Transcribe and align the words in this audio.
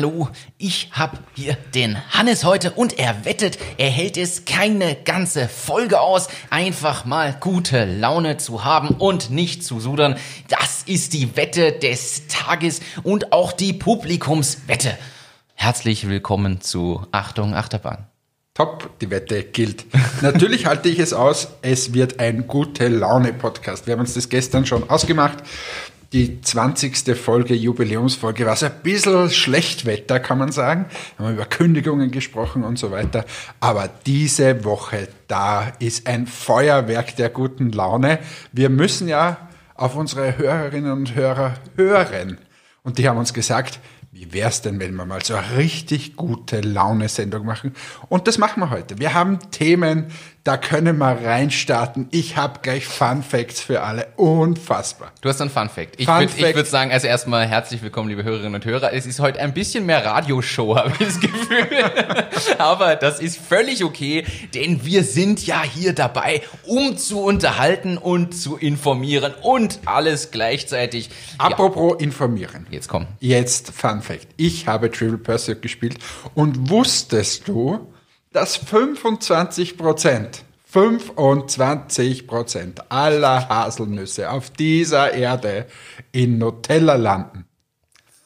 Hallo, 0.00 0.30
ich 0.56 0.88
habe 0.92 1.18
hier 1.34 1.58
den 1.74 1.98
Hannes 2.08 2.42
heute 2.42 2.70
und 2.70 2.98
er 2.98 3.26
wettet, 3.26 3.58
er 3.76 3.90
hält 3.90 4.16
es 4.16 4.46
keine 4.46 4.94
ganze 4.94 5.46
Folge 5.46 6.00
aus, 6.00 6.28
einfach 6.48 7.04
mal 7.04 7.36
gute 7.38 7.84
Laune 7.84 8.38
zu 8.38 8.64
haben 8.64 8.94
und 8.94 9.28
nicht 9.28 9.62
zu 9.62 9.78
sudern. 9.78 10.16
Das 10.48 10.84
ist 10.86 11.12
die 11.12 11.36
Wette 11.36 11.72
des 11.72 12.28
Tages 12.28 12.80
und 13.02 13.34
auch 13.34 13.52
die 13.52 13.74
Publikumswette. 13.74 14.96
Herzlich 15.52 16.08
willkommen 16.08 16.62
zu 16.62 17.06
Achtung 17.12 17.52
Achterbahn. 17.52 18.06
Top, 18.54 18.98
die 19.00 19.10
Wette 19.10 19.44
gilt. 19.44 19.84
Natürlich 20.22 20.66
halte 20.66 20.88
ich 20.88 20.98
es 20.98 21.12
aus, 21.12 21.48
es 21.62 21.94
wird 21.94 22.20
ein 22.20 22.46
gute 22.46 22.88
Laune-Podcast. 22.88 23.86
Wir 23.86 23.92
haben 23.92 24.00
uns 24.00 24.14
das 24.14 24.28
gestern 24.28 24.66
schon 24.66 24.90
ausgemacht. 24.90 25.38
Die 26.12 26.40
20. 26.40 27.16
Folge, 27.16 27.54
Jubiläumsfolge, 27.54 28.44
war 28.44 28.54
es 28.54 28.64
ein 28.64 28.82
bisschen 28.82 29.30
Schlechtwetter, 29.30 30.18
kann 30.18 30.38
man 30.38 30.50
sagen. 30.50 30.86
Wir 31.16 31.26
haben 31.26 31.34
über 31.34 31.44
Kündigungen 31.44 32.10
gesprochen 32.10 32.64
und 32.64 32.80
so 32.80 32.90
weiter. 32.90 33.24
Aber 33.60 33.88
diese 34.06 34.64
Woche, 34.64 35.06
da 35.28 35.68
ist 35.78 36.08
ein 36.08 36.26
Feuerwerk 36.26 37.14
der 37.14 37.30
guten 37.30 37.70
Laune. 37.70 38.18
Wir 38.50 38.70
müssen 38.70 39.06
ja 39.06 39.48
auf 39.76 39.94
unsere 39.94 40.36
Hörerinnen 40.36 40.90
und 40.90 41.14
Hörer 41.14 41.54
hören. 41.76 42.38
Und 42.82 42.98
die 42.98 43.08
haben 43.08 43.18
uns 43.18 43.32
gesagt, 43.32 43.78
wie 44.10 44.32
wär's 44.32 44.62
denn, 44.62 44.80
wenn 44.80 44.96
wir 44.96 45.06
mal 45.06 45.24
so 45.24 45.36
eine 45.36 45.58
richtig 45.58 46.16
gute 46.16 46.60
Laune-Sendung 46.60 47.46
machen? 47.46 47.72
Und 48.08 48.26
das 48.26 48.38
machen 48.38 48.58
wir 48.58 48.70
heute. 48.70 48.98
Wir 48.98 49.14
haben 49.14 49.38
Themen, 49.52 50.06
da 50.44 50.56
können 50.56 50.96
wir 50.98 51.18
reinstarten. 51.22 52.08
Ich 52.12 52.36
habe 52.36 52.60
gleich 52.62 52.86
Fun 52.86 53.22
Facts 53.22 53.60
für 53.60 53.82
alle. 53.82 54.08
Unfassbar. 54.16 55.12
Du 55.20 55.28
hast 55.28 55.40
einen 55.40 55.50
Fun 55.50 55.68
Fact. 55.68 56.00
Ich 56.00 56.08
würde 56.08 56.54
würd 56.54 56.66
sagen, 56.66 56.92
also 56.92 57.06
erstmal 57.06 57.46
herzlich 57.46 57.82
willkommen, 57.82 58.08
liebe 58.08 58.24
Hörerinnen 58.24 58.54
und 58.54 58.64
Hörer. 58.64 58.94
Es 58.94 59.04
ist 59.04 59.20
heute 59.20 59.38
ein 59.40 59.52
bisschen 59.52 59.84
mehr 59.84 60.04
Radioshow, 60.04 60.76
habe 60.76 60.92
ich 60.98 61.06
das 61.06 61.20
Gefühl. 61.20 61.68
Aber 62.58 62.96
das 62.96 63.20
ist 63.20 63.38
völlig 63.38 63.84
okay, 63.84 64.24
denn 64.54 64.84
wir 64.84 65.04
sind 65.04 65.46
ja 65.46 65.62
hier 65.62 65.92
dabei, 65.92 66.42
um 66.66 66.96
zu 66.96 67.20
unterhalten 67.20 67.98
und 67.98 68.34
zu 68.34 68.56
informieren 68.56 69.34
und 69.42 69.80
alles 69.84 70.30
gleichzeitig. 70.30 71.10
Apropos 71.36 72.00
informieren. 72.00 72.66
Ja, 72.70 72.76
jetzt 72.76 72.88
komm. 72.88 73.06
Jetzt 73.20 73.72
Fun 73.72 74.00
Fact. 74.00 74.28
Ich 74.38 74.66
habe 74.66 74.90
Trivial 74.90 75.18
Pursuit 75.18 75.60
gespielt 75.60 75.98
und 76.34 76.70
wusstest 76.70 77.46
du, 77.46 77.92
dass 78.32 78.56
25 78.56 79.76
Prozent 79.76 80.44
25 80.66 82.28
Prozent 82.28 82.92
aller 82.92 83.48
Haselnüsse 83.48 84.30
auf 84.30 84.50
dieser 84.50 85.12
Erde 85.12 85.66
in 86.12 86.38
Nutella 86.38 86.94
landen. 86.94 87.44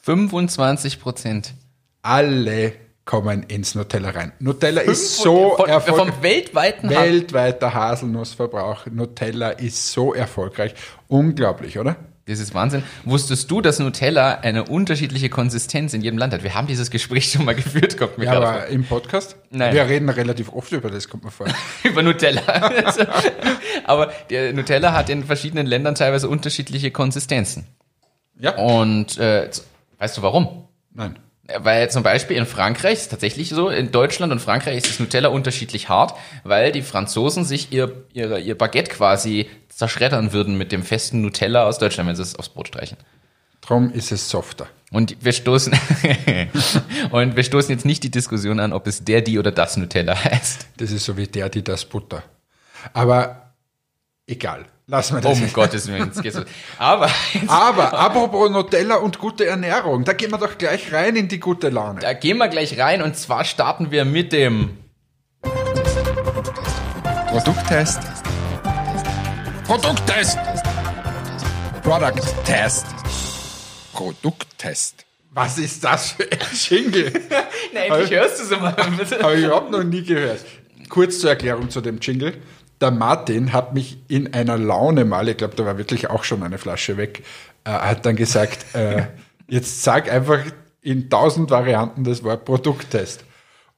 25 0.03 0.99
Prozent. 0.99 1.55
Alle 2.03 2.73
kommen 3.03 3.43
ins 3.43 3.73
Nutella 3.73 4.11
rein. 4.11 4.31
Nutella 4.37 4.81
ist 4.81 5.17
so 5.17 5.55
Von, 5.55 5.67
erfolgreich. 5.67 6.13
vom 6.13 6.21
weltweiten 6.21 6.89
Weltweiter 6.91 7.73
Haselnussverbrauch. 7.73 8.85
Nutella 8.91 9.49
ist 9.49 9.91
so 9.91 10.13
erfolgreich. 10.13 10.75
Unglaublich, 11.07 11.79
oder? 11.79 11.95
Das 12.27 12.39
ist 12.39 12.55
Wahnsinn. 12.55 12.81
Wusstest 13.03 13.51
du, 13.51 13.61
dass 13.61 13.77
Nutella 13.77 14.39
eine 14.39 14.63
unterschiedliche 14.63 15.29
Konsistenz 15.29 15.93
in 15.93 16.01
jedem 16.01 16.17
Land 16.17 16.33
hat? 16.33 16.41
Wir 16.41 16.55
haben 16.55 16.65
dieses 16.65 16.89
Gespräch 16.89 17.31
schon 17.31 17.45
mal 17.45 17.53
geführt, 17.53 17.99
kommt 17.99 18.17
mir 18.17 18.25
Ja, 18.25 18.33
aber 18.33 18.65
im 18.65 18.83
Podcast? 18.83 19.35
Nein. 19.51 19.75
Wir 19.75 19.87
reden 19.87 20.09
relativ 20.09 20.51
oft 20.51 20.71
über 20.71 20.89
das, 20.89 21.07
kommt 21.07 21.23
mir 21.23 21.29
vor. 21.29 21.45
über 21.83 22.01
Nutella. 22.01 22.41
Also, 22.41 23.05
Aber 23.83 24.11
der 24.31 24.53
Nutella 24.53 24.93
hat 24.93 25.11
in 25.11 25.23
verschiedenen 25.23 25.67
Ländern 25.67 25.93
teilweise 25.93 26.27
unterschiedliche 26.27 26.89
Konsistenzen. 26.89 27.67
Ja? 28.39 28.55
Und 28.55 29.19
äh, 29.19 29.47
weißt 29.99 30.17
du 30.17 30.21
warum? 30.23 30.67
Nein. 30.93 31.19
Weil 31.57 31.91
zum 31.91 32.01
Beispiel 32.01 32.37
in 32.37 32.47
Frankreich 32.47 32.93
ist 32.93 33.09
tatsächlich 33.09 33.49
so, 33.49 33.69
in 33.69 33.91
Deutschland 33.91 34.31
und 34.31 34.39
Frankreich 34.39 34.77
ist 34.77 34.89
das 34.89 34.99
Nutella 34.99 35.29
unterschiedlich 35.29 35.89
hart, 35.89 36.17
weil 36.43 36.71
die 36.71 36.81
Franzosen 36.81 37.45
sich 37.45 37.71
ihr, 37.71 38.05
ihre, 38.13 38.39
ihr 38.39 38.57
Baguette 38.57 38.91
quasi 38.91 39.47
zerschreddern 39.69 40.33
würden 40.33 40.57
mit 40.57 40.71
dem 40.71 40.81
festen 40.81 41.21
Nutella 41.21 41.65
aus 41.67 41.77
Deutschland, 41.77 42.09
wenn 42.09 42.15
sie 42.15 42.23
es 42.23 42.35
aufs 42.35 42.49
Brot 42.49 42.69
streichen. 42.69 42.97
Drum 43.61 43.91
ist 43.91 44.11
es 44.11 44.29
softer. 44.29 44.67
Und 44.91 45.17
wir 45.23 45.33
stoßen 45.33 45.73
und 47.11 47.35
wir 47.35 47.43
stoßen 47.43 47.71
jetzt 47.71 47.85
nicht 47.85 48.03
die 48.03 48.11
Diskussion 48.11 48.59
an, 48.59 48.73
ob 48.73 48.87
es 48.87 49.03
der, 49.03 49.21
die 49.21 49.37
oder 49.37 49.51
das 49.51 49.77
Nutella 49.77 50.23
heißt. 50.23 50.67
Das 50.77 50.91
ist 50.91 51.05
so 51.05 51.17
wie 51.17 51.27
der, 51.27 51.49
die 51.49 51.63
das 51.63 51.85
Butter. 51.85 52.23
Aber 52.93 53.53
egal. 54.27 54.65
Lassen 54.87 55.15
wir 55.15 55.21
das. 55.21 55.39
Um 55.39 55.51
Gottes 55.51 55.87
Willen. 55.87 56.11
Aber 56.77 57.09
Aber 57.47 57.93
apropos 57.93 58.51
Nutella 58.51 58.95
und 58.97 59.17
gute 59.17 59.45
Ernährung, 59.47 60.03
da 60.03 60.13
gehen 60.13 60.29
wir 60.29 60.37
doch 60.37 60.59
gleich 60.59 60.93
rein 60.93 61.15
in 61.15 61.27
die 61.27 61.39
gute 61.39 61.69
Laune. 61.69 62.01
Da 62.01 62.13
gehen 62.13 62.37
wir 62.37 62.47
gleich 62.49 62.79
rein 62.79 63.01
und 63.01 63.17
zwar 63.17 63.45
starten 63.45 63.89
wir 63.89 64.05
mit 64.05 64.31
dem 64.31 64.77
Produkttest. 67.29 67.99
Produkttest. 69.65 70.37
Product 71.81 72.21
Test. 72.45 72.85
Produkttest. 73.91 75.05
Was 75.31 75.57
ist 75.57 75.83
das 75.83 76.11
für 76.11 76.23
ein 76.31 76.39
Jingle? 76.53 77.11
Na, 77.73 77.81
endlich 77.81 78.11
hörst 78.11 78.39
du 78.39 78.43
es 78.55 78.61
mal. 78.61 78.75
bitte. 78.97 79.21
Habe 79.21 79.35
ich 79.35 79.45
überhaupt 79.45 79.71
noch 79.71 79.83
nie 79.83 80.03
gehört. 80.03 80.45
Kurz 80.87 81.19
zur 81.19 81.31
Erklärung 81.31 81.69
zu 81.69 81.81
dem 81.81 81.99
Jingle. 81.99 82.37
Der 82.81 82.91
Martin 82.91 83.53
hat 83.53 83.73
mich 83.73 83.97
in 84.07 84.33
einer 84.33 84.57
Laune 84.57 85.05
mal, 85.05 85.29
ich 85.29 85.37
glaube, 85.37 85.55
da 85.55 85.65
war 85.65 85.77
wirklich 85.77 86.09
auch 86.09 86.23
schon 86.23 86.43
eine 86.43 86.57
Flasche 86.57 86.97
weg, 86.97 87.23
äh, 87.63 87.69
hat 87.69 88.05
dann 88.05 88.15
gesagt, 88.15 88.75
äh, 88.75 89.07
jetzt 89.47 89.83
sag 89.83 90.11
einfach 90.11 90.39
in 90.81 91.09
tausend 91.09 91.49
Varianten 91.49 92.03
das 92.03 92.23
Wort 92.23 92.45
Produkttest. 92.45 93.23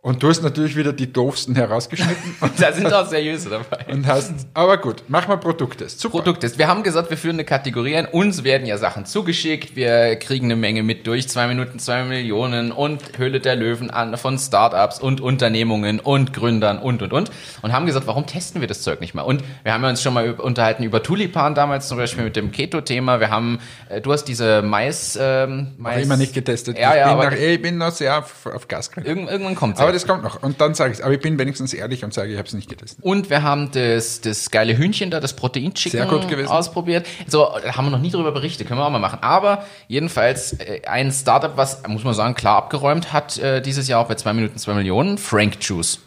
Und 0.07 0.23
du 0.23 0.29
hast 0.29 0.41
natürlich 0.41 0.77
wieder 0.77 0.93
die 0.93 1.11
doofsten 1.11 1.53
herausgeschnitten 1.53 2.35
Da 2.57 2.71
sind 2.71 2.93
auch 2.93 3.07
seriöse 3.07 3.49
dabei. 3.49 3.91
und 3.91 4.07
hast, 4.07 4.31
aber 4.53 4.77
gut, 4.77 5.03
mach 5.09 5.27
mal 5.27 5.35
Produkttest. 5.35 5.99
Super. 5.99 6.19
Produkttest. 6.19 6.57
Wir 6.57 6.69
haben 6.69 6.81
gesagt, 6.81 7.09
wir 7.09 7.17
führen 7.17 7.35
eine 7.35 7.43
Kategorie 7.43 7.97
ein. 7.97 8.05
Uns 8.05 8.45
werden 8.45 8.65
ja 8.65 8.77
Sachen 8.77 9.05
zugeschickt. 9.05 9.75
Wir 9.75 10.15
kriegen 10.15 10.45
eine 10.45 10.55
Menge 10.55 10.81
mit 10.81 11.07
durch. 11.07 11.27
Zwei 11.27 11.47
Minuten, 11.47 11.77
zwei 11.79 12.05
Millionen 12.05 12.71
und 12.71 13.01
Höhle 13.17 13.41
der 13.41 13.57
Löwen 13.57 13.89
an 13.89 14.15
von 14.15 14.39
Startups 14.39 15.01
und 15.01 15.19
Unternehmungen 15.19 15.99
und 15.99 16.31
Gründern 16.31 16.79
und, 16.79 17.01
und, 17.01 17.11
und. 17.11 17.29
Und 17.61 17.73
haben 17.73 17.85
gesagt, 17.85 18.07
warum 18.07 18.25
testen 18.25 18.61
wir 18.61 18.69
das 18.69 18.83
Zeug 18.83 19.01
nicht 19.01 19.13
mal? 19.13 19.23
Und 19.23 19.43
wir 19.63 19.73
haben 19.73 19.83
uns 19.83 20.01
schon 20.01 20.13
mal 20.13 20.31
unterhalten 20.35 20.83
über 20.83 21.03
Tulipan 21.03 21.53
damals 21.53 21.89
zum 21.89 21.97
Beispiel 21.97 22.23
mit 22.23 22.37
dem 22.37 22.53
Keto-Thema. 22.53 23.19
Wir 23.19 23.29
haben, 23.29 23.59
äh, 23.89 23.99
du 23.99 24.13
hast 24.13 24.23
diese 24.23 24.61
Mais, 24.61 25.19
ähm, 25.21 25.73
Hab 25.73 25.79
Mais. 25.79 26.05
immer 26.05 26.15
nicht 26.15 26.33
getestet. 26.33 26.77
Ja, 26.79 26.91
ich, 26.91 26.99
ja, 26.99 27.03
bin 27.03 27.13
aber 27.13 27.31
noch, 27.31 27.37
ich 27.37 27.61
bin 27.61 27.77
noch 27.77 27.91
sehr 27.91 28.19
auf, 28.19 28.45
auf 28.45 28.69
Gas 28.69 28.89
irgend, 29.03 29.29
irgendwann 29.29 29.55
kommt's. 29.55 29.81
Aber 29.81 29.89
ja. 29.89 29.96
Das 29.97 30.07
kommt 30.07 30.23
noch. 30.23 30.41
Und 30.41 30.61
dann 30.61 30.73
sage 30.73 30.93
ich 30.93 31.03
aber 31.03 31.13
ich 31.13 31.19
bin 31.19 31.37
wenigstens 31.37 31.73
ehrlich 31.73 32.03
und 32.03 32.13
sage, 32.13 32.31
ich 32.31 32.37
habe 32.37 32.47
es 32.47 32.53
nicht 32.53 32.69
getestet. 32.69 33.03
Und 33.03 33.29
wir 33.29 33.43
haben 33.43 33.71
das, 33.71 34.21
das 34.21 34.51
geile 34.51 34.77
Hühnchen 34.77 35.11
da, 35.11 35.19
das 35.19 35.35
Proteinchicken 35.35 36.47
ausprobiert. 36.47 37.05
So, 37.27 37.49
da 37.63 37.75
haben 37.75 37.85
wir 37.85 37.91
noch 37.91 37.99
nie 37.99 38.11
drüber 38.11 38.31
berichtet, 38.31 38.67
können 38.67 38.79
wir 38.79 38.85
auch 38.85 38.91
mal 38.91 38.99
machen. 38.99 39.19
Aber 39.21 39.65
jedenfalls 39.87 40.53
äh, 40.53 40.81
ein 40.87 41.11
Startup, 41.11 41.57
was, 41.57 41.81
muss 41.87 42.03
man 42.03 42.13
sagen, 42.13 42.35
klar 42.35 42.57
abgeräumt 42.57 43.11
hat, 43.13 43.37
äh, 43.37 43.61
dieses 43.61 43.87
Jahr 43.87 44.01
auch 44.01 44.07
bei 44.07 44.15
2 44.15 44.33
Minuten 44.33 44.57
2 44.57 44.73
Millionen, 44.73 45.17
Frank 45.17 45.57
Juice. 45.61 45.99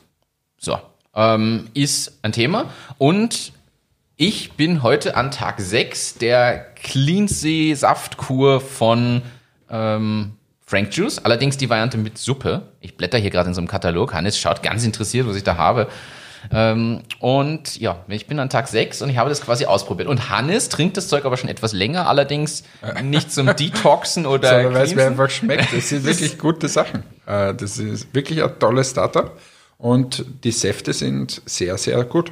So, 0.59 0.78
ähm, 1.15 1.69
ist 1.75 2.19
ein 2.22 2.33
Thema. 2.33 2.67
Und 2.99 3.53
ich 4.17 4.53
bin 4.53 4.83
heute 4.83 5.17
an 5.17 5.31
Tag 5.31 5.61
6 5.61 6.19
der 6.19 6.59
Cleansea 6.75 7.75
Saftkur 7.75 8.61
von 8.61 9.22
ähm, 9.71 10.37
Frank 10.71 10.95
Juice, 10.97 11.19
allerdings 11.19 11.57
die 11.57 11.69
Variante 11.69 11.99
mit 11.99 12.17
Suppe. 12.17 12.63
Ich 12.81 12.97
blätter 12.97 13.19
hier 13.19 13.31
gerade 13.31 13.49
in 13.49 13.55
so 13.55 13.61
einem 13.61 13.67
Katalog. 13.67 14.15
Hannes 14.15 14.39
schaut 14.39 14.63
ganz 14.63 14.85
interessiert, 14.85 15.27
was 15.27 15.35
ich 15.35 15.43
da 15.43 15.57
habe. 15.57 15.89
Ähm, 16.53 17.01
und 17.19 17.81
ja, 17.81 18.05
ich 18.07 18.28
bin 18.28 18.39
an 18.39 18.49
Tag 18.51 18.69
6 18.69 19.03
und 19.03 19.11
ich 19.11 19.19
habe 19.19 19.28
das 19.28 19.41
quasi 19.41 19.67
ausprobiert. 19.67 20.09
Und 20.09 20.31
Hannes 20.31 20.69
trinkt 20.69 20.97
das 20.97 21.09
Zeug 21.09 21.25
aber 21.25 21.37
schon 21.37 21.51
etwas 21.51 21.72
länger, 21.72 22.09
allerdings 22.09 22.63
nicht 23.03 23.33
zum 23.33 23.47
Detoxen 23.57 24.27
oder 24.27 24.49
Sondern 24.51 24.75
weil 24.75 24.84
es 24.84 24.95
mir 24.95 25.07
einfach 25.09 25.28
schmeckt. 25.28 25.75
Das 25.75 25.89
sind 25.89 26.05
wirklich 26.05 26.39
gute 26.39 26.69
Sachen. 26.69 27.03
Äh, 27.27 27.53
Das 27.53 27.78
ist 27.78 28.15
wirklich 28.15 28.41
ein 28.41 28.57
tolles 28.61 28.91
Startup. 28.91 29.37
Und 29.77 30.25
die 30.45 30.53
Säfte 30.53 30.93
sind 30.93 31.43
sehr, 31.47 31.78
sehr 31.78 32.05
gut. 32.05 32.31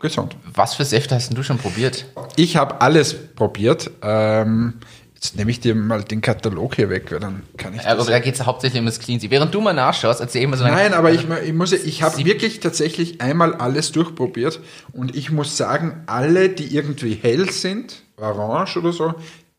Gesund. 0.00 0.34
Was 0.54 0.74
für 0.74 0.84
Säfte 0.84 1.14
hast 1.14 1.28
denn 1.28 1.36
du 1.36 1.42
schon 1.42 1.58
probiert? 1.58 2.06
Ich 2.36 2.56
habe 2.56 2.80
alles 2.80 3.14
probiert. 3.34 3.90
Ähm, 4.02 4.80
Jetzt 5.22 5.36
nehme 5.36 5.50
ich 5.50 5.60
dir 5.60 5.74
mal 5.74 6.02
den 6.02 6.22
Katalog 6.22 6.76
hier 6.76 6.88
weg, 6.88 7.12
weil 7.12 7.20
dann 7.20 7.42
kann 7.58 7.74
ich 7.74 7.86
Aber 7.86 8.04
da 8.04 8.18
geht 8.20 8.34
es 8.36 8.46
hauptsächlich 8.46 8.80
um 8.80 8.86
das 8.86 8.98
Cleansea. 9.00 9.30
Während 9.30 9.54
du 9.54 9.60
mal 9.60 9.74
nachschaust, 9.74 10.18
erzähl 10.20 10.42
immer 10.42 10.56
so 10.56 10.64
lange. 10.64 10.76
Nein, 10.76 10.94
aber 10.94 11.12
ich, 11.12 11.26
ich 11.44 11.52
muss, 11.52 11.72
ich 11.72 12.02
habe 12.02 12.24
wirklich 12.24 12.60
tatsächlich 12.60 13.20
einmal 13.20 13.54
alles 13.54 13.92
durchprobiert 13.92 14.60
und 14.94 15.14
ich 15.14 15.30
muss 15.30 15.58
sagen, 15.58 16.04
alle, 16.06 16.48
die 16.48 16.74
irgendwie 16.74 17.18
hell 17.20 17.50
sind, 17.50 18.02
orange 18.16 18.78
oder 18.78 18.92
so, 18.94 19.12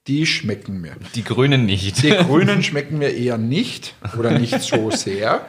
die 0.08 0.26
schmecken 0.26 0.82
mir. 0.82 0.94
Die 1.14 1.24
Grünen 1.24 1.68
nicht. 1.68 2.02
Die 2.02 2.10
grünen 2.28 2.64
schmecken 2.64 2.98
mir 2.98 3.10
eher 3.16 3.38
nicht 3.38 3.94
oder 4.18 4.32
nicht 4.40 4.60
so 4.62 4.90
sehr. 4.90 5.46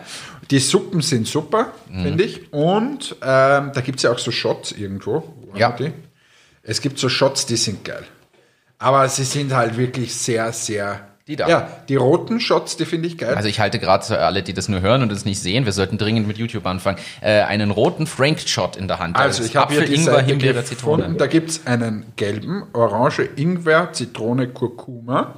Die 0.51 0.59
Suppen 0.59 1.01
sind 1.01 1.27
super, 1.27 1.73
Mhm. 1.89 2.03
finde 2.03 2.25
ich. 2.25 2.53
Und 2.53 3.17
ähm, 3.23 3.71
da 3.73 3.81
gibt 3.83 3.97
es 3.97 4.03
ja 4.03 4.13
auch 4.13 4.19
so 4.19 4.31
Shots 4.31 4.73
irgendwo. 4.73 5.35
Wo 5.51 5.57
Ja. 5.57 5.71
die? 5.73 5.91
Es 6.63 6.83
gibt 6.83 6.99
so 6.99 7.09
Shots, 7.09 7.47
die 7.47 7.57
sind 7.57 7.83
geil. 7.83 8.05
Aber 8.83 9.09
sie 9.09 9.25
sind 9.25 9.55
halt 9.55 9.77
wirklich 9.77 10.15
sehr, 10.15 10.53
sehr 10.53 11.01
Die 11.29 11.37
da. 11.37 11.49
Ja, 11.49 11.69
die 11.89 11.95
roten 11.97 12.41
Shots, 12.41 12.77
die 12.77 12.85
finde 12.85 13.07
ich 13.07 13.17
geil. 13.17 13.35
Also 13.35 13.49
ich 13.49 13.61
halte 13.61 13.79
gerade 13.79 14.05
für 14.05 14.19
alle, 14.19 14.43
die 14.43 14.53
das 14.55 14.69
nur 14.69 14.81
hören 14.81 15.03
und 15.03 15.13
es 15.13 15.25
nicht 15.25 15.41
sehen, 15.41 15.65
wir 15.65 15.73
sollten 15.73 15.97
dringend 15.99 16.27
mit 16.27 16.37
YouTube 16.37 16.67
anfangen, 16.67 16.99
äh, 17.21 17.43
einen 17.43 17.71
roten 17.71 18.07
Frank-Shot 18.07 18.77
in 18.77 18.89
der 18.89 18.99
Hand. 18.99 19.17
Also 19.17 19.39
Das 19.39 19.49
ich 19.49 19.57
habe 19.57 19.73
hier 19.73 19.85
die 19.85 19.95
Ingwer, 19.95 20.15
Seite 20.15 20.27
Himbeere, 20.27 20.55
gefunden. 20.55 20.77
Zitrone. 20.77 21.15
Da 21.17 21.27
gibt's 21.29 21.61
einen 21.65 22.07
gelben, 22.17 22.65
Orange, 22.73 23.29
Ingwer, 23.37 23.93
Zitrone, 23.93 24.49
Kurkuma. 24.49 25.35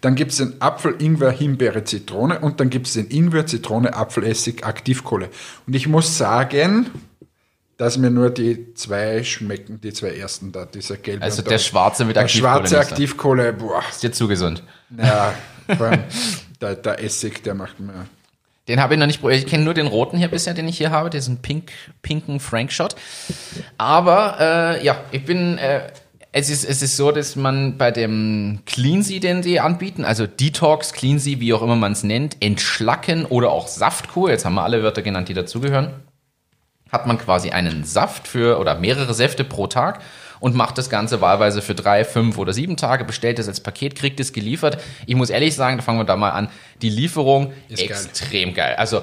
Dann 0.00 0.14
gibt's 0.14 0.36
den 0.36 0.60
Apfel, 0.60 0.94
Ingwer, 0.98 1.30
Himbeere, 1.30 1.82
Zitrone. 1.84 2.38
Und 2.38 2.60
dann 2.60 2.70
gibt's 2.70 2.92
den 2.92 3.08
Ingwer, 3.08 3.46
Zitrone, 3.46 3.94
Apfelessig, 3.94 4.64
Aktivkohle. 4.64 5.30
Und 5.66 5.74
ich 5.74 5.88
muss 5.88 6.16
sagen, 6.16 6.90
dass 7.76 7.98
mir 7.98 8.10
nur 8.10 8.30
die 8.30 8.74
zwei 8.74 9.24
schmecken, 9.24 9.80
die 9.80 9.92
zwei 9.92 10.16
ersten 10.16 10.52
da, 10.52 10.64
dieser 10.64 10.96
gelbe. 10.96 11.24
Also 11.24 11.42
und 11.42 11.50
der 11.50 11.58
schwarze 11.58 12.04
mit 12.04 12.16
der 12.16 12.24
Aktivkohle 12.24 12.52
schwarze 12.52 12.74
nicht 12.74 12.84
so. 12.84 12.90
Aktivkohle, 12.90 13.52
boah, 13.52 13.82
Ist 13.88 14.02
dir 14.02 14.12
zu 14.12 14.28
gesund. 14.28 14.62
ja, 14.96 15.34
der, 16.60 16.76
der 16.76 17.02
Essig, 17.02 17.42
der 17.42 17.54
macht 17.54 17.80
mir... 17.80 18.06
Den 18.66 18.80
habe 18.80 18.94
ich 18.94 19.00
noch 19.00 19.06
nicht 19.06 19.20
probiert. 19.20 19.40
Ich 19.40 19.46
kenne 19.46 19.62
nur 19.64 19.74
den 19.74 19.86
roten 19.86 20.16
hier 20.16 20.28
bisher, 20.28 20.54
den 20.54 20.66
ich 20.66 20.78
hier 20.78 20.90
habe, 20.90 21.10
diesen 21.10 21.42
pink, 21.42 21.72
pinken 22.00 22.40
Frank-Shot. 22.40 22.96
Aber 23.76 24.38
äh, 24.40 24.84
ja, 24.84 24.96
ich 25.10 25.24
bin. 25.26 25.58
Äh, 25.58 25.92
es 26.36 26.50
ist, 26.50 26.64
es 26.64 26.82
ist 26.82 26.96
so, 26.96 27.12
dass 27.12 27.36
man 27.36 27.78
bei 27.78 27.92
dem 27.92 28.60
Cleansea, 28.66 29.20
den 29.20 29.44
sie 29.44 29.60
anbieten, 29.60 30.04
also 30.04 30.26
Detox, 30.26 30.92
Cleansea, 30.92 31.38
wie 31.38 31.52
auch 31.52 31.62
immer 31.62 31.76
man 31.76 31.92
es 31.92 32.02
nennt, 32.02 32.38
Entschlacken 32.40 33.24
oder 33.24 33.52
auch 33.52 33.68
Saftkur, 33.68 34.30
jetzt 34.30 34.44
haben 34.44 34.54
wir 34.54 34.64
alle 34.64 34.82
Wörter 34.82 35.02
genannt, 35.02 35.28
die 35.28 35.34
dazugehören, 35.34 35.92
hat 36.90 37.06
man 37.06 37.18
quasi 37.18 37.50
einen 37.50 37.84
Saft 37.84 38.28
für 38.28 38.58
oder 38.58 38.76
mehrere 38.76 39.14
Säfte 39.14 39.44
pro 39.44 39.66
Tag 39.66 40.00
und 40.40 40.54
macht 40.54 40.76
das 40.76 40.90
Ganze 40.90 41.20
wahlweise 41.20 41.62
für 41.62 41.74
drei, 41.74 42.04
fünf 42.04 42.36
oder 42.36 42.52
sieben 42.52 42.76
Tage, 42.76 43.04
bestellt 43.04 43.38
es 43.38 43.48
als 43.48 43.60
Paket, 43.60 43.94
kriegt 43.94 44.20
es 44.20 44.32
geliefert. 44.32 44.76
Ich 45.06 45.14
muss 45.14 45.30
ehrlich 45.30 45.54
sagen, 45.54 45.78
da 45.78 45.82
fangen 45.82 45.98
wir 45.98 46.04
da 46.04 46.16
mal 46.16 46.30
an, 46.30 46.48
die 46.82 46.90
Lieferung 46.90 47.52
Ist 47.68 47.78
geil. 47.78 47.88
extrem 47.88 48.52
geil. 48.54 48.74
Also 48.76 49.02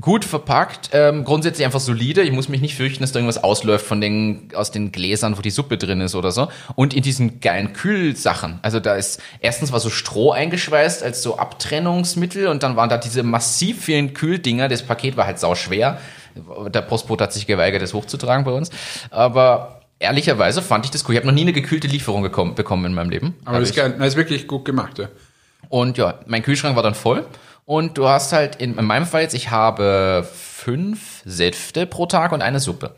gut 0.00 0.24
verpackt, 0.24 0.90
ähm, 0.92 1.24
grundsätzlich 1.24 1.64
einfach 1.64 1.80
solide. 1.80 2.22
Ich 2.22 2.32
muss 2.32 2.48
mich 2.48 2.60
nicht 2.60 2.74
fürchten, 2.76 3.02
dass 3.02 3.12
da 3.12 3.18
irgendwas 3.18 3.44
ausläuft 3.44 3.86
von 3.86 4.00
den, 4.00 4.48
aus 4.54 4.70
den 4.70 4.90
Gläsern, 4.90 5.36
wo 5.36 5.42
die 5.42 5.50
Suppe 5.50 5.76
drin 5.76 6.00
ist 6.00 6.14
oder 6.14 6.32
so. 6.32 6.48
Und 6.74 6.94
in 6.94 7.02
diesen 7.02 7.40
geilen 7.40 7.74
Kühlsachen. 7.74 8.58
Also 8.62 8.80
da 8.80 8.94
ist, 8.94 9.20
erstens 9.40 9.70
war 9.70 9.80
so 9.80 9.90
Stroh 9.90 10.32
eingeschweißt 10.32 11.02
als 11.02 11.22
so 11.22 11.38
Abtrennungsmittel 11.38 12.48
und 12.48 12.62
dann 12.62 12.76
waren 12.76 12.88
da 12.88 12.96
diese 12.96 13.22
massiv 13.22 13.84
vielen 13.84 14.14
Kühldinger. 14.14 14.68
Das 14.68 14.82
Paket 14.82 15.16
war 15.16 15.26
halt 15.26 15.38
sau 15.38 15.54
schwer. 15.54 15.98
Der 16.34 16.82
Postbote 16.82 17.24
hat 17.24 17.32
sich 17.32 17.46
geweigert, 17.46 17.82
das 17.82 17.94
hochzutragen 17.94 18.44
bei 18.44 18.52
uns. 18.52 18.70
Aber 19.10 19.80
ehrlicherweise 19.98 20.62
fand 20.62 20.84
ich 20.84 20.90
das 20.90 21.06
cool. 21.08 21.14
Ich 21.14 21.18
habe 21.18 21.26
noch 21.26 21.34
nie 21.34 21.42
eine 21.42 21.52
gekühlte 21.52 21.88
Lieferung 21.88 22.22
gekommen, 22.22 22.54
bekommen 22.54 22.84
in 22.86 22.94
meinem 22.94 23.10
Leben. 23.10 23.34
Aber 23.44 23.60
das 23.60 23.70
ist 23.70 23.76
geil, 23.76 23.94
das 23.98 24.08
ist 24.08 24.16
wirklich 24.16 24.46
gut 24.46 24.64
gemacht, 24.64 24.98
ja. 24.98 25.08
Und 25.68 25.96
ja, 25.96 26.18
mein 26.26 26.42
Kühlschrank 26.42 26.76
war 26.76 26.82
dann 26.82 26.94
voll. 26.94 27.24
Und 27.64 27.96
du 27.96 28.08
hast 28.08 28.32
halt, 28.32 28.56
in, 28.56 28.76
in 28.76 28.84
meinem 28.84 29.06
Fall 29.06 29.22
jetzt, 29.22 29.34
ich 29.34 29.50
habe 29.50 30.26
fünf 30.32 31.22
Säfte 31.24 31.86
pro 31.86 32.06
Tag 32.06 32.32
und 32.32 32.42
eine 32.42 32.60
Suppe. 32.60 32.94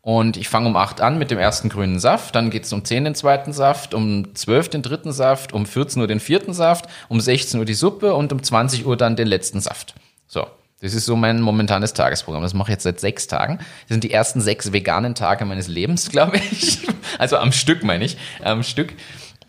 Und 0.00 0.36
ich 0.38 0.48
fange 0.48 0.68
um 0.68 0.76
8 0.76 1.00
an 1.02 1.18
mit 1.18 1.30
dem 1.30 1.38
ersten 1.38 1.68
grünen 1.68 1.98
Saft, 1.98 2.34
dann 2.34 2.48
geht's 2.48 2.72
um 2.72 2.84
10 2.84 3.04
den 3.04 3.14
zweiten 3.14 3.52
Saft, 3.52 3.92
um 3.92 4.34
12 4.34 4.70
den 4.70 4.82
dritten 4.82 5.12
Saft, 5.12 5.52
um 5.52 5.66
14 5.66 6.00
Uhr 6.00 6.08
den 6.08 6.20
vierten 6.20 6.54
Saft, 6.54 6.86
um 7.08 7.20
16 7.20 7.60
Uhr 7.60 7.66
die 7.66 7.74
Suppe 7.74 8.14
und 8.14 8.32
um 8.32 8.42
20 8.42 8.86
Uhr 8.86 8.96
dann 8.96 9.16
den 9.16 9.26
letzten 9.26 9.60
Saft. 9.60 9.94
So, 10.26 10.46
das 10.80 10.94
ist 10.94 11.06
so 11.06 11.16
mein 11.16 11.40
momentanes 11.40 11.92
Tagesprogramm. 11.92 12.42
Das 12.42 12.54
mache 12.54 12.70
ich 12.70 12.74
jetzt 12.74 12.84
seit 12.84 13.00
sechs 13.00 13.26
Tagen. 13.26 13.58
Das 13.58 13.88
sind 13.88 14.04
die 14.04 14.12
ersten 14.12 14.40
sechs 14.40 14.72
veganen 14.72 15.14
Tage 15.14 15.44
meines 15.44 15.66
Lebens, 15.66 16.08
glaube 16.10 16.38
ich. 16.38 16.80
Also 17.18 17.36
am 17.36 17.52
Stück 17.52 17.82
meine 17.82 18.04
ich, 18.04 18.16
am 18.42 18.62
Stück. 18.62 18.94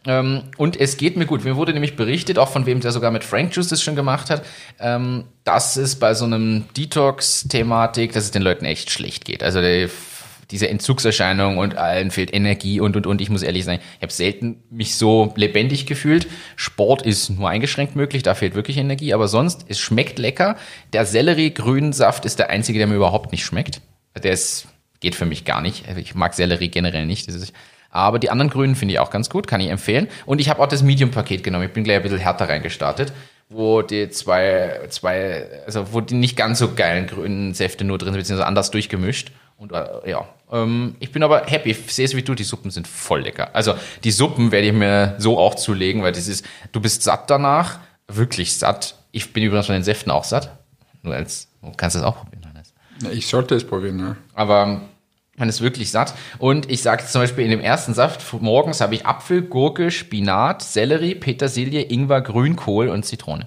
Ähm, 0.05 0.43
und 0.57 0.79
es 0.79 0.97
geht 0.97 1.17
mir 1.17 1.25
gut. 1.25 1.43
Mir 1.43 1.55
wurde 1.55 1.73
nämlich 1.73 1.95
berichtet, 1.95 2.39
auch 2.39 2.49
von 2.49 2.65
wem 2.65 2.79
der 2.79 2.91
sogar 2.91 3.11
mit 3.11 3.23
Frank 3.23 3.55
Juice 3.55 3.67
das 3.67 3.83
schon 3.83 3.95
gemacht 3.95 4.29
hat, 4.29 4.43
ähm, 4.79 5.25
dass 5.43 5.75
es 5.75 5.97
bei 5.97 6.13
so 6.13 6.25
einem 6.25 6.65
Detox-Thematik, 6.75 8.13
dass 8.13 8.23
es 8.23 8.31
den 8.31 8.41
Leuten 8.41 8.65
echt 8.65 8.89
schlecht 8.89 9.25
geht. 9.25 9.43
Also 9.43 9.61
der, 9.61 9.89
diese 10.51 10.67
Entzugserscheinung 10.67 11.57
und 11.57 11.77
allen 11.77 12.09
fehlt 12.09 12.33
Energie 12.33 12.79
und 12.79 12.95
und 12.95 13.05
und. 13.05 13.21
Ich 13.21 13.29
muss 13.29 13.43
ehrlich 13.43 13.65
sagen, 13.65 13.81
ich 13.97 14.01
habe 14.01 14.11
selten 14.11 14.63
mich 14.71 14.95
so 14.95 15.31
lebendig 15.35 15.85
gefühlt. 15.85 16.27
Sport 16.55 17.03
ist 17.03 17.29
nur 17.29 17.49
eingeschränkt 17.49 17.95
möglich, 17.95 18.23
da 18.23 18.33
fehlt 18.33 18.55
wirklich 18.55 18.77
Energie, 18.77 19.13
aber 19.13 19.27
sonst, 19.27 19.65
es 19.67 19.79
schmeckt 19.79 20.17
lecker. 20.17 20.57
Der 20.93 21.05
Sellerie-Grünsaft 21.05 22.25
ist 22.25 22.39
der 22.39 22.49
einzige, 22.49 22.79
der 22.79 22.87
mir 22.87 22.95
überhaupt 22.95 23.31
nicht 23.31 23.45
schmeckt. 23.45 23.81
Der 24.23 24.31
ist, 24.31 24.67
geht 24.99 25.15
für 25.15 25.25
mich 25.25 25.45
gar 25.45 25.61
nicht. 25.61 25.87
Also 25.87 25.99
Ich 25.99 26.15
mag 26.15 26.33
Sellerie 26.33 26.69
generell 26.69 27.05
nicht. 27.05 27.29
Aber 27.91 28.19
die 28.19 28.29
anderen 28.29 28.49
Grünen 28.49 28.75
finde 28.75 28.93
ich 28.93 28.99
auch 28.99 29.11
ganz 29.11 29.29
gut, 29.29 29.47
kann 29.47 29.61
ich 29.61 29.69
empfehlen. 29.69 30.07
Und 30.25 30.41
ich 30.41 30.49
habe 30.49 30.61
auch 30.61 30.67
das 30.67 30.83
Medium-Paket 30.83 31.43
genommen. 31.43 31.65
Ich 31.65 31.73
bin 31.73 31.83
gleich 31.83 31.97
ein 31.97 32.03
bisschen 32.03 32.19
härter 32.19 32.49
reingestartet, 32.49 33.13
wo 33.49 33.81
die 33.81 34.09
zwei, 34.09 34.81
zwei, 34.89 35.47
also 35.65 35.93
wo 35.93 36.01
die 36.01 36.15
nicht 36.15 36.35
ganz 36.35 36.59
so 36.59 36.73
geilen 36.73 37.07
grünen 37.07 37.53
Säfte 37.53 37.83
nur 37.83 37.97
drin 37.97 38.13
sind, 38.13 38.21
beziehungsweise 38.21 38.47
anders 38.47 38.71
durchgemischt. 38.71 39.31
Und 39.59 39.73
äh, 39.73 40.09
ja, 40.09 40.25
ähm, 40.51 40.95
ich 40.99 41.11
bin 41.11 41.21
aber 41.21 41.43
happy. 41.45 41.71
Ich 41.71 41.93
sehe 41.93 42.05
es 42.05 42.15
wie 42.15 42.21
du, 42.21 42.33
die 42.33 42.45
Suppen 42.45 42.71
sind 42.71 42.87
voll 42.87 43.21
lecker. 43.21 43.49
Also 43.53 43.75
die 44.05 44.11
Suppen 44.11 44.53
werde 44.53 44.67
ich 44.67 44.73
mir 44.73 45.15
so 45.17 45.37
auch 45.37 45.55
zulegen, 45.55 46.01
weil 46.01 46.13
das 46.13 46.29
ist, 46.29 46.45
du 46.71 46.79
bist 46.79 47.03
satt 47.03 47.29
danach, 47.29 47.79
wirklich 48.07 48.57
satt. 48.57 48.95
Ich 49.11 49.33
bin 49.33 49.43
übrigens 49.43 49.65
von 49.65 49.75
den 49.75 49.83
Säften 49.83 50.11
auch 50.11 50.23
satt. 50.23 50.57
Nur 51.03 51.13
als, 51.13 51.49
du 51.61 51.71
kannst 51.75 51.97
das 51.97 52.03
auch 52.03 52.15
probieren, 52.15 52.45
Hannes. 52.47 52.73
Ich 53.11 53.27
sollte 53.27 53.55
es 53.55 53.67
probieren, 53.67 53.99
ja. 53.99 54.15
Aber 54.33 54.81
man 55.35 55.49
ist 55.49 55.59
wirklich 55.59 55.91
satt. 55.91 56.13
Und 56.37 56.71
ich 56.71 56.81
sage 56.81 57.05
zum 57.05 57.21
Beispiel 57.21 57.43
in 57.43 57.51
dem 57.51 57.61
ersten 57.61 57.93
Saft 57.93 58.21
morgens 58.39 58.79
habe 58.79 58.95
ich 58.95 59.05
Apfel, 59.05 59.41
Gurke, 59.41 59.91
Spinat, 59.91 60.61
Sellerie, 60.61 61.15
Petersilie, 61.15 61.81
Ingwer, 61.81 62.21
Grünkohl 62.21 62.87
und 62.87 63.05
Zitrone. 63.05 63.45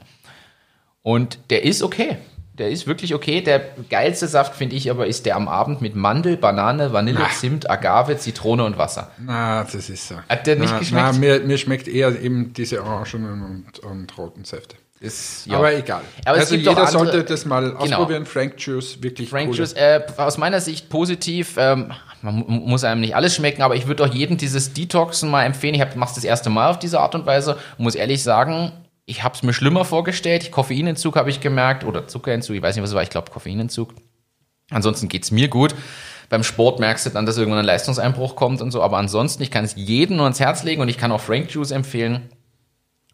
Und 1.03 1.39
der 1.49 1.65
ist 1.65 1.83
okay. 1.83 2.19
Der 2.63 2.71
ist 2.71 2.87
wirklich 2.87 3.13
okay. 3.13 3.41
Der 3.41 3.61
geilste 3.91 4.29
Saft, 4.29 4.55
finde 4.55 4.77
ich, 4.77 4.89
aber 4.89 5.09
ist 5.09 5.27
der 5.27 5.35
am 5.35 5.49
Abend 5.49 5.83
mit 5.83 5.97
Mandel, 5.97 6.37
Banane, 6.37 6.93
Vanille, 6.93 7.19
Ah. 7.25 7.31
Zimt, 7.37 7.69
Agave, 7.69 8.17
Zitrone 8.19 8.63
und 8.65 8.79
Wasser. 8.79 9.11
Na, 9.19 9.65
das 9.65 9.75
ist 9.75 10.07
so. 10.07 10.15
Hat 10.29 10.47
der 10.47 10.55
nicht 10.55 10.71
na, 10.73 10.79
geschmeckt? 10.79 11.07
Na, 11.15 11.19
mir, 11.19 11.41
mir 11.41 11.59
schmeckt 11.59 11.89
eher 11.89 12.21
eben 12.23 12.53
diese 12.53 12.85
orangenen 12.85 13.43
und, 13.43 13.79
und 13.81 14.17
roten 14.17 14.45
Säfte. 14.45 14.77
Ist, 15.01 15.47
ja. 15.47 15.57
Aber 15.59 15.75
egal. 15.75 16.03
Aber 16.25 16.39
also 16.39 16.55
jeder 16.55 16.71
andere- 16.71 16.87
sollte 16.93 17.25
das 17.25 17.45
mal 17.45 17.65
Genau. 17.71 17.81
ausprobieren. 17.81 18.25
Frank 18.25 18.55
Juice, 18.59 19.03
wirklich 19.03 19.29
Frank 19.31 19.49
cool. 19.51 19.57
Juice, 19.57 19.73
äh, 19.73 20.01
aus 20.17 20.39
meiner 20.39 20.61
Sicht 20.61 20.89
positiv. 20.89 21.57
Ähm, 21.59 21.91
man 22.23 22.37
mu- 22.37 22.45
muss 22.47 22.85
einem 22.85 23.01
nicht 23.01 23.17
alles 23.17 23.35
schmecken, 23.35 23.63
aber 23.63 23.75
ich 23.75 23.89
würde 23.89 24.05
auch 24.05 24.15
jedem 24.15 24.37
dieses 24.37 24.73
Detoxen 24.73 25.29
mal 25.29 25.43
empfehlen. 25.43 25.75
Ich 25.75 25.81
mache 25.97 26.11
es 26.11 26.15
das 26.15 26.23
erste 26.23 26.51
Mal 26.51 26.71
auf 26.71 26.79
diese 26.79 27.01
Art 27.01 27.17
und 27.17 27.27
Weise 27.27 27.57
und 27.79 27.83
muss 27.83 27.97
ehrlich 27.97 28.23
sagen, 28.23 28.71
ich 29.13 29.23
habe 29.23 29.35
es 29.35 29.43
mir 29.43 29.53
schlimmer 29.53 29.85
vorgestellt. 29.85 30.51
Koffeinentzug 30.51 31.17
habe 31.17 31.29
ich 31.29 31.41
gemerkt 31.41 31.85
oder 31.85 32.09
Zuckerentzug, 32.09 32.57
ich 32.57 32.63
weiß 32.63 32.75
nicht, 32.75 32.83
was 32.83 32.91
es 32.91 32.97
war. 32.97 33.03
Ich 33.03 33.11
glaube 33.11 33.31
Koffeinentzug. 33.31 33.95
Ansonsten 34.71 35.09
geht's 35.09 35.31
mir 35.31 35.49
gut. 35.49 35.75
Beim 36.31 36.43
Sport 36.43 36.81
merkst 36.81 37.05
du 37.05 37.11
dann, 37.11 37.27
dass 37.27 37.37
irgendwann 37.37 37.61
ein 37.61 37.67
Leistungseinbruch 37.67 38.37
kommt 38.37 38.63
und 38.63 38.71
so. 38.71 38.83
Aber 38.83 38.97
ansonsten, 38.97 39.43
ich 39.43 39.51
kann 39.51 39.67
es 39.67 39.75
jedem 39.77 40.17
nur 40.17 40.25
ans 40.25 40.41
Herz 40.41 40.63
legen 40.63 40.81
und 40.81 40.89
ich 40.89 40.97
kann 40.97 41.13
auch 41.13 41.21
Frank 41.21 41.51
Juice 41.51 41.73
empfehlen. 41.73 42.31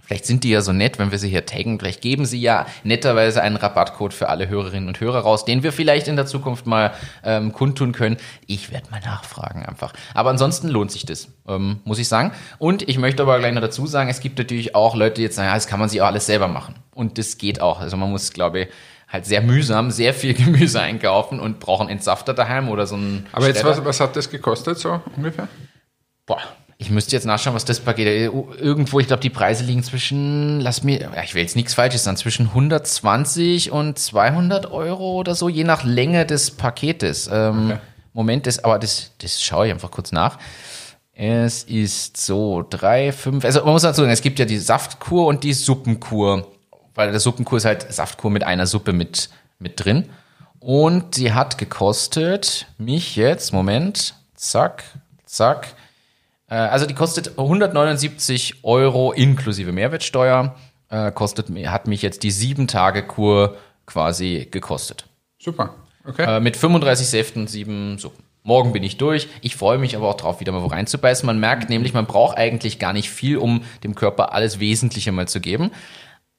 Vielleicht 0.08 0.24
sind 0.24 0.42
die 0.42 0.48
ja 0.48 0.62
so 0.62 0.72
nett, 0.72 0.98
wenn 0.98 1.10
wir 1.10 1.18
sie 1.18 1.28
hier 1.28 1.44
taggen. 1.44 1.78
Vielleicht 1.78 2.00
geben 2.00 2.24
sie 2.24 2.40
ja 2.40 2.64
netterweise 2.82 3.42
einen 3.42 3.56
Rabattcode 3.56 4.14
für 4.14 4.30
alle 4.30 4.48
Hörerinnen 4.48 4.88
und 4.88 4.98
Hörer 5.00 5.18
raus, 5.18 5.44
den 5.44 5.62
wir 5.62 5.70
vielleicht 5.70 6.08
in 6.08 6.16
der 6.16 6.24
Zukunft 6.24 6.66
mal 6.66 6.94
ähm, 7.22 7.52
kundtun 7.52 7.92
können. 7.92 8.16
Ich 8.46 8.72
werde 8.72 8.90
mal 8.90 9.00
nachfragen 9.00 9.66
einfach. 9.66 9.92
Aber 10.14 10.30
ansonsten 10.30 10.68
lohnt 10.68 10.90
sich 10.90 11.04
das, 11.04 11.28
ähm, 11.46 11.80
muss 11.84 11.98
ich 11.98 12.08
sagen. 12.08 12.32
Und 12.56 12.88
ich 12.88 12.96
möchte 12.96 13.22
aber 13.22 13.38
gleich 13.38 13.52
noch 13.52 13.60
dazu 13.60 13.86
sagen, 13.86 14.08
es 14.08 14.20
gibt 14.20 14.38
natürlich 14.38 14.74
auch 14.74 14.96
Leute, 14.96 15.16
die 15.16 15.22
jetzt 15.24 15.36
sagen, 15.36 15.48
ja, 15.48 15.54
das 15.54 15.66
kann 15.66 15.78
man 15.78 15.90
sich 15.90 16.00
auch 16.00 16.06
alles 16.06 16.24
selber 16.24 16.48
machen. 16.48 16.76
Und 16.94 17.18
das 17.18 17.36
geht 17.36 17.60
auch. 17.60 17.78
Also 17.78 17.98
man 17.98 18.10
muss, 18.10 18.32
glaube 18.32 18.60
ich, 18.60 18.68
halt 19.08 19.26
sehr 19.26 19.42
mühsam 19.42 19.90
sehr 19.90 20.14
viel 20.14 20.32
Gemüse 20.42 20.80
einkaufen 20.80 21.38
und 21.38 21.60
braucht 21.60 21.82
einen 21.82 21.90
Entsafter 21.90 22.32
daheim 22.32 22.70
oder 22.70 22.86
so 22.86 22.94
einen 22.94 23.26
Aber 23.32 23.46
jetzt, 23.46 23.62
was, 23.62 23.84
was 23.84 24.00
hat 24.00 24.16
das 24.16 24.30
gekostet 24.30 24.78
so 24.78 25.02
ungefähr? 25.16 25.48
Boah, 26.24 26.40
ich 26.80 26.90
müsste 26.90 27.16
jetzt 27.16 27.26
nachschauen, 27.26 27.56
was 27.56 27.64
das 27.64 27.80
Paket 27.80 28.06
irgendwo, 28.06 29.00
ich 29.00 29.08
glaube, 29.08 29.20
die 29.20 29.30
Preise 29.30 29.64
liegen 29.64 29.82
zwischen, 29.82 30.60
lass 30.60 30.84
mir, 30.84 31.00
ja, 31.00 31.22
ich 31.24 31.34
will 31.34 31.42
jetzt 31.42 31.56
nichts 31.56 31.74
Falsches 31.74 32.04
sagen, 32.04 32.16
zwischen 32.16 32.46
120 32.46 33.72
und 33.72 33.98
200 33.98 34.70
Euro 34.70 35.16
oder 35.16 35.34
so, 35.34 35.48
je 35.48 35.64
nach 35.64 35.82
Länge 35.82 36.24
des 36.24 36.52
Paketes. 36.52 37.28
Ähm, 37.30 37.72
Okay. 37.72 37.78
Moment, 38.14 38.46
das, 38.46 38.64
aber 38.64 38.80
das, 38.80 39.12
das 39.18 39.40
schaue 39.40 39.66
ich 39.66 39.72
einfach 39.72 39.92
kurz 39.92 40.10
nach. 40.10 40.38
Es 41.12 41.62
ist 41.64 42.16
so 42.16 42.64
drei, 42.68 43.12
fünf, 43.12 43.44
also 43.44 43.62
man 43.62 43.72
muss 43.72 43.82
dazu 43.82 44.00
sagen, 44.00 44.12
es 44.12 44.22
gibt 44.22 44.38
ja 44.38 44.44
die 44.44 44.58
Saftkur 44.58 45.26
und 45.26 45.44
die 45.44 45.52
Suppenkur, 45.52 46.46
weil 46.94 47.10
der 47.10 47.20
Suppenkur 47.20 47.58
ist 47.58 47.64
halt 47.64 47.92
Saftkur 47.92 48.30
mit 48.30 48.44
einer 48.44 48.66
Suppe 48.66 48.92
mit, 48.92 49.30
mit 49.58 49.84
drin. 49.84 50.08
Und 50.58 51.16
die 51.16 51.32
hat 51.32 51.58
gekostet 51.58 52.66
mich 52.78 53.14
jetzt, 53.14 53.52
Moment, 53.52 54.14
zack, 54.34 54.82
zack, 55.24 55.66
äh, 55.66 55.87
Also 56.54 56.86
die 56.86 56.94
kostet 56.94 57.38
179 57.38 58.64
Euro 58.64 59.12
inklusive 59.12 59.72
Mehrwertsteuer. 59.72 60.54
Äh, 60.90 61.12
kostet, 61.12 61.50
hat 61.66 61.86
mich 61.86 62.02
jetzt 62.02 62.22
die 62.22 62.30
sieben 62.30 62.66
Tage 62.66 63.02
Kur 63.02 63.56
quasi 63.86 64.48
gekostet. 64.50 65.04
Super. 65.38 65.74
Okay. 66.06 66.36
Äh, 66.36 66.40
mit 66.40 66.56
35 66.56 67.06
Säften 67.06 67.42
und 67.42 67.48
sieben 67.48 67.98
Suppen. 67.98 68.24
Morgen 68.42 68.72
bin 68.72 68.82
ich 68.82 68.96
durch. 68.96 69.28
Ich 69.42 69.56
freue 69.56 69.76
mich 69.76 69.94
aber 69.94 70.08
auch 70.08 70.16
drauf, 70.16 70.40
wieder 70.40 70.52
mal 70.52 70.62
wo 70.62 70.68
reinzubeißen. 70.68 71.26
Man 71.26 71.38
merkt 71.38 71.68
nämlich, 71.68 71.92
man 71.92 72.06
braucht 72.06 72.38
eigentlich 72.38 72.78
gar 72.78 72.94
nicht 72.94 73.10
viel, 73.10 73.36
um 73.36 73.62
dem 73.84 73.94
Körper 73.94 74.32
alles 74.32 74.58
Wesentliche 74.58 75.12
mal 75.12 75.28
zu 75.28 75.40
geben. 75.40 75.70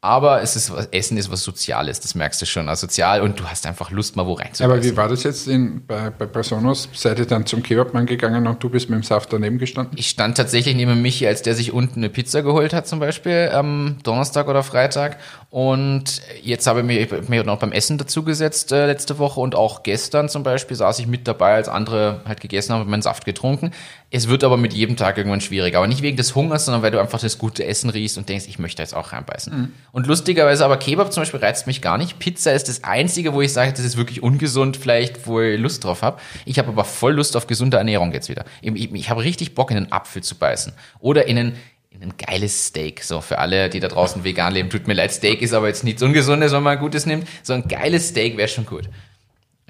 Aber 0.01 0.41
es 0.41 0.56
ist 0.56 0.72
was, 0.72 0.86
Essen 0.91 1.18
ist 1.18 1.29
was 1.29 1.44
Soziales, 1.44 2.00
das 2.00 2.15
merkst 2.15 2.41
du 2.41 2.46
schon. 2.46 2.70
Also 2.70 2.88
sozial 2.88 3.22
und 3.22 3.38
du 3.38 3.44
hast 3.44 3.68
einfach 3.68 3.91
Lust, 3.91 4.15
mal 4.15 4.25
wo 4.25 4.34
reinzubeißen. 4.34 4.65
Aber 4.65 4.82
wie 4.82 4.96
war 4.96 5.10
das 5.10 5.24
jetzt 5.24 5.46
in, 5.50 5.86
bei, 5.86 6.10
bei 6.10 6.25
Personos? 6.25 6.88
Seid 6.94 7.20
ihr 7.20 7.25
dann 7.25 7.46
zum 7.46 7.63
Kebabmann 7.63 8.06
gegangen 8.06 8.48
und 8.48 8.63
du 8.63 8.70
bist 8.70 8.89
mit 8.89 8.98
dem 8.98 9.03
Saft 9.03 9.34
daneben 9.34 9.58
gestanden? 9.58 9.98
Ich 9.98 10.08
stand 10.08 10.38
tatsächlich 10.38 10.74
neben 10.74 11.01
Michi, 11.01 11.27
als 11.27 11.41
der 11.41 11.53
sich 11.53 11.74
unten 11.74 12.00
eine 12.00 12.10
Pizza 12.10 12.44
geholt 12.44 12.72
hat, 12.72 12.88
zum 12.88 13.00
Beispiel 13.00 13.50
am 13.53 13.98
Donnerstag 14.03 14.48
oder 14.48 14.63
Freitag. 14.63 15.18
Und 15.50 16.22
jetzt 16.44 16.65
habe 16.65 16.79
ich 16.79 16.86
mich, 16.86 17.27
mir 17.27 17.44
noch 17.44 17.60
beim 17.60 17.74
Essen 17.74 17.98
dazugesetzt 17.98 18.72
äh, 18.72 18.86
letzte 18.86 19.18
Woche 19.20 19.41
und 19.41 19.53
auch 19.53 19.84
gestern 19.84 20.29
zum 20.29 20.44
Beispiel 20.44 20.77
saß 20.77 21.00
ich 21.00 21.08
mit 21.08 21.27
dabei, 21.27 21.56
als 21.56 21.68
andere 21.68 22.22
halt 22.25 22.39
gegessen 22.39 22.74
haben 22.74 22.82
und 22.84 22.89
meinen 22.89 23.01
Saft 23.01 23.25
getrunken. 23.25 23.72
Es 24.11 24.27
wird 24.27 24.43
aber 24.43 24.57
mit 24.57 24.73
jedem 24.73 24.97
Tag 24.97 25.17
irgendwann 25.17 25.41
schwieriger. 25.41 25.77
Aber 25.77 25.87
nicht 25.87 26.01
wegen 26.01 26.17
des 26.17 26.33
Hungers, 26.33 26.65
sondern 26.65 26.81
weil 26.81 26.89
du 26.91 26.99
einfach 26.99 27.19
das 27.19 27.37
gute 27.37 27.63
Essen 27.65 27.91
riechst 27.91 28.17
und 28.17 28.27
denkst, 28.27 28.45
ich 28.47 28.57
möchte 28.57 28.81
jetzt 28.81 28.95
auch 28.95 29.11
reinbeißen. 29.11 29.55
Mhm. 29.55 29.73
Und 29.91 30.07
lustigerweise 30.07 30.65
aber 30.65 30.77
Kebab 30.77 31.13
zum 31.13 31.21
Beispiel 31.21 31.39
reizt 31.39 31.67
mich 31.67 31.81
gar 31.81 31.97
nicht. 31.97 32.17
Pizza 32.17 32.53
ist 32.53 32.69
das 32.69 32.83
Einzige, 32.83 33.33
wo 33.33 33.41
ich 33.41 33.53
sage, 33.53 33.71
das 33.71 33.85
ist 33.85 33.97
wirklich 33.97 34.23
ungesund, 34.23 34.77
vielleicht, 34.77 35.27
wo 35.27 35.41
ich 35.41 35.59
Lust 35.59 35.83
drauf 35.83 36.01
habe. 36.01 36.19
Ich 36.45 36.57
habe 36.57 36.69
aber 36.69 36.85
voll 36.85 37.13
Lust 37.13 37.37
auf 37.37 37.45
gesunde 37.45 37.77
Ernährung 37.77 38.11
jetzt 38.11 38.29
wieder. 38.29 38.45
Ich, 38.61 38.93
ich, 38.93 39.09
habe 39.11 39.23
richtig 39.23 39.53
Bock, 39.53 39.69
in 39.69 39.77
einen 39.77 39.91
Apfel 39.91 40.23
zu 40.23 40.35
beißen. 40.35 40.73
Oder 40.99 41.27
in 41.27 41.37
einen 41.37 41.55
ein 42.01 42.13
geiles 42.17 42.67
Steak. 42.67 43.03
So 43.03 43.19
für 43.19 43.39
alle, 43.39 43.69
die 43.69 43.79
da 43.79 43.89
draußen 43.89 44.23
vegan 44.23 44.53
leben. 44.53 44.69
Tut 44.69 44.87
mir 44.87 44.93
leid, 44.93 45.11
Steak 45.11 45.41
ist 45.41 45.53
aber 45.53 45.67
jetzt 45.67 45.83
nichts 45.83 46.01
Ungesundes, 46.01 46.53
wenn 46.53 46.63
man 46.63 46.77
ein 46.77 46.79
gutes 46.79 47.05
nimmt. 47.05 47.27
So 47.43 47.53
ein 47.53 47.67
geiles 47.67 48.09
Steak 48.09 48.37
wäre 48.37 48.47
schon 48.47 48.65
gut. 48.65 48.89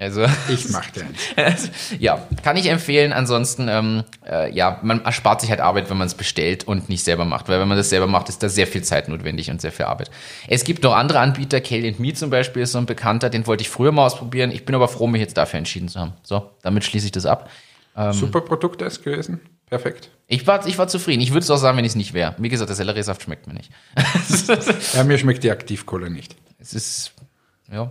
Also 0.00 0.24
ich 0.48 0.70
mache 0.70 1.04
eins. 1.36 1.70
ja, 1.98 2.26
kann 2.42 2.56
ich 2.56 2.70
empfehlen. 2.70 3.12
Ansonsten, 3.12 3.68
ähm, 3.68 4.04
äh, 4.26 4.50
ja, 4.50 4.80
man 4.82 5.04
erspart 5.04 5.42
sich 5.42 5.50
halt 5.50 5.60
Arbeit, 5.60 5.90
wenn 5.90 5.98
man 5.98 6.06
es 6.06 6.14
bestellt 6.14 6.66
und 6.66 6.88
nicht 6.88 7.04
selber 7.04 7.26
macht, 7.26 7.50
weil 7.50 7.60
wenn 7.60 7.68
man 7.68 7.76
das 7.76 7.90
selber 7.90 8.06
macht, 8.06 8.30
ist 8.30 8.42
da 8.42 8.48
sehr 8.48 8.66
viel 8.66 8.82
Zeit 8.82 9.08
notwendig 9.08 9.50
und 9.50 9.60
sehr 9.60 9.72
viel 9.72 9.84
Arbeit. 9.84 10.10
Es 10.48 10.64
gibt 10.64 10.82
noch 10.84 10.94
andere 10.94 11.18
Anbieter, 11.18 11.60
Kelly 11.60 11.94
Me 11.98 12.14
zum 12.14 12.30
Beispiel 12.30 12.62
ist 12.62 12.72
so 12.72 12.78
ein 12.78 12.86
bekannter, 12.86 13.28
den 13.28 13.46
wollte 13.46 13.60
ich 13.60 13.68
früher 13.68 13.92
mal 13.92 14.06
ausprobieren. 14.06 14.50
Ich 14.52 14.64
bin 14.64 14.74
aber 14.74 14.88
froh, 14.88 15.06
mich 15.06 15.20
jetzt 15.20 15.36
dafür 15.36 15.58
entschieden 15.58 15.88
zu 15.88 16.00
haben. 16.00 16.14
So, 16.22 16.50
damit 16.62 16.84
schließe 16.84 17.04
ich 17.04 17.12
das 17.12 17.26
ab. 17.26 17.50
Ähm, 17.94 18.14
Super 18.14 18.40
Produkt 18.40 18.80
ist 18.80 19.04
gewesen. 19.04 19.40
Perfekt. 19.66 20.10
Ich 20.28 20.46
war, 20.46 20.66
ich 20.66 20.78
war 20.78 20.88
zufrieden. 20.88 21.20
Ich 21.20 21.32
würde 21.32 21.40
es 21.40 21.50
auch 21.50 21.58
sagen, 21.58 21.76
wenn 21.76 21.84
ich 21.84 21.92
es 21.92 21.96
nicht 21.96 22.14
wäre. 22.14 22.34
Wie 22.38 22.48
gesagt, 22.48 22.70
der 22.70 22.76
Selleriesaft 22.76 23.22
schmeckt 23.22 23.46
mir 23.46 23.54
nicht. 23.54 23.70
ja, 24.94 25.04
mir 25.04 25.18
schmeckt 25.18 25.44
die 25.44 25.50
Aktivkohle 25.50 26.08
nicht. 26.08 26.36
Es 26.58 26.72
ist, 26.72 27.12
ja. 27.70 27.90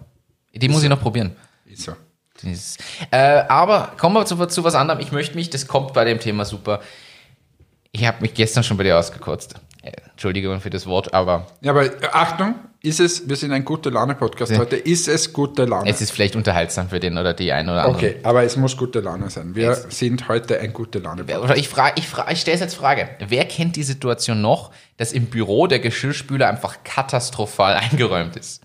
Die 0.56 0.70
muss 0.70 0.82
ich 0.82 0.90
noch 0.90 1.00
probieren. 1.00 1.36
Ist 1.70 1.84
so. 1.84 1.94
Ist, 2.44 2.80
äh, 3.12 3.44
aber 3.48 3.94
kommen 3.98 4.16
wir 4.16 4.26
zu, 4.26 4.44
zu 4.46 4.64
was 4.64 4.76
anderem. 4.76 5.00
Ich 5.02 5.12
möchte 5.12 5.36
mich, 5.36 5.50
das 5.50 5.68
kommt 5.68 5.94
bei 5.94 6.06
dem 6.06 6.20
Thema 6.20 6.46
super. 6.46 6.80
Ich 7.92 8.06
habe 8.06 8.22
mich 8.22 8.34
gestern 8.34 8.64
schon 8.64 8.78
bei 8.78 8.84
dir 8.84 8.98
ausgekotzt. 8.98 9.56
Äh, 9.82 9.92
Entschuldigung 10.12 10.62
für 10.62 10.70
das 10.70 10.86
Wort, 10.86 11.14
aber. 11.14 11.48
Ja, 11.62 11.72
aber 11.72 11.86
äh, 11.86 12.08
Achtung, 12.12 12.56
ist 12.82 13.02
es, 13.02 13.28
wir 13.28 13.36
sind 13.36 13.52
ein 13.52 13.66
gute 13.66 13.90
Laune-Podcast 13.90 14.58
heute, 14.58 14.78
ist 14.78 15.10
es 15.10 15.34
gute 15.34 15.66
Laune? 15.66 15.90
Es 15.90 16.00
ist 16.00 16.12
vielleicht 16.12 16.38
unterhaltsam 16.38 16.88
für 16.90 17.02
den 17.02 17.18
oder 17.18 17.34
die 17.34 17.52
einen 17.52 17.68
oder 17.68 17.84
andere. 17.84 18.10
Okay, 18.12 18.20
aber 18.24 18.44
es 18.44 18.56
muss 18.56 18.78
gute 18.78 19.02
Laune 19.02 19.30
sein. 19.30 19.54
Wir 19.54 19.72
Jetzt. 19.72 19.92
sind 19.92 20.30
heute 20.30 20.60
ein 20.62 20.72
gute 20.72 21.00
Laune-Podcast. 21.00 21.60
Ich 21.60 21.68
frage, 21.68 21.94
ich, 22.00 22.08
frage, 22.08 22.32
ich 22.32 22.40
stelle 22.40 22.56
es 22.56 22.62
als 22.62 22.76
Frage. 22.76 23.10
Wer 23.28 23.44
kennt 23.46 23.76
die 23.76 23.84
Situation 23.84 24.42
noch, 24.42 24.72
dass 24.96 25.12
im 25.12 25.26
Büro 25.26 25.68
der 25.68 25.80
Geschirrspüler 25.80 26.48
einfach 26.48 26.78
katastrophal 26.86 27.74
eingeräumt 27.92 28.38
ist? 28.38 28.62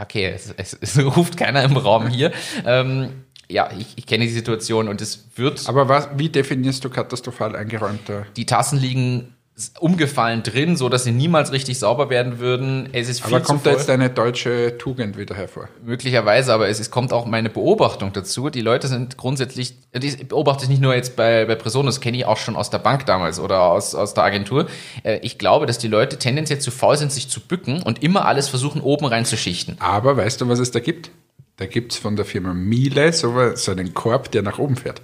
Okay, 0.00 0.26
es, 0.26 0.54
es, 0.56 0.76
es 0.80 0.98
ruft 1.16 1.36
keiner 1.36 1.62
im 1.64 1.76
Raum 1.76 2.08
hier. 2.08 2.32
ähm, 2.64 3.24
ja, 3.50 3.70
ich, 3.78 3.86
ich 3.96 4.06
kenne 4.06 4.24
die 4.24 4.30
Situation 4.30 4.88
und 4.88 5.00
es 5.00 5.28
wird. 5.36 5.68
Aber 5.68 5.88
was, 5.88 6.10
wie 6.16 6.28
definierst 6.28 6.84
du 6.84 6.90
katastrophal 6.90 7.56
eingeräumte? 7.56 8.26
Die 8.36 8.44
Tassen 8.44 8.78
liegen 8.78 9.34
umgefallen 9.80 10.42
drin, 10.42 10.76
so 10.76 10.88
dass 10.88 11.04
sie 11.04 11.10
niemals 11.10 11.50
richtig 11.52 11.78
sauber 11.78 12.10
werden 12.10 12.38
würden. 12.38 12.88
Es 12.92 13.08
ist 13.08 13.24
viel 13.24 13.34
aber 13.34 13.44
kommt 13.44 13.66
da 13.66 13.72
jetzt 13.72 13.90
eine 13.90 14.08
deutsche 14.08 14.78
Tugend 14.78 15.18
wieder 15.18 15.34
hervor? 15.34 15.68
Möglicherweise, 15.84 16.52
aber 16.52 16.68
es 16.68 16.78
ist, 16.78 16.90
kommt 16.90 17.12
auch 17.12 17.26
meine 17.26 17.50
Beobachtung 17.50 18.12
dazu. 18.12 18.50
Die 18.50 18.60
Leute 18.60 18.86
sind 18.86 19.16
grundsätzlich, 19.16 19.76
die 19.92 20.24
beobachte 20.24 20.64
ich 20.64 20.70
nicht 20.70 20.80
nur 20.80 20.94
jetzt 20.94 21.16
bei, 21.16 21.44
bei 21.44 21.56
Presonus, 21.56 22.00
kenne 22.00 22.18
ich 22.18 22.26
auch 22.26 22.36
schon 22.36 22.56
aus 22.56 22.70
der 22.70 22.78
Bank 22.78 23.06
damals 23.06 23.40
oder 23.40 23.62
aus, 23.62 23.94
aus 23.94 24.14
der 24.14 24.24
Agentur. 24.24 24.68
Äh, 25.02 25.18
ich 25.22 25.38
glaube, 25.38 25.66
dass 25.66 25.78
die 25.78 25.88
Leute 25.88 26.18
tendenziell 26.18 26.60
zu 26.60 26.70
faul 26.70 26.96
sind, 26.96 27.10
sich 27.10 27.28
zu 27.28 27.40
bücken 27.40 27.82
und 27.82 28.02
immer 28.02 28.26
alles 28.26 28.48
versuchen, 28.48 28.80
oben 28.80 29.06
reinzuschichten. 29.06 29.76
Aber 29.80 30.16
weißt 30.16 30.40
du, 30.40 30.48
was 30.48 30.60
es 30.60 30.70
da 30.70 30.78
gibt? 30.78 31.10
Da 31.56 31.66
gibt 31.66 31.92
es 31.92 31.98
von 31.98 32.14
der 32.14 32.24
Firma 32.24 32.54
Miele 32.54 33.12
so, 33.12 33.34
so 33.56 33.72
einen 33.72 33.92
Korb, 33.92 34.30
der 34.30 34.42
nach 34.42 34.60
oben 34.60 34.76
fährt. 34.76 35.02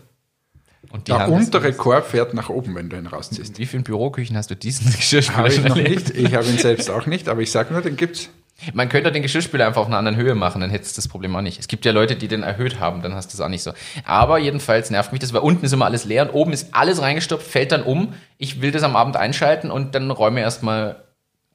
Und 0.90 1.08
der 1.08 1.28
untere 1.28 1.72
Korb 1.72 2.06
fährt 2.06 2.34
nach 2.34 2.48
oben, 2.48 2.74
wenn 2.74 2.88
du 2.88 2.96
ihn 2.96 3.06
rausziehst. 3.06 3.50
In 3.50 3.58
wie 3.58 3.66
vielen 3.66 3.82
Büroküchen 3.84 4.36
hast 4.36 4.50
du 4.50 4.56
diesen 4.56 4.92
Geschirrspüler 4.96 5.38
Habe 5.38 5.48
ich 5.48 5.64
noch 5.64 5.76
nicht. 5.76 6.10
Ich 6.10 6.34
habe 6.34 6.46
ihn 6.46 6.58
selbst 6.58 6.90
auch 6.90 7.06
nicht, 7.06 7.28
aber 7.28 7.40
ich 7.40 7.50
sage 7.50 7.72
nur, 7.72 7.82
den 7.82 7.96
gibt's. 7.96 8.30
Man 8.72 8.88
könnte 8.88 9.10
den 9.10 9.22
Geschirrspüler 9.22 9.66
einfach 9.66 9.80
auf 9.80 9.88
einer 9.88 9.98
anderen 9.98 10.16
Höhe 10.16 10.34
machen, 10.34 10.60
dann 10.60 10.70
hättest 10.70 10.96
du 10.96 10.98
das 11.00 11.08
Problem 11.08 11.34
auch 11.34 11.40
nicht. 11.40 11.58
Es 11.58 11.66
gibt 11.66 11.84
ja 11.84 11.92
Leute, 11.92 12.14
die 12.14 12.28
den 12.28 12.44
erhöht 12.44 12.78
haben, 12.78 13.02
dann 13.02 13.14
hast 13.14 13.32
du 13.32 13.36
es 13.36 13.40
auch 13.40 13.48
nicht 13.48 13.62
so. 13.62 13.72
Aber 14.04 14.38
jedenfalls 14.38 14.90
nervt 14.90 15.10
mich 15.10 15.20
das, 15.20 15.32
weil 15.32 15.40
unten 15.40 15.64
ist 15.64 15.72
immer 15.72 15.86
alles 15.86 16.04
leer 16.04 16.22
und 16.22 16.30
oben 16.30 16.52
ist 16.52 16.68
alles 16.72 17.02
reingestopft, 17.02 17.46
fällt 17.46 17.72
dann 17.72 17.82
um. 17.82 18.14
Ich 18.38 18.62
will 18.62 18.70
das 18.70 18.84
am 18.84 18.94
Abend 18.94 19.16
einschalten 19.16 19.72
und 19.72 19.94
dann 19.96 20.10
räume 20.10 20.40
erstmal 20.40 21.02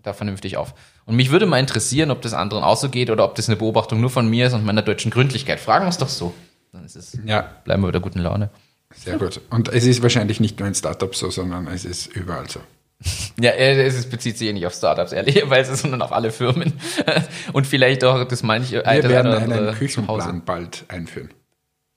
da 0.04 0.14
vernünftig 0.14 0.58
auf. 0.58 0.74
Und 1.06 1.16
mich 1.16 1.32
würde 1.32 1.46
mal 1.46 1.60
interessieren, 1.60 2.12
ob 2.12 2.22
das 2.22 2.34
anderen 2.34 2.64
auch 2.64 2.78
so 2.78 2.90
geht 2.90 3.10
oder 3.10 3.24
ob 3.24 3.36
das 3.36 3.48
eine 3.48 3.56
Beobachtung 3.56 4.02
nur 4.02 4.10
von 4.10 4.30
mir 4.30 4.48
ist 4.48 4.54
und 4.54 4.66
meiner 4.66 4.82
deutschen 4.82 5.10
Gründlichkeit. 5.10 5.60
Fragen 5.60 5.86
wir 5.86 5.90
es 5.90 5.98
doch 5.98 6.10
so. 6.10 6.34
Dann 6.72 6.86
ist 6.86 6.96
es, 6.96 7.18
ja. 7.26 7.50
bleiben 7.64 7.82
wir 7.82 7.88
bei 7.88 7.94
der 7.94 8.02
guten 8.02 8.20
Laune. 8.20 8.50
Sehr 8.96 9.18
gut. 9.18 9.42
Und 9.50 9.70
es 9.70 9.86
ist 9.86 10.02
wahrscheinlich 10.02 10.40
nicht 10.40 10.60
nur 10.60 10.68
in 10.68 10.76
Startups 10.76 11.20
so, 11.20 11.30
sondern 11.30 11.68
es 11.68 11.86
ist 11.86 12.08
überall 12.08 12.50
so. 12.50 12.60
Ja, 13.40 13.52
es 13.52 14.10
bezieht 14.10 14.38
sich 14.38 14.52
nicht 14.52 14.66
auf 14.66 14.74
Startups, 14.74 15.14
ehrlicherweise, 15.14 15.76
sondern 15.78 16.02
auf 16.02 16.12
alle 16.12 16.32
Firmen. 16.32 16.74
Und 17.54 17.66
vielleicht 17.66 18.04
auch, 18.04 18.26
das 18.26 18.44
meine 18.44 18.66
ich, 18.66 18.72
Wir 18.72 18.84
werden 18.84 19.34
einen 19.34 19.74
Küchenplan 19.76 20.44
bald 20.44 20.84
einführen. 20.90 21.30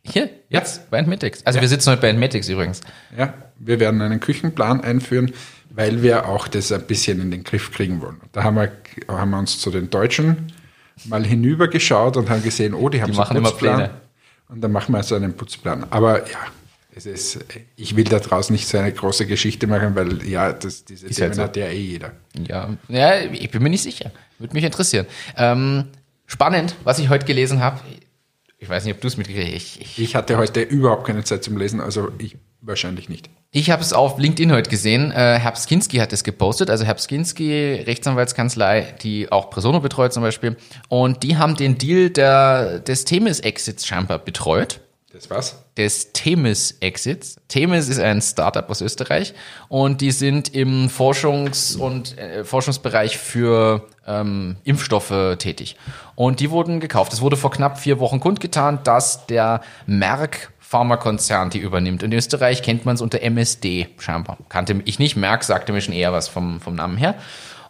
Hier, 0.05 0.31
jetzt, 0.49 0.79
ja. 0.79 0.83
bei 0.91 0.99
Entmetics. 0.99 1.45
Also 1.47 1.59
ja. 1.59 1.63
wir 1.63 1.69
sitzen 1.69 1.91
heute 1.91 2.03
bei 2.03 2.09
Entmetics 2.09 2.49
übrigens. 2.49 2.81
Ja, 3.17 3.35
wir 3.59 3.79
werden 3.79 4.01
einen 4.01 4.21
Küchenplan 4.21 4.81
einführen, 4.83 5.33
weil 5.71 6.03
wir 6.03 6.29
auch 6.29 6.49
das 6.49 6.73
ein 6.73 6.83
bisschen 6.83 7.21
in 7.21 7.31
den 7.31 7.45
Griff 7.45 7.73
kriegen 7.73 8.01
wollen. 8.01 8.21
Da 8.33 8.43
haben 8.43 8.57
wir, 8.57 8.73
haben 9.09 9.31
wir 9.31 9.39
uns 9.39 9.59
zu 9.61 9.71
den 9.71 9.91
Deutschen 9.91 10.53
mal 11.05 11.25
hinübergeschaut 11.25 12.17
und 12.17 12.31
haben 12.31 12.43
gesehen, 12.43 12.75
oh, 12.75 12.89
die 12.89 13.01
haben 13.01 13.11
die 13.11 13.17
so 13.17 13.23
einen 13.23 13.43
Putzplan. 13.43 13.91
Und 14.49 14.61
dann 14.61 14.73
machen 14.73 14.93
wir 14.93 15.03
so 15.03 15.15
einen 15.15 15.35
Putzplan. 15.35 15.87
Aber 15.91 16.29
ja, 16.29 16.39
es 16.95 17.07
ist, 17.07 17.39
ich 17.77 17.97
will 17.97 18.05
da 18.05 18.19
draußen 18.19 18.53
nicht 18.53 18.69
so 18.69 18.77
eine 18.79 18.93
große 18.93 19.27
Geschichte 19.27 19.67
machen, 19.67 19.95
weil 19.95 20.23
ja, 20.29 20.53
das, 20.53 20.85
diese 20.85 21.07
ist 21.07 21.17
Themen 21.17 21.29
halt 21.29 21.37
so. 21.37 21.43
hat 21.43 21.57
ja 21.57 21.67
eh 21.67 21.81
jeder. 21.81 22.13
Ja, 22.47 22.77
ja, 22.89 23.21
ich 23.21 23.51
bin 23.51 23.63
mir 23.63 23.71
nicht 23.71 23.83
sicher. 23.83 24.11
Würde 24.39 24.55
mich 24.55 24.65
interessieren. 24.65 25.07
Ähm, 25.37 25.89
spannend, 26.27 26.77
was 26.85 26.99
ich 26.99 27.09
heute 27.09 27.25
gelesen 27.25 27.61
habe. 27.61 27.81
Ich 28.59 28.69
weiß 28.69 28.85
nicht, 28.85 28.95
ob 28.95 29.01
du 29.01 29.09
es 29.09 29.17
mitgekriegt 29.17 29.55
hast. 29.55 29.57
Ich, 29.57 29.81
ich, 29.81 29.99
ich, 29.99 30.15
hatte 30.15 30.37
heute 30.37 30.61
überhaupt 30.61 31.07
keine 31.07 31.25
Zeit 31.25 31.43
zum 31.43 31.57
Lesen, 31.57 31.81
also 31.81 32.13
ich 32.19 32.37
wahrscheinlich 32.61 33.09
nicht. 33.09 33.29
Ich 33.51 33.71
habe 33.71 33.83
es 33.83 33.93
auf 33.93 34.19
LinkedIn 34.19 34.53
heute 34.53 34.71
gesehen. 34.71 35.11
Äh, 35.11 35.39
Herbskinski 35.39 35.97
hat 35.97 36.13
es 36.13 36.25
gepostet, 36.25 36.71
also 36.71 36.85
Herbskinski, 36.85 37.83
Rechtsanwaltskanzlei, 37.87 38.95
die 39.03 39.33
auch 39.33 39.51
Presono 39.51 39.81
betreut 39.81 40.13
zum 40.13 40.23
Beispiel. 40.23 40.57
Und 40.89 41.23
die 41.23 41.39
haben 41.39 41.57
den 41.57 41.79
Deal 41.79 42.11
der, 42.11 42.79
des 42.81 43.05
Themis-Exits 43.05 43.87
scheinbar 43.87 44.19
betreut. 44.19 44.81
Das 45.13 45.29
was? 45.29 45.63
Des 45.77 46.13
Themis 46.15 46.79
Exits. 46.81 47.37
Themis 47.49 47.89
ist 47.89 47.99
ein 47.99 48.23
Startup 48.23 48.69
aus 48.71 48.81
Österreich 48.81 49.35
und 49.69 50.01
die 50.01 50.11
sind 50.11 50.55
im 50.55 50.89
Forschungs- 50.89 51.77
und 51.77 52.17
äh, 52.17 52.45
Forschungsbereich 52.45 53.19
für 53.19 53.87
ähm, 54.07 54.57
Impfstoffe 54.65 55.37
tätig. 55.39 55.77
Und 56.15 56.41
die 56.41 56.51
wurden 56.51 56.81
gekauft. 56.81 57.13
Es 57.13 57.21
wurde 57.21 57.37
vor 57.37 57.51
knapp 57.51 57.79
vier 57.79 58.01
Wochen 58.01 58.21
kundgetan, 58.21 58.79
dass 58.85 59.27
der 59.27 59.61
Merck 59.87 60.51
Pharmakonzern 60.61 61.51
die 61.51 61.59
übernimmt. 61.59 62.03
In 62.03 62.15
Österreich 62.15 62.63
kennt 62.63 62.87
man 62.87 62.95
es 62.95 63.03
unter 63.03 63.21
MSD 63.21 63.89
scheinbar. 63.99 64.39
Kannte 64.49 64.81
ich 64.87 64.99
nicht, 64.99 65.17
Merck 65.17 65.45
sagte 65.45 65.75
mir 65.75 65.83
schon 65.83 65.93
eher 65.93 66.15
was 66.15 66.29
vom, 66.29 66.63
vom 66.63 66.75
Namen 66.75 66.97
her. 66.97 67.17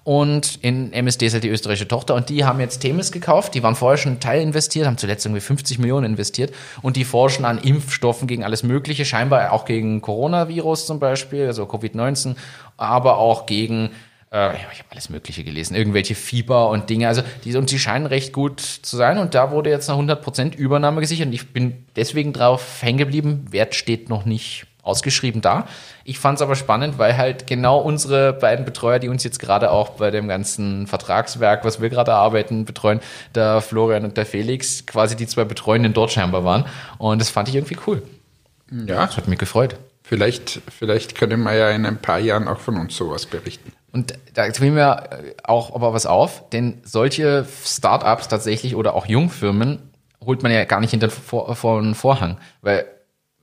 Und 0.05 0.59
in 0.63 0.93
MSD 0.93 1.27
ist 1.27 1.33
halt 1.35 1.45
die 1.45 1.49
österreichische 1.49 1.87
Tochter 1.87 2.15
und 2.15 2.29
die 2.29 2.45
haben 2.45 2.59
jetzt 2.59 2.81
Themis 2.81 3.13
gekauft. 3.13 3.55
Die 3.55 3.63
waren 3.63 3.77
vorher 3.77 3.99
schon 3.99 4.19
Teil 4.19 4.43
investiert, 4.43 4.87
haben 4.87 4.99
zuletzt 4.99 5.25
irgendwie 5.25 5.41
50 5.41 5.79
Millionen 5.79 6.07
investiert 6.07 6.53
und 6.83 6.97
die 6.97 7.05
forschen 7.05 7.45
an 7.45 7.59
Impfstoffen 7.59 8.27
gegen 8.27 8.43
alles 8.43 8.65
Mögliche, 8.65 9.05
scheinbar 9.05 9.53
auch 9.53 9.65
gegen 9.65 10.01
Coronavirus 10.01 10.87
zum 10.87 10.99
Beispiel, 10.99 11.47
also 11.47 11.65
Covid-19, 11.65 12.35
aber 12.77 13.19
auch 13.19 13.47
gegen 13.47 13.91
äh, 14.33 14.57
ich 14.57 14.79
habe 14.79 14.91
alles 14.91 15.09
Mögliche 15.11 15.45
gelesen, 15.45 15.77
irgendwelche 15.77 16.15
Fieber 16.15 16.71
und 16.71 16.91
Dinge. 16.91 17.07
Also 17.07 17.23
die, 17.45 17.55
und 17.57 17.71
die 17.71 17.79
scheinen 17.79 18.07
recht 18.07 18.33
gut 18.33 18.61
zu 18.61 18.97
sein. 18.97 19.19
Und 19.19 19.35
da 19.35 19.51
wurde 19.51 19.71
jetzt 19.71 19.89
eine 19.89 20.03
100% 20.03 20.57
Übernahme 20.57 21.01
gesichert. 21.01 21.27
Und 21.27 21.33
ich 21.35 21.53
bin 21.53 21.85
deswegen 21.95 22.33
drauf 22.33 22.79
hängen 22.81 22.99
geblieben. 22.99 23.47
Wert 23.51 23.75
steht 23.75 24.09
noch 24.09 24.25
nicht 24.25 24.67
ausgeschrieben 24.83 25.41
da. 25.41 25.67
Ich 26.05 26.19
fand 26.19 26.39
es 26.39 26.43
aber 26.43 26.57
spannend, 26.57 26.99
weil 26.99 27.17
halt 27.17 27.47
genau 27.47 27.79
unsere 27.79 28.33
beiden 28.33 28.65
Betreuer, 28.65 28.99
die 28.99 29.09
uns 29.09 29.23
jetzt 29.25 29.39
gerade 29.39 29.71
auch 29.71 29.91
bei 29.91 30.11
dem 30.11 30.29
ganzen 30.29 30.87
Vertragswerk, 30.87 31.65
was 31.65 31.81
wir 31.81 31.89
gerade 31.89 32.13
arbeiten, 32.13 32.65
betreuen, 32.65 33.01
der 33.35 33.61
Florian 33.61 34.05
und 34.05 34.17
der 34.17 34.27
Felix, 34.27 34.85
quasi 34.87 35.17
die 35.17 35.27
zwei 35.27 35.45
Betreuenden 35.45 35.93
dort 35.93 36.11
scheinbar 36.11 36.45
waren. 36.45 36.65
Und 36.99 37.21
das 37.21 37.31
fand 37.31 37.49
ich 37.49 37.55
irgendwie 37.55 37.79
cool. 37.87 38.03
Ja. 38.71 39.07
Das 39.07 39.17
hat 39.17 39.29
mich 39.29 39.39
gefreut. 39.39 39.77
Vielleicht, 40.03 40.61
vielleicht 40.77 41.15
können 41.15 41.43
wir 41.43 41.55
ja 41.55 41.71
in 41.71 41.87
ein 41.87 41.99
paar 41.99 42.19
Jahren 42.19 42.49
auch 42.49 42.59
von 42.59 42.77
uns 42.77 42.97
sowas 42.97 43.27
berichten. 43.27 43.73
Und 43.93 44.15
da 44.35 44.51
fiel 44.53 44.73
mir 44.73 45.09
auch 45.45 45.75
aber 45.75 45.93
was 45.93 46.07
auf, 46.07 46.49
denn 46.51 46.81
solche 46.83 47.47
Startups 47.65 48.29
tatsächlich 48.29 48.75
oder 48.75 48.95
auch 48.95 49.07
Jungfirmen 49.07 49.79
holt 50.25 50.43
man 50.43 50.51
ja 50.51 50.65
gar 50.65 50.81
nicht 50.81 50.91
hinter 50.91 51.11
vor, 51.11 51.55
vor 51.55 51.81
den 51.81 51.95
Vorhang, 51.95 52.39
weil 52.63 52.85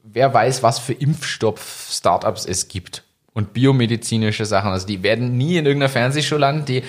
wer 0.03 0.33
weiß, 0.33 0.63
was 0.63 0.79
für 0.79 0.93
Impfstoff-Startups 0.93 2.45
es 2.45 2.67
gibt 2.67 3.03
und 3.33 3.53
biomedizinische 3.53 4.45
Sachen. 4.45 4.71
Also 4.71 4.87
die 4.87 5.03
werden 5.03 5.37
nie 5.37 5.57
in 5.57 5.65
irgendeiner 5.65 5.89
Fernsehshow 5.89 6.37
landen, 6.37 6.65
die 6.65 6.83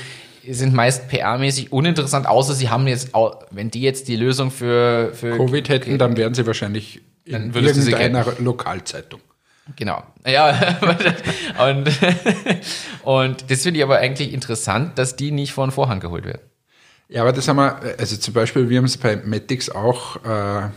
sind 0.49 0.73
meist 0.73 1.11
PR-mäßig 1.11 1.71
uninteressant, 1.71 2.27
außer 2.27 2.55
sie 2.55 2.71
haben 2.71 2.87
jetzt, 2.87 3.11
wenn 3.51 3.71
die 3.71 3.83
jetzt 3.83 4.09
die 4.09 4.17
Lösung 4.17 4.51
für, 4.51 5.13
für 5.13 5.37
Covid 5.37 5.69
hätten, 5.69 5.99
dann 5.99 6.17
wären 6.17 6.35
sie 6.35 6.47
wahrscheinlich 6.47 7.03
in 7.25 7.53
irgendeiner 7.55 8.27
Lokalzeitung. 8.39 9.21
Genau. 9.77 10.03
Ja, 10.27 10.79
und, 11.69 11.91
und 13.03 13.51
das 13.51 13.63
finde 13.63 13.79
ich 13.79 13.85
aber 13.85 13.99
eigentlich 13.99 14.33
interessant, 14.33 14.99
dass 14.99 15.17
die 15.17 15.31
nicht 15.31 15.53
vor 15.53 15.67
den 15.67 15.71
Vorhang 15.71 16.01
geholt 16.01 16.25
werden. 16.25 16.43
Ja, 17.09 17.23
aber 17.23 17.33
das 17.33 17.47
haben 17.49 17.57
wir, 17.57 17.81
also 17.99 18.17
zum 18.17 18.35
Beispiel, 18.35 18.69
wir 18.69 18.79
haben 18.79 18.85
es 18.85 18.97
bei 18.97 19.17
Matix 19.17 19.69
auch 19.69 20.17
äh, 20.25 20.69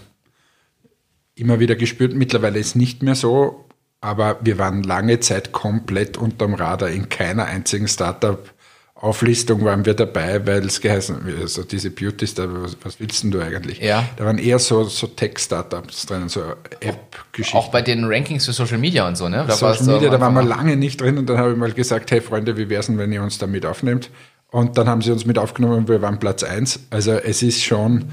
immer 1.36 1.60
wieder 1.60 1.75
gespürt. 1.75 2.13
Mittlerweile 2.13 2.60
ist 2.60 2.68
es 2.68 2.75
nicht 2.75 3.04
mehr 3.04 3.16
so, 3.16 3.66
aber 4.02 4.38
wir 4.42 4.58
waren 4.58 4.84
lange 4.84 5.20
Zeit 5.20 5.52
komplett 5.52 6.18
unterm 6.18 6.54
Radar. 6.54 6.90
In 6.90 7.10
keiner 7.10 7.46
einzigen 7.46 7.88
Startup-Auflistung 7.88 9.63
waren 9.66 9.86
wir 9.86 9.94
dabei, 9.94 10.46
weil 10.46 10.66
es 10.66 10.82
geheißen, 10.82 11.18
also 11.40 11.63
diese 11.63 11.90
Beauties, 11.90 12.36
da, 12.36 12.48
was 12.84 13.00
willst 13.00 13.24
denn 13.24 13.32
du 13.32 13.40
eigentlich? 13.42 13.80
Ja. 13.80 14.08
Da 14.18 14.25
waren 14.25 14.38
eher 14.38 14.60
so, 14.60 14.84
so 14.84 15.08
Tech-Startups 15.08 16.06
drin, 16.06 16.30
so 16.30 16.42
App-Geschichten. 16.82 17.58
Auch 17.58 17.72
bei 17.72 17.82
den 17.82 18.04
Rankings 18.04 18.46
für 18.46 18.54
Social 18.54 18.78
Media 18.78 19.08
und 19.08 19.16
so, 19.16 19.30
ne? 19.30 19.46
Da 19.48 19.56
Social 19.56 19.86
Media, 19.86 20.10
da 20.10 20.20
waren 20.20 20.34
wir 20.34 20.44
lange 20.44 20.75
nicht 20.75 21.02
drin 21.02 21.18
und 21.18 21.28
dann 21.28 21.38
habe 21.38 21.52
ich 21.52 21.58
mal 21.58 21.72
gesagt, 21.72 22.12
hey 22.12 22.22
Freunde, 22.22 22.58
wie 22.58 22.70
wäre 22.70 22.82
es 22.82 22.88
denn, 22.88 22.98
wenn 22.98 23.12
ihr 23.12 23.24
uns 23.24 23.38
da 23.38 23.48
mit 23.48 23.66
aufnehmt? 23.66 24.10
Und 24.52 24.78
dann 24.78 24.88
haben 24.88 25.02
sie 25.02 25.12
uns 25.12 25.25
mit 25.25 25.40
aufgenommen 25.40 25.78
und 25.78 25.88
wir 25.88 26.02
waren 26.04 26.20
Platz 26.20 26.44
1. 26.44 26.88
Also 26.92 27.13
es 27.13 27.42
ist 27.42 27.63
schon, 27.63 28.12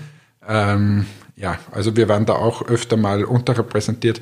ähm, 0.48 1.04
ja, 1.40 1.58
also 1.72 1.96
wir 1.96 2.08
waren 2.08 2.26
da 2.26 2.34
auch 2.34 2.62
öfter 2.68 2.96
mal 2.96 3.24
unterrepräsentiert. 3.24 4.20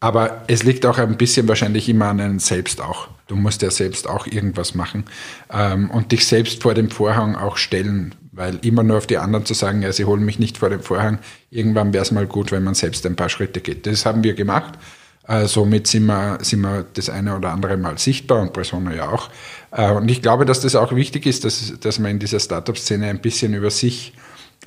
Aber 0.00 0.44
es 0.46 0.62
liegt 0.62 0.86
auch 0.86 0.98
ein 0.98 1.16
bisschen 1.16 1.48
wahrscheinlich 1.48 1.88
immer 1.88 2.06
an 2.06 2.20
einem 2.20 2.38
selbst 2.38 2.80
auch. 2.80 3.08
Du 3.26 3.34
musst 3.34 3.62
ja 3.62 3.70
selbst 3.70 4.08
auch 4.08 4.26
irgendwas 4.26 4.74
machen 4.74 5.04
ähm, 5.52 5.90
und 5.90 6.12
dich 6.12 6.24
selbst 6.24 6.62
vor 6.62 6.74
dem 6.74 6.88
Vorhang 6.90 7.34
auch 7.34 7.56
stellen, 7.56 8.14
weil 8.30 8.58
immer 8.62 8.84
nur 8.84 8.98
auf 8.98 9.08
die 9.08 9.18
anderen 9.18 9.44
zu 9.44 9.54
sagen, 9.54 9.82
ja, 9.82 9.92
sie 9.92 10.04
holen 10.04 10.24
mich 10.24 10.38
nicht 10.38 10.58
vor 10.58 10.70
dem 10.70 10.82
Vorhang, 10.82 11.18
irgendwann 11.50 11.92
wäre 11.92 12.02
es 12.02 12.12
mal 12.12 12.26
gut, 12.26 12.52
wenn 12.52 12.62
man 12.62 12.74
selbst 12.74 13.04
ein 13.06 13.16
paar 13.16 13.28
Schritte 13.28 13.60
geht. 13.60 13.86
Das 13.86 14.06
haben 14.06 14.22
wir 14.22 14.34
gemacht. 14.34 14.78
Äh, 15.26 15.46
somit 15.46 15.88
sind 15.88 16.06
wir, 16.06 16.38
sind 16.42 16.60
wir 16.60 16.86
das 16.94 17.10
eine 17.10 17.36
oder 17.36 17.50
andere 17.50 17.76
Mal 17.76 17.98
sichtbar 17.98 18.40
und 18.40 18.52
Persona 18.52 18.94
ja 18.94 19.10
auch. 19.10 19.30
Äh, 19.72 19.90
und 19.90 20.08
ich 20.08 20.22
glaube, 20.22 20.44
dass 20.46 20.60
das 20.60 20.76
auch 20.76 20.94
wichtig 20.94 21.26
ist, 21.26 21.44
dass, 21.44 21.74
dass 21.80 21.98
man 21.98 22.12
in 22.12 22.18
dieser 22.20 22.38
Startup-Szene 22.38 23.08
ein 23.08 23.20
bisschen 23.20 23.52
über 23.52 23.70
sich 23.70 24.14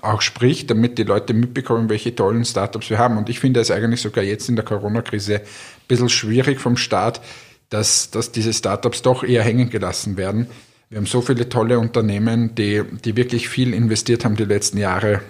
auch 0.01 0.21
spricht, 0.21 0.69
damit 0.69 0.98
die 0.98 1.03
Leute 1.03 1.33
mitbekommen, 1.33 1.89
welche 1.89 2.15
tollen 2.15 2.45
Startups 2.45 2.89
wir 2.89 2.98
haben. 2.98 3.17
Und 3.17 3.29
ich 3.29 3.39
finde 3.39 3.60
es 3.60 3.71
eigentlich 3.71 4.01
sogar 4.01 4.24
jetzt 4.24 4.50
in 4.50 4.55
der 4.55 4.65
Corona-Krise 4.65 5.36
ein 5.36 5.88
bisschen 5.88 6.10
schwierig 6.10 6.60
vom 6.60 6.77
Staat, 6.77 7.21
dass, 7.69 8.10
dass 8.12 8.31
diese 8.31 8.53
Startups 8.53 9.01
doch 9.01 9.24
eher 9.24 9.43
hängen 9.43 9.69
gelassen 9.69 10.17
werden. 10.17 10.48
Wir 10.89 10.98
haben 10.98 11.05
so 11.05 11.21
viele 11.21 11.48
tolle 11.48 11.79
Unternehmen, 11.79 12.55
die, 12.55 12.83
die 13.05 13.15
wirklich 13.15 13.48
viel 13.48 13.74
investiert 13.74 14.25
haben 14.25 14.36
die 14.36 14.45
letzten 14.45 14.77
Jahre. 14.77 15.21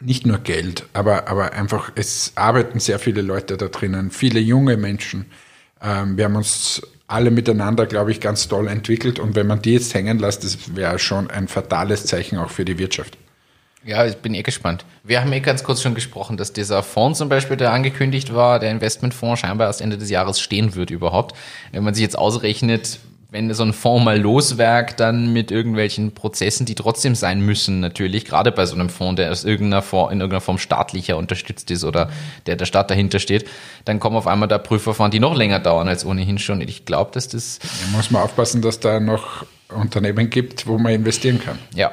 Nicht 0.00 0.26
nur 0.26 0.38
Geld, 0.38 0.86
aber, 0.94 1.28
aber 1.28 1.52
einfach, 1.52 1.92
es 1.94 2.32
arbeiten 2.34 2.80
sehr 2.80 2.98
viele 2.98 3.20
Leute 3.20 3.56
da 3.56 3.68
drinnen, 3.68 4.10
viele 4.10 4.40
junge 4.40 4.76
Menschen. 4.78 5.26
Ähm, 5.82 6.16
wir 6.16 6.24
haben 6.24 6.36
uns 6.36 6.80
alle 7.06 7.30
miteinander, 7.30 7.86
glaube 7.86 8.10
ich, 8.12 8.20
ganz 8.20 8.48
toll 8.48 8.66
entwickelt. 8.68 9.18
Und 9.18 9.34
wenn 9.34 9.46
man 9.46 9.60
die 9.60 9.74
jetzt 9.74 9.94
hängen 9.94 10.18
lässt, 10.18 10.44
das 10.44 10.74
wäre 10.74 10.98
schon 10.98 11.30
ein 11.30 11.48
fatales 11.48 12.06
Zeichen 12.06 12.38
auch 12.38 12.50
für 12.50 12.64
die 12.64 12.78
Wirtschaft. 12.78 13.18
Ja, 13.84 14.04
ich 14.04 14.16
bin 14.16 14.34
eh 14.34 14.42
gespannt. 14.42 14.84
Wir 15.04 15.20
haben 15.20 15.32
eh 15.32 15.40
ganz 15.40 15.64
kurz 15.64 15.80
schon 15.80 15.94
gesprochen, 15.94 16.36
dass 16.36 16.52
dieser 16.52 16.82
Fonds 16.82 17.18
zum 17.18 17.30
Beispiel, 17.30 17.56
der 17.56 17.72
angekündigt 17.72 18.34
war, 18.34 18.58
der 18.58 18.70
Investmentfonds 18.70 19.40
scheinbar 19.40 19.68
erst 19.68 19.80
Ende 19.80 19.96
des 19.96 20.10
Jahres 20.10 20.38
stehen 20.38 20.74
wird 20.74 20.90
überhaupt. 20.90 21.34
Wenn 21.72 21.84
man 21.84 21.94
sich 21.94 22.02
jetzt 22.02 22.18
ausrechnet, 22.18 23.00
wenn 23.30 23.52
so 23.54 23.62
ein 23.62 23.72
Fonds 23.72 24.04
mal 24.04 24.20
loswerkt, 24.20 25.00
dann 25.00 25.32
mit 25.32 25.50
irgendwelchen 25.50 26.12
Prozessen, 26.12 26.66
die 26.66 26.74
trotzdem 26.74 27.14
sein 27.14 27.40
müssen, 27.40 27.80
natürlich, 27.80 28.24
gerade 28.24 28.52
bei 28.52 28.66
so 28.66 28.74
einem 28.74 28.90
Fonds, 28.90 29.16
der 29.16 29.30
aus 29.30 29.44
irgendeiner 29.44 29.82
Form, 29.82 30.10
in 30.10 30.20
irgendeiner 30.20 30.40
Form 30.40 30.58
staatlicher 30.58 31.16
unterstützt 31.16 31.70
ist 31.70 31.84
oder 31.84 32.10
der 32.46 32.56
der 32.56 32.66
Staat 32.66 32.90
dahinter 32.90 33.18
steht, 33.18 33.48
dann 33.84 34.00
kommen 34.00 34.16
auf 34.16 34.26
einmal 34.26 34.48
da 34.48 34.58
Prüfverfahren, 34.58 35.10
die 35.10 35.20
noch 35.20 35.36
länger 35.36 35.60
dauern 35.60 35.88
als 35.88 36.04
ohnehin 36.04 36.38
schon. 36.38 36.60
Ich 36.60 36.84
glaube, 36.84 37.12
dass 37.12 37.28
das. 37.28 37.60
Da 37.60 37.96
muss 37.96 38.10
man 38.10 38.22
aufpassen, 38.22 38.62
dass 38.62 38.80
da 38.80 39.00
noch 39.00 39.46
Unternehmen 39.68 40.28
gibt, 40.28 40.66
wo 40.66 40.76
man 40.76 40.92
investieren 40.92 41.40
kann. 41.40 41.58
Ja, 41.74 41.92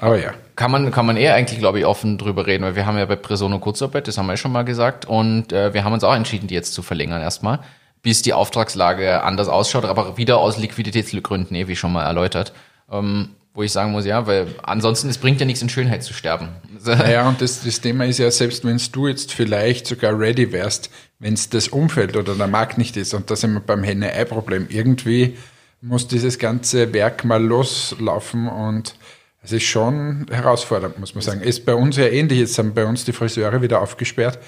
aber 0.00 0.18
ja. 0.18 0.32
Kann 0.56 0.70
man, 0.70 0.90
kann 0.90 1.06
man 1.06 1.16
eher 1.16 1.34
eigentlich, 1.34 1.58
glaube 1.58 1.78
ich, 1.78 1.86
offen 1.86 2.18
drüber 2.18 2.46
reden, 2.46 2.64
weil 2.64 2.76
wir 2.76 2.86
haben 2.86 2.98
ja 2.98 3.06
bei 3.06 3.16
Presono 3.16 3.58
Kurzarbeit, 3.58 4.08
das 4.08 4.18
haben 4.18 4.26
wir 4.26 4.32
ja 4.32 4.36
schon 4.36 4.52
mal 4.52 4.64
gesagt, 4.64 5.04
und 5.04 5.52
äh, 5.52 5.72
wir 5.72 5.84
haben 5.84 5.92
uns 5.92 6.04
auch 6.04 6.14
entschieden, 6.14 6.48
die 6.48 6.54
jetzt 6.54 6.74
zu 6.74 6.82
verlängern 6.82 7.22
erstmal, 7.22 7.60
bis 8.02 8.22
die 8.22 8.32
Auftragslage 8.32 9.22
anders 9.22 9.48
ausschaut, 9.48 9.84
aber 9.84 10.16
wieder 10.16 10.38
aus 10.38 10.58
Liquiditätsgründen, 10.58 11.56
eh, 11.56 11.68
wie 11.68 11.76
schon 11.76 11.92
mal 11.92 12.04
erläutert. 12.04 12.52
Ähm, 12.90 13.30
wo 13.52 13.64
ich 13.64 13.72
sagen 13.72 13.90
muss, 13.92 14.06
ja, 14.06 14.26
weil 14.26 14.46
ansonsten, 14.62 15.08
es 15.08 15.18
bringt 15.18 15.40
ja 15.40 15.46
nichts 15.46 15.60
in 15.60 15.68
Schönheit 15.68 16.02
zu 16.02 16.14
sterben. 16.14 16.48
Ja, 16.86 17.28
und 17.28 17.42
das, 17.42 17.62
das 17.62 17.80
Thema 17.80 18.06
ist 18.06 18.18
ja, 18.18 18.30
selbst 18.30 18.64
wenn 18.64 18.80
du 18.92 19.08
jetzt 19.08 19.34
vielleicht 19.34 19.86
sogar 19.86 20.18
ready 20.18 20.50
wärst, 20.50 20.90
wenn 21.18 21.34
es 21.34 21.50
das 21.50 21.68
Umfeld 21.68 22.16
oder 22.16 22.34
der 22.34 22.46
Markt 22.46 22.78
nicht 22.78 22.96
ist, 22.96 23.12
und 23.12 23.30
da 23.30 23.36
sind 23.36 23.52
wir 23.52 23.60
beim 23.60 23.82
Henne-Ei-Problem, 23.82 24.68
irgendwie 24.70 25.36
muss 25.82 26.08
dieses 26.08 26.38
ganze 26.38 26.92
Werk 26.94 27.24
mal 27.24 27.42
loslaufen 27.42 28.48
und 28.48 28.94
es 29.42 29.52
ist 29.52 29.64
schon 29.64 30.26
herausfordernd, 30.30 30.98
muss 30.98 31.14
man 31.14 31.22
sagen. 31.22 31.40
Ist 31.40 31.64
bei 31.64 31.74
uns 31.74 31.96
ja 31.96 32.06
ähnlich. 32.06 32.38
Jetzt 32.38 32.58
haben 32.58 32.74
bei 32.74 32.84
uns 32.84 33.04
die 33.04 33.12
Friseure 33.12 33.62
wieder 33.62 33.80
aufgesperrt. 33.80 34.38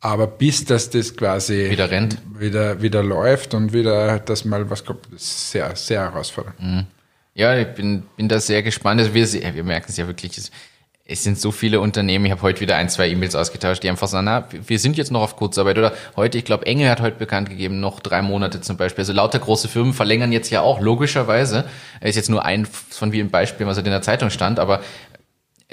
Aber 0.00 0.26
bis 0.26 0.64
das 0.64 0.90
das 0.90 1.14
quasi 1.14 1.70
wieder 1.70 1.90
rennt, 1.90 2.18
wieder, 2.38 2.80
wieder 2.80 3.02
läuft 3.02 3.52
und 3.52 3.72
wieder, 3.72 4.18
dass 4.18 4.46
mal 4.46 4.68
was 4.70 4.84
kommt, 4.84 5.06
ist 5.14 5.50
sehr, 5.50 5.76
sehr 5.76 6.00
herausfordernd. 6.00 6.58
Mhm. 6.60 6.86
Ja, 7.34 7.56
ich 7.56 7.68
bin, 7.68 8.04
bin 8.16 8.28
da 8.28 8.40
sehr 8.40 8.62
gespannt. 8.62 9.00
Also 9.00 9.14
wir, 9.14 9.54
wir 9.54 9.64
merken 9.64 9.86
es 9.88 9.98
ja 9.98 10.06
wirklich, 10.06 10.36
es 10.38 10.50
sind 11.16 11.38
so 11.38 11.50
viele 11.50 11.80
Unternehmen, 11.80 12.24
ich 12.24 12.30
habe 12.30 12.42
heute 12.42 12.60
wieder 12.60 12.76
ein, 12.76 12.88
zwei 12.88 13.08
E-Mails 13.08 13.34
ausgetauscht, 13.34 13.82
die 13.82 13.88
einfach 13.88 14.08
sagen, 14.08 14.26
na, 14.26 14.44
wir 14.50 14.78
sind 14.78 14.96
jetzt 14.96 15.10
noch 15.10 15.22
auf 15.22 15.36
Kurzarbeit 15.36 15.78
oder 15.78 15.92
heute, 16.16 16.38
ich 16.38 16.44
glaube, 16.44 16.66
Engel 16.66 16.88
hat 16.88 17.00
heute 17.00 17.18
bekannt 17.18 17.50
gegeben, 17.50 17.80
noch 17.80 18.00
drei 18.00 18.22
Monate 18.22 18.60
zum 18.60 18.76
Beispiel. 18.76 19.02
Also 19.02 19.12
lauter 19.12 19.38
große 19.38 19.68
Firmen 19.68 19.92
verlängern 19.92 20.32
jetzt 20.32 20.50
ja 20.50 20.60
auch, 20.60 20.80
logischerweise. 20.80 21.64
Ist 22.00 22.16
jetzt 22.16 22.30
nur 22.30 22.44
ein 22.44 22.66
von 22.66 23.12
vielen 23.12 23.30
Beispielen, 23.30 23.68
was 23.68 23.76
halt 23.76 23.86
in 23.86 23.92
der 23.92 24.02
Zeitung 24.02 24.30
stand, 24.30 24.58
aber 24.58 24.80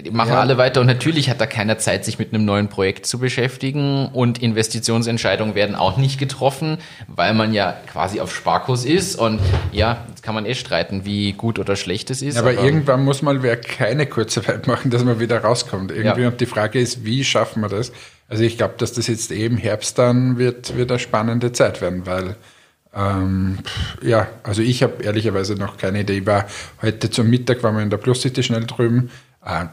die 0.03 0.11
machen 0.11 0.29
ja. 0.29 0.39
alle 0.39 0.57
weiter 0.57 0.81
und 0.81 0.87
natürlich 0.87 1.29
hat 1.29 1.41
da 1.41 1.47
keiner 1.47 1.79
Zeit, 1.79 2.05
sich 2.05 2.19
mit 2.19 2.33
einem 2.33 2.45
neuen 2.45 2.67
Projekt 2.67 3.07
zu 3.07 3.17
beschäftigen 3.17 4.07
und 4.07 4.41
Investitionsentscheidungen 4.41 5.55
werden 5.55 5.75
auch 5.75 5.97
nicht 5.97 6.19
getroffen, 6.19 6.77
weil 7.07 7.33
man 7.33 7.51
ja 7.53 7.75
quasi 7.91 8.19
auf 8.19 8.33
Sparkurs 8.33 8.85
ist 8.85 9.15
und 9.15 9.39
ja, 9.71 10.05
jetzt 10.09 10.21
kann 10.21 10.35
man 10.35 10.45
eh 10.45 10.53
streiten, 10.53 11.03
wie 11.05 11.33
gut 11.33 11.57
oder 11.57 11.75
schlecht 11.75 12.11
es 12.11 12.21
ist. 12.21 12.37
Aber, 12.37 12.51
aber, 12.51 12.63
irgendwann 12.63 13.03
muss 13.03 13.23
mal 13.23 13.41
wer 13.41 13.57
keine 13.57 14.05
Kurzarbeit 14.05 14.67
machen, 14.67 14.91
dass 14.91 15.03
man 15.03 15.19
wieder 15.19 15.39
rauskommt 15.39 15.91
irgendwie 15.91 16.21
ja. 16.21 16.27
und 16.27 16.39
die 16.39 16.45
Frage 16.45 16.79
ist, 16.79 17.03
wie 17.03 17.23
schaffen 17.23 17.61
wir 17.61 17.69
das? 17.69 17.91
Also 18.29 18.43
ich 18.43 18.57
glaube, 18.57 18.75
dass 18.77 18.93
das 18.93 19.07
jetzt 19.07 19.31
eben 19.31 19.57
Herbst 19.57 19.97
dann 19.97 20.37
wird, 20.37 20.77
wird 20.77 20.91
eine 20.91 20.99
spannende 20.99 21.53
Zeit 21.53 21.81
werden, 21.81 22.05
weil 22.05 22.35
ähm, 22.95 23.59
ja, 24.01 24.27
also 24.43 24.61
ich 24.61 24.83
habe 24.83 25.03
ehrlicherweise 25.03 25.55
noch 25.55 25.77
keine 25.77 26.01
Idee. 26.01 26.19
Ich 26.19 26.25
war 26.25 26.45
heute 26.81 27.09
zum 27.09 27.29
Mittag, 27.29 27.63
waren 27.63 27.75
wir 27.75 27.83
in 27.83 27.89
der 27.89 27.97
Plus 27.97 28.21
City 28.21 28.43
schnell 28.43 28.65
drüben, 28.65 29.11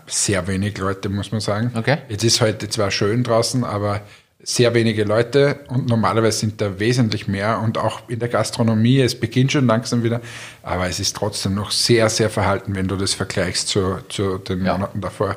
sehr 0.06 0.46
wenig 0.46 0.78
Leute, 0.78 1.08
muss 1.08 1.32
man 1.32 1.40
sagen. 1.40 1.72
Okay. 1.74 1.98
Jetzt 2.08 2.24
ist 2.24 2.40
heute 2.40 2.68
zwar 2.68 2.90
schön 2.90 3.24
draußen, 3.24 3.64
aber 3.64 4.02
sehr 4.44 4.74
wenige 4.74 5.04
Leute 5.04 5.60
und 5.68 5.88
normalerweise 5.88 6.40
sind 6.40 6.60
da 6.60 6.78
wesentlich 6.78 7.26
mehr 7.26 7.60
und 7.60 7.78
auch 7.78 8.08
in 8.08 8.18
der 8.18 8.28
Gastronomie, 8.28 9.00
es 9.00 9.18
beginnt 9.18 9.52
schon 9.52 9.66
langsam 9.66 10.02
wieder, 10.02 10.20
aber 10.62 10.86
es 10.86 11.00
ist 11.00 11.16
trotzdem 11.16 11.54
noch 11.54 11.70
sehr, 11.70 12.10
sehr 12.10 12.28
verhalten, 12.28 12.74
wenn 12.74 12.86
du 12.86 12.96
das 12.96 13.14
vergleichst 13.14 13.68
zu, 13.68 13.98
zu 14.10 14.38
den 14.38 14.64
ja. 14.64 14.74
Monaten 14.74 15.00
davor. 15.00 15.36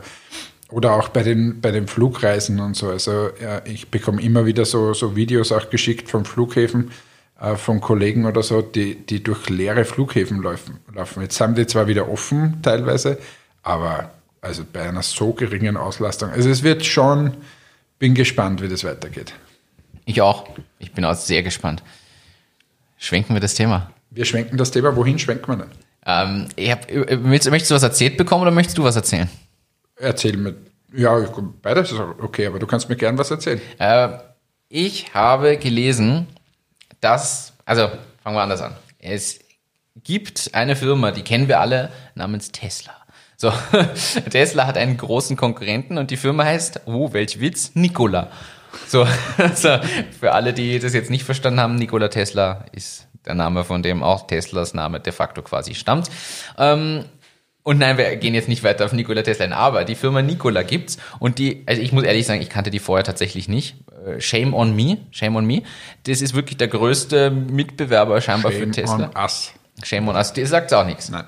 Oder 0.70 0.94
auch 0.94 1.08
bei 1.08 1.24
den, 1.24 1.62
bei 1.62 1.72
den 1.72 1.88
Flugreisen 1.88 2.60
und 2.60 2.76
so. 2.76 2.90
Also 2.90 3.30
ja, 3.42 3.62
ich 3.64 3.90
bekomme 3.90 4.22
immer 4.22 4.46
wieder 4.46 4.66
so, 4.66 4.94
so 4.94 5.16
Videos 5.16 5.54
auch 5.54 5.70
geschickt 5.70 6.10
von 6.10 6.26
Flughäfen, 6.26 6.92
äh, 7.40 7.56
von 7.56 7.80
Kollegen 7.80 8.26
oder 8.26 8.44
so, 8.44 8.62
die, 8.62 8.96
die 8.96 9.24
durch 9.24 9.50
leere 9.50 9.86
Flughäfen 9.86 10.44
laufen, 10.44 10.80
laufen. 10.94 11.22
Jetzt 11.22 11.40
haben 11.40 11.56
die 11.56 11.66
zwar 11.66 11.88
wieder 11.88 12.10
offen 12.12 12.60
teilweise, 12.62 13.18
aber 13.64 14.12
also 14.42 14.64
bei 14.72 14.88
einer 14.88 15.04
so 15.04 15.34
geringen 15.34 15.78
Auslastung. 15.78 16.30
Also 16.30 16.50
es 16.50 16.64
wird 16.64 16.86
schon, 16.86 17.38
bin 18.00 18.16
gespannt, 18.16 18.62
wie 18.62 18.68
das 18.68 18.84
weitergeht. 18.84 19.34
Ich 20.06 20.22
auch. 20.22 20.48
Ich 20.80 20.94
bin 20.94 21.04
auch 21.06 21.16
sehr 21.16 21.44
gespannt. 21.44 21.84
Schwenken 22.98 23.34
wir 23.34 23.42
das 23.42 23.56
Thema. 23.56 23.92
Wir 24.10 24.26
schwenken 24.26 24.58
das 24.58 24.72
Thema. 24.72 24.96
Wohin 24.96 25.20
schwenken 25.20 25.48
wir 25.48 25.58
denn? 25.58 25.72
Ähm, 26.06 26.50
ich 26.56 26.72
hab, 26.72 26.90
äh, 26.90 27.18
möchtest, 27.18 27.52
möchtest 27.52 27.72
du 27.72 27.76
was 27.76 27.84
erzählt 27.84 28.18
bekommen 28.18 28.44
oder 28.44 28.52
möchtest 28.52 28.78
du 28.78 28.84
was 28.84 28.96
erzählen? 28.96 29.30
Erzähl 29.98 30.38
mir. 30.38 30.56
Ja, 30.94 31.20
beides 31.62 31.92
ist 31.92 32.00
okay, 32.00 32.48
aber 32.48 32.60
du 32.60 32.66
kannst 32.66 32.88
mir 32.88 32.96
gern 32.96 33.18
was 33.18 33.30
erzählen. 33.30 33.60
Äh, 33.78 34.10
ich 34.70 35.14
habe 35.14 35.58
gelesen, 35.58 36.28
dass, 37.02 37.54
also 37.66 37.90
fangen 38.24 38.38
wir 38.38 38.42
anders 38.42 38.62
an. 38.62 38.76
Es 39.00 39.40
gibt 40.04 40.52
eine 40.54 40.76
Firma, 40.76 41.12
die 41.12 41.24
kennen 41.24 41.48
wir 41.50 41.60
alle, 41.60 41.92
namens 42.16 42.52
Tesla. 42.52 42.97
So, 43.40 43.54
Tesla 44.32 44.66
hat 44.66 44.78
einen 44.78 44.98
großen 44.98 45.38
Konkurrenten 45.38 46.00
und 46.00 46.10
die 46.10 46.18
Firma 46.18 46.44
heißt, 46.44 46.82
oh, 46.88 47.14
welch 47.14 47.40
Witz, 47.40 47.72
Nikola. 47.76 48.32
So, 48.88 49.08
also 49.38 49.78
für 50.20 50.32
alle, 50.34 50.54
die 50.54 50.80
das 50.80 50.94
jetzt 50.94 51.12
nicht 51.12 51.24
verstanden 51.24 51.60
haben, 51.60 51.76
Nikola 51.76 52.08
Tesla 52.08 52.66
ist 52.72 53.08
der 53.28 53.36
Name, 53.36 53.64
von 53.64 53.84
dem 53.84 54.02
auch 54.02 54.26
Teslas 54.26 54.74
Name 54.74 55.00
de 55.00 55.14
facto 55.14 55.44
quasi 55.44 55.76
stammt. 55.76 56.10
Ähm, 56.58 57.06
und 57.62 57.78
nein, 57.78 57.98
wir 57.98 58.16
gehen 58.16 58.34
jetzt 58.34 58.48
nicht 58.48 58.64
weiter 58.64 58.86
auf 58.86 58.94
Nikola 58.94 59.22
Tesla 59.22 59.46
ein, 59.46 59.54
aber 59.54 59.86
die 59.86 59.96
Firma 59.96 60.24
Nikola 60.24 60.64
gibt's 60.64 60.98
und 61.20 61.38
die, 61.38 61.64
also 61.68 61.80
ich 61.80 61.92
muss 61.92 62.06
ehrlich 62.06 62.26
sagen, 62.26 62.42
ich 62.42 62.50
kannte 62.50 62.72
die 62.72 62.80
vorher 62.80 63.04
tatsächlich 63.04 63.48
nicht. 63.48 63.76
Äh, 64.04 64.20
Shame 64.20 64.56
on 64.56 64.76
me, 64.76 64.98
shame 65.12 65.36
on 65.36 65.46
me. 65.46 65.62
Das 66.06 66.22
ist 66.22 66.34
wirklich 66.34 66.58
der 66.58 66.70
größte 66.70 67.30
Mitbewerber 67.30 68.20
scheinbar 68.20 68.52
Shame 68.52 68.62
für 68.62 68.72
Tesla. 68.72 69.12
on 69.16 69.24
us. 69.24 69.52
Shame 69.84 70.08
on 70.08 70.16
us. 70.16 70.34
Der 70.34 70.48
sagt 70.48 70.74
auch 70.74 70.86
nichts. 70.86 71.10
Nein. 71.10 71.26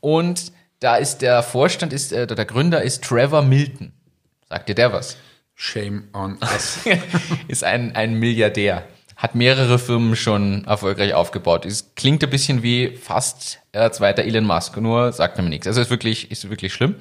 Und 0.00 0.53
da 0.84 0.96
ist 0.96 1.22
der 1.22 1.42
Vorstand, 1.42 1.94
ist, 1.94 2.12
äh, 2.12 2.26
der 2.26 2.44
Gründer 2.44 2.82
ist 2.82 3.02
Trevor 3.02 3.40
Milton. 3.40 3.92
Sagt 4.50 4.68
dir 4.68 4.74
der 4.74 4.92
was? 4.92 5.16
Shame 5.54 6.08
on 6.12 6.36
us. 6.42 6.80
ist 7.48 7.64
ein, 7.64 7.96
ein 7.96 8.18
Milliardär. 8.18 8.84
Hat 9.16 9.34
mehrere 9.34 9.78
Firmen 9.78 10.14
schon 10.14 10.66
erfolgreich 10.66 11.14
aufgebaut. 11.14 11.64
Es 11.64 11.94
klingt 11.94 12.22
ein 12.22 12.28
bisschen 12.28 12.62
wie 12.62 12.96
fast 12.96 13.60
äh, 13.72 13.88
zweiter 13.92 14.24
Elon 14.24 14.44
Musk, 14.44 14.76
nur 14.76 15.10
sagt 15.12 15.38
mir 15.38 15.44
nichts. 15.44 15.66
Also 15.66 15.80
ist 15.80 15.88
wirklich, 15.88 16.30
ist 16.30 16.50
wirklich 16.50 16.74
schlimm. 16.74 16.96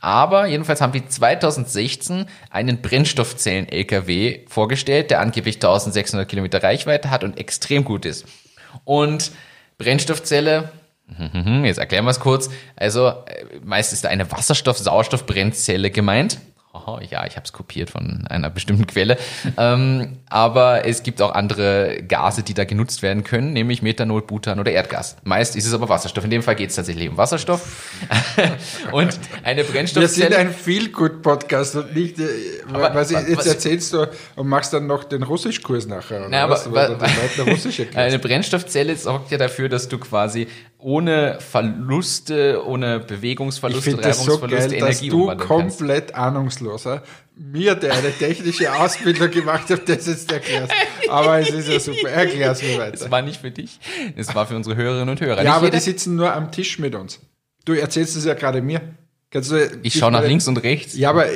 Aber 0.00 0.46
jedenfalls 0.46 0.80
haben 0.80 0.92
die 0.92 1.04
2016 1.04 2.26
einen 2.50 2.82
Brennstoffzellen-LKW 2.82 4.46
vorgestellt, 4.46 5.10
der 5.10 5.20
angeblich 5.20 5.56
1600 5.56 6.28
Kilometer 6.28 6.62
Reichweite 6.62 7.10
hat 7.10 7.24
und 7.24 7.36
extrem 7.36 7.82
gut 7.82 8.04
ist. 8.04 8.26
Und 8.84 9.32
Brennstoffzelle, 9.78 10.70
jetzt 11.64 11.78
erklären 11.78 12.04
wir 12.04 12.10
es 12.10 12.20
kurz. 12.20 12.50
Also 12.76 13.08
äh, 13.08 13.44
meist 13.62 13.92
ist 13.92 14.04
da 14.04 14.08
eine 14.08 14.30
Wasserstoff-Sauerstoff-Brennzelle 14.30 15.90
gemeint. 15.90 16.38
Aha, 16.72 17.00
ja, 17.08 17.24
ich 17.24 17.36
habe 17.36 17.44
es 17.44 17.52
kopiert 17.52 17.88
von 17.90 18.26
einer 18.28 18.50
bestimmten 18.50 18.88
Quelle. 18.88 19.16
ähm, 19.56 20.18
aber 20.28 20.84
es 20.86 21.04
gibt 21.04 21.22
auch 21.22 21.32
andere 21.32 22.02
Gase, 22.02 22.42
die 22.42 22.52
da 22.52 22.64
genutzt 22.64 23.00
werden 23.02 23.22
können, 23.22 23.52
nämlich 23.52 23.80
Methanol, 23.80 24.22
Butan 24.22 24.58
oder 24.58 24.72
Erdgas. 24.72 25.16
Meist 25.22 25.54
ist 25.54 25.66
es 25.66 25.72
aber 25.72 25.88
Wasserstoff. 25.88 26.24
In 26.24 26.30
dem 26.30 26.42
Fall 26.42 26.56
geht 26.56 26.70
es 26.70 26.76
tatsächlich 26.76 27.08
um 27.08 27.16
Wasserstoff. 27.16 27.92
und 28.90 29.20
eine 29.44 29.58
Wir 29.58 29.64
sind 29.66 29.72
Brennstoffzelle. 29.72 30.36
ein 30.36 30.52
Feel-Good-Podcast 30.52 31.76
und 31.76 31.94
nicht, 31.94 32.18
äh, 32.18 32.24
Aber 32.72 32.92
was, 32.92 33.12
wa- 33.14 33.20
jetzt 33.20 33.36
was- 33.36 33.46
erzählst 33.46 33.92
du 33.92 34.08
und 34.34 34.48
machst 34.48 34.72
dann 34.72 34.88
noch 34.88 35.04
den 35.04 35.22
Russischkurs 35.22 35.86
nachher. 35.86 36.22
Oder 36.22 36.28
Na, 36.28 36.42
aber 36.42 36.54
was? 36.54 36.66
wa- 36.68 36.74
Weil 36.74 36.88
du 36.88 36.94
den 36.96 37.10
Leuten 37.38 37.50
Russisch 37.52 37.78
erklärst. 37.78 37.98
Eine 38.08 38.18
Brennstoffzelle 38.18 38.96
sorgt 38.96 39.30
ja 39.30 39.38
dafür, 39.38 39.68
dass 39.68 39.88
du 39.88 39.98
quasi 39.98 40.48
ohne 40.84 41.38
Verluste, 41.40 42.62
ohne 42.66 42.98
Ich 43.00 43.06
Bewegungsverluste, 43.06 43.82
finde 43.82 44.02
das 44.02 44.22
so 44.22 44.32
Reibungsverluste 44.34 44.68
geil, 44.76 44.80
dass 44.80 44.98
Energie 45.00 45.08
du 45.08 45.22
umwandeln 45.22 45.48
kannst. 45.48 45.78
komplett 45.78 46.14
ahnungsloser 46.14 47.02
mir, 47.36 47.74
der 47.74 47.94
eine 47.94 48.12
technische 48.12 48.72
Ausbildung 48.72 49.30
gemacht 49.30 49.70
hat, 49.70 49.88
das 49.88 50.06
jetzt 50.06 50.30
erklärst. 50.30 50.72
Aber 51.08 51.38
es 51.40 51.48
ist 51.50 51.68
ja 51.68 51.80
super. 51.80 52.08
Erklär's 52.10 52.62
mir 52.62 52.78
weiter. 52.78 52.98
Das 52.98 53.10
war 53.10 53.22
nicht 53.22 53.40
für 53.40 53.50
dich, 53.50 53.80
es 54.14 54.34
war 54.34 54.46
für 54.46 54.56
unsere 54.56 54.76
Hörerinnen 54.76 55.08
und 55.08 55.20
Hörer. 55.20 55.38
Ja, 55.38 55.42
Nicht 55.42 55.52
aber 55.52 55.64
jeder- 55.66 55.78
die 55.78 55.82
sitzen 55.84 56.16
nur 56.16 56.32
am 56.34 56.52
Tisch 56.52 56.78
mit 56.78 56.94
uns. 56.94 57.18
Du 57.64 57.72
erzählst 57.72 58.14
es 58.16 58.24
ja 58.26 58.34
gerade 58.34 58.60
mir. 58.60 58.82
Du, 59.30 59.70
ich 59.82 59.94
schaue 59.98 60.12
nach 60.12 60.22
links 60.24 60.46
und 60.46 60.58
rechts. 60.62 60.94
Ja, 60.96 61.10
aber 61.10 61.26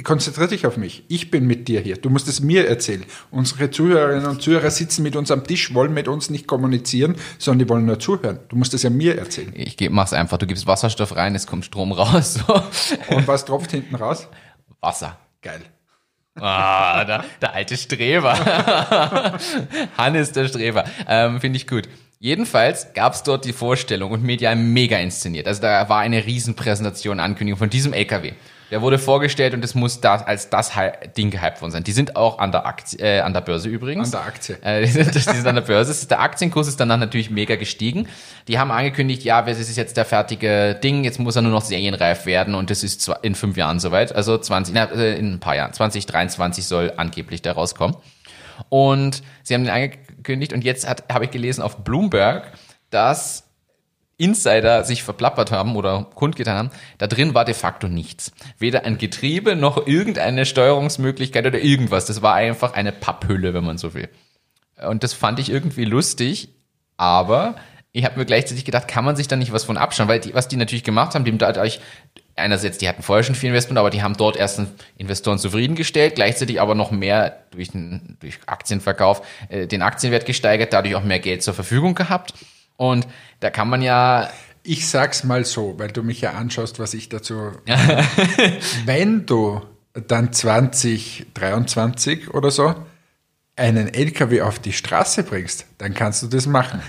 äh, 0.00 0.02
konzentrier 0.02 0.48
dich 0.48 0.66
auf 0.66 0.76
mich. 0.76 1.04
Ich 1.08 1.30
bin 1.30 1.46
mit 1.46 1.68
dir 1.68 1.80
hier. 1.80 1.96
Du 1.96 2.10
musst 2.10 2.28
es 2.28 2.40
mir 2.40 2.68
erzählen. 2.68 3.04
Unsere 3.30 3.70
Zuhörerinnen 3.70 4.26
und 4.26 4.42
Zuhörer 4.42 4.70
sitzen 4.70 5.02
mit 5.02 5.16
uns 5.16 5.30
am 5.30 5.46
Tisch, 5.46 5.74
wollen 5.74 5.94
mit 5.94 6.08
uns 6.08 6.30
nicht 6.30 6.46
kommunizieren, 6.46 7.16
sondern 7.38 7.66
die 7.66 7.68
wollen 7.68 7.86
nur 7.86 7.98
zuhören. 7.98 8.40
Du 8.48 8.56
musst 8.56 8.74
es 8.74 8.82
ja 8.82 8.90
mir 8.90 9.18
erzählen. 9.18 9.52
Ich 9.54 9.76
mach's 9.90 10.12
einfach. 10.12 10.38
Du 10.38 10.46
gibst 10.46 10.66
Wasserstoff 10.66 11.16
rein, 11.16 11.34
es 11.34 11.46
kommt 11.46 11.64
Strom 11.64 11.92
raus. 11.92 12.38
Und 13.08 13.28
was 13.28 13.44
tropft 13.44 13.70
hinten 13.70 13.94
raus? 13.94 14.28
Wasser. 14.80 15.18
Geil. 15.42 15.62
Ah, 16.38 17.04
der, 17.04 17.24
der 17.40 17.54
alte 17.54 17.76
Streber. 17.76 18.34
Hannes 19.98 20.32
der 20.32 20.48
Streber. 20.48 20.84
Ähm, 21.06 21.40
Finde 21.40 21.56
ich 21.56 21.66
gut. 21.66 21.88
Jedenfalls 22.18 22.92
gab's 22.92 23.22
dort 23.22 23.46
die 23.46 23.52
Vorstellung 23.52 24.12
und 24.12 24.22
medial 24.22 24.54
mega 24.54 24.98
inszeniert. 24.98 25.46
Also 25.46 25.62
da 25.62 25.88
war 25.88 26.00
eine 26.00 26.26
Riesenpräsentation, 26.26 27.18
Ankündigung 27.18 27.58
von 27.58 27.70
diesem 27.70 27.94
LKW. 27.94 28.32
Der 28.70 28.80
wurde 28.82 28.98
vorgestellt 28.98 29.52
und 29.54 29.64
es 29.64 29.74
muss 29.74 30.00
das 30.00 30.22
als 30.22 30.48
das 30.48 30.70
Ding 31.16 31.30
gehypt 31.30 31.60
worden 31.60 31.72
sein. 31.72 31.82
Die 31.84 31.92
sind 31.92 32.14
auch 32.16 32.38
an 32.38 32.52
der, 32.52 32.66
Aktie, 32.66 32.98
äh, 33.00 33.20
an 33.20 33.34
der 33.34 33.40
Börse 33.40 33.68
übrigens. 33.68 34.06
An 34.14 34.20
der 34.20 34.28
Aktie. 34.28 34.58
Äh, 34.62 34.82
die, 34.82 34.86
sind, 34.90 35.14
die 35.14 35.18
sind 35.18 35.46
an 35.46 35.56
der 35.56 35.62
Börse. 35.62 36.06
Der 36.06 36.20
Aktienkurs 36.20 36.68
ist 36.68 36.78
danach 36.78 36.98
natürlich 36.98 37.30
mega 37.30 37.56
gestiegen. 37.56 38.08
Die 38.48 38.58
haben 38.58 38.70
angekündigt, 38.70 39.24
ja, 39.24 39.42
das 39.42 39.58
ist 39.58 39.76
jetzt 39.76 39.96
der 39.96 40.04
fertige 40.04 40.76
Ding, 40.82 41.02
jetzt 41.04 41.18
muss 41.18 41.36
er 41.36 41.42
nur 41.42 41.52
noch 41.52 41.64
serienreif 41.64 42.26
werden 42.26 42.54
und 42.54 42.70
das 42.70 42.82
ist 42.84 43.10
in 43.22 43.34
fünf 43.34 43.56
Jahren 43.56 43.80
soweit. 43.80 44.14
Also 44.14 44.38
20, 44.38 44.74
na, 44.74 44.84
äh, 44.84 45.18
in 45.18 45.34
ein 45.34 45.40
paar 45.40 45.56
Jahren. 45.56 45.72
2023 45.72 46.64
soll 46.66 46.92
angeblich 46.96 47.42
der 47.42 47.54
rauskommen. 47.54 47.96
Und 48.68 49.22
sie 49.42 49.54
haben 49.54 49.64
den 49.64 49.72
angekündigt 49.72 50.52
und 50.52 50.62
jetzt 50.64 50.88
hat- 50.88 51.04
habe 51.12 51.24
ich 51.24 51.30
gelesen 51.30 51.62
auf 51.62 51.78
Bloomberg, 51.78 52.52
dass 52.90 53.44
Insider 54.20 54.84
sich 54.84 55.02
verplappert 55.02 55.50
haben 55.50 55.76
oder 55.76 56.06
kundgetan 56.14 56.56
haben, 56.56 56.70
da 56.98 57.06
drin 57.06 57.34
war 57.34 57.44
de 57.44 57.54
facto 57.54 57.88
nichts. 57.88 58.32
Weder 58.58 58.84
ein 58.84 58.98
Getriebe 58.98 59.56
noch 59.56 59.86
irgendeine 59.86 60.46
Steuerungsmöglichkeit 60.46 61.46
oder 61.46 61.60
irgendwas. 61.60 62.06
Das 62.06 62.22
war 62.22 62.34
einfach 62.34 62.74
eine 62.74 62.92
Papphülle, 62.92 63.54
wenn 63.54 63.64
man 63.64 63.78
so 63.78 63.94
will. 63.94 64.08
Und 64.86 65.02
das 65.02 65.12
fand 65.12 65.38
ich 65.38 65.50
irgendwie 65.50 65.84
lustig, 65.84 66.48
aber 66.96 67.56
ich 67.92 68.04
habe 68.04 68.18
mir 68.18 68.24
gleichzeitig 68.24 68.64
gedacht, 68.64 68.86
kann 68.86 69.04
man 69.04 69.16
sich 69.16 69.26
da 69.26 69.36
nicht 69.36 69.52
was 69.52 69.64
von 69.64 69.76
abschauen? 69.76 70.08
Weil 70.08 70.20
die, 70.20 70.34
was 70.34 70.48
die 70.48 70.56
natürlich 70.56 70.84
gemacht 70.84 71.14
haben, 71.14 71.24
die 71.24 71.32
haben 71.32 71.38
dadurch, 71.38 71.80
einerseits, 72.36 72.78
die 72.78 72.88
hatten 72.88 73.02
vorher 73.02 73.24
schon 73.24 73.34
viel 73.34 73.48
Investment, 73.48 73.78
aber 73.78 73.90
die 73.90 74.02
haben 74.02 74.16
dort 74.16 74.36
erst 74.36 74.60
Investoren 74.96 75.38
zufriedengestellt, 75.38 76.14
gleichzeitig 76.14 76.60
aber 76.60 76.74
noch 76.74 76.92
mehr 76.92 77.44
durch, 77.50 77.70
den, 77.70 78.16
durch 78.20 78.38
Aktienverkauf 78.46 79.22
äh, 79.48 79.66
den 79.66 79.82
Aktienwert 79.82 80.24
gesteigert, 80.24 80.72
dadurch 80.72 80.94
auch 80.94 81.02
mehr 81.02 81.18
Geld 81.18 81.42
zur 81.42 81.54
Verfügung 81.54 81.94
gehabt. 81.94 82.34
Und 82.80 83.06
da 83.40 83.50
kann 83.50 83.68
man 83.68 83.82
ja 83.82 84.30
Ich 84.62 84.88
sag's 84.88 85.22
mal 85.22 85.44
so, 85.44 85.78
weil 85.78 85.88
du 85.88 86.02
mich 86.02 86.22
ja 86.22 86.32
anschaust, 86.32 86.78
was 86.78 86.94
ich 86.94 87.10
dazu. 87.10 87.52
Wenn 88.86 89.26
du 89.26 89.60
dann 89.92 90.32
2023 90.32 92.32
oder 92.32 92.50
so 92.50 92.74
einen 93.54 93.92
LKW 93.92 94.40
auf 94.40 94.58
die 94.58 94.72
Straße 94.72 95.24
bringst, 95.24 95.66
dann 95.76 95.92
kannst 95.92 96.22
du 96.22 96.28
das 96.28 96.46
machen. 96.46 96.80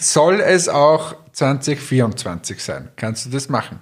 Soll 0.00 0.40
es 0.40 0.68
auch 0.68 1.14
2024 1.30 2.60
sein, 2.60 2.88
kannst 2.96 3.26
du 3.26 3.30
das 3.30 3.48
machen. 3.48 3.78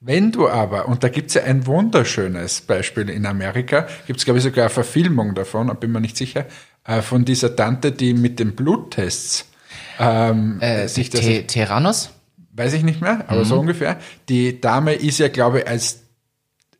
Wenn 0.00 0.30
du 0.30 0.48
aber, 0.48 0.86
und 0.86 1.02
da 1.02 1.08
gibt's 1.08 1.34
ja 1.34 1.42
ein 1.42 1.66
wunderschönes 1.66 2.60
Beispiel 2.60 3.10
in 3.10 3.26
Amerika, 3.26 3.88
gibt's 4.06 4.24
glaube 4.24 4.38
ich 4.38 4.44
sogar 4.44 4.66
eine 4.66 4.70
Verfilmung 4.70 5.34
davon, 5.34 5.76
bin 5.80 5.90
mir 5.90 6.00
nicht 6.00 6.16
sicher, 6.16 6.46
äh, 6.84 7.02
von 7.02 7.24
dieser 7.24 7.56
Tante, 7.56 7.90
die 7.90 8.14
mit 8.14 8.38
den 8.38 8.54
Bluttests 8.54 9.48
ähm, 9.98 10.60
äh, 10.60 10.88
sich 10.88 11.10
das 11.10 11.20
Te 11.20 11.44
Terranos? 11.46 12.10
weiß 12.52 12.72
ich 12.72 12.82
nicht 12.82 13.00
mehr, 13.00 13.24
aber 13.28 13.44
so 13.44 13.58
ungefähr. 13.60 13.98
Die 14.28 14.60
Dame 14.60 14.94
ist 14.94 15.18
ja, 15.18 15.28
glaube 15.28 15.60
ich, 15.60 15.68
als 15.68 16.00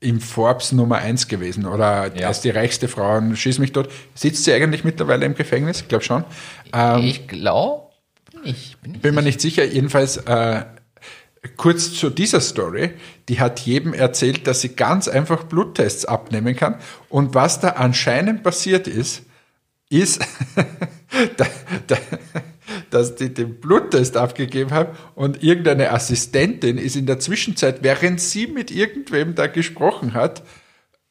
im 0.00 0.20
Forbes 0.20 0.72
Nummer 0.72 0.96
eins 0.96 1.28
gewesen 1.28 1.66
oder 1.66 2.12
Ja. 2.16 2.28
als 2.28 2.40
die 2.40 2.50
reichste 2.50 2.88
Frau, 2.88 3.16
und 3.18 3.36
schieß 3.36 3.58
mich 3.60 3.72
dort. 3.72 3.90
Sitzt 4.14 4.44
sie 4.44 4.52
eigentlich 4.52 4.82
mittlerweile 4.84 5.24
im 5.26 5.34
Gefängnis? 5.34 5.80
Ich 5.82 5.88
glaube 5.88 6.04
schon. 6.04 6.24
Ähm, 6.72 7.02
ich 7.04 7.28
glaube 7.28 7.86
nicht. 8.44 8.80
Bin 8.82 8.94
ich 8.94 9.00
bin 9.00 9.14
mir 9.14 9.22
nicht 9.22 9.40
sicher. 9.40 9.64
Jedenfalls 9.64 10.16
äh, 10.18 10.62
kurz 11.56 11.94
zu 11.94 12.10
dieser 12.10 12.40
Story. 12.40 12.90
Die 13.28 13.40
hat 13.40 13.60
jedem 13.60 13.94
erzählt, 13.94 14.46
dass 14.46 14.60
sie 14.60 14.70
ganz 14.70 15.08
einfach 15.08 15.44
Bluttests 15.44 16.04
abnehmen 16.04 16.56
kann. 16.56 16.76
Und 17.08 17.34
was 17.34 17.60
da 17.60 17.70
anscheinend 17.70 18.42
passiert 18.42 18.86
ist, 18.88 19.22
ist, 19.90 20.20
da, 21.36 21.46
da, 21.86 21.96
dass 22.90 23.14
die 23.14 23.32
den 23.32 23.60
Bluttest 23.60 24.16
abgegeben 24.16 24.70
haben 24.70 24.96
und 25.14 25.42
irgendeine 25.42 25.92
Assistentin 25.92 26.78
ist 26.78 26.96
in 26.96 27.06
der 27.06 27.18
Zwischenzeit, 27.18 27.82
während 27.82 28.20
sie 28.20 28.46
mit 28.46 28.70
irgendwem 28.70 29.34
da 29.34 29.46
gesprochen 29.46 30.14
hat, 30.14 30.42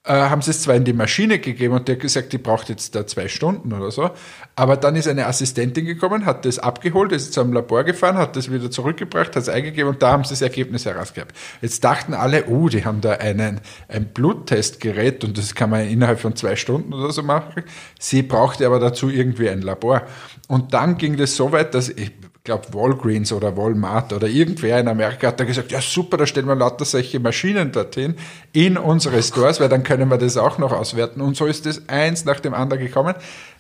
äh, 0.08 0.14
haben 0.14 0.42
sie 0.42 0.52
es 0.52 0.62
zwar 0.62 0.76
in 0.76 0.86
die 0.86 0.94
Maschine 0.94 1.40
gegeben 1.40 1.74
und 1.74 1.88
der 1.88 1.96
hat 1.96 2.02
gesagt, 2.02 2.34
die 2.34 2.38
braucht 2.38 2.70
jetzt 2.70 2.96
da 2.96 3.06
zwei 3.06 3.28
Stunden 3.28 3.74
oder 3.74 3.92
so, 3.92 4.10
aber 4.56 4.78
dann 4.78 4.96
ist 4.96 5.08
eine 5.08 5.28
Assistentin 5.28 5.86
gekommen, 5.86 6.26
hat 6.26 6.46
das 6.46 6.60
abgeholt, 6.60 7.12
ist 7.12 7.34
zu 7.34 7.42
einem 7.42 7.54
Labor 7.54 7.84
gefahren, 7.84 8.18
hat 8.18 8.36
das 8.36 8.52
wieder 8.52 8.72
zurückgebracht, 8.72 9.36
hat 9.36 9.44
es 9.44 9.50
eingegeben 9.50 9.90
und 9.90 10.02
da 10.02 10.12
haben 10.12 10.24
sie 10.24 10.32
das 10.32 10.42
Ergebnis 10.42 10.86
herausgehabt. 10.86 11.36
Jetzt 11.62 11.84
dachten 11.84 12.14
alle, 12.14 12.48
uh, 12.48 12.70
die 12.70 12.86
haben 12.86 13.02
da 13.02 13.14
einen, 13.14 13.62
ein 13.88 14.06
Bluttestgerät 14.06 15.24
und 15.24 15.38
das 15.38 15.56
kann 15.56 15.70
man 15.70 15.88
innerhalb 15.88 16.20
von 16.20 16.36
zwei 16.36 16.56
Stunden 16.56 16.94
oder 16.94 17.12
so 17.12 17.24
machen. 17.24 17.64
Sie 18.00 18.24
brauchte 18.24 18.66
aber 18.66 18.80
dazu 18.80 19.10
irgendwie 19.10 19.50
ein 19.50 19.62
Labor. 19.62 20.04
Und 20.48 20.74
dann 20.74 20.98
ging 20.98 21.18
das 21.18 21.36
so 21.36 21.52
weit, 21.52 21.74
dass 21.74 21.90
ich, 21.90 22.12
glaube 22.48 22.74
Walgreens 22.74 23.34
oder 23.34 23.58
Walmart 23.58 24.14
oder 24.14 24.28
irgendwer 24.28 24.80
in 24.80 24.88
Amerika 24.88 25.28
hat 25.28 25.40
da 25.40 25.44
gesagt, 25.44 25.70
ja 25.70 25.82
super, 25.82 26.16
da 26.16 26.26
stellen 26.26 26.48
wir 26.48 26.56
lauter 26.56 26.86
solche 26.86 27.20
Maschinen 27.20 27.74
dorthin 27.74 28.16
in 28.54 28.78
unsere 28.78 29.22
Stores, 29.22 29.60
weil 29.60 29.68
dann 29.68 29.84
können 29.84 30.10
wir 30.10 30.18
das 30.18 30.38
auch 30.38 30.58
noch 30.58 30.72
auswerten. 30.72 31.20
Und 31.20 31.36
so 31.36 31.46
ist 31.46 31.66
das 31.66 31.90
eins 31.90 32.24
nach 32.24 32.40
dem 32.40 32.54
anderen 32.54 32.82
gekommen. 32.82 33.16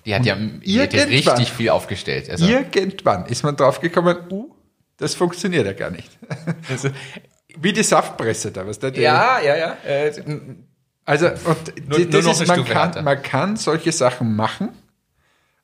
Die 0.05 0.15
hat 0.15 0.25
ja, 0.25 0.37
die 0.37 0.79
hat 0.79 0.93
ja 0.93 1.03
richtig 1.03 1.51
viel 1.51 1.69
aufgestellt. 1.69 2.29
Also. 2.29 2.47
Irgendwann 2.47 3.25
ist 3.25 3.43
man 3.43 3.57
drauf 3.57 3.81
gekommen, 3.81 4.15
uh, 4.31 4.55
das 4.95 5.15
funktioniert 5.15 5.65
ja 5.65 5.73
gar 5.73 5.91
nicht. 5.91 6.09
Also, 6.69 6.89
Wie 7.61 7.73
die 7.73 7.83
Saftpresse 7.83 8.51
da, 8.51 8.65
was 8.65 8.79
der? 8.79 8.93
Ja, 8.93 9.39
ja, 9.41 9.57
ja. 9.57 9.77
Äh, 9.83 10.13
also, 11.03 11.27
und 11.27 11.89
nur, 11.89 12.05
das 12.05 12.23
nur 12.23 12.31
ist, 12.31 12.47
man, 12.47 12.63
kann, 12.63 13.03
man 13.03 13.21
kann 13.21 13.57
solche 13.57 13.91
Sachen 13.91 14.35
machen, 14.35 14.69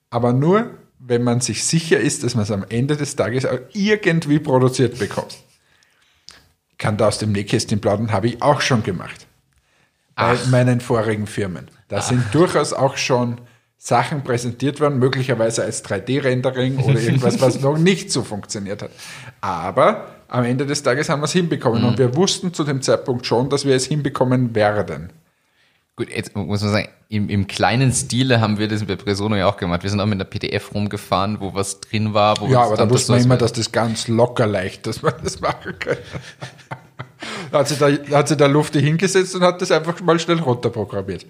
aber 0.10 0.34
nur, 0.34 0.72
wenn 1.06 1.24
man 1.24 1.42
sich 1.42 1.66
sicher 1.66 2.00
ist, 2.00 2.24
dass 2.24 2.36
man 2.36 2.44
es 2.44 2.52
am 2.52 2.66
Ende 2.70 2.96
des 2.96 3.16
Tages 3.16 3.46
auch 3.46 3.60
irgendwie 3.74 4.40
produziert 4.40 5.00
bekommt. 5.00 5.36
Ich 6.72 6.78
kann 6.78 6.98
da 6.98 7.08
aus 7.08 7.18
dem 7.18 7.32
Nähkästchen 7.32 7.82
plaudern, 7.82 8.12
habe 8.12 8.28
ich 8.28 8.42
auch 8.42 8.62
schon 8.62 8.84
gemacht. 8.84 9.28
Bei 10.16 10.38
Ach. 10.42 10.48
meinen 10.48 10.80
vorigen 10.80 11.28
Firmen. 11.28 11.68
Da 11.88 11.98
Ach. 11.98 12.04
sind 12.04 12.24
durchaus 12.34 12.72
auch 12.74 12.98
schon 12.98 13.42
Sachen 13.78 14.24
präsentiert 14.24 14.80
worden, 14.80 14.98
möglicherweise 14.98 15.64
als 15.64 15.84
3D-Rendering 15.84 16.78
oder 16.78 17.00
irgendwas, 17.02 17.42
was 17.42 17.60
noch 17.60 17.78
nicht 17.78 18.12
so 18.12 18.24
funktioniert 18.24 18.82
hat. 18.82 18.92
Aber 19.42 20.08
am 20.30 20.46
Ende 20.46 20.66
des 20.66 20.84
Tages 20.84 21.10
haben 21.10 21.20
wir 21.20 21.26
es 21.26 21.34
hinbekommen 21.34 21.82
mhm. 21.82 21.90
und 21.90 21.98
wir 21.98 22.16
wussten 22.16 22.54
zu 22.54 22.64
dem 22.64 22.82
Zeitpunkt 22.82 23.26
schon, 23.26 23.50
dass 23.50 23.66
wir 23.66 23.76
es 23.76 23.86
hinbekommen 23.86 24.56
werden. 24.56 25.12
Gut, 25.96 26.10
jetzt 26.10 26.36
muss 26.36 26.62
man 26.62 26.72
sagen, 26.72 26.90
im, 27.10 27.30
im 27.30 27.46
kleinen 27.46 27.92
Stile 27.94 28.42
haben 28.42 28.58
wir 28.58 28.68
das 28.68 28.84
bei 28.84 28.96
Presono 28.96 29.36
ja 29.36 29.48
auch 29.48 29.58
gemacht. 29.58 29.84
Wir 29.84 29.92
sind 29.92 30.00
auch 30.00 30.08
mit 30.08 30.16
einer 30.16 30.24
PDF 30.24 30.74
rumgefahren, 30.74 31.40
wo 31.40 31.54
was 31.54 31.82
drin 31.82 32.16
war. 32.16 32.40
Wo 32.42 32.48
ja, 32.48 32.64
aber 32.64 32.78
da 32.78 32.90
wusste 32.90 33.12
man 33.12 33.22
immer, 33.22 33.38
dass 33.38 33.54
das 33.54 33.72
ganz 33.72 34.08
locker 34.08 34.48
leicht, 34.48 34.88
dass 34.88 35.04
man 35.04 35.14
das 35.24 35.40
machen 35.40 35.78
kann. 35.78 35.98
da 37.52 37.60
hat 37.60 37.68
sich 37.68 37.78
da, 37.78 37.92
hat 38.18 38.28
sich 38.28 38.38
da 38.38 38.48
Luft 38.48 38.74
hingesetzt 38.74 39.36
und 39.36 39.44
hat 39.44 39.62
das 39.62 39.70
einfach 39.70 40.02
mal 40.02 40.20
schnell 40.20 40.40
runterprogrammiert. 40.40 41.28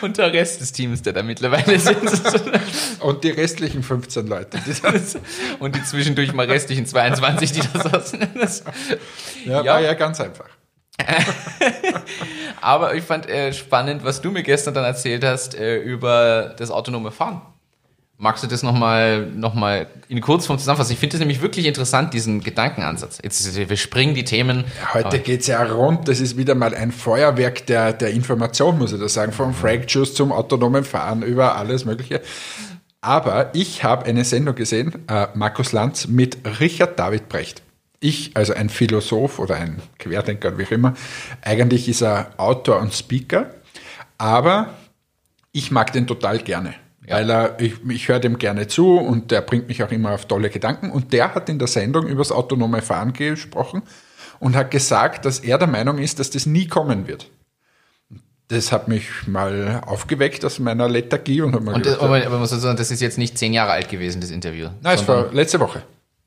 und 0.00 0.18
der 0.18 0.32
Rest 0.32 0.60
des 0.60 0.70
Teams, 0.70 1.02
der 1.02 1.14
da 1.14 1.24
mittlerweile 1.24 1.80
sind. 1.80 1.98
und 3.00 3.24
die 3.24 3.30
restlichen 3.30 3.82
15 3.82 4.28
Leute. 4.28 4.58
Die 4.64 5.58
und 5.58 5.74
die 5.74 5.82
zwischendurch 5.82 6.32
mal 6.32 6.46
restlichen 6.46 6.86
22, 6.86 7.52
die 7.52 7.60
da 7.72 7.90
saßen. 7.90 8.20
ja, 9.46 9.62
ja, 9.62 9.72
war 9.72 9.80
ja 9.80 9.94
ganz 9.94 10.20
einfach. 10.20 10.46
Aber 12.62 12.94
ich 12.94 13.04
fand 13.04 13.28
äh, 13.28 13.52
spannend, 13.52 14.04
was 14.04 14.22
du 14.22 14.30
mir 14.30 14.42
gestern 14.42 14.74
dann 14.74 14.84
erzählt 14.84 15.24
hast 15.24 15.54
äh, 15.54 15.78
über 15.78 16.54
das 16.56 16.70
autonome 16.70 17.10
Fahren. 17.10 17.42
Magst 18.18 18.44
du 18.44 18.46
das 18.46 18.62
nochmal 18.62 19.26
noch 19.26 19.54
mal 19.54 19.88
in 20.08 20.20
Kurzform 20.20 20.56
zusammenfassen? 20.56 20.92
Ich 20.92 21.00
finde 21.00 21.14
das 21.14 21.18
nämlich 21.18 21.42
wirklich 21.42 21.66
interessant, 21.66 22.14
diesen 22.14 22.40
Gedankenansatz. 22.40 23.18
Jetzt, 23.20 23.56
wir 23.56 23.76
springen 23.76 24.14
die 24.14 24.22
Themen. 24.22 24.64
Heute 24.94 25.18
geht 25.18 25.40
es 25.40 25.48
ja 25.48 25.60
rund. 25.64 26.06
Das 26.06 26.20
ist 26.20 26.36
wieder 26.36 26.54
mal 26.54 26.72
ein 26.72 26.92
Feuerwerk 26.92 27.66
der, 27.66 27.92
der 27.92 28.10
Information, 28.10 28.78
muss 28.78 28.92
ich 28.92 29.00
da 29.00 29.08
sagen. 29.08 29.32
Vom 29.32 29.52
Fractures 29.52 30.14
zum 30.14 30.30
autonomen 30.30 30.84
Fahren 30.84 31.22
über 31.22 31.56
alles 31.56 31.84
Mögliche. 31.84 32.20
Aber 33.00 33.50
ich 33.54 33.82
habe 33.82 34.06
eine 34.06 34.24
Sendung 34.24 34.54
gesehen, 34.54 35.04
äh, 35.08 35.26
Markus 35.34 35.72
Lanz 35.72 36.06
mit 36.06 36.38
Richard 36.60 37.00
David 37.00 37.28
Brecht 37.28 37.62
ich, 38.02 38.36
also 38.36 38.52
ein 38.52 38.68
Philosoph 38.68 39.38
oder 39.38 39.56
ein 39.56 39.80
Querdenker, 39.98 40.58
wie 40.58 40.66
auch 40.66 40.70
immer, 40.70 40.94
eigentlich 41.42 41.88
ist 41.88 42.02
er 42.02 42.30
Autor 42.36 42.80
und 42.80 42.92
Speaker, 42.92 43.50
aber 44.18 44.74
ich 45.52 45.70
mag 45.70 45.92
den 45.92 46.06
total 46.06 46.38
gerne. 46.38 46.74
Ja. 47.06 47.16
Weil 47.16 47.30
er, 47.30 47.60
ich, 47.60 47.74
ich 47.88 48.08
höre 48.08 48.20
dem 48.20 48.38
gerne 48.38 48.68
zu 48.68 48.96
und 48.96 49.30
der 49.30 49.40
bringt 49.40 49.68
mich 49.68 49.82
auch 49.82 49.90
immer 49.90 50.12
auf 50.12 50.26
tolle 50.26 50.50
Gedanken. 50.50 50.90
Und 50.90 51.12
der 51.12 51.34
hat 51.34 51.48
in 51.48 51.58
der 51.58 51.68
Sendung 51.68 52.06
über 52.06 52.20
das 52.20 52.30
autonome 52.30 52.80
Fahren 52.80 53.12
gesprochen 53.12 53.82
und 54.38 54.54
hat 54.54 54.70
gesagt, 54.70 55.24
dass 55.24 55.40
er 55.40 55.58
der 55.58 55.68
Meinung 55.68 55.98
ist, 55.98 56.18
dass 56.18 56.30
das 56.30 56.46
nie 56.46 56.68
kommen 56.68 57.08
wird. 57.08 57.28
Das 58.48 58.70
hat 58.70 58.86
mich 58.86 59.08
mal 59.26 59.82
aufgeweckt 59.86 60.44
aus 60.44 60.58
meiner 60.58 60.88
Lethargie 60.88 61.40
und 61.40 61.54
hat 61.54 61.62
mal 61.62 61.74
und 61.74 61.86
das, 61.86 61.98
aber, 61.98 62.18
aber 62.18 62.30
man 62.30 62.40
muss 62.40 62.50
sagen, 62.50 62.76
das 62.76 62.90
ist 62.90 63.00
jetzt 63.00 63.18
nicht 63.18 63.38
zehn 63.38 63.52
Jahre 63.52 63.72
alt 63.72 63.88
gewesen, 63.88 64.20
das 64.20 64.30
Interview. 64.30 64.68
Nein, 64.82 64.94
es 64.96 65.08
war 65.08 65.32
letzte 65.32 65.58
Woche. 65.58 65.82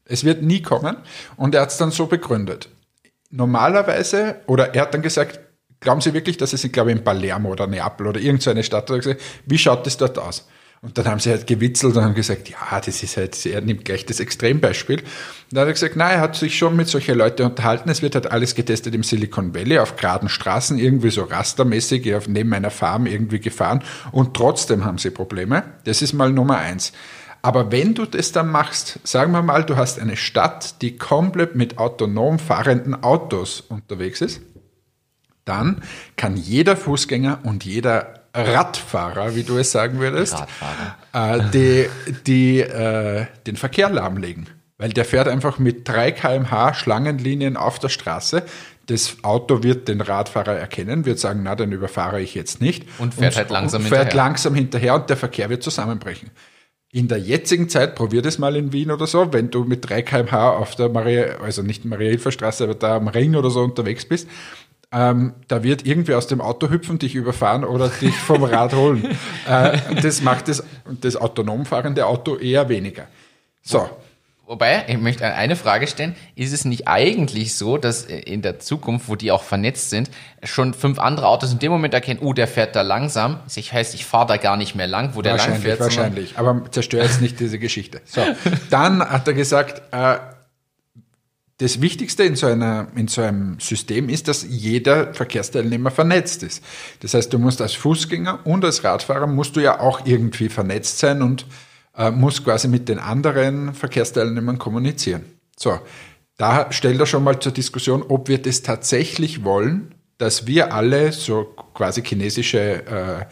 Es 0.05 0.23
wird 0.23 0.41
nie 0.41 0.61
kommen. 0.61 0.97
Und 1.35 1.55
er 1.55 1.61
hat 1.61 1.69
es 1.69 1.77
dann 1.77 1.91
so 1.91 2.05
begründet. 2.05 2.69
Normalerweise, 3.31 4.37
oder 4.47 4.73
er 4.73 4.83
hat 4.83 4.93
dann 4.93 5.01
gesagt, 5.01 5.39
glauben 5.79 6.01
Sie 6.01 6.13
wirklich, 6.13 6.37
dass 6.37 6.53
es, 6.53 6.63
ich 6.63 6.71
glaube, 6.71 6.91
in 6.91 7.03
Palermo 7.03 7.51
oder 7.51 7.67
Neapel 7.67 8.07
oder 8.07 8.19
irgendeine 8.19 8.63
Stadt, 8.63 8.91
wie 9.45 9.57
schaut 9.57 9.85
das 9.85 9.97
dort 9.97 10.17
aus? 10.17 10.47
Und 10.85 10.99
dann 10.99 11.07
haben 11.07 11.19
sie 11.19 11.31
halt 11.31 11.47
gewitzelt 11.47 11.95
und 11.95 12.03
haben 12.03 12.13
gesagt, 12.13 12.47
ja, 12.47 12.79
das 12.79 13.01
ist 13.01 13.17
halt, 13.17 13.43
er 13.47 13.61
nimmt 13.61 13.85
gleich 13.85 14.05
das 14.05 14.19
Extrembeispiel. 14.19 14.99
Und 14.99 15.05
dann 15.49 15.61
hat 15.61 15.67
er 15.69 15.73
gesagt, 15.73 15.95
nein, 15.95 16.17
er 16.17 16.21
hat 16.21 16.35
sich 16.35 16.59
schon 16.59 16.75
mit 16.75 16.87
solchen 16.87 17.17
Leuten 17.17 17.41
unterhalten. 17.41 17.89
Es 17.89 18.03
wird 18.03 18.13
halt 18.13 18.31
alles 18.31 18.53
getestet 18.53 18.93
im 18.93 19.01
Silicon 19.01 19.55
Valley 19.55 19.79
auf 19.79 19.95
geraden 19.95 20.29
Straßen, 20.29 20.77
irgendwie 20.77 21.09
so 21.09 21.23
rastermäßig, 21.23 22.13
neben 22.27 22.53
einer 22.53 22.69
Farm 22.69 23.07
irgendwie 23.07 23.39
gefahren. 23.39 23.83
Und 24.11 24.35
trotzdem 24.35 24.85
haben 24.85 24.99
sie 24.99 25.09
Probleme. 25.09 25.63
Das 25.85 26.03
ist 26.03 26.13
mal 26.13 26.31
Nummer 26.31 26.59
eins. 26.59 26.93
Aber 27.45 27.71
wenn 27.71 27.93
du 27.93 28.07
das 28.07 28.31
dann 28.31 28.49
machst, 28.49 28.99
sagen 29.03 29.31
wir 29.31 29.43
mal, 29.43 29.63
du 29.63 29.77
hast 29.77 29.99
eine 29.99 30.17
Stadt, 30.17 30.81
die 30.81 30.97
komplett 30.97 31.53
mit 31.53 31.77
autonom 31.77 32.39
fahrenden 32.39 33.03
Autos 33.03 33.61
unterwegs 33.61 34.19
ist, 34.21 34.41
dann 35.45 35.83
kann 36.15 36.37
jeder 36.37 36.75
Fußgänger 36.75 37.41
und 37.43 37.63
jeder 37.63 38.21
Radfahrer, 38.33 39.35
wie 39.35 39.43
du 39.43 39.59
es 39.59 39.71
sagen 39.71 39.99
würdest, 39.99 40.43
äh, 41.13 41.39
die, 41.53 41.87
die, 42.25 42.61
äh, 42.61 43.27
den 43.45 43.57
Verkehr 43.57 43.91
lahmlegen. 43.91 44.49
Weil 44.79 44.89
der 44.89 45.05
fährt 45.05 45.27
einfach 45.27 45.59
mit 45.59 45.87
3 45.87 46.13
kmh 46.13 46.73
Schlangenlinien 46.73 47.57
auf 47.57 47.77
der 47.77 47.89
Straße. 47.89 48.41
Das 48.87 49.17
Auto 49.21 49.61
wird 49.61 49.87
den 49.87 50.01
Radfahrer 50.01 50.55
erkennen, 50.55 51.05
wird 51.05 51.19
sagen, 51.19 51.41
na, 51.43 51.55
dann 51.55 51.71
überfahre 51.71 52.21
ich 52.21 52.33
jetzt 52.33 52.59
nicht. 52.59 52.87
Und 52.97 53.13
fährt 53.13 53.33
und, 53.33 53.37
halt 53.37 53.49
langsam 53.51 53.83
und 53.83 53.89
fährt 53.89 54.01
hinterher. 54.01 54.25
langsam 54.25 54.55
hinterher 54.55 54.95
und 54.95 55.11
der 55.11 55.17
Verkehr 55.17 55.51
wird 55.51 55.61
zusammenbrechen. 55.61 56.31
In 56.95 57.09
der 57.09 57.17
jetzigen 57.17 57.67
Zeit, 57.67 57.93
probier 57.93 58.21
das 58.21 58.37
mal 58.37 58.55
in 58.55 58.71
Wien 58.71 58.89
oder 58.89 59.05
so, 59.05 59.33
wenn 59.33 59.51
du 59.51 59.65
mit 59.65 59.89
3 59.89 60.01
kmh 60.01 60.51
auf 60.51 60.75
der 60.75 60.87
Maria, 60.87 61.39
also 61.43 61.61
nicht 61.61 61.83
Maria-Hilfer-Straße, 61.83 62.63
aber 62.63 62.75
da 62.75 62.95
am 62.95 63.09
Ring 63.09 63.35
oder 63.35 63.49
so 63.49 63.59
unterwegs 63.59 64.05
bist, 64.05 64.29
ähm, 64.93 65.33
da 65.49 65.61
wird 65.61 65.85
irgendwie 65.85 66.13
aus 66.13 66.27
dem 66.27 66.39
Auto 66.39 66.69
hüpfen, 66.69 66.97
dich 66.97 67.13
überfahren 67.13 67.65
oder 67.65 67.89
dich 67.89 68.15
vom 68.15 68.43
Rad 68.45 68.73
holen. 68.73 69.05
äh, 69.45 69.77
das 70.01 70.21
macht 70.21 70.47
das, 70.47 70.63
das 71.01 71.17
autonom 71.17 71.65
fahrende 71.65 72.05
Auto 72.05 72.37
eher 72.37 72.69
weniger. 72.69 73.09
So, 73.61 73.89
Wobei, 74.47 74.85
ich 74.87 74.99
möchte 74.99 75.25
eine 75.25 75.55
Frage 75.55 75.87
stellen. 75.87 76.15
Ist 76.35 76.53
es 76.53 76.65
nicht 76.65 76.87
eigentlich 76.87 77.55
so, 77.55 77.77
dass 77.77 78.03
in 78.05 78.43
der 78.43 78.59
Zukunft, 78.59 79.09
wo 79.09 79.15
die 79.15 79.31
auch 79.31 79.41
vernetzt 79.41 79.89
sind, 79.89 80.11
schon 80.43 80.75
fünf 80.75 80.99
andere 80.99 81.27
Autos 81.27 81.51
in 81.51 81.57
dem 81.57 81.71
Moment 81.71 81.95
erkennen, 81.95 82.19
oh, 82.21 82.31
der 82.31 82.47
fährt 82.47 82.75
da 82.75 82.83
langsam. 82.83 83.39
Das 83.45 83.57
heißt, 83.57 83.95
ich 83.95 84.05
fahre 84.05 84.27
da 84.27 84.37
gar 84.37 84.55
nicht 84.55 84.75
mehr 84.75 84.85
lang, 84.85 85.15
wo 85.15 85.23
der 85.23 85.37
lang 85.37 85.55
fährt. 85.55 85.79
Wahrscheinlich, 85.79 86.37
aber 86.37 86.63
zerstör 86.69 87.01
jetzt 87.01 87.21
nicht 87.21 87.39
diese 87.39 87.57
Geschichte. 87.57 88.01
So, 88.05 88.21
dann 88.69 88.99
hat 88.99 89.27
er 89.27 89.33
gesagt, 89.33 89.81
äh, 89.91 90.17
das 91.57 91.81
Wichtigste 91.81 92.23
in 92.23 92.35
so, 92.35 92.45
einer, 92.45 92.87
in 92.95 93.07
so 93.07 93.21
einem 93.21 93.59
System 93.59 94.09
ist, 94.09 94.27
dass 94.27 94.45
jeder 94.47 95.13
Verkehrsteilnehmer 95.13 95.89
vernetzt 95.89 96.43
ist. 96.43 96.63
Das 96.99 97.13
heißt, 97.13 97.33
du 97.33 97.39
musst 97.39 97.61
als 97.61 97.73
Fußgänger 97.73 98.45
und 98.45 98.63
als 98.63 98.83
Radfahrer 98.83 99.25
musst 99.25 99.55
du 99.55 99.61
ja 99.61 99.79
auch 99.79 100.05
irgendwie 100.05 100.49
vernetzt 100.49 100.99
sein 100.99 101.21
und 101.21 101.45
äh, 101.97 102.11
muss 102.11 102.43
quasi 102.43 102.67
mit 102.67 102.89
den 102.89 102.99
anderen 102.99 103.73
Verkehrsteilnehmern 103.73 104.57
kommunizieren. 104.57 105.23
So, 105.57 105.79
da 106.37 106.71
stellt 106.71 106.99
er 106.99 107.05
schon 107.05 107.23
mal 107.23 107.39
zur 107.39 107.51
Diskussion, 107.51 108.03
ob 108.03 108.27
wir 108.27 108.41
das 108.41 108.61
tatsächlich 108.61 109.43
wollen, 109.43 109.95
dass 110.17 110.47
wir 110.47 110.73
alle 110.73 111.11
so 111.11 111.55
quasi 111.73 112.01
chinesische 112.03 112.85
äh, 112.85 113.25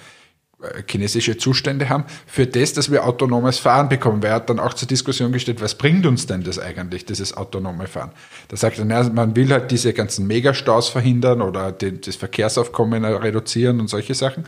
chinesische 0.89 1.38
Zustände 1.38 1.89
haben, 1.89 2.06
für 2.26 2.47
das, 2.47 2.73
dass 2.73 2.91
wir 2.91 3.06
autonomes 3.06 3.60
Fahren 3.60 3.89
bekommen. 3.89 4.23
Wer 4.23 4.34
hat 4.34 4.49
dann 4.49 4.60
auch 4.60 4.73
zur 4.73 4.88
Diskussion 4.88 5.32
gestellt, 5.32 5.62
was 5.62 5.76
bringt 5.76 6.06
uns 6.06 6.26
denn 6.26 6.43
das 6.43 6.60
eigentlich, 6.60 7.06
dieses 7.06 7.36
autonome 7.36 7.88
Fahren? 7.88 8.12
Da 8.47 8.58
sagt 8.58 8.80
er, 8.80 8.86
na, 8.86 9.04
man 9.10 9.36
will 9.36 9.52
halt 9.52 9.71
diese 9.71 9.93
ganzen 9.93 10.26
Megastaus 10.28 10.89
verhindern 10.89 11.41
oder 11.41 11.71
den, 11.71 12.02
das 12.02 12.15
Verkehrsaufkommen 12.15 13.04
reduzieren 13.04 13.80
und 13.80 13.88
solche 13.88 14.13
Sachen 14.13 14.45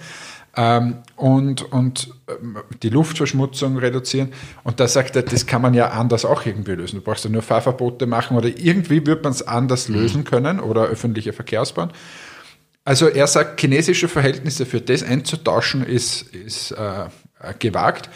ähm, 0.56 0.98
und, 1.16 1.72
und 1.72 2.10
ähm, 2.30 2.58
die 2.82 2.90
Luftverschmutzung 2.90 3.78
reduzieren. 3.78 4.34
Und 4.64 4.80
da 4.80 4.88
sagt 4.88 5.16
er, 5.16 5.24
das 5.24 5.46
kann 5.46 5.62
man 5.62 5.74
ja 5.74 5.90
anders 5.90 6.26
auch 6.26 6.46
irgendwie 6.46 6.74
lösen. 6.74 6.98
Du 6.98 7.02
brauchst 7.02 7.26
ja 7.26 7.30
nur 7.30 7.42
Fahrverbote 7.42 8.06
machen 8.06 8.38
oder 8.38 8.48
irgendwie 8.48 9.06
wird 9.06 9.24
man 9.24 9.34
es 9.34 9.46
anders 9.46 9.90
mhm. 9.90 9.96
lösen 9.96 10.24
können 10.24 10.60
oder 10.60 10.84
öffentliche 10.84 11.34
Verkehrsbahn. 11.34 11.92
Also 12.84 13.08
er 13.08 13.26
sagt, 13.26 13.60
chinesische 13.60 14.08
Verhältnisse 14.08 14.66
für 14.66 14.80
das 14.80 15.02
einzutauschen 15.02 15.84
ist, 15.84 16.22
ist 16.34 16.72
äh, 16.72 17.06
gewagt. 17.58 18.10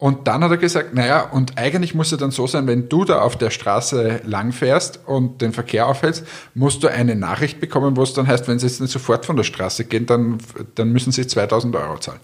Und 0.00 0.28
dann 0.28 0.44
hat 0.44 0.52
er 0.52 0.58
gesagt, 0.58 0.94
naja, 0.94 1.22
und 1.22 1.58
eigentlich 1.58 1.92
muss 1.92 2.12
es 2.12 2.18
dann 2.18 2.30
so 2.30 2.46
sein, 2.46 2.68
wenn 2.68 2.88
du 2.88 3.04
da 3.04 3.20
auf 3.20 3.36
der 3.36 3.50
Straße 3.50 4.20
langfährst 4.24 5.00
und 5.06 5.42
den 5.42 5.52
Verkehr 5.52 5.88
aufhältst, 5.88 6.24
musst 6.54 6.84
du 6.84 6.88
eine 6.88 7.16
Nachricht 7.16 7.60
bekommen, 7.60 7.96
wo 7.96 8.04
es 8.04 8.14
dann 8.14 8.28
heißt, 8.28 8.46
wenn 8.46 8.60
sie 8.60 8.66
jetzt 8.66 8.80
nicht 8.80 8.92
sofort 8.92 9.26
von 9.26 9.34
der 9.34 9.42
Straße 9.42 9.84
gehen, 9.86 10.06
dann, 10.06 10.38
dann 10.76 10.92
müssen 10.92 11.10
sie 11.10 11.26
2000 11.26 11.74
Euro 11.74 11.98
zahlen. 11.98 12.20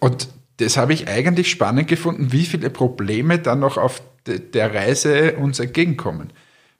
Und 0.00 0.28
das 0.56 0.76
habe 0.76 0.94
ich 0.94 1.06
eigentlich 1.06 1.48
spannend 1.48 1.86
gefunden, 1.86 2.32
wie 2.32 2.44
viele 2.44 2.70
Probleme 2.70 3.38
dann 3.38 3.60
noch 3.60 3.76
auf 3.76 4.02
der 4.26 4.74
Reise 4.74 5.34
uns 5.34 5.60
entgegenkommen. 5.60 6.32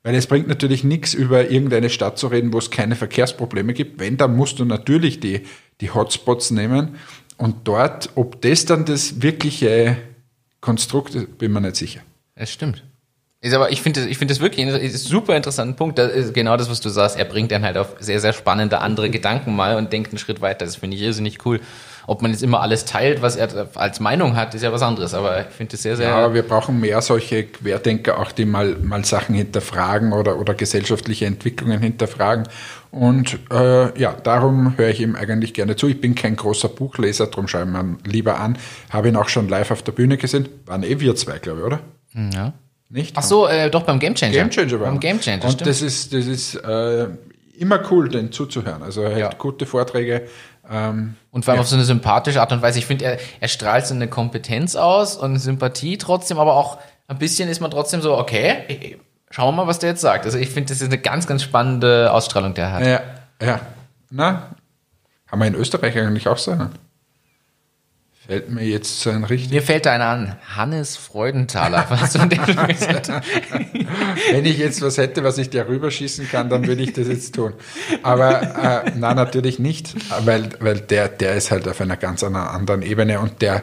Weil 0.02 0.16
es 0.16 0.26
bringt 0.26 0.48
natürlich 0.48 0.82
nichts, 0.82 1.14
über 1.14 1.50
irgendeine 1.50 1.90
Stadt 1.90 2.18
zu 2.18 2.26
reden, 2.26 2.52
wo 2.52 2.58
es 2.58 2.70
keine 2.70 2.96
Verkehrsprobleme 2.96 3.74
gibt. 3.74 4.00
Wenn, 4.00 4.16
dann 4.16 4.34
musst 4.34 4.58
du 4.58 4.64
natürlich 4.64 5.20
die, 5.20 5.42
die 5.80 5.90
Hotspots 5.92 6.50
nehmen. 6.50 6.96
Und 7.36 7.68
dort, 7.68 8.10
ob 8.16 8.40
das 8.42 8.64
dann 8.64 8.84
das 8.84 9.22
wirkliche 9.22 9.96
Konstrukt 10.66 11.38
bin 11.38 11.52
mir 11.52 11.60
nicht 11.60 11.76
sicher. 11.76 12.00
Es 12.34 12.50
stimmt. 12.50 12.82
Ist 13.40 13.54
aber, 13.54 13.70
ich 13.70 13.82
finde 13.82 14.08
ich 14.08 14.18
finde 14.18 14.34
das 14.34 14.40
wirklich 14.40 14.66
ein 14.66 14.90
super 14.90 15.36
interessanten 15.36 15.76
Punkt. 15.76 15.96
Das 15.96 16.12
ist 16.12 16.34
genau 16.34 16.56
das, 16.56 16.68
was 16.68 16.80
du 16.80 16.88
sagst. 16.88 17.16
Er 17.16 17.24
bringt 17.24 17.52
dann 17.52 17.62
halt 17.62 17.76
auf 17.76 17.94
sehr, 18.00 18.18
sehr 18.18 18.32
spannende 18.32 18.80
andere 18.80 19.08
Gedanken 19.08 19.54
mal 19.54 19.76
und 19.76 19.92
denkt 19.92 20.10
einen 20.10 20.18
Schritt 20.18 20.40
weiter. 20.40 20.64
Das 20.64 20.74
finde 20.74 20.96
ich 20.96 21.02
irrsinnig 21.04 21.46
cool. 21.46 21.60
Ob 22.08 22.22
man 22.22 22.30
jetzt 22.30 22.42
immer 22.42 22.60
alles 22.60 22.84
teilt, 22.84 23.20
was 23.20 23.34
er 23.36 23.68
als 23.74 23.98
Meinung 23.98 24.36
hat, 24.36 24.54
ist 24.54 24.62
ja 24.62 24.72
was 24.72 24.82
anderes. 24.82 25.12
Aber 25.12 25.40
ich 25.40 25.46
finde 25.48 25.72
das 25.72 25.82
sehr, 25.82 25.96
sehr. 25.96 26.08
Ja, 26.08 26.16
aber 26.16 26.34
wir 26.34 26.42
brauchen 26.42 26.78
mehr 26.80 27.00
solche 27.02 27.44
Querdenker, 27.44 28.18
auch 28.20 28.30
die 28.30 28.44
mal, 28.44 28.76
mal 28.76 29.04
Sachen 29.04 29.34
hinterfragen 29.34 30.12
oder, 30.12 30.38
oder 30.38 30.54
gesellschaftliche 30.54 31.26
Entwicklungen 31.26 31.80
hinterfragen. 31.80 32.48
Und 32.92 33.38
äh, 33.50 33.98
ja, 33.98 34.12
darum 34.22 34.78
höre 34.78 34.88
ich 34.90 35.00
ihm 35.00 35.16
eigentlich 35.16 35.52
gerne 35.52 35.76
zu. 35.76 35.88
Ich 35.88 36.00
bin 36.00 36.14
kein 36.14 36.36
großer 36.36 36.68
Buchleser, 36.68 37.26
darum 37.26 37.48
schaue 37.48 37.62
ich 37.62 37.68
mir 37.68 37.96
lieber 38.04 38.38
an. 38.38 38.56
Habe 38.90 39.08
ihn 39.08 39.16
auch 39.16 39.28
schon 39.28 39.48
live 39.48 39.70
auf 39.72 39.82
der 39.82 39.92
Bühne 39.92 40.16
gesehen. 40.16 40.48
Waren 40.64 40.82
eh 40.84 41.00
wir 41.00 41.16
zwei, 41.16 41.38
glaube 41.38 41.60
ich, 41.60 41.66
oder? 41.66 41.80
Hm, 42.12 42.30
ja. 42.32 42.52
Nicht? 42.88 43.16
Ach 43.18 43.22
so, 43.22 43.48
äh, 43.48 43.68
doch 43.68 43.82
beim 43.82 43.98
Game 43.98 44.14
Changer. 44.14 44.32
Game 44.32 44.50
Changer 44.50 44.78
war 44.80 44.86
Beim 44.86 45.00
Game 45.00 45.20
Changer, 45.20 45.44
Und 45.44 45.52
stimmt. 45.52 45.68
das 45.68 45.82
ist, 45.82 46.14
das 46.14 46.26
ist 46.26 46.54
äh, 46.54 47.08
immer 47.58 47.80
cool, 47.90 48.08
den 48.08 48.32
zuzuhören. 48.32 48.82
Also 48.82 49.02
er 49.02 49.10
hält 49.10 49.20
Ja. 49.20 49.30
gute 49.38 49.66
Vorträge. 49.66 50.26
Ähm, 50.70 51.14
Und 51.30 51.44
vor 51.44 51.52
allem 51.52 51.60
auf 51.60 51.68
so 51.68 51.76
eine 51.76 51.84
sympathische 51.84 52.40
Art 52.40 52.52
und 52.52 52.62
Weise. 52.62 52.78
Ich 52.78 52.86
finde, 52.86 53.04
er, 53.04 53.18
er 53.40 53.48
strahlt 53.48 53.86
so 53.86 53.94
eine 53.94 54.08
Kompetenz 54.08 54.74
aus 54.76 55.16
und 55.16 55.38
Sympathie 55.38 55.96
trotzdem, 55.98 56.38
aber 56.38 56.54
auch 56.54 56.78
ein 57.08 57.18
bisschen 57.18 57.48
ist 57.48 57.60
man 57.60 57.70
trotzdem 57.70 58.00
so, 58.02 58.16
okay, 58.18 58.98
schauen 59.30 59.54
wir 59.54 59.62
mal, 59.62 59.68
was 59.68 59.78
der 59.78 59.90
jetzt 59.90 60.00
sagt. 60.00 60.24
Also 60.24 60.38
ich 60.38 60.48
finde, 60.50 60.70
das 60.72 60.80
ist 60.80 60.88
eine 60.88 60.98
ganz, 60.98 61.26
ganz 61.26 61.42
spannende 61.42 62.12
Ausstrahlung, 62.12 62.54
der 62.54 62.64
er 62.66 62.72
hat. 62.72 62.86
ja, 62.86 63.00
ja. 63.46 63.60
Na, 64.10 64.50
haben 65.30 65.40
wir 65.40 65.46
in 65.48 65.54
Österreich 65.54 65.96
eigentlich 65.98 66.26
auch 66.28 66.38
so 66.38 66.52
einen? 66.52 66.70
Fällt 68.26 68.50
mir 68.50 68.64
jetzt 68.64 69.00
so 69.00 69.10
ein 69.10 69.22
richtig. 69.22 69.50
Mir 69.50 69.62
fällt 69.62 69.86
einer 69.86 70.06
an, 70.06 70.36
Hannes 70.56 70.96
Freudenthaler. 70.96 71.86
Was 71.90 72.14
du 72.14 72.26
den 72.26 72.44
gesagt 72.44 73.08
hast. 73.08 73.24
Wenn 74.32 74.44
ich 74.44 74.58
jetzt 74.58 74.82
was 74.82 74.98
hätte, 74.98 75.22
was 75.22 75.38
ich 75.38 75.50
dir 75.50 75.68
rüberschießen 75.68 76.28
kann, 76.28 76.48
dann 76.48 76.66
würde 76.66 76.82
ich 76.82 76.92
das 76.92 77.06
jetzt 77.06 77.34
tun. 77.34 77.52
Aber 78.02 78.84
äh, 78.86 78.92
na 78.96 79.14
natürlich 79.14 79.58
nicht, 79.58 79.94
weil, 80.24 80.48
weil 80.60 80.80
der, 80.80 81.08
der 81.08 81.34
ist 81.34 81.50
halt 81.50 81.68
auf 81.68 81.80
einer 81.80 81.96
ganz 81.96 82.24
anderen 82.24 82.48
anderen 82.48 82.82
Ebene 82.82 83.20
und 83.20 83.42
der, 83.42 83.62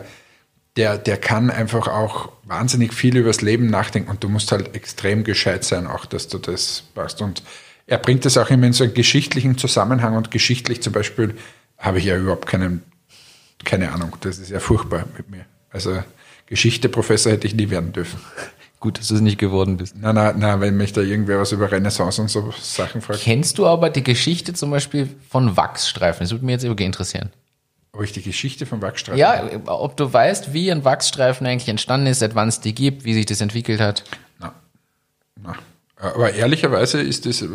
der, 0.78 0.97
der 0.97 1.17
kann 1.17 1.49
einfach 1.49 1.88
auch 1.88 2.32
wahnsinnig 2.43 2.93
viel 2.93 3.17
übers 3.17 3.41
Leben 3.41 3.67
nachdenken 3.67 4.10
und 4.10 4.23
du 4.23 4.30
musst 4.30 4.52
halt 4.52 4.76
extrem 4.76 5.23
gescheit 5.23 5.63
sein, 5.63 5.88
auch 5.88 6.06
dass 6.06 6.28
du 6.28 6.38
das 6.38 6.84
machst. 6.95 7.21
Und 7.21 7.43
er 7.88 7.97
bringt 7.97 8.26
das 8.26 8.38
auch 8.38 8.49
immer 8.49 8.67
in 8.67 8.73
so 8.73 8.84
einen 8.84 8.93
geschichtlichen 8.93 9.58
Zusammenhang 9.58 10.15
und 10.15 10.32
geschichtlich 10.32 10.82
zum 10.82 10.93
Beispiel 10.93 11.36
habe 11.78 11.99
ich 11.99 12.06
ja 12.06 12.17
überhaupt 12.17 12.47
keinen, 12.47 12.82
keine 13.63 13.91
Ahnung. 13.91 14.15
Das 14.21 14.38
ist 14.38 14.49
ja 14.49 14.60
furchtbar 14.60 15.06
mit 15.17 15.30
mir. 15.30 15.45
Also 15.71 16.04
Geschichte-Professor 16.47 17.32
hätte 17.32 17.47
ich 17.47 17.56
nie 17.56 17.69
werden 17.69 17.93
dürfen. 17.93 18.19
Gut, 18.80 18.99
dass 18.99 19.08
du 19.08 19.15
es 19.15 19.21
nicht 19.21 19.38
geworden 19.38 19.78
bist. 19.78 19.95
Na, 19.97 20.12
na, 20.12 20.34
na, 20.38 20.60
wenn 20.60 20.76
mich 20.76 20.91
da 20.91 20.99
irgendwer 20.99 21.39
was 21.39 21.54
über 21.54 21.71
Renaissance 21.71 22.21
und 22.21 22.28
so 22.28 22.54
Sachen 22.62 23.02
fragt, 23.02 23.21
Kennst 23.21 23.58
du 23.58 23.65
aber 23.65 23.89
die 23.89 24.04
Geschichte 24.04 24.54
zum 24.54 24.71
Beispiel 24.71 25.08
von 25.30 25.56
Wachsstreifen? 25.56 26.26
Das 26.26 26.32
würde 26.32 26.43
mich 26.45 26.54
jetzt 26.54 26.63
wirklich 26.63 26.86
interessieren. 26.86 27.30
ob 27.93 28.04
ich 28.04 28.12
die 28.12 28.21
Geschichte 28.21 28.65
vom 28.65 28.82
Wachstreifen. 28.82 29.17
Ja, 29.17 29.49
ob 29.67 29.95
du 29.95 30.12
weißt, 30.12 30.52
wie 30.54 30.69
ein 30.69 30.84
Wachsstreifen 30.84 31.47
eigentlich 31.47 31.69
entstanden 31.69 32.08
ist, 32.08 32.19
seit 32.19 32.36
wann 32.36 32.49
es 32.49 32.60
die 32.60 32.76
gibt, 32.76 33.06
wie 33.06 33.13
sich 33.13 33.26
das 33.26 33.39
entwickelt 33.39 33.80
hat. 33.80 34.04
Na, 34.39 34.54
na. 35.41 35.56
Aber 35.95 36.34
ehrlicherweise 36.34 36.99
ist 37.02 37.26
das 37.26 37.41
äh, 37.41 37.47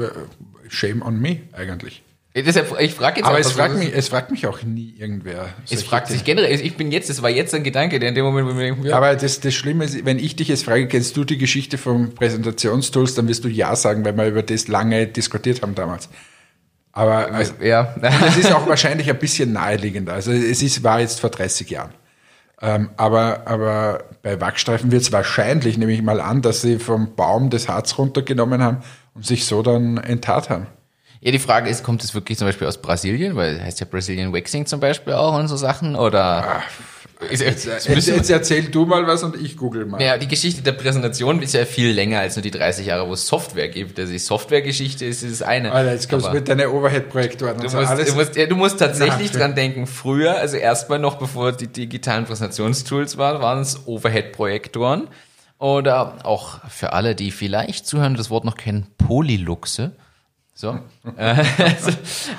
Shame 0.69 1.03
on 1.03 1.21
me 1.21 1.41
eigentlich. 1.53 2.03
Deshalb, 2.43 2.75
ich 2.81 2.95
frage 2.95 3.21
jetzt 3.21 3.27
Aber 3.27 3.39
es 3.39 3.53
fragt, 3.53 3.77
mich, 3.77 3.93
es 3.95 4.09
fragt 4.09 4.31
mich 4.31 4.47
auch 4.47 4.63
nie 4.63 4.95
irgendwer. 4.99 5.49
Es 5.71 5.83
fragt 5.83 6.09
sich 6.09 6.23
Dinge. 6.23 6.43
generell, 6.43 6.61
ich 6.61 6.77
bin 6.77 6.91
jetzt, 6.91 7.09
das 7.11 7.23
war 7.23 7.31
jetzt 7.31 7.55
ein 7.55 7.63
Gedanke, 7.63 7.99
der 7.99 8.11
in 8.11 8.15
dem 8.15 8.25
Moment, 8.25 8.49
wo 8.49 8.55
wir 8.55 8.67
denken, 8.67 8.85
ja, 8.85 8.97
Aber 8.97 9.15
das, 9.15 9.41
das 9.41 9.55
Schlimme 9.55 9.85
ist, 9.85 10.05
wenn 10.05 10.19
ich 10.19 10.37
dich 10.37 10.49
jetzt 10.49 10.65
frage, 10.65 10.87
kennst 10.89 11.17
du 11.17 11.25
die 11.25 11.39
Geschichte 11.39 11.79
vom 11.79 12.15
Präsentationstools, 12.15 13.15
dann 13.15 13.29
wirst 13.29 13.45
du 13.45 13.49
Ja 13.49 13.77
sagen, 13.77 14.05
weil 14.05 14.17
wir 14.17 14.27
über 14.27 14.43
das 14.43 14.69
lange 14.69 15.07
diskutiert 15.07 15.63
haben 15.63 15.75
damals. 15.75 16.09
Aber 16.93 17.33
also, 17.33 17.55
ja. 17.63 17.95
das 18.01 18.37
ist 18.37 18.53
auch 18.53 18.67
wahrscheinlich 18.67 19.09
ein 19.09 19.19
bisschen 19.19 19.53
naheliegender. 19.53 20.15
Also 20.15 20.33
es 20.33 20.63
ist, 20.63 20.83
war 20.83 21.01
jetzt 21.01 21.21
vor 21.21 21.31
30 21.31 21.71
Jahren. 21.71 21.93
Ähm, 22.61 22.91
aber, 22.97 23.43
aber 23.47 24.05
bei 24.23 24.41
Wachstreifen 24.41 24.91
wird 24.91 25.03
es 25.03 25.13
wahrscheinlich, 25.13 25.79
nehme 25.79 25.93
ich 25.93 26.03
mal 26.03 26.21
an, 26.21 26.43
dass 26.43 26.61
sie 26.61 26.79
vom 26.79 27.15
Baum 27.15 27.51
das 27.51 27.69
Harz 27.69 27.99
runtergenommen 27.99 28.63
haben 28.63 28.79
und 29.15 29.25
sich 29.25 29.47
so 29.47 29.63
dann 29.63 29.99
enttat 29.99 30.51
haben. 30.51 30.67
Ja, 31.21 31.33
die 31.33 31.39
Frage 31.39 31.69
ist, 31.69 31.83
kommt 31.83 32.05
es 32.05 32.15
wirklich 32.15 32.39
zum 32.39 32.47
Beispiel 32.47 32.67
aus 32.69 32.79
Brasilien, 32.79 33.35
weil 33.37 33.57
es 33.57 33.63
heißt 33.63 33.81
ja 33.81 33.87
Brazilian 33.91 34.33
Waxing 34.33 34.67
zum 34.67 34.79
Beispiel 34.81 35.15
auch 35.15 35.37
und 35.37 35.49
so 35.49 35.57
Sachen, 35.57 35.97
oder? 35.97 36.63
Ist- 37.31 37.43
es 37.43 37.65
Jetzt, 37.65 37.89
müssen- 37.89 38.15
jetzt 38.15 38.31
erzähl 38.31 38.63
du 38.71 38.87
mal 38.87 39.05
was 39.09 39.25
und 39.25 39.35
ich 39.35 39.57
google 39.57 39.85
mal. 39.87 40.01
ja, 40.01 40.17
die 40.19 40.29
Geschichte 40.29 40.63
der 40.63 40.71
Präsentation 40.71 41.43
ist 41.43 41.53
ja 41.55 41.65
viel 41.65 41.91
länger 41.91 42.21
als 42.21 42.37
nur 42.37 42.45
die 42.45 42.53
30 42.53 42.87
Jahre, 42.87 43.09
wo 43.09 43.15
es 43.15 43.27
Software 43.27 43.67
gibt. 43.69 43.99
Also 43.99 44.13
die 44.13 44.21
Softwaregeschichte 44.21 45.05
ist 45.05 45.25
das 45.29 45.43
eine. 45.43 45.73
Alter, 45.73 45.93
jetzt 45.95 46.09
kommst 46.09 46.27
du 46.29 46.31
mit 46.31 46.47
deinen 46.47 46.69
Overhead-Projektoren 46.69 47.57
und 47.57 47.65
Du 47.65 47.69
so 47.69 47.79
musst, 47.79 47.91
alles. 47.91 48.09
du, 48.11 48.15
musst, 48.15 48.37
ja, 48.37 48.47
du 48.47 48.55
musst 48.55 48.79
tatsächlich 48.79 49.33
dran 49.33 49.57
denken, 49.57 49.89
früher, 49.89 50.37
also 50.39 50.57
erstmal 50.57 51.01
noch 51.01 51.17
bevor 51.17 51.51
die 51.51 51.67
digitalen 51.67 52.25
Präsentationstools 52.27 53.19
waren, 53.19 53.43
waren 53.43 53.59
es 53.63 53.85
Overhead-Projektoren. 53.89 55.09
Oder 55.59 56.25
auch 56.25 56.61
für 56.71 56.93
alle, 56.93 57.17
die 57.17 57.33
vielleicht 57.33 57.85
zuhören, 57.85 58.15
das 58.15 58.31
Wort 58.31 58.45
noch 58.45 58.57
kennen, 58.57 58.87
Polyluxe. 58.97 59.91
So. 60.59 60.77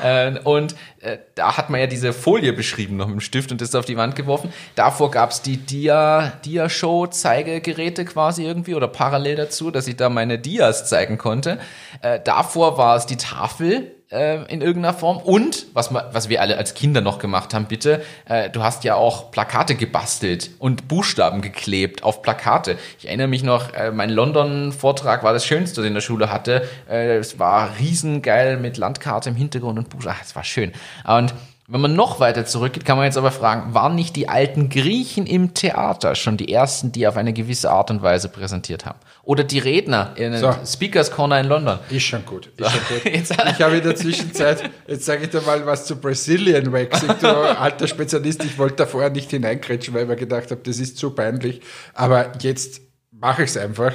Äh, 0.04 0.40
und 0.44 0.76
äh, 1.02 1.18
da 1.36 1.58
hat 1.58 1.70
man 1.70 1.80
ja 1.80 1.88
diese 1.88 2.14
Folie 2.14 2.54
beschrieben 2.54 2.96
noch 2.98 3.08
mit 3.08 3.16
dem 3.16 3.22
Stift 3.22 3.52
und 3.52 3.60
das 3.60 3.76
auf 3.76 3.86
die 3.86 3.98
Wand 3.98 4.16
geworfen. 4.16 4.54
Davor 4.76 5.12
gab 5.12 5.32
es 5.32 5.42
die 5.42 5.58
Dia, 5.58 6.34
Dia-Show-Zeigegeräte 6.46 8.06
quasi 8.06 8.46
irgendwie 8.46 8.76
oder 8.76 8.88
parallel 8.88 9.36
dazu, 9.36 9.72
dass 9.72 9.88
ich 9.88 9.96
da 9.96 10.10
meine 10.10 10.38
Dias 10.38 10.88
zeigen 10.88 11.18
konnte. 11.18 11.60
Äh, 12.02 12.20
davor 12.24 12.78
war 12.78 12.96
es 12.96 13.06
die 13.06 13.18
Tafel 13.18 13.99
äh, 14.12 14.44
in 14.52 14.62
irgendeiner 14.62 14.94
Form 14.94 15.18
und 15.18 15.68
was, 15.74 15.94
was 15.94 16.30
wir 16.30 16.42
alle 16.42 16.58
als 16.58 16.74
Kinder 16.74 17.02
noch 17.02 17.20
gemacht 17.20 17.54
haben, 17.54 17.66
bitte, 17.66 18.04
äh, 18.26 18.50
du 18.50 18.64
hast 18.64 18.84
ja 18.84 18.96
auch 18.96 19.32
Plakate 19.32 19.76
gebastelt 19.76 20.52
und 20.60 20.88
Buchstaben 20.88 21.42
geklebt 21.42 22.04
auf 22.04 22.22
Plakate. 22.22 22.78
Ich 22.98 23.08
erinnere 23.08 23.28
mich 23.28 23.44
noch, 23.44 23.74
äh, 23.74 23.92
mein 23.92 24.10
London-Vortrag 24.10 25.24
war 25.24 25.34
das 25.34 25.46
Schönste, 25.46 25.86
in 25.86 25.94
der 25.94 26.02
Schule 26.02 26.32
hatte. 26.32 26.68
Äh, 26.90 27.18
es 27.18 27.40
war 27.40 27.78
riesengeil 27.80 28.58
mit 28.58 28.78
Landkarte 28.78 29.30
im 29.30 29.36
Hintergrund 29.36 29.78
und 29.78 29.90
Buchstaben. 29.90 30.18
Es 30.24 30.36
war 30.36 30.44
schön. 30.44 30.72
Und 31.06 31.34
wenn 31.68 31.82
man 31.82 31.96
noch 31.96 32.20
weiter 32.20 32.46
zurückgeht, 32.46 32.84
kann 32.84 32.98
man 32.98 33.06
jetzt 33.06 33.18
aber 33.18 33.30
fragen, 33.30 33.76
waren 33.76 33.94
nicht 33.94 34.16
die 34.16 34.28
alten 34.28 34.70
Griechen 34.70 35.28
im 35.28 35.54
Theater 35.54 36.16
schon 36.16 36.36
die 36.36 36.52
ersten, 36.52 36.92
die 36.92 37.08
auf 37.08 37.16
eine 37.16 37.32
gewisse 37.32 37.70
Art 37.70 37.92
und 37.92 38.02
Weise 38.02 38.28
präsentiert 38.28 38.88
haben? 38.88 38.98
Oder 39.30 39.44
die 39.44 39.60
Redner 39.60 40.14
in 40.16 40.36
So. 40.38 40.52
Speakers 40.66 41.12
Corner 41.12 41.40
in 41.40 41.46
London? 41.46 41.78
Ist 41.92 42.02
schon 42.02 42.26
gut. 42.26 42.50
Ist 42.58 42.72
schon 42.72 42.82
gut. 42.90 43.06
Jetzt- 43.14 43.32
Ich 43.32 43.62
habe 43.62 43.78
in 43.78 43.84
der 43.84 43.96
Zwischenzeit, 43.96 44.68
jetzt 44.88 45.06
sage 45.06 45.26
ich 45.26 45.30
dir 45.30 45.42
mal 45.42 45.64
was 45.68 45.86
zu 45.86 45.98
Brazilian 45.98 46.74
Waxing, 46.74 47.10
du 47.22 47.28
alter 47.28 47.88
Spezialist. 47.88 48.44
Ich 48.44 48.58
wollte 48.58 48.78
da 48.78 48.86
vorher 48.88 49.12
nicht 49.12 49.30
hineinkretschen, 49.30 49.94
weil 49.94 50.02
ich 50.04 50.08
mir 50.10 50.16
gedacht 50.16 50.50
habe, 50.50 50.62
das 50.64 50.80
ist 50.80 50.98
zu 50.98 51.12
peinlich. 51.12 51.62
Aber 51.94 52.32
jetzt 52.42 52.82
mache 53.12 53.44
ich 53.44 53.50
es 53.52 53.58
einfach. 53.58 53.94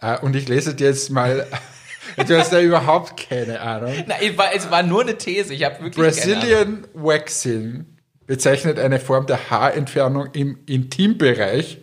Äh, 0.00 0.18
Und 0.20 0.36
ich 0.36 0.46
lese 0.46 0.72
dir 0.76 0.86
jetzt 0.86 1.10
mal, 1.10 1.44
du 2.28 2.38
hast 2.38 2.52
ja 2.52 2.60
überhaupt 2.60 3.28
keine 3.28 3.60
Ahnung. 3.60 3.92
Nein, 4.06 4.18
es 4.22 4.38
war, 4.38 4.54
es 4.54 4.70
war 4.70 4.84
nur 4.84 5.00
eine 5.02 5.18
These. 5.18 5.52
Ich 5.52 5.64
habe 5.64 5.82
wirklich. 5.82 5.96
Brazilian 5.96 6.86
Waxing 6.94 7.86
bezeichnet 8.28 8.78
eine 8.78 9.00
Form 9.00 9.26
der 9.26 9.50
Haarentfernung 9.50 10.28
im 10.32 10.58
Intimbereich, 10.66 11.78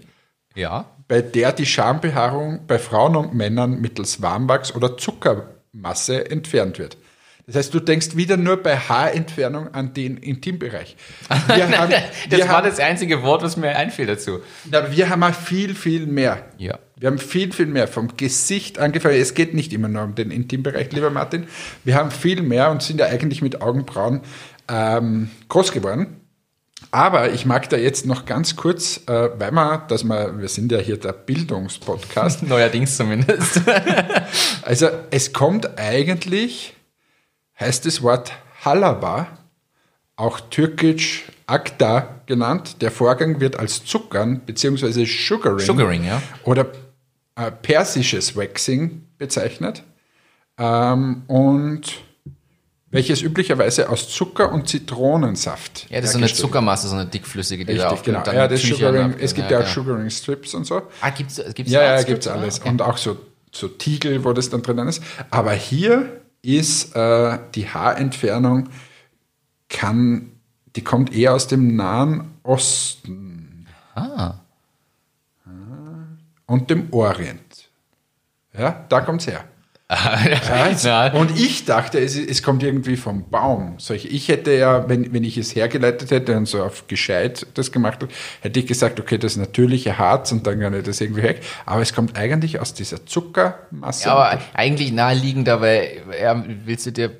Ja. 0.55 0.92
Bei 1.13 1.21
der 1.21 1.51
die 1.51 1.67
Schambehaarung 1.67 2.61
bei 2.65 2.79
Frauen 2.79 3.15
und 3.15 3.35
Männern 3.35 3.79
mittels 3.79 4.23
Warmwachs 4.23 4.73
oder 4.73 4.97
Zuckermasse 4.97 6.31
entfernt 6.31 6.79
wird. 6.79 6.97
Das 7.45 7.55
heißt, 7.55 7.71
du 7.71 7.79
denkst 7.79 8.15
wieder 8.15 8.35
nur 8.35 8.57
bei 8.57 8.77
Haarentfernung 8.77 9.75
an 9.75 9.93
den 9.93 10.17
Intimbereich. 10.17 10.95
Haben, 11.29 11.93
Das 12.31 12.39
war 12.39 12.47
haben, 12.47 12.67
das 12.67 12.79
einzige 12.79 13.21
Wort, 13.21 13.43
was 13.43 13.57
mir 13.57 13.75
einfiel 13.75 14.07
dazu. 14.07 14.39
na, 14.71 14.91
wir 14.91 15.07
haben 15.07 15.31
viel, 15.35 15.75
viel 15.75 16.07
mehr. 16.07 16.47
Ja. 16.57 16.79
Wir 16.95 17.11
haben 17.11 17.19
viel, 17.19 17.51
viel 17.51 17.67
mehr 17.67 17.87
vom 17.87 18.17
Gesicht 18.17 18.79
angefangen. 18.79 19.21
Es 19.21 19.35
geht 19.35 19.53
nicht 19.53 19.71
immer 19.71 19.89
nur 19.89 20.05
um 20.05 20.15
den 20.15 20.31
Intimbereich, 20.31 20.91
lieber 20.93 21.11
Martin. 21.11 21.45
Wir 21.83 21.93
haben 21.93 22.09
viel 22.09 22.41
mehr 22.41 22.71
und 22.71 22.81
sind 22.81 22.99
ja 22.99 23.05
eigentlich 23.05 23.43
mit 23.43 23.61
Augenbrauen 23.61 24.21
ähm, 24.67 25.29
groß 25.47 25.73
geworden. 25.73 26.22
Aber 26.93 27.31
ich 27.31 27.47
mag 27.47 27.67
da 27.71 27.77
jetzt 27.77 28.05
noch 28.05 28.27
ganz 28.27 28.55
kurz, 28.55 29.01
äh, 29.07 29.31
weil 29.39 29.51
wir, 29.51 29.79
dass 29.87 30.03
wir, 30.03 30.37
wir 30.39 30.47
sind 30.47 30.71
ja 30.71 30.77
hier 30.77 30.97
der 30.97 31.13
Bildungspodcast. 31.13 32.43
Neuerdings 32.47 32.97
zumindest. 32.97 33.61
also 34.61 34.89
es 35.09 35.33
kommt 35.33 35.79
eigentlich, 35.79 36.75
heißt 37.59 37.87
das 37.87 38.03
Wort 38.03 38.31
Halaba, 38.63 39.39
auch 40.17 40.39
türkisch 40.39 41.23
Akta 41.47 42.21
genannt. 42.27 42.83
Der 42.83 42.91
Vorgang 42.91 43.39
wird 43.39 43.57
als 43.57 43.83
Zuckern 43.83 44.41
bzw. 44.41 45.05
Sugaring, 45.05 45.65
Sugaring, 45.65 46.03
ja. 46.03 46.21
oder 46.43 46.67
äh, 47.35 47.49
persisches 47.49 48.37
Waxing 48.37 49.01
bezeichnet. 49.17 49.81
Ähm, 50.59 51.23
und 51.25 52.03
welches 52.93 53.21
üblicherweise 53.23 53.89
aus 53.89 54.07
Zucker 54.07 54.51
und 54.51 54.69
Zitronensaft. 54.69 55.87
Ja, 55.89 55.99
das 55.99 56.11
ist 56.11 56.13
so 56.13 56.17
eine 56.19 56.27
Zuckermasse, 56.27 56.87
so 56.87 56.95
eine 56.95 57.07
dickflüssige, 57.07 57.65
die 57.65 57.75
da 57.75 57.89
Richtig, 57.89 57.99
auf 57.99 58.03
genau. 58.03 58.31
Ja, 58.31 58.47
das 58.47 58.61
Sugaring, 58.61 59.15
es 59.19 59.33
gibt 59.33 59.49
ja, 59.49 59.59
auch 59.61 59.67
Sugaring 59.67 60.09
Strips 60.09 60.53
und 60.53 60.65
so. 60.65 60.83
Ah, 61.01 61.09
gibt's, 61.09 61.41
gibt's 61.55 61.71
Ja, 61.71 61.81
ja, 61.81 62.03
gibt's 62.03 62.27
Ah, 62.27 62.35
alles. 62.35 62.59
okay. 62.59 62.69
Und 62.69 62.81
auch 62.83 62.97
so, 62.97 63.17
so 63.51 63.67
Tiegel, 63.67 64.23
wo 64.23 64.31
das 64.31 64.49
dann 64.49 64.61
drinnen 64.61 64.87
ist. 64.87 65.01
Aber 65.31 65.53
hier 65.53 66.21
ist 66.43 66.95
äh, 66.95 67.39
die 67.55 67.67
Haarentfernung, 67.67 68.69
kann, 69.69 70.31
die 70.75 70.83
kommt 70.83 71.13
eher 71.15 71.33
aus 71.33 71.47
dem 71.47 71.75
Nahen 71.75 72.31
Osten. 72.43 73.65
Ah. 73.95 74.35
Und 76.45 76.69
dem 76.69 76.93
Orient. 76.93 77.69
Ja, 78.55 78.85
da 78.89 79.01
kommt's 79.01 79.25
her. 79.25 79.45
Ja. 80.83 81.13
Und 81.13 81.37
ich 81.37 81.65
dachte, 81.65 81.99
es, 81.99 82.17
es 82.17 82.43
kommt 82.43 82.63
irgendwie 82.63 82.97
vom 82.97 83.29
Baum. 83.29 83.75
Solch, 83.77 84.05
ich 84.05 84.27
hätte 84.27 84.53
ja, 84.53 84.87
wenn, 84.89 85.13
wenn 85.13 85.23
ich 85.23 85.37
es 85.37 85.55
hergeleitet 85.55 86.11
hätte 86.11 86.35
und 86.37 86.47
so 86.47 86.63
auf 86.63 86.87
gescheit 86.87 87.47
das 87.53 87.71
gemacht 87.71 88.01
hätte, 88.01 88.13
hätte 88.41 88.59
ich 88.59 88.67
gesagt, 88.67 88.99
okay, 88.99 89.17
das 89.17 89.35
natürliche 89.37 89.97
Harz 89.97 90.31
und 90.31 90.45
dann 90.47 90.59
kann 90.59 90.73
ich 90.73 90.83
das 90.83 91.01
irgendwie 91.01 91.23
weg. 91.23 91.41
Aber 91.65 91.81
es 91.81 91.93
kommt 91.93 92.17
eigentlich 92.17 92.59
aus 92.59 92.73
dieser 92.73 93.05
Zuckermasse. 93.05 94.07
Ja, 94.07 94.15
aber 94.15 94.41
eigentlich 94.53 94.91
naheliegender, 94.91 95.61
weil 95.61 96.01
ja, 96.21 96.43
willst 96.65 96.85
du 96.85 96.91
dir 96.91 97.11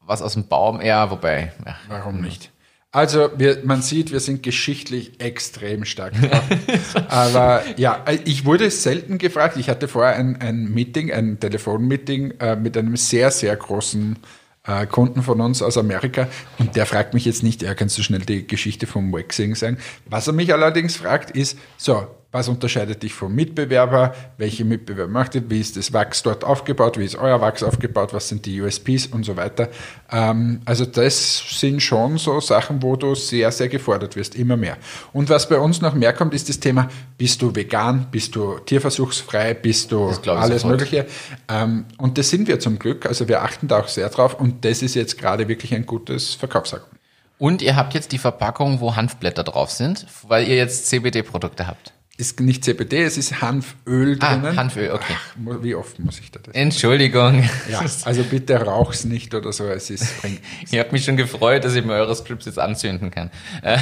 was 0.00 0.22
aus 0.22 0.34
dem 0.34 0.48
Baum? 0.48 0.80
Ja, 0.80 1.10
wobei. 1.10 1.52
Ja. 1.64 1.76
Warum 1.88 2.20
nicht? 2.20 2.50
Also, 2.94 3.28
wir, 3.36 3.58
man 3.64 3.82
sieht, 3.82 4.12
wir 4.12 4.20
sind 4.20 4.44
geschichtlich 4.44 5.20
extrem 5.20 5.84
stark. 5.84 6.12
Aber 7.08 7.64
ja, 7.76 8.04
ich 8.24 8.44
wurde 8.44 8.70
selten 8.70 9.18
gefragt. 9.18 9.56
Ich 9.56 9.68
hatte 9.68 9.88
vorher 9.88 10.14
ein, 10.14 10.40
ein 10.40 10.72
Meeting, 10.72 11.10
ein 11.10 11.40
Telefonmeeting 11.40 12.34
äh, 12.38 12.54
mit 12.54 12.76
einem 12.76 12.96
sehr, 12.96 13.32
sehr 13.32 13.56
großen 13.56 14.16
äh, 14.64 14.86
Kunden 14.86 15.24
von 15.24 15.40
uns 15.40 15.60
aus 15.60 15.76
Amerika. 15.76 16.28
Und 16.60 16.76
der 16.76 16.86
fragt 16.86 17.14
mich 17.14 17.24
jetzt 17.24 17.42
nicht, 17.42 17.62
ja, 17.62 17.74
kannst 17.74 17.98
du 17.98 18.02
schnell 18.04 18.20
die 18.20 18.46
Geschichte 18.46 18.86
vom 18.86 19.12
Waxing 19.12 19.56
sagen? 19.56 19.78
Was 20.06 20.28
er 20.28 20.32
mich 20.32 20.52
allerdings 20.52 20.94
fragt, 20.94 21.32
ist, 21.32 21.58
so, 21.76 22.06
was 22.34 22.48
unterscheidet 22.48 23.04
dich 23.04 23.14
vom 23.14 23.32
Mitbewerber? 23.32 24.12
Welche 24.38 24.64
Mitbewerber 24.64 25.08
macht 25.08 25.36
ihr? 25.36 25.48
Wie 25.48 25.60
ist 25.60 25.76
das 25.76 25.92
Wachs 25.92 26.24
dort 26.24 26.42
aufgebaut? 26.42 26.98
Wie 26.98 27.04
ist 27.04 27.14
euer 27.14 27.40
Wachs 27.40 27.62
aufgebaut? 27.62 28.12
Was 28.12 28.28
sind 28.28 28.44
die 28.44 28.60
USPs 28.60 29.06
und 29.06 29.24
so 29.24 29.36
weiter? 29.36 29.68
Ähm, 30.10 30.60
also 30.64 30.84
das 30.84 31.44
sind 31.60 31.80
schon 31.80 32.18
so 32.18 32.40
Sachen, 32.40 32.82
wo 32.82 32.96
du 32.96 33.14
sehr, 33.14 33.52
sehr 33.52 33.68
gefordert 33.68 34.16
wirst, 34.16 34.34
immer 34.34 34.56
mehr. 34.56 34.78
Und 35.12 35.30
was 35.30 35.48
bei 35.48 35.58
uns 35.58 35.80
noch 35.80 35.94
mehr 35.94 36.12
kommt, 36.12 36.34
ist 36.34 36.48
das 36.48 36.58
Thema, 36.58 36.88
bist 37.16 37.40
du 37.40 37.54
vegan? 37.54 38.08
Bist 38.10 38.34
du 38.34 38.58
tierversuchsfrei? 38.58 39.54
Bist 39.54 39.92
du 39.92 40.08
alles 40.08 40.62
sofort. 40.62 40.80
Mögliche? 40.80 41.06
Ähm, 41.48 41.84
und 41.98 42.18
das 42.18 42.30
sind 42.30 42.48
wir 42.48 42.58
zum 42.58 42.80
Glück. 42.80 43.06
Also 43.06 43.28
wir 43.28 43.42
achten 43.42 43.68
da 43.68 43.78
auch 43.78 43.86
sehr 43.86 44.08
drauf. 44.08 44.40
Und 44.40 44.64
das 44.64 44.82
ist 44.82 44.96
jetzt 44.96 45.18
gerade 45.18 45.46
wirklich 45.46 45.72
ein 45.72 45.86
gutes 45.86 46.34
Verkaufsargument. 46.34 46.98
Und 47.38 47.62
ihr 47.62 47.76
habt 47.76 47.94
jetzt 47.94 48.10
die 48.10 48.18
Verpackung, 48.18 48.80
wo 48.80 48.96
Hanfblätter 48.96 49.44
drauf 49.44 49.70
sind, 49.70 50.04
weil 50.26 50.48
ihr 50.48 50.56
jetzt 50.56 50.88
CBD-Produkte 50.88 51.68
habt. 51.68 51.92
Ist 52.16 52.38
nicht 52.38 52.64
CBD, 52.64 53.02
es 53.02 53.18
ist 53.18 53.40
Hanföl 53.42 54.16
Ah, 54.20 54.36
drinnen. 54.36 54.56
Hanföl, 54.56 54.92
okay. 54.92 55.16
Mu- 55.36 55.60
Wie 55.64 55.74
oft 55.74 55.98
muss 55.98 56.20
ich 56.20 56.30
da 56.30 56.38
das? 56.40 56.54
Entschuldigung. 56.54 57.42
Ja, 57.68 57.80
also 58.04 58.22
bitte 58.22 58.54
rauch's 58.56 59.04
nicht 59.04 59.34
oder 59.34 59.52
so, 59.52 59.64
es 59.66 59.90
ist 59.90 60.20
bringt. 60.20 60.38
Ihr 60.70 60.78
habt 60.78 60.92
mich 60.92 61.04
schon 61.04 61.16
gefreut, 61.16 61.64
dass 61.64 61.74
ich 61.74 61.84
mir 61.84 61.94
eure 61.94 62.14
Strips 62.14 62.46
jetzt 62.46 62.60
anzünden 62.60 63.10
kann. 63.10 63.32
Äh, 63.62 63.78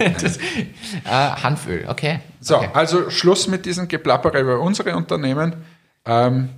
das, 0.20 0.40
ah, 1.04 1.40
Hanföl, 1.44 1.84
okay. 1.88 2.18
So, 2.40 2.56
okay. 2.56 2.70
also 2.74 3.08
Schluss 3.08 3.46
mit 3.46 3.64
diesem 3.66 3.86
Geplappere 3.86 4.40
über 4.40 4.58
unsere 4.58 4.96
Unternehmen. 4.96 5.54
Ähm, 6.04 6.48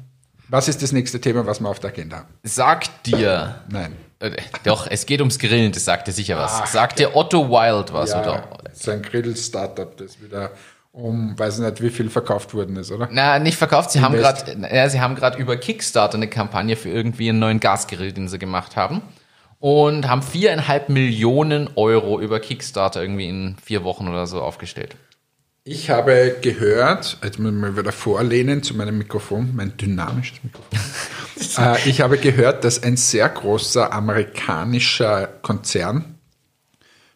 was 0.49 0.66
ist 0.68 0.81
das 0.83 0.93
nächste 0.93 1.20
Thema, 1.20 1.45
was 1.45 1.61
wir 1.61 1.68
auf 1.68 1.79
der 1.79 1.91
Agenda 1.91 2.18
haben? 2.20 2.29
Sagt 2.43 3.07
dir, 3.07 3.61
Nein. 3.68 3.93
äh, 4.20 4.31
doch, 4.64 4.87
es 4.91 5.05
geht 5.05 5.20
ums 5.20 5.39
Grillen, 5.39 5.72
das 5.72 5.85
sagt 5.85 6.09
dir 6.09 6.12
sicher 6.12 6.39
was. 6.39 6.72
sagt 6.72 6.99
dir 7.01 7.14
Otto 7.14 7.51
Wild 7.51 7.93
was, 7.93 8.12
Ja, 8.12 8.22
oder? 8.22 8.49
so 8.72 8.93
ein 8.93 9.03
Grill-Startup, 9.03 9.95
das 9.99 10.22
wieder 10.22 10.53
um, 10.93 11.39
weiß 11.39 11.59
nicht, 11.59 11.82
wie 11.82 11.91
viel 11.91 12.11
verkauft 12.11 12.55
worden 12.55 12.76
ist, 12.76 12.91
oder? 12.91 13.09
Na, 13.11 13.39
nicht 13.39 13.57
verkauft. 13.57 13.91
Sie 13.91 14.01
haben 14.01 14.14
Invest. 14.14 14.47
gerade, 14.47 14.74
ja, 14.74 14.89
sie 14.89 15.01
haben 15.01 15.14
gerade 15.14 15.39
über 15.39 15.57
Kickstarter 15.57 16.16
eine 16.16 16.28
Kampagne 16.28 16.76
für 16.76 16.89
irgendwie 16.89 17.28
einen 17.28 17.39
neuen 17.39 17.61
Gasgrill, 17.61 18.12
den 18.12 18.28
sie 18.28 18.39
gemacht 18.39 18.76
haben. 18.76 19.03
Und 19.61 20.09
haben 20.09 20.22
viereinhalb 20.22 20.89
Millionen 20.89 21.70
Euro 21.74 22.20
über 22.20 22.39
Kickstarter 22.39 23.03
irgendwie 23.03 23.28
in 23.28 23.57
vier 23.62 23.82
Wochen 23.82 24.09
oder 24.09 24.26
so 24.26 24.41
aufgestellt. 24.41 24.97
Ich 25.64 25.91
habe 25.91 26.36
gehört, 26.41 27.18
jetzt 27.22 27.39
muss 27.39 27.53
ich 27.53 27.59
mal 27.59 27.76
wieder 27.76 27.93
vorlehnen 27.93 28.62
zu 28.62 28.74
meinem 28.74 28.99
Mikrofon, 28.99 29.55
mein 29.55 29.76
dynamisches 29.76 30.43
Mikrofon. 30.43 30.78
äh, 31.59 31.89
ich 31.89 32.01
habe 32.01 32.18
gehört, 32.18 32.64
dass 32.64 32.82
ein 32.82 32.97
sehr 32.97 33.28
großer 33.28 33.93
amerikanischer 33.93 35.26
Konzern, 35.26 36.14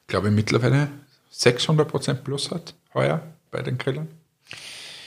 ich 0.02 0.08
glaube 0.08 0.30
mittlerweile 0.30 0.88
600% 1.32 2.14
plus 2.14 2.50
hat, 2.50 2.74
heuer 2.92 3.22
bei 3.52 3.62
den 3.62 3.78
Grillern. 3.78 4.08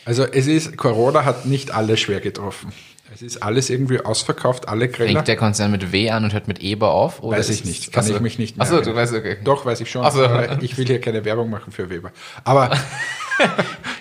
Also 0.05 0.23
es 0.23 0.47
ist, 0.47 0.77
Corona 0.77 1.25
hat 1.25 1.45
nicht 1.45 1.71
alle 1.71 1.97
schwer 1.97 2.21
getroffen. 2.21 2.71
Es 3.13 3.21
ist 3.21 3.43
alles 3.43 3.69
irgendwie 3.69 3.99
ausverkauft, 3.99 4.67
alle 4.67 4.87
Griller. 4.87 5.13
Fängt 5.13 5.27
der 5.27 5.35
Konzern 5.35 5.71
mit 5.71 5.91
W 5.91 6.09
an 6.11 6.23
und 6.23 6.33
hört 6.33 6.47
mit 6.47 6.59
Eber 6.59 6.91
auf? 6.91 7.21
Oder 7.23 7.37
Weiß 7.37 7.49
ich 7.49 7.65
nicht, 7.65 7.91
kann 7.91 8.03
Achso. 8.03 8.15
ich 8.15 8.21
mich 8.21 8.39
nicht 8.39 8.57
mehr 8.57 8.65
Achso, 8.65 8.81
du 8.81 8.95
weißt, 8.95 9.13
okay. 9.13 9.37
Doch, 9.43 9.65
weiß 9.65 9.81
ich 9.81 9.89
schon. 9.89 10.09
So. 10.11 10.23
ich 10.61 10.77
will 10.77 10.85
hier 10.85 11.01
keine 11.01 11.25
Werbung 11.25 11.49
machen 11.49 11.71
für 11.71 11.89
Weber. 11.89 12.11
Aber 12.43 12.69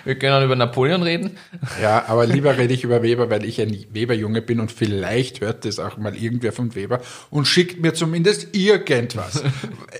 Wir 0.05 0.15
können 0.19 0.33
auch 0.33 0.43
über 0.43 0.55
Napoleon 0.55 1.01
reden. 1.03 1.37
Ja, 1.81 2.05
aber 2.07 2.25
lieber 2.27 2.57
rede 2.57 2.73
ich 2.73 2.83
über 2.83 3.01
Weber, 3.01 3.29
weil 3.29 3.43
ich 3.43 3.59
ein 3.59 3.85
Weberjunge 3.91 4.41
bin 4.41 4.59
und 4.59 4.71
vielleicht 4.71 5.41
hört 5.41 5.65
das 5.65 5.79
auch 5.79 5.97
mal 5.97 6.15
irgendwer 6.15 6.51
von 6.51 6.75
Weber 6.75 7.01
und 7.29 7.47
schickt 7.47 7.81
mir 7.81 7.93
zumindest 7.93 8.55
irgendwas. 8.55 9.43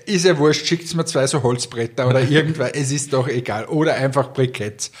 ist 0.06 0.24
ja 0.24 0.38
wurscht, 0.38 0.66
schickt 0.66 0.94
mir 0.94 1.04
zwei 1.04 1.26
so 1.26 1.42
Holzbretter 1.42 2.08
oder 2.08 2.20
irgendwas, 2.22 2.70
es 2.72 2.92
ist 2.92 3.12
doch 3.12 3.28
egal. 3.28 3.66
Oder 3.66 3.94
einfach 3.94 4.32
Briketts. 4.32 4.92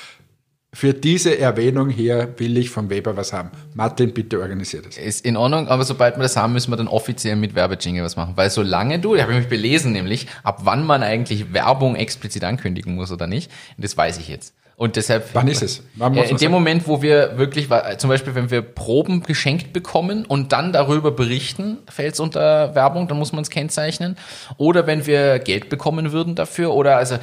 Für 0.76 0.92
diese 0.92 1.38
Erwähnung 1.38 1.88
hier 1.88 2.34
will 2.36 2.58
ich 2.58 2.68
von 2.68 2.90
Weber 2.90 3.16
was 3.16 3.32
haben. 3.32 3.50
Martin, 3.72 4.12
bitte 4.12 4.38
organisiert 4.38 4.84
es. 4.86 4.98
Ist 4.98 5.24
in 5.24 5.38
Ordnung, 5.38 5.68
aber 5.68 5.84
sobald 5.84 6.16
wir 6.18 6.22
das 6.22 6.36
haben, 6.36 6.52
müssen 6.52 6.70
wir 6.70 6.76
dann 6.76 6.86
offiziell 6.86 7.34
mit 7.34 7.54
Werbejingle 7.54 8.04
was 8.04 8.16
machen. 8.16 8.34
Weil 8.36 8.50
solange 8.50 8.98
du, 8.98 9.14
da 9.14 9.22
habe 9.22 9.32
ich 9.32 9.38
mich 9.38 9.48
belesen 9.48 9.92
nämlich, 9.92 10.26
ab 10.42 10.60
wann 10.64 10.84
man 10.84 11.02
eigentlich 11.02 11.54
Werbung 11.54 11.96
explizit 11.96 12.44
ankündigen 12.44 12.94
muss 12.94 13.10
oder 13.10 13.26
nicht, 13.26 13.50
das 13.78 13.96
weiß 13.96 14.18
ich 14.18 14.28
jetzt. 14.28 14.52
Und 14.76 14.96
deshalb. 14.96 15.30
Wann 15.32 15.48
ist 15.48 15.62
es? 15.62 15.82
Wann 15.94 16.12
muss 16.12 16.26
Äh, 16.26 16.28
in 16.32 16.36
dem 16.36 16.38
sagen? 16.40 16.52
Moment, 16.52 16.86
wo 16.86 17.00
wir 17.00 17.38
wirklich, 17.38 17.68
zum 17.96 18.10
Beispiel, 18.10 18.34
wenn 18.34 18.50
wir 18.50 18.60
Proben 18.60 19.22
geschenkt 19.22 19.72
bekommen 19.72 20.26
und 20.26 20.52
dann 20.52 20.74
darüber 20.74 21.10
berichten, 21.10 21.78
fällt 21.88 22.12
es 22.12 22.20
unter 22.20 22.74
Werbung, 22.74 23.08
dann 23.08 23.16
muss 23.18 23.32
man 23.32 23.40
es 23.40 23.48
kennzeichnen. 23.48 24.18
Oder 24.58 24.86
wenn 24.86 25.06
wir 25.06 25.38
Geld 25.38 25.70
bekommen 25.70 26.12
würden 26.12 26.34
dafür 26.34 26.74
oder 26.74 26.98
also 26.98 27.16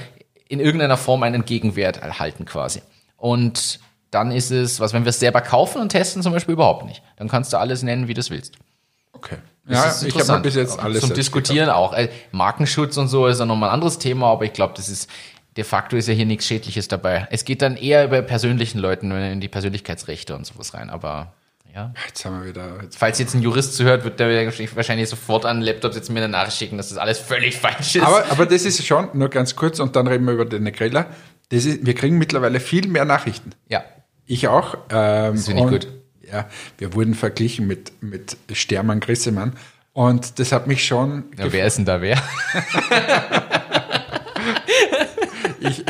in 0.48 0.60
irgendeiner 0.60 0.98
Form 0.98 1.22
einen 1.22 1.46
Gegenwert 1.46 1.98
erhalten 1.98 2.46
quasi. 2.46 2.82
Und 3.24 3.80
dann 4.12 4.32
ist 4.32 4.52
es, 4.52 4.82
was, 4.82 4.92
wenn 4.92 5.06
wir 5.06 5.10
es 5.12 5.20
selber 5.22 5.40
kaufen 5.40 5.82
und 5.82 5.88
testen, 5.88 6.22
zum 6.22 6.34
Beispiel 6.34 6.52
überhaupt 6.52 6.86
nicht. 6.86 7.02
Dann 7.16 7.30
kannst 7.30 7.54
du 7.54 7.58
alles 7.58 7.82
nennen, 7.82 8.10
wie 8.10 8.14
du 8.14 8.20
es 8.20 8.30
willst. 8.30 8.56
Okay. 9.14 9.38
Das 9.66 10.02
Ja, 10.02 10.08
ich 10.10 10.28
habe 10.28 10.42
bis 10.42 10.56
jetzt 10.56 10.78
alles. 10.78 11.00
Zum 11.00 11.14
Diskutieren 11.14 11.70
auch. 11.70 11.94
Äh, 11.94 12.10
Markenschutz 12.34 12.98
und 12.98 13.08
so 13.08 13.26
ist 13.28 13.40
ja 13.40 13.46
nochmal 13.46 13.70
ein 13.70 13.76
anderes 13.76 13.98
Thema, 13.98 14.28
aber 14.28 14.44
ich 14.44 14.52
glaube, 14.52 14.74
das 14.76 14.90
ist, 14.90 15.10
de 15.56 15.64
facto 15.64 15.96
ist 15.96 16.10
ja 16.10 16.14
hier 16.14 16.26
nichts 16.26 16.46
Schädliches 16.46 16.90
dabei. 16.90 17.26
Es 17.32 17.46
geht 17.46 17.62
dann 17.62 17.78
eher 17.78 18.04
über 18.04 18.22
persönlichen 18.24 18.80
Leuten, 18.80 19.10
in 19.12 19.40
die 19.40 19.48
Persönlichkeitsrechte 19.48 20.36
und 20.36 20.46
sowas 20.46 20.74
rein, 20.74 20.90
aber 20.90 21.32
ja. 21.74 21.94
Jetzt 22.06 22.26
haben 22.26 22.42
wir 22.42 22.50
wieder. 22.50 22.84
Jetzt 22.84 22.98
Falls 22.98 23.20
jetzt 23.20 23.36
ein 23.36 23.42
Jurist 23.42 23.76
zuhört, 23.76 24.04
wird 24.04 24.20
der 24.20 24.52
wahrscheinlich 24.76 25.08
sofort 25.08 25.46
an 25.46 25.62
den 25.62 25.66
Laptop 25.66 25.96
jetzt 25.96 26.10
mir 26.10 26.20
eine 26.20 26.28
Nachricht 26.28 26.58
schicken, 26.58 26.76
dass 26.76 26.90
das 26.90 26.98
alles 26.98 27.20
völlig 27.20 27.56
falsch 27.56 27.96
ist. 27.96 28.04
Aber, 28.04 28.26
aber 28.30 28.46
das 28.46 28.64
ist 28.66 28.86
schon, 28.86 29.08
nur 29.14 29.30
ganz 29.30 29.56
kurz, 29.56 29.80
und 29.80 29.96
dann 29.96 30.08
reden 30.08 30.26
wir 30.26 30.34
über 30.34 30.46
den 30.46 30.70
Griller. 30.74 31.08
Das 31.54 31.66
ist, 31.66 31.86
wir 31.86 31.94
kriegen 31.94 32.18
mittlerweile 32.18 32.60
viel 32.60 32.88
mehr 32.88 33.06
Nachrichten. 33.06 33.52
ja. 33.70 33.84
Ich 34.26 34.48
auch. 34.48 34.76
Ähm, 34.90 35.36
Das 35.36 35.46
finde 35.48 35.64
ich 35.64 35.70
gut. 35.70 35.88
Ja, 36.32 36.48
wir 36.78 36.94
wurden 36.94 37.14
verglichen 37.14 37.68
mit, 37.68 37.92
mit 38.02 38.38
Stermann 38.54 39.02
Grissemann. 39.02 39.52
Und 39.92 40.40
das 40.40 40.54
hat 40.54 40.66
mich 40.66 40.86
schon. 40.86 41.26
ja. 41.38 41.52
Wer 41.52 41.68
ist 41.68 41.78
denn 41.78 41.86
da 41.86 42.02
wer? 42.02 42.18
Ich, 45.60 45.84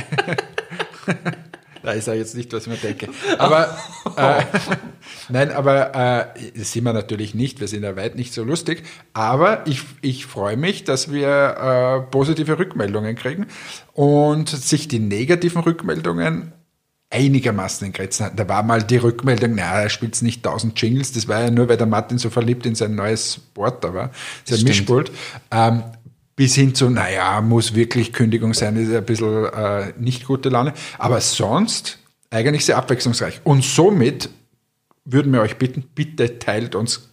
ich 1.91 2.03
sage 2.03 2.19
jetzt 2.19 2.35
nicht, 2.35 2.51
was 2.53 2.67
ich 2.67 2.69
mir 2.69 2.77
denke. 2.77 3.09
Aber 3.37 3.77
äh, 4.15 4.43
nein, 5.29 5.51
aber 5.51 5.95
äh, 5.95 6.51
das 6.57 6.71
sind 6.71 6.83
wir 6.83 6.93
natürlich 6.93 7.35
nicht. 7.35 7.59
Wir 7.59 7.67
sind 7.67 7.83
ja 7.83 7.95
weit 7.95 8.15
nicht 8.15 8.33
so 8.33 8.43
lustig. 8.43 8.83
Aber 9.13 9.67
ich, 9.67 9.81
ich 10.01 10.25
freue 10.25 10.57
mich, 10.57 10.83
dass 10.83 11.11
wir 11.11 11.27
äh, 11.27 12.11
positive 12.11 12.57
Rückmeldungen 12.57 13.15
kriegen 13.15 13.47
und 13.93 14.49
sich 14.49 14.87
die 14.87 14.99
negativen 14.99 15.61
Rückmeldungen 15.61 16.53
einigermaßen 17.13 17.85
in 17.85 17.93
Grenzen 17.93 18.23
halten. 18.23 18.37
Da 18.37 18.49
war 18.49 18.63
mal 18.63 18.81
die 18.81 18.97
Rückmeldung, 18.97 19.53
na, 19.55 19.81
er 19.81 19.89
spielt 19.89 20.19
nicht 20.21 20.43
tausend 20.43 20.81
Jingles. 20.81 21.11
Das 21.11 21.27
war 21.27 21.41
ja 21.41 21.51
nur, 21.51 21.69
weil 21.69 21.77
der 21.77 21.85
Martin 21.85 22.17
so 22.17 22.29
verliebt 22.29 22.65
in 22.65 22.75
sein 22.75 22.95
neues 22.95 23.39
Board 23.53 23.83
da 23.83 23.93
war, 23.93 24.11
sein. 24.45 24.63
Mischpult. 24.63 25.11
Ähm, 25.51 25.83
bis 26.35 26.55
hin 26.55 26.73
zu, 26.73 26.89
naja, 26.89 27.41
muss 27.41 27.75
wirklich 27.75 28.13
Kündigung 28.13 28.53
sein, 28.53 28.75
ist 28.77 28.93
ein 28.93 29.05
bisschen 29.05 29.45
äh, 29.45 29.93
nicht 29.97 30.25
gute 30.25 30.49
Laune. 30.49 30.73
Aber 30.97 31.21
sonst 31.21 31.99
eigentlich 32.29 32.65
sehr 32.65 32.77
abwechslungsreich. 32.77 33.41
Und 33.43 33.63
somit 33.63 34.29
würden 35.05 35.31
wir 35.33 35.41
euch 35.41 35.57
bitten, 35.57 35.83
bitte 35.93 36.39
teilt 36.39 36.75
uns 36.75 37.09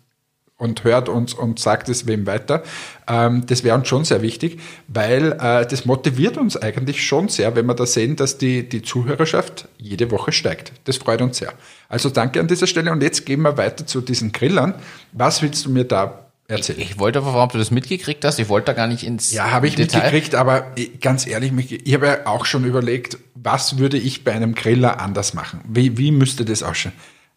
und 0.56 0.84
hört 0.84 1.08
uns 1.08 1.34
und 1.34 1.58
sagt 1.58 1.88
es 1.88 2.06
wem 2.06 2.26
weiter. 2.26 2.62
Ähm, 3.08 3.44
das 3.46 3.64
wäre 3.64 3.76
uns 3.76 3.88
schon 3.88 4.04
sehr 4.04 4.22
wichtig, 4.22 4.60
weil 4.88 5.32
äh, 5.32 5.66
das 5.66 5.86
motiviert 5.86 6.36
uns 6.36 6.56
eigentlich 6.56 7.04
schon 7.04 7.28
sehr, 7.28 7.56
wenn 7.56 7.66
wir 7.66 7.74
da 7.74 7.86
sehen, 7.86 8.16
dass 8.16 8.38
die, 8.38 8.68
die 8.68 8.82
Zuhörerschaft 8.82 9.68
jede 9.78 10.10
Woche 10.10 10.32
steigt. 10.32 10.72
Das 10.84 10.98
freut 10.98 11.22
uns 11.22 11.38
sehr. 11.38 11.54
Also 11.88 12.10
danke 12.10 12.40
an 12.40 12.46
dieser 12.46 12.66
Stelle 12.66 12.92
und 12.92 13.02
jetzt 13.02 13.26
gehen 13.26 13.42
wir 13.42 13.56
weiter 13.56 13.86
zu 13.86 14.00
diesen 14.00 14.32
Grillern. 14.32 14.74
Was 15.12 15.42
willst 15.42 15.64
du 15.64 15.70
mir 15.70 15.84
da 15.84 16.29
erzählen? 16.50 16.80
Ich 16.80 16.98
wollte 16.98 17.20
aber, 17.20 17.42
ob 17.42 17.52
du 17.52 17.58
das 17.58 17.70
mitgekriegt 17.70 18.24
hast. 18.24 18.38
Ich 18.38 18.48
wollte 18.48 18.66
da 18.66 18.72
gar 18.74 18.86
nicht 18.86 19.04
ins 19.04 19.32
Ja, 19.32 19.50
habe 19.50 19.66
ich 19.68 19.74
Detail. 19.76 19.98
mitgekriegt, 20.02 20.34
aber 20.34 20.72
ich- 20.74 21.00
ganz 21.00 21.26
ehrlich, 21.26 21.52
ich 21.84 21.94
habe 21.94 22.06
ja 22.06 22.26
auch 22.26 22.44
schon 22.44 22.64
überlegt, 22.64 23.18
was 23.34 23.78
würde 23.78 23.96
ich 23.98 24.24
bei 24.24 24.32
einem 24.32 24.54
Griller 24.54 25.00
anders 25.00 25.34
machen? 25.34 25.60
Wie, 25.68 25.96
wie 25.98 26.10
müsste 26.10 26.44
das 26.44 26.62
ausschauen? 26.62 26.92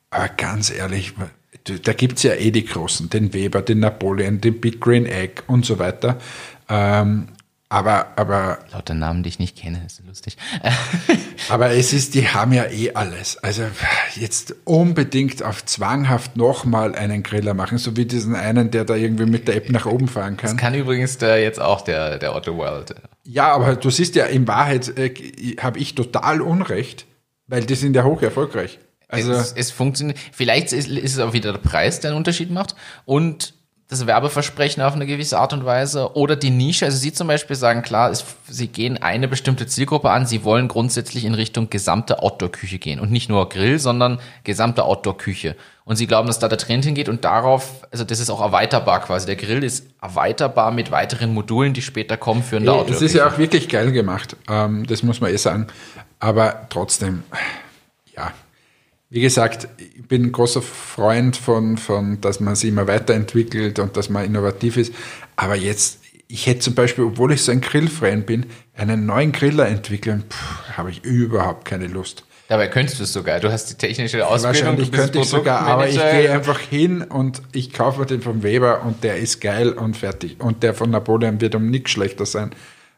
Aber 0.09 0.27
ganz 0.29 0.69
ehrlich, 0.71 1.13
da 1.83 1.93
gibt's 1.93 2.23
ja 2.23 2.33
eh 2.33 2.51
die 2.51 2.65
Großen, 2.65 3.09
den 3.09 3.33
Weber, 3.33 3.61
den 3.61 3.79
Napoleon, 3.79 4.41
den 4.41 4.59
Big 4.59 4.81
Green 4.81 5.05
Egg 5.05 5.41
und 5.47 5.65
so 5.65 5.79
weiter. 5.79 6.17
Ähm, 6.69 7.27
aber, 7.73 8.09
aber, 8.17 8.59
Lauter 8.71 8.93
Namen, 8.93 9.23
die 9.23 9.29
ich 9.29 9.39
nicht 9.39 9.57
kenne, 9.57 9.81
ist 9.83 9.99
lustig. 10.05 10.37
aber 11.49 11.71
es 11.71 11.91
ist, 11.91 12.13
die 12.13 12.27
haben 12.27 12.53
ja 12.53 12.69
eh 12.69 12.93
alles. 12.93 13.37
Also 13.37 13.63
jetzt 14.13 14.53
unbedingt 14.63 15.41
auf 15.41 15.65
zwanghaft 15.65 16.37
nochmal 16.37 16.93
einen 16.93 17.23
Griller 17.23 17.55
machen, 17.55 17.79
so 17.79 17.97
wie 17.97 18.05
diesen 18.05 18.35
einen, 18.35 18.69
der 18.69 18.85
da 18.85 18.93
irgendwie 18.93 19.25
mit 19.25 19.47
der 19.47 19.55
App 19.55 19.71
nach 19.71 19.87
oben 19.87 20.07
fahren 20.07 20.37
kann. 20.37 20.51
Das 20.51 20.57
kann 20.57 20.75
übrigens 20.75 21.17
der 21.17 21.41
jetzt 21.41 21.59
auch 21.59 21.81
der, 21.81 22.19
der 22.19 22.35
Otto 22.35 22.55
Wild. 22.59 22.93
Ja, 23.23 23.51
aber 23.51 23.75
du 23.75 23.89
siehst 23.89 24.13
ja, 24.13 24.25
in 24.25 24.47
Wahrheit 24.47 24.95
äh, 24.95 25.11
habe 25.59 25.79
ich 25.79 25.95
total 25.95 26.41
Unrecht, 26.41 27.07
weil 27.47 27.65
die 27.65 27.73
sind 27.73 27.95
ja 27.95 28.03
hoch 28.03 28.21
erfolgreich. 28.21 28.77
Also, 29.07 29.31
es, 29.31 29.51
es 29.53 29.71
funktioniert. 29.71 30.19
Vielleicht 30.31 30.73
ist, 30.73 30.87
ist 30.89 31.13
es 31.13 31.19
auch 31.19 31.33
wieder 31.33 31.53
der 31.53 31.59
Preis, 31.59 32.01
der 32.01 32.11
einen 32.11 32.17
Unterschied 32.17 32.51
macht. 32.51 32.75
Und 33.05 33.55
das 33.93 34.07
Werbeversprechen 34.07 34.83
auf 34.83 34.93
eine 34.93 35.05
gewisse 35.05 35.39
Art 35.39 35.53
und 35.53 35.65
Weise. 35.65 36.15
Oder 36.15 36.35
die 36.35 36.49
Nische. 36.49 36.85
Also 36.85 36.97
Sie 36.97 37.13
zum 37.13 37.27
Beispiel 37.27 37.55
sagen, 37.55 37.81
klar, 37.81 38.11
es, 38.11 38.25
Sie 38.47 38.67
gehen 38.67 39.01
eine 39.01 39.27
bestimmte 39.27 39.67
Zielgruppe 39.67 40.09
an. 40.09 40.25
Sie 40.25 40.43
wollen 40.43 40.67
grundsätzlich 40.67 41.25
in 41.25 41.33
Richtung 41.33 41.69
gesamte 41.69 42.21
Outdoor-Küche 42.21 42.79
gehen. 42.79 42.99
Und 42.99 43.11
nicht 43.11 43.29
nur 43.29 43.47
Grill, 43.49 43.79
sondern 43.79 44.19
gesamte 44.43 44.83
Outdoor-Küche. 44.83 45.55
Und 45.85 45.97
Sie 45.97 46.07
glauben, 46.07 46.27
dass 46.27 46.39
da 46.39 46.47
der 46.47 46.57
Trend 46.57 46.85
hingeht 46.85 47.09
und 47.09 47.25
darauf, 47.25 47.85
also 47.91 48.03
das 48.03 48.19
ist 48.19 48.29
auch 48.29 48.41
erweiterbar 48.41 49.01
quasi. 49.01 49.25
Der 49.25 49.35
Grill 49.35 49.63
ist 49.63 49.85
erweiterbar 50.01 50.71
mit 50.71 50.91
weiteren 50.91 51.33
Modulen, 51.33 51.73
die 51.73 51.81
später 51.81 52.15
kommen 52.15 52.41
für 52.41 52.55
eine 52.55 52.65
es 52.65 52.71
Outdoor-Küche. 52.71 53.05
ist 53.05 53.13
ja 53.15 53.27
auch 53.27 53.37
wirklich 53.37 53.67
geil 53.67 53.91
gemacht, 53.91 54.37
ähm, 54.49 54.85
das 54.87 55.03
muss 55.03 55.19
man 55.19 55.33
eh 55.33 55.37
sagen. 55.37 55.67
Aber 56.19 56.67
trotzdem, 56.69 57.23
ja, 58.15 58.31
wie 59.13 59.21
gesagt, 59.21 59.67
ich 59.77 60.07
bin 60.07 60.23
ein 60.23 60.31
großer 60.31 60.63
Freund 60.63 61.37
von, 61.37 61.77
von, 61.77 62.19
dass 62.19 62.39
man 62.39 62.55
sich 62.55 62.69
immer 62.69 62.87
weiterentwickelt 62.87 63.77
und 63.77 63.95
dass 63.95 64.09
man 64.09 64.25
innovativ 64.25 64.75
ist. 64.75 64.91
Aber 65.35 65.55
jetzt, 65.55 65.99
ich 66.27 66.47
hätte 66.47 66.61
zum 66.61 66.73
Beispiel, 66.73 67.03
obwohl 67.03 67.31
ich 67.31 67.43
so 67.43 67.51
ein 67.51 67.61
Grillfan 67.61 68.23
bin, 68.23 68.47
einen 68.75 69.05
neuen 69.05 69.31
Griller 69.31 69.67
entwickeln, 69.67 70.23
pff, 70.27 70.77
habe 70.77 70.89
ich 70.89 71.03
überhaupt 71.03 71.63
keine 71.63 71.85
Lust. 71.85 72.25
Dabei 72.47 72.67
könntest 72.69 72.99
du 72.99 73.03
es 73.03 73.13
sogar. 73.13 73.39
Du 73.39 73.51
hast 73.51 73.69
die 73.69 73.75
technische 73.75 74.25
Ausbildung. 74.25 74.61
Wahrscheinlich 74.61 74.91
könnte 74.91 75.19
ich 75.19 75.25
sogar, 75.25 75.61
aber 75.61 75.87
ich 75.87 75.95
gehe 75.95 76.31
einfach 76.31 76.59
hin 76.59 77.03
und 77.03 77.43
ich 77.51 77.71
kaufe 77.71 77.99
mir 77.99 78.05
den 78.07 78.21
vom 78.21 78.41
Weber 78.41 78.81
und 78.83 79.03
der 79.03 79.17
ist 79.17 79.41
geil 79.41 79.73
und 79.73 79.95
fertig. 79.95 80.37
Und 80.39 80.63
der 80.63 80.73
von 80.73 80.89
Napoleon 80.89 81.39
wird 81.39 81.53
um 81.53 81.69
nichts 81.69 81.91
schlechter 81.91 82.25
sein. 82.25 82.49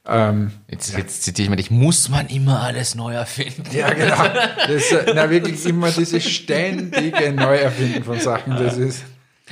Ähm, 0.07 0.51
Jetzt, 0.69 0.95
jetzt 0.97 1.23
zitiere 1.23 1.45
ich 1.45 1.49
mal 1.49 1.55
dich, 1.55 1.71
muss 1.71 2.09
man 2.09 2.27
immer 2.27 2.61
alles 2.61 2.93
neu 2.95 3.13
erfinden. 3.13 3.63
ja, 3.71 3.91
genau. 3.93 4.15
Das, 4.67 4.91
äh, 4.91 5.13
na, 5.15 5.29
wirklich 5.29 5.65
immer 5.65 5.89
dieses 5.91 6.23
ständige 6.29 7.31
Neuerfinden 7.33 8.03
von 8.03 8.19
Sachen. 8.19 8.55
Das 8.55 8.77
ist, 8.77 9.03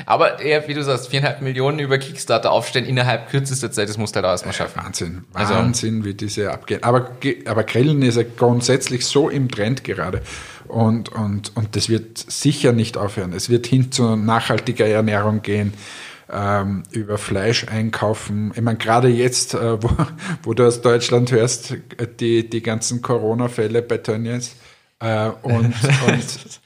Aber 0.05 0.39
eher, 0.39 0.67
wie 0.67 0.73
du 0.73 0.83
sagst, 0.83 1.09
viereinhalb 1.09 1.41
Millionen 1.41 1.79
über 1.79 1.97
Kickstarter 1.97 2.51
aufstellen 2.51 2.85
innerhalb 2.85 3.29
kürzester 3.29 3.71
Zeit, 3.71 3.89
das 3.89 3.97
musst 3.97 4.15
du 4.15 4.17
halt 4.17 4.25
auch 4.25 4.31
erstmal 4.31 4.53
schaffen. 4.53 4.81
Wahnsinn. 4.83 5.23
Also- 5.33 5.53
Wahnsinn, 5.55 6.05
wie 6.05 6.13
diese 6.13 6.51
abgehen. 6.51 6.83
Aber, 6.83 7.11
aber 7.45 7.63
Grillen 7.63 8.01
ist 8.03 8.17
ja 8.17 8.23
grundsätzlich 8.37 9.05
so 9.05 9.29
im 9.29 9.49
Trend 9.49 9.83
gerade. 9.83 10.21
Und, 10.67 11.09
und, 11.09 11.55
und 11.55 11.75
das 11.75 11.89
wird 11.89 12.17
sicher 12.17 12.71
nicht 12.73 12.97
aufhören. 12.97 13.33
Es 13.33 13.49
wird 13.49 13.67
hin 13.67 13.91
zu 13.91 14.15
nachhaltiger 14.15 14.87
Ernährung 14.87 15.41
gehen, 15.43 15.73
ähm, 16.31 16.83
über 16.91 17.17
Fleisch 17.17 17.65
einkaufen. 17.67 18.51
Ich 18.55 18.61
meine, 18.61 18.77
gerade 18.77 19.07
jetzt, 19.07 19.53
äh, 19.53 19.81
wo, 19.81 19.89
wo 20.43 20.53
du 20.53 20.65
aus 20.65 20.81
Deutschland 20.81 21.31
hörst, 21.31 21.71
äh, 21.71 22.07
die, 22.19 22.49
die 22.49 22.61
ganzen 22.61 23.01
Corona-Fälle 23.01 23.81
bei 23.81 23.97
Tönnies. 23.97 24.55
Äh, 24.99 25.29
und, 25.41 25.73
und, 26.07 26.61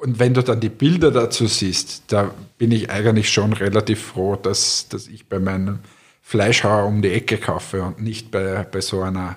und 0.00 0.18
wenn 0.18 0.34
du 0.34 0.42
dann 0.42 0.60
die 0.60 0.68
Bilder 0.68 1.10
dazu 1.10 1.46
siehst, 1.46 2.04
da 2.08 2.34
bin 2.56 2.72
ich 2.72 2.90
eigentlich 2.90 3.30
schon 3.30 3.52
relativ 3.52 4.02
froh, 4.02 4.36
dass, 4.36 4.88
dass 4.88 5.06
ich 5.06 5.28
bei 5.28 5.38
meinem 5.38 5.80
Fleischhauer 6.22 6.86
um 6.86 7.02
die 7.02 7.10
Ecke 7.10 7.38
kaufe 7.38 7.82
und 7.82 8.02
nicht 8.02 8.30
bei, 8.30 8.62
bei 8.64 8.80
so 8.80 9.02
einer, 9.02 9.36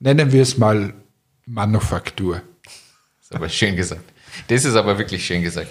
nennen 0.00 0.32
wir 0.32 0.42
es 0.42 0.56
mal, 0.56 0.94
Manufaktur. 1.44 2.40
ist 3.20 3.34
aber 3.34 3.48
schön 3.48 3.76
gesagt. 3.76 4.04
Das 4.48 4.64
ist 4.64 4.74
aber 4.74 4.96
wirklich 4.98 5.26
schön 5.26 5.42
gesagt. 5.42 5.70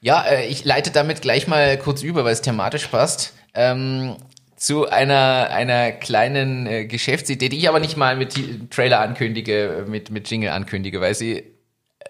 Ja, 0.00 0.22
äh, 0.22 0.46
ich 0.46 0.64
leite 0.64 0.90
damit 0.90 1.22
gleich 1.22 1.46
mal 1.46 1.76
kurz 1.78 2.02
über, 2.02 2.24
weil 2.24 2.32
es 2.32 2.42
thematisch 2.42 2.86
passt. 2.88 3.34
Ähm, 3.54 4.16
zu 4.56 4.88
einer, 4.88 5.50
einer 5.50 5.92
kleinen 5.92 6.66
äh, 6.66 6.86
Geschäftsidee, 6.86 7.48
die 7.48 7.58
ich 7.58 7.68
aber 7.68 7.80
nicht 7.80 7.96
mal 7.96 8.16
mit 8.16 8.70
Trailer 8.70 9.00
ankündige, 9.00 9.68
äh, 9.68 9.82
mit, 9.82 10.10
mit 10.10 10.30
Jingle 10.30 10.50
ankündige, 10.50 11.00
weil 11.00 11.14
sie 11.14 11.44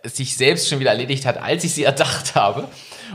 sich 0.04 0.36
selbst 0.36 0.68
schon 0.68 0.78
wieder 0.78 0.90
erledigt 0.90 1.26
hat, 1.26 1.38
als 1.38 1.64
ich 1.64 1.74
sie 1.74 1.84
erdacht 1.84 2.34
habe. 2.34 2.68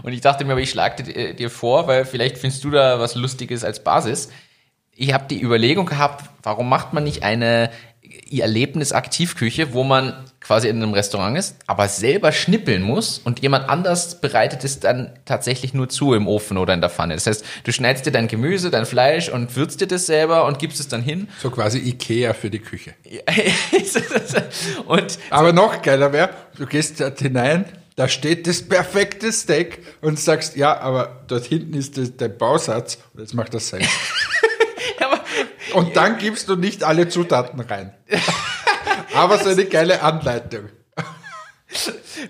Und 0.03 0.13
ich 0.13 0.21
dachte 0.21 0.45
mir, 0.45 0.53
aber 0.53 0.61
ich 0.61 0.69
schlage 0.69 1.03
dir, 1.03 1.33
dir 1.33 1.49
vor, 1.49 1.87
weil 1.87 2.05
vielleicht 2.05 2.37
findest 2.37 2.63
du 2.63 2.71
da 2.71 2.99
was 2.99 3.15
Lustiges 3.15 3.63
als 3.63 3.83
Basis. 3.83 4.29
Ich 4.95 5.13
habe 5.13 5.25
die 5.29 5.41
Überlegung 5.41 5.85
gehabt, 5.85 6.29
warum 6.43 6.69
macht 6.69 6.93
man 6.93 7.03
nicht 7.03 7.23
eine 7.23 7.71
Erlebnis-Aktivküche, 8.31 9.73
wo 9.73 9.83
man 9.83 10.13
quasi 10.39 10.67
in 10.67 10.77
einem 10.77 10.93
Restaurant 10.93 11.37
ist, 11.37 11.55
aber 11.67 11.87
selber 11.87 12.31
schnippeln 12.31 12.81
muss 12.81 13.19
und 13.19 13.41
jemand 13.41 13.69
anders 13.69 14.19
bereitet 14.21 14.63
es 14.63 14.79
dann 14.79 15.13
tatsächlich 15.25 15.73
nur 15.73 15.87
zu 15.87 16.13
im 16.13 16.27
Ofen 16.27 16.57
oder 16.57 16.73
in 16.73 16.81
der 16.81 16.89
Pfanne. 16.89 17.13
Das 17.13 17.27
heißt, 17.27 17.45
du 17.63 17.71
schneidest 17.71 18.05
dir 18.05 18.11
dein 18.11 18.27
Gemüse, 18.27 18.71
dein 18.71 18.85
Fleisch 18.85 19.29
und 19.29 19.55
würzt 19.55 19.81
dir 19.81 19.87
das 19.87 20.07
selber 20.07 20.45
und 20.45 20.59
gibst 20.59 20.79
es 20.79 20.87
dann 20.87 21.03
hin. 21.03 21.27
So 21.41 21.51
quasi 21.51 21.77
Ikea 21.77 22.33
für 22.33 22.49
die 22.49 22.59
Küche. 22.59 22.93
und 24.87 25.19
Aber 25.29 25.53
noch 25.53 25.81
geiler 25.81 26.11
wäre, 26.11 26.31
du 26.57 26.65
gehst 26.65 26.99
dort 26.99 27.19
hinein, 27.19 27.65
da 27.95 28.07
steht 28.07 28.47
das 28.47 28.63
perfekte 28.63 29.31
Steak 29.31 29.79
und 30.01 30.17
sagst, 30.19 30.55
ja, 30.55 30.79
aber 30.79 31.23
dort 31.27 31.45
hinten 31.45 31.75
ist 31.75 31.97
das, 31.97 32.15
der 32.15 32.29
Bausatz 32.29 32.97
und 33.13 33.19
jetzt 33.19 33.33
macht 33.33 33.53
das 33.53 33.69
sein. 33.69 33.85
Und 35.73 35.95
dann 35.95 36.17
gibst 36.17 36.49
du 36.49 36.55
nicht 36.55 36.83
alle 36.83 37.07
Zutaten 37.07 37.59
rein. 37.59 37.93
Aber 39.13 39.37
so 39.39 39.49
eine 39.49 39.65
geile 39.65 40.01
Anleitung. 40.01 40.69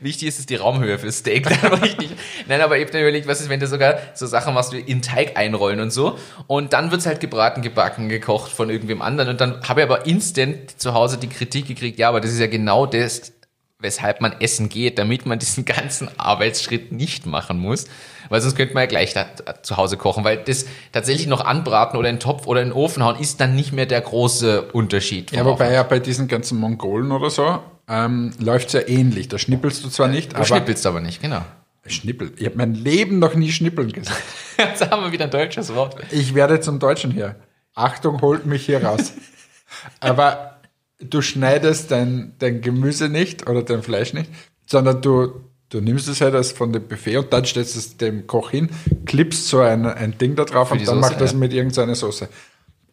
Wichtig 0.01 0.27
ist 0.27 0.39
es 0.39 0.45
die 0.45 0.55
Raumhöhe 0.55 0.99
fürs 0.99 1.17
Steak, 1.17 1.47
dann 1.49 1.73
richtig. 1.81 2.11
Nein, 2.47 2.61
aber 2.61 2.77
mir 2.77 2.83
überlegt, 2.83 3.27
was 3.27 3.41
ist, 3.41 3.49
wenn 3.49 3.59
du 3.59 3.67
sogar 3.67 3.97
so 4.13 4.27
Sachen 4.27 4.53
machst 4.53 4.71
wie 4.71 4.79
in 4.79 5.01
Teig 5.01 5.35
einrollen 5.35 5.79
und 5.79 5.91
so. 5.91 6.17
Und 6.47 6.73
dann 6.73 6.91
wird's 6.91 7.05
halt 7.05 7.19
gebraten, 7.19 7.61
gebacken, 7.61 8.07
gekocht 8.07 8.51
von 8.51 8.69
irgendwem 8.69 9.01
anderen. 9.01 9.29
Und 9.29 9.41
dann 9.41 9.67
habe 9.67 9.81
ich 9.81 9.87
aber 9.87 10.05
instant 10.05 10.79
zu 10.79 10.93
Hause 10.93 11.17
die 11.17 11.29
Kritik 11.29 11.67
gekriegt, 11.67 11.97
ja, 11.97 12.09
aber 12.09 12.21
das 12.21 12.31
ist 12.31 12.39
ja 12.39 12.47
genau 12.47 12.85
das, 12.85 13.33
weshalb 13.81 14.21
man 14.21 14.33
essen 14.39 14.69
geht, 14.69 14.97
damit 14.99 15.25
man 15.25 15.39
diesen 15.39 15.65
ganzen 15.65 16.09
Arbeitsschritt 16.17 16.91
nicht 16.91 17.25
machen 17.25 17.59
muss. 17.59 17.85
Weil 18.29 18.39
sonst 18.41 18.55
könnte 18.55 18.73
man 18.73 18.83
ja 18.83 18.87
gleich 18.87 19.13
da, 19.13 19.25
zu 19.61 19.77
Hause 19.77 19.97
kochen, 19.97 20.23
weil 20.23 20.37
das 20.37 20.65
tatsächlich 20.91 21.27
noch 21.27 21.43
anbraten 21.43 21.99
oder 21.99 22.09
in 22.09 22.15
den 22.15 22.21
Topf 22.21 22.47
oder 22.47 22.61
in 22.61 22.69
den 22.69 22.73
Ofen 22.73 23.03
hauen, 23.03 23.19
ist 23.19 23.41
dann 23.41 23.55
nicht 23.55 23.73
mehr 23.73 23.85
der 23.85 24.01
große 24.01 24.71
Unterschied. 24.71 25.31
Ja, 25.31 25.43
wobei 25.45 25.73
ja 25.73 25.83
bei 25.83 25.99
diesen 25.99 26.27
ganzen 26.27 26.57
Mongolen 26.59 27.11
oder 27.11 27.29
so 27.29 27.59
ähm, 27.89 28.31
läuft's 28.39 28.73
ja 28.73 28.87
ähnlich. 28.87 29.27
Da 29.27 29.37
schnippelst 29.37 29.83
du 29.83 29.89
zwar 29.89 30.07
nicht, 30.07 30.31
Du 30.31 30.37
aber 30.37 30.45
schnippelst 30.45 30.85
aber 30.85 31.01
nicht, 31.01 31.21
genau. 31.21 31.41
Schnippel. 31.87 32.31
Ich 32.37 32.45
habe 32.45 32.57
mein 32.57 32.75
Leben 32.75 33.19
noch 33.19 33.33
nie 33.33 33.51
schnippeln 33.51 33.91
gesagt. 33.91 34.21
Jetzt 34.57 34.89
haben 34.89 35.03
wir 35.03 35.11
wieder 35.11 35.25
ein 35.25 35.31
deutsches 35.31 35.73
Wort. 35.73 35.95
Ich 36.11 36.35
werde 36.35 36.59
zum 36.59 36.79
Deutschen 36.79 37.11
hier. 37.11 37.35
Achtung, 37.73 38.21
holt 38.21 38.45
mich 38.45 38.65
hier 38.65 38.83
raus. 38.83 39.13
Aber 39.99 40.60
du 41.01 41.21
schneidest 41.21 41.91
dein, 41.91 42.33
dein 42.39 42.61
Gemüse 42.61 43.09
nicht 43.09 43.49
oder 43.49 43.63
dein 43.63 43.83
Fleisch 43.83 44.13
nicht, 44.13 44.29
sondern 44.65 45.01
du, 45.01 45.41
du 45.69 45.81
nimmst 45.81 46.07
es 46.07 46.21
halt 46.21 46.45
von 46.45 46.71
dem 46.73 46.87
Buffet 46.87 47.17
und 47.17 47.33
dann 47.33 47.45
stellst 47.45 47.75
es 47.75 47.97
dem 47.97 48.27
Koch 48.27 48.51
hin, 48.51 48.69
klippst 49.05 49.47
so 49.47 49.59
ein, 49.59 49.85
ein 49.85 50.17
Ding 50.17 50.35
da 50.35 50.45
drauf 50.45 50.71
und 50.71 50.79
die 50.79 50.85
dann 50.85 51.01
Soße, 51.01 51.09
macht 51.09 51.21
das 51.21 51.31
ja. 51.33 51.37
mit 51.37 51.53
irgendeiner 51.53 51.95
Soße. 51.95 52.29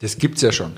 Das 0.00 0.18
gibt's 0.18 0.42
ja 0.42 0.52
schon. 0.52 0.72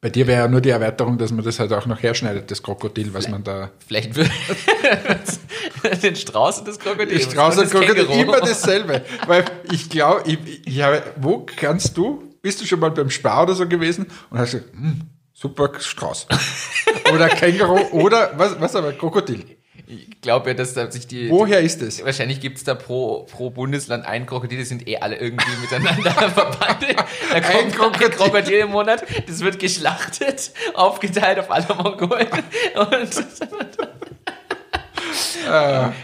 Bei 0.00 0.10
dir 0.10 0.26
wäre 0.26 0.42
ja 0.42 0.48
nur 0.48 0.60
die 0.60 0.70
Erweiterung, 0.70 1.18
dass 1.18 1.32
man 1.32 1.44
das 1.44 1.58
halt 1.58 1.72
auch 1.72 1.86
noch 1.86 2.02
herschneidet, 2.02 2.50
das 2.50 2.62
Krokodil, 2.62 3.14
was 3.14 3.28
man 3.28 3.42
da. 3.42 3.72
Vielleicht 3.86 4.14
würde 4.14 4.30
den 6.02 6.14
Strauß 6.14 6.60
und 6.60 6.68
das 6.68 6.78
Krokodil. 6.78 7.16
Ich 7.16 7.24
Strauß 7.24 7.56
und 7.56 7.64
das 7.64 7.70
Krokodil 7.72 8.06
Känguru. 8.06 8.20
immer 8.20 8.40
dasselbe. 8.40 9.02
Weil 9.26 9.44
ich 9.72 9.88
glaube, 9.88 10.22
ich, 10.26 10.38
ich 10.66 10.82
wo 11.16 11.46
kannst 11.56 11.96
du, 11.96 12.22
bist 12.42 12.60
du 12.60 12.66
schon 12.66 12.78
mal 12.78 12.90
beim 12.90 13.10
Spar 13.10 13.44
oder 13.44 13.54
so 13.54 13.66
gewesen 13.66 14.06
und 14.30 14.38
hast 14.38 14.52
gesagt, 14.52 14.72
hm, 14.74 15.00
super 15.36 15.70
Strauß. 15.78 16.26
oder 17.12 17.28
Känguru 17.28 17.78
oder 17.92 18.32
was, 18.36 18.60
was 18.60 18.74
aber, 18.74 18.92
Krokodil. 18.92 19.44
Ich 19.88 20.20
glaube 20.20 20.50
ja, 20.50 20.54
dass 20.54 20.74
da 20.74 20.90
sich 20.90 21.06
die. 21.06 21.30
Woher 21.30 21.60
ist 21.60 21.80
es? 21.80 22.04
Wahrscheinlich 22.04 22.40
gibt's 22.40 22.64
da 22.64 22.74
pro, 22.74 23.24
pro 23.24 23.50
Bundesland 23.50 24.04
ein 24.04 24.26
Krokodil, 24.26 24.58
die 24.58 24.64
sind 24.64 24.88
eh 24.88 24.96
alle 24.96 25.16
irgendwie 25.16 25.46
miteinander 25.60 26.10
verbandelt. 26.30 26.96
Da 27.30 27.40
kommt 27.40 27.72
Krokodil. 27.72 28.06
ein 28.06 28.12
Krokodil 28.12 28.58
im 28.60 28.70
Monat, 28.70 29.04
das 29.28 29.40
wird 29.40 29.60
geschlachtet, 29.60 30.52
aufgeteilt 30.74 31.38
auf 31.38 31.50
alle 31.50 31.66
Mongolen. 31.76 32.26
Und 32.74 33.10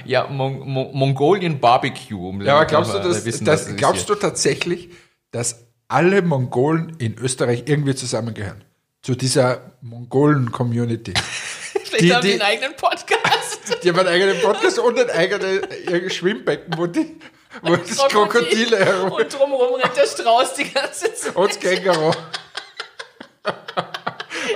ja, 0.05 0.28
Mon 0.30 0.61
Mon 0.61 0.97
Mongolian 0.97 1.59
Barbecue. 1.59 2.28
Um 2.28 2.41
Ja, 2.43 2.57
aber 2.57 2.66
glaubst 2.66 2.95
du, 2.95 2.99
dass, 3.01 3.24
wissen, 3.24 3.45
dass, 3.45 3.68
was 3.68 3.76
glaubst 3.76 4.09
du 4.09 4.14
tatsächlich, 4.14 4.91
dass 5.33 5.66
alle 5.89 6.22
Mongolen 6.22 6.95
in 6.99 7.18
Österreich 7.18 7.64
irgendwie 7.66 7.97
zusammengehören? 7.97 8.62
Zu 9.03 9.17
dieser 9.17 9.73
Mongolen-Community. 9.81 11.13
Vielleicht 11.85 12.01
die- 12.05 12.15
haben 12.15 12.23
die 12.23 12.33
einen 12.35 12.43
eigenen 12.43 12.77
Podcast. 12.77 13.59
Die 13.83 13.89
haben 13.89 13.99
einen 13.99 14.09
eigenen 14.09 14.41
Podcast 14.41 14.79
und 14.79 14.99
ein 14.99 15.11
eigenes 15.11 16.15
Schwimmbecken, 16.15 16.75
wo, 16.77 16.87
die, 16.87 17.17
wo 17.63 17.75
das 17.77 17.97
Krokodile 18.09 18.79
herum 18.79 19.13
Und 19.13 19.33
drumherum 19.33 19.81
rennt 19.81 19.97
der 19.97 20.07
Strauß 20.07 20.55
die 20.55 20.71
ganze 20.73 21.13
Zeit. 21.15 21.35
und 21.37 21.51
das 21.51 21.59
Känguru. 21.59 22.13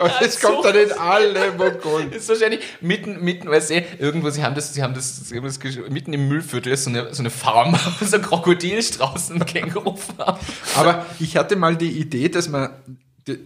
Und 0.00 0.32
so. 0.32 0.46
kommt 0.48 0.64
dann 0.64 0.76
in 0.76 0.92
alle 0.92 1.52
Mongolen. 1.52 2.12
ist 2.12 2.28
wahrscheinlich 2.28 2.60
mitten, 2.80 3.20
mitten, 3.24 3.48
weißt 3.50 3.70
du, 3.70 3.84
irgendwo, 3.98 4.30
sie 4.30 4.44
haben 4.44 4.54
das, 4.54 4.74
sie 4.74 4.82
haben 4.82 4.94
das, 4.94 5.28
sie 5.28 5.36
haben 5.36 5.44
das 5.44 5.58
mitten 5.88 6.12
im 6.12 6.28
Müllviertel 6.28 6.72
ist 6.72 6.84
so 6.84 6.90
eine, 6.90 7.12
so 7.14 7.22
eine 7.22 7.30
Farm, 7.30 7.78
so 8.00 8.16
ein 8.16 8.22
Krokodilstraußen, 8.22 9.44
Kängurufarm. 9.46 10.38
Aber 10.76 11.06
ich 11.18 11.36
hatte 11.36 11.56
mal 11.56 11.76
die 11.76 11.90
Idee, 11.90 12.28
dass 12.28 12.48
man, 12.48 12.70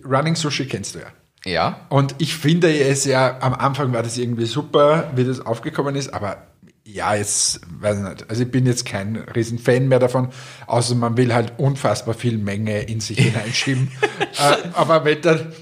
Running 0.04 0.36
Sushi 0.36 0.66
kennst 0.66 0.94
du 0.94 1.00
ja. 1.00 1.06
Ja. 1.46 1.86
Und 1.88 2.14
ich 2.18 2.36
finde 2.36 2.72
es 2.78 3.04
ja, 3.04 3.38
am 3.40 3.54
Anfang 3.54 3.92
war 3.92 4.02
das 4.02 4.18
irgendwie 4.18 4.44
super, 4.44 5.10
wie 5.14 5.24
das 5.24 5.40
aufgekommen 5.40 5.96
ist, 5.96 6.12
aber 6.12 6.46
ja, 6.84 7.14
jetzt, 7.14 7.60
weiß 7.80 7.98
ich 7.98 8.04
nicht. 8.04 8.30
Also 8.30 8.42
ich 8.42 8.50
bin 8.50 8.66
jetzt 8.66 8.84
kein 8.84 9.16
riesen 9.16 9.58
Fan 9.58 9.88
mehr 9.88 10.00
davon, 10.00 10.30
außer 10.66 10.94
man 10.94 11.16
will 11.16 11.32
halt 11.32 11.54
unfassbar 11.58 12.14
viel 12.14 12.36
Menge 12.36 12.82
in 12.82 13.00
sich 13.00 13.18
hineinschieben. 13.20 13.90
äh, 14.20 14.68
aber 14.74 15.04
wenn 15.04 15.20
dann 15.22 15.52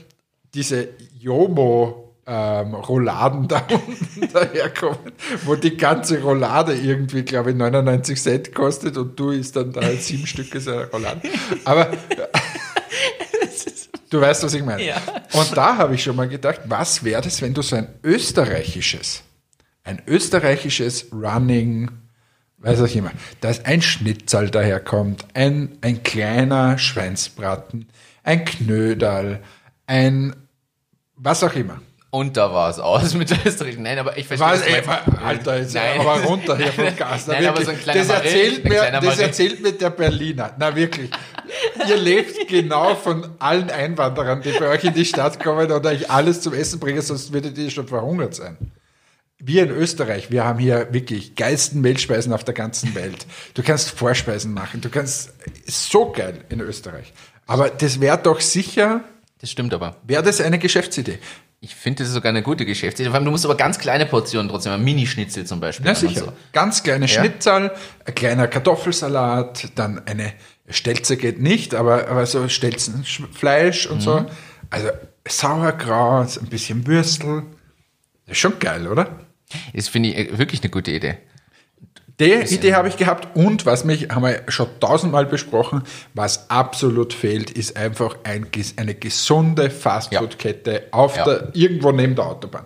diese 0.55 0.89
Jomo 1.19 2.15
ähm, 2.27 2.75
Rouladen 2.75 3.49
da 3.49 3.63
unten 3.71 4.33
daherkommen, 4.33 5.13
wo 5.45 5.55
die 5.55 5.77
ganze 5.77 6.21
Roulade 6.21 6.75
irgendwie, 6.75 7.23
glaube 7.23 7.51
ich, 7.51 7.57
99 7.57 8.21
Cent 8.21 8.55
kostet 8.55 8.97
und 8.97 9.19
du 9.19 9.31
isst 9.31 9.57
dann 9.57 9.73
da 9.73 9.83
sieben 9.93 10.27
Stücke 10.27 10.61
so 10.61 10.73
eine 10.73 10.87
Roulade. 10.91 11.23
Aber 11.65 11.89
du 14.11 14.21
weißt, 14.21 14.43
was 14.43 14.55
ich 14.55 14.65
meine. 14.65 14.83
Ja. 14.85 14.97
Und 15.33 15.57
da 15.57 15.77
habe 15.77 15.95
ich 15.95 16.03
schon 16.03 16.17
mal 16.17 16.29
gedacht, 16.29 16.61
was 16.65 17.05
wäre 17.05 17.23
das, 17.23 17.43
wenn 17.43 17.55
du 17.55 17.63
so 17.63 17.77
ein 17.77 17.89
österreichisches, 18.03 19.23
ein 19.85 20.03
österreichisches 20.07 21.07
Running, 21.13 21.91
weiß 22.59 22.81
ich 22.81 22.97
immer, 22.97 23.13
dass 23.41 23.65
ein 23.65 23.83
Schnitzel 23.83 24.51
daherkommt, 24.51 25.25
ein, 25.35 25.79
ein 25.81 26.03
kleiner 26.03 26.79
Schweinsbraten, 26.79 27.89
ein 28.23 28.45
Knödel, 28.45 29.41
ein 29.87 30.35
was 31.17 31.43
auch 31.43 31.55
immer. 31.55 31.81
Und 32.11 32.39
da 32.39 32.55
war 32.55 32.71
es 32.71 32.79
aus 32.79 33.13
mit 33.15 33.29
der 33.29 33.39
österreichischen. 33.45 33.83
Nein, 33.83 33.99
aber 33.99 34.17
ich 34.17 34.27
verstehe 34.27 34.49
Was, 34.49 34.63
ey. 34.63 34.83
Alter, 35.23 35.59
jetzt 35.59 35.75
Nein. 35.75 36.01
aber 36.01 36.23
runter 36.23 36.57
hier 36.57 36.73
vom 36.73 36.85
Gas. 36.97 37.27
Na, 37.27 37.35
Nein, 37.35 37.47
aber 37.47 37.63
so 37.63 37.71
ein 37.71 37.79
kleiner 37.79 38.01
das, 38.01 38.09
erzählt 38.09 38.65
ein 38.65 38.71
mir, 38.71 38.79
kleiner 38.79 39.01
das 39.01 39.19
erzählt 39.19 39.63
mir 39.63 39.73
der 39.73 39.91
Berliner. 39.91 40.55
Na 40.59 40.75
wirklich. 40.75 41.11
Ihr 41.89 41.97
lebt 41.97 42.49
genau 42.49 42.95
von 42.95 43.29
allen 43.39 43.71
Einwanderern, 43.71 44.43
die 44.43 44.53
bei 44.53 44.69
euch 44.69 44.85
in 44.85 44.95
die 44.95 45.05
Stadt 45.05 45.43
kommen 45.43 45.71
und 45.71 45.85
euch 45.87 46.11
alles 46.11 46.41
zum 46.41 46.55
Essen 46.55 46.81
bringen, 46.81 47.03
sonst 47.03 47.33
würdet 47.33 47.57
ihr 47.59 47.71
schon 47.71 47.87
verhungert 47.87 48.35
sein. 48.35 48.57
Wir 49.41 49.63
in 49.63 49.71
Österreich, 49.71 50.31
wir 50.33 50.45
haben 50.45 50.59
hier 50.59 50.89
wirklich 50.93 51.37
geilsten 51.37 51.85
Weltspeisen 51.85 52.33
auf 52.33 52.43
der 52.43 52.55
ganzen 52.55 52.95
Welt. 52.97 53.25
Du 53.55 53.63
kannst 53.63 53.91
Vorspeisen 53.91 54.53
machen, 54.53 54.81
du 54.81 54.89
kannst, 54.89 55.33
ist 55.65 55.91
so 55.91 56.11
geil 56.11 56.45
in 56.49 56.61
Österreich. 56.61 57.13
Aber 57.47 57.71
das 57.71 58.01
wäre 58.01 58.19
doch 58.19 58.41
sicher, 58.41 59.03
Das 59.41 59.51
stimmt 59.51 59.73
aber. 59.73 59.97
wäre 60.05 60.25
das 60.25 60.41
eine 60.41 60.59
Geschäftsidee. 60.59 61.19
Ich 61.61 61.75
finde, 61.75 62.03
das 62.03 62.09
ist 62.09 62.15
sogar 62.15 62.31
eine 62.31 62.43
gute 62.43 62.65
Geschäftsidee. 62.65 63.09
Vor 63.09 63.17
allem, 63.17 63.25
du 63.25 63.31
musst 63.33 63.45
aber 63.45 63.57
ganz 63.57 63.79
kleine 63.81 64.07
Portionen 64.07 64.49
trotzdem 64.49 64.73
haben. 64.73 64.85
Mini-Schnitzel 64.85 65.45
zum 65.45 65.59
Beispiel. 65.59 65.87
Ja, 65.87 65.95
sicher. 65.95 66.21
So. 66.21 66.33
Ganz 66.53 66.83
kleine 66.85 67.09
Schnitzel, 67.09 67.73
ein 68.05 68.15
kleiner 68.15 68.47
Kartoffelsalat, 68.47 69.69
dann 69.75 70.03
eine 70.07 70.33
Stelze 70.71 71.17
geht 71.17 71.41
nicht, 71.41 71.75
aber, 71.75 72.09
aber 72.09 72.27
so 72.27 72.49
Stelzenfleisch 72.49 73.87
und 73.87 73.97
Mhm. 73.99 74.01
so. 74.03 74.27
Also 74.71 74.89
Sauerkraut, 75.27 76.39
ein 76.41 76.47
bisschen 76.49 76.87
Würstel. 76.87 77.43
Das 78.27 78.33
ist 78.33 78.39
schon 78.39 78.59
geil, 78.59 78.87
oder? 78.87 79.09
Das 79.75 79.89
finde 79.89 80.11
ich 80.11 80.17
äh, 80.17 80.39
wirklich 80.39 80.63
eine 80.63 80.71
gute 80.71 80.91
Idee. 80.91 81.19
Die 82.21 82.33
Idee 82.33 82.75
habe 82.75 82.89
ich 82.89 82.97
gehabt 82.97 83.37
und 83.37 83.65
was 83.65 83.85
mich, 83.85 84.09
haben 84.11 84.23
wir 84.25 84.43
schon 84.49 84.67
tausendmal 84.81 85.25
besprochen, 85.25 85.83
was 86.15 86.51
absolut 86.51 87.13
fehlt, 87.13 87.53
ist 87.53 87.77
einfach 87.77 88.17
ein, 88.25 88.49
eine 88.77 88.95
gesunde 88.97 89.71
Fastfood-Kette 89.71 90.89
auf 90.91 91.17
Ja. 91.17 91.25
der, 91.25 91.51
irgendwo 91.55 91.93
neben 91.93 92.17
der 92.17 92.27
Autobahn. 92.27 92.65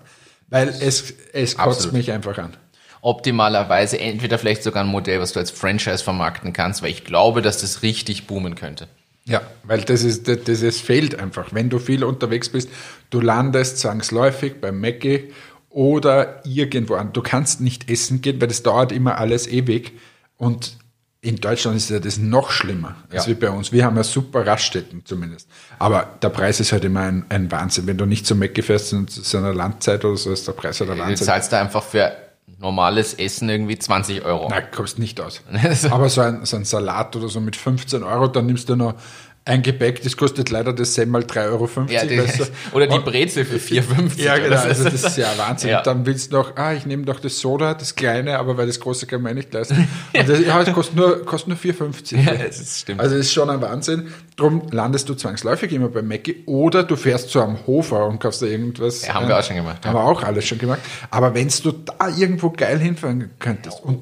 Weil 0.48 0.68
es, 0.68 1.12
es 1.34 1.56
kotzt 1.58 1.92
mich 1.92 2.10
einfach 2.12 2.38
an. 2.38 2.56
Optimalerweise 3.02 3.98
entweder 3.98 4.38
vielleicht 4.38 4.62
sogar 4.62 4.84
ein 4.84 4.88
Modell, 4.88 5.20
was 5.20 5.32
du 5.32 5.40
als 5.40 5.50
Franchise 5.50 6.02
vermarkten 6.04 6.52
kannst, 6.52 6.82
weil 6.82 6.90
ich 6.90 7.04
glaube, 7.04 7.42
dass 7.42 7.60
das 7.60 7.82
richtig 7.82 8.28
boomen 8.28 8.54
könnte. 8.54 8.86
Ja, 9.24 9.40
weil 9.64 9.82
das 9.82 10.02
ist, 10.04 10.28
das, 10.28 10.38
das 10.44 10.62
es 10.62 10.80
fehlt 10.80 11.18
einfach. 11.18 11.48
Wenn 11.52 11.68
du 11.68 11.78
viel 11.80 12.04
unterwegs 12.04 12.48
bist, 12.48 12.68
du 13.10 13.20
landest 13.20 13.78
zwangsläufig 13.78 14.60
beim 14.60 14.80
Mackie 14.80 15.32
oder 15.68 16.46
irgendwo 16.46 16.94
an. 16.94 17.12
Du 17.12 17.22
kannst 17.22 17.60
nicht 17.60 17.90
essen 17.90 18.20
gehen, 18.20 18.40
weil 18.40 18.48
das 18.48 18.62
dauert 18.62 18.92
immer 18.92 19.18
alles 19.18 19.48
ewig. 19.48 19.92
Und 20.36 20.76
in 21.22 21.36
Deutschland 21.36 21.76
ist 21.76 21.90
ja 21.90 21.98
das 21.98 22.18
noch 22.18 22.50
schlimmer 22.50 22.96
als 23.10 23.26
Ja. 23.26 23.30
wie 23.30 23.34
bei 23.34 23.50
uns. 23.50 23.72
Wir 23.72 23.84
haben 23.84 23.96
ja 23.96 24.04
super 24.04 24.46
Raststätten 24.46 25.04
zumindest. 25.04 25.48
Aber 25.78 26.08
der 26.22 26.30
Preis 26.30 26.60
ist 26.60 26.70
halt 26.72 26.84
immer 26.84 27.00
ein, 27.00 27.24
ein 27.28 27.50
Wahnsinn. 27.50 27.86
Wenn 27.86 27.98
du 27.98 28.06
nicht 28.06 28.26
zum 28.26 28.38
Mackie 28.38 28.62
fährst 28.62 28.92
in 28.92 29.06
so 29.08 29.38
einer 29.38 29.54
Landzeit 29.54 30.04
oder 30.04 30.16
so, 30.16 30.32
ist 30.32 30.46
der 30.46 30.52
Preis 30.52 30.80
halt 30.80 30.90
ein 30.90 30.98
Du 30.98 31.14
zahlst 31.16 31.52
da 31.52 31.60
einfach 31.60 31.82
für 31.82 32.12
normales 32.62 33.14
Essen 33.14 33.48
irgendwie 33.48 33.76
20 33.78 34.24
Euro. 34.24 34.48
Nein, 34.48 34.64
kostet 34.70 35.00
nicht 35.00 35.20
aus. 35.20 35.42
Aber 35.90 36.08
so 36.08 36.20
ein, 36.20 36.44
so 36.46 36.56
ein 36.56 36.64
Salat 36.64 37.14
oder 37.16 37.28
so 37.28 37.40
mit 37.40 37.56
15 37.56 38.04
Euro, 38.04 38.28
dann 38.28 38.46
nimmst 38.46 38.68
du 38.68 38.76
noch 38.76 38.94
ein 39.44 39.62
Gebäck, 39.62 40.00
das 40.02 40.16
kostet 40.16 40.50
leider 40.50 40.72
das 40.72 40.94
Semmel 40.94 41.22
3,50 41.24 41.50
Euro. 41.50 41.68
Ja, 41.88 42.04
die, 42.04 42.18
weißt 42.18 42.40
du. 42.40 42.44
oder 42.76 42.86
die 42.86 42.98
Brezel 43.00 43.44
für 43.44 43.56
4,50. 43.56 44.20
Ja, 44.22 44.36
genau, 44.36 44.50
Das 44.50 44.64
also 44.66 44.84
ist- 44.88 45.02
das 45.02 45.10
ist 45.12 45.16
ja 45.18 45.28
Wahnsinn. 45.36 45.70
Ja. 45.70 45.82
Dann 45.82 46.06
willst 46.06 46.30
du 46.32 46.36
noch, 46.36 46.56
ah, 46.56 46.72
ich 46.74 46.86
nehme 46.86 47.04
doch 47.04 47.18
das 47.18 47.40
Soda, 47.40 47.74
das 47.74 47.96
kleine, 47.96 48.38
aber 48.38 48.56
weil 48.56 48.68
das 48.68 48.78
große 48.78 49.06
kann 49.06 49.20
man 49.22 49.34
nicht 49.34 49.52
leisten. 49.52 49.88
Und 50.16 50.28
das, 50.28 50.40
ja, 50.40 50.62
das 50.62 50.72
kostet 50.72 50.94
nur, 50.96 51.24
kostet 51.24 51.48
nur 51.48 51.58
4,50. 51.58 52.16
Ja, 52.24 52.34
das 52.34 52.60
ist- 52.60 52.80
stimmt. 52.82 53.00
Also 53.00 53.16
das 53.16 53.26
ist 53.26 53.32
schon 53.32 53.50
ein 53.50 53.60
Wahnsinn. 53.60 54.08
Drum 54.36 54.68
landest 54.70 55.08
du 55.08 55.14
zwangsläufig 55.14 55.72
immer 55.72 55.88
bei 55.88 56.02
Mackie 56.02 56.44
oder 56.46 56.84
du 56.84 56.94
fährst 56.96 57.30
zu 57.30 57.40
einem 57.42 57.66
Hofer 57.66 58.06
und 58.06 58.20
kaufst 58.20 58.42
da 58.42 58.46
irgendwas. 58.46 59.04
Ja, 59.06 59.14
haben 59.14 59.26
wir 59.28 59.38
auch 59.38 59.42
schon 59.42 59.56
gemacht, 59.56 59.84
Haben 59.84 59.96
ja. 59.96 60.02
wir 60.02 60.08
auch 60.08 60.22
alles 60.22 60.46
schon 60.46 60.58
gemacht. 60.58 60.80
Aber 61.10 61.34
wenn 61.34 61.48
du 61.48 61.72
da 61.72 62.08
irgendwo 62.16 62.50
geil 62.50 62.78
hinfahren 62.78 63.30
könntest 63.40 63.82
und 63.82 64.00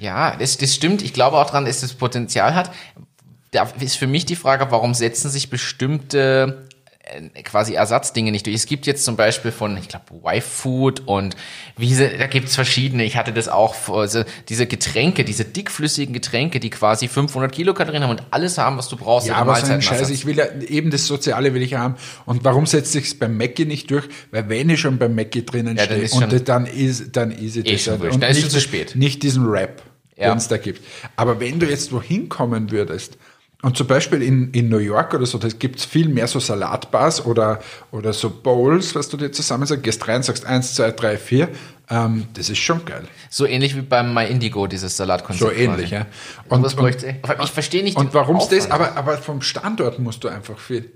Ja, 0.00 0.34
das, 0.36 0.56
das 0.56 0.74
stimmt. 0.74 1.02
Ich 1.02 1.12
glaube 1.12 1.36
auch 1.36 1.50
dran, 1.50 1.66
dass 1.66 1.82
das 1.82 1.92
Potenzial 1.92 2.54
hat. 2.54 2.70
Da 3.52 3.70
ist 3.80 3.96
für 3.96 4.06
mich 4.06 4.26
die 4.26 4.36
Frage, 4.36 4.66
warum 4.70 4.94
setzen 4.94 5.30
sich 5.30 5.50
bestimmte 5.50 6.66
äh, 7.04 7.42
quasi 7.42 7.74
Ersatzdinge 7.74 8.30
nicht 8.32 8.46
durch. 8.46 8.56
Es 8.56 8.64
gibt 8.66 8.86
jetzt 8.86 9.04
zum 9.04 9.16
Beispiel 9.16 9.50
von, 9.52 9.76
ich 9.76 9.88
glaube, 9.88 10.04
Y-Food 10.24 11.00
und 11.06 11.36
wie 11.76 11.92
sie, 11.94 12.08
da 12.16 12.26
gibt's 12.28 12.54
verschiedene. 12.54 13.04
Ich 13.04 13.16
hatte 13.16 13.32
das 13.32 13.48
auch, 13.48 13.74
vor- 13.74 14.00
also 14.00 14.22
diese 14.48 14.66
Getränke, 14.66 15.22
diese 15.24 15.44
dickflüssigen 15.44 16.14
Getränke, 16.14 16.60
die 16.60 16.70
quasi 16.70 17.08
500 17.08 17.52
Kilokalorien 17.52 18.04
haben 18.04 18.10
und 18.10 18.22
alles 18.30 18.56
haben, 18.56 18.78
was 18.78 18.88
du 18.88 18.96
brauchst. 18.96 19.26
Ja, 19.28 19.34
aber 19.34 19.56
so 19.56 19.70
ein. 19.70 19.82
Scheiß, 19.82 20.08
ich 20.10 20.24
will 20.24 20.38
ja, 20.38 20.46
eben 20.68 20.90
das 20.90 21.06
Soziale 21.06 21.52
will 21.52 21.60
ich 21.62 21.74
haben. 21.74 21.96
Und 22.24 22.44
warum 22.44 22.64
setzt 22.64 22.92
sich's 22.92 23.14
beim 23.18 23.36
Mackie 23.36 23.66
nicht 23.66 23.90
durch? 23.90 24.04
Weil 24.30 24.48
wenn 24.48 24.70
ich 24.70 24.80
schon 24.80 24.96
beim 24.96 25.14
Mackie 25.14 25.44
drinnen 25.44 25.76
Ja, 25.76 25.84
dann 25.84 25.92
stehe 25.96 26.02
ist 26.04 26.14
und 26.14 26.20
schon- 26.22 26.30
das- 26.30 26.44
dann 26.44 26.64
ist, 26.66 27.14
dann 27.16 27.30
ist 27.32 27.56
es 27.56 27.64
Eh 27.66 27.76
schon. 27.78 28.00
Und 28.00 28.22
Dann 28.22 28.30
ist 28.30 28.36
nicht, 28.36 28.40
schon 28.44 28.50
zu 28.50 28.60
spät. 28.62 28.94
Nicht 28.96 29.22
diesen 29.24 29.44
Rap, 29.46 29.82
Ja. 30.16 30.30
den 30.32 30.38
es 30.38 30.48
da 30.48 30.56
gibt. 30.56 30.80
Aber 31.16 31.38
wenn 31.40 31.58
du 31.58 31.66
jetzt 31.68 31.92
wohin 31.92 32.28
kommen 32.30 32.70
würdest 32.70 33.18
Und 33.62 33.76
zum 33.76 33.86
Beispiel 33.86 34.22
in, 34.22 34.50
in 34.50 34.68
New 34.68 34.78
York 34.78 35.14
oder 35.14 35.24
so, 35.24 35.38
da 35.38 35.46
gibt 35.46 35.78
es 35.78 35.84
viel 35.84 36.08
mehr 36.08 36.26
so 36.26 36.40
Salatbars 36.40 37.24
oder, 37.24 37.60
oder 37.92 38.12
so 38.12 38.28
Bowls, 38.28 38.96
was 38.96 39.08
du 39.08 39.16
dir 39.16 39.30
zusammen 39.30 39.66
sagst, 39.66 39.84
gehst 39.84 40.08
rein, 40.08 40.24
sagst 40.24 40.44
eins, 40.44 40.74
zwei, 40.74 40.90
drei, 40.90 41.16
vier. 41.16 41.48
Ähm, 41.88 42.26
das 42.34 42.50
ist 42.50 42.58
schon 42.58 42.84
geil. 42.84 43.04
So 43.30 43.46
ähnlich 43.46 43.76
wie 43.76 43.82
beim 43.82 44.12
My 44.12 44.26
Indigo, 44.26 44.66
dieses 44.66 44.96
Salatkonzept. 44.96 45.48
So 45.48 45.56
ähnlich, 45.56 45.90
quasi. 45.90 45.94
ja. 45.94 46.06
Und, 46.48 46.64
Und, 46.64 46.76
und, 46.76 47.04
und, 47.04 47.44
ich 47.44 47.50
verstehe 47.52 47.84
nicht. 47.84 47.96
und 47.96 48.12
warum 48.14 48.38
es 48.38 48.48
das, 48.48 48.68
aber, 48.68 48.96
aber 48.96 49.16
vom 49.18 49.42
Standort 49.42 50.00
musst 50.00 50.24
du 50.24 50.28
einfach 50.28 50.58
viel. 50.58 50.90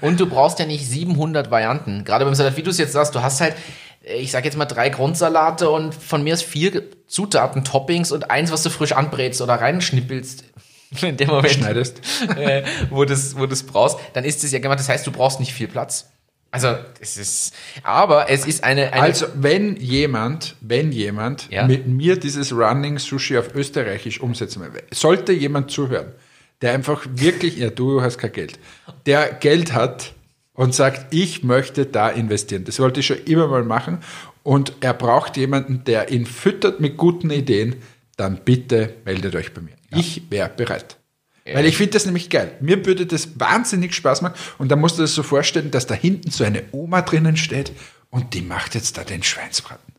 Und 0.00 0.18
du 0.18 0.26
brauchst 0.26 0.58
ja 0.60 0.64
nicht 0.64 0.86
700 0.86 1.50
Varianten. 1.50 2.04
Gerade 2.04 2.24
beim 2.24 2.34
Salat, 2.34 2.56
wie 2.56 2.62
du 2.62 2.70
es 2.70 2.78
jetzt 2.78 2.92
sagst, 2.92 3.14
du 3.14 3.20
hast 3.20 3.42
halt, 3.42 3.54
ich 4.02 4.30
sag 4.30 4.44
jetzt 4.44 4.56
mal 4.56 4.64
drei 4.64 4.88
Grundsalate 4.88 5.68
und 5.68 5.94
von 5.94 6.22
mir 6.24 6.34
ist 6.34 6.42
vier 6.42 6.84
Zutaten, 7.06 7.64
Toppings 7.64 8.12
und 8.12 8.30
eins, 8.30 8.50
was 8.50 8.62
du 8.62 8.70
frisch 8.70 8.92
anbrätst 8.92 9.42
oder 9.42 9.54
reinschnippelst. 9.54 10.44
In 11.02 11.16
dem 11.16 11.28
Moment, 11.28 11.52
Schneidest. 11.52 12.00
äh, 12.36 12.62
wo 12.90 13.04
du 13.04 13.12
es 13.14 13.36
wo 13.38 13.46
du's 13.46 13.62
brauchst, 13.62 13.98
dann 14.12 14.24
ist 14.24 14.44
es 14.44 14.52
ja 14.52 14.58
gemacht. 14.58 14.78
Das 14.78 14.88
heißt, 14.88 15.06
du 15.06 15.10
brauchst 15.10 15.40
nicht 15.40 15.52
viel 15.52 15.68
Platz. 15.68 16.08
Also, 16.50 16.76
es 17.00 17.16
ist, 17.16 17.54
aber 17.82 18.28
es 18.28 18.44
ist 18.46 18.62
eine, 18.62 18.92
eine 18.92 19.02
Also, 19.02 19.26
wenn 19.34 19.76
jemand, 19.76 20.54
wenn 20.60 20.92
jemand 20.92 21.48
Ja. 21.50 21.66
mit 21.66 21.86
mir 21.86 22.18
dieses 22.20 22.52
Running 22.52 22.98
Sushi 22.98 23.38
auf 23.38 23.54
Österreichisch 23.54 24.20
umsetzen 24.20 24.60
will, 24.60 24.82
sollte 24.92 25.32
jemand 25.32 25.70
zuhören, 25.70 26.12
der 26.60 26.74
einfach 26.74 27.06
wirklich, 27.10 27.56
ja, 27.56 27.70
du 27.70 28.02
hast 28.02 28.18
kein 28.18 28.32
Geld, 28.32 28.58
der 29.06 29.32
Geld 29.32 29.72
hat 29.72 30.12
und 30.52 30.74
sagt, 30.74 31.14
ich 31.14 31.42
möchte 31.42 31.86
da 31.86 32.10
investieren. 32.10 32.64
Das 32.64 32.78
wollte 32.78 33.00
ich 33.00 33.06
schon 33.06 33.24
immer 33.24 33.48
mal 33.48 33.64
machen. 33.64 33.98
Und 34.42 34.74
er 34.80 34.92
braucht 34.92 35.38
jemanden, 35.38 35.84
der 35.84 36.10
ihn 36.10 36.26
füttert 36.26 36.80
mit 36.80 36.98
guten 36.98 37.30
Ideen, 37.30 37.76
dann 38.18 38.40
bitte 38.44 38.94
meldet 39.06 39.34
euch 39.34 39.54
bei 39.54 39.62
mir. 39.62 39.72
Ich 39.98 40.30
wäre 40.30 40.48
bereit. 40.48 40.96
Weil 41.44 41.66
ich 41.66 41.76
finde 41.76 41.92
das 41.92 42.06
nämlich 42.06 42.30
geil. 42.30 42.52
Mir 42.60 42.86
würde 42.86 43.04
das 43.04 43.40
wahnsinnig 43.40 43.94
Spaß 43.94 44.22
machen. 44.22 44.34
Und 44.58 44.70
da 44.70 44.76
musst 44.76 44.96
du 44.96 45.02
dir 45.02 45.04
das 45.04 45.14
so 45.14 45.22
vorstellen, 45.22 45.70
dass 45.70 45.86
da 45.86 45.94
hinten 45.94 46.30
so 46.30 46.44
eine 46.44 46.62
Oma 46.72 47.02
drinnen 47.02 47.36
steht 47.36 47.72
und 48.10 48.34
die 48.34 48.42
macht 48.42 48.74
jetzt 48.74 48.96
da 48.96 49.02
den 49.04 49.22
Schweinsbraten. 49.24 49.92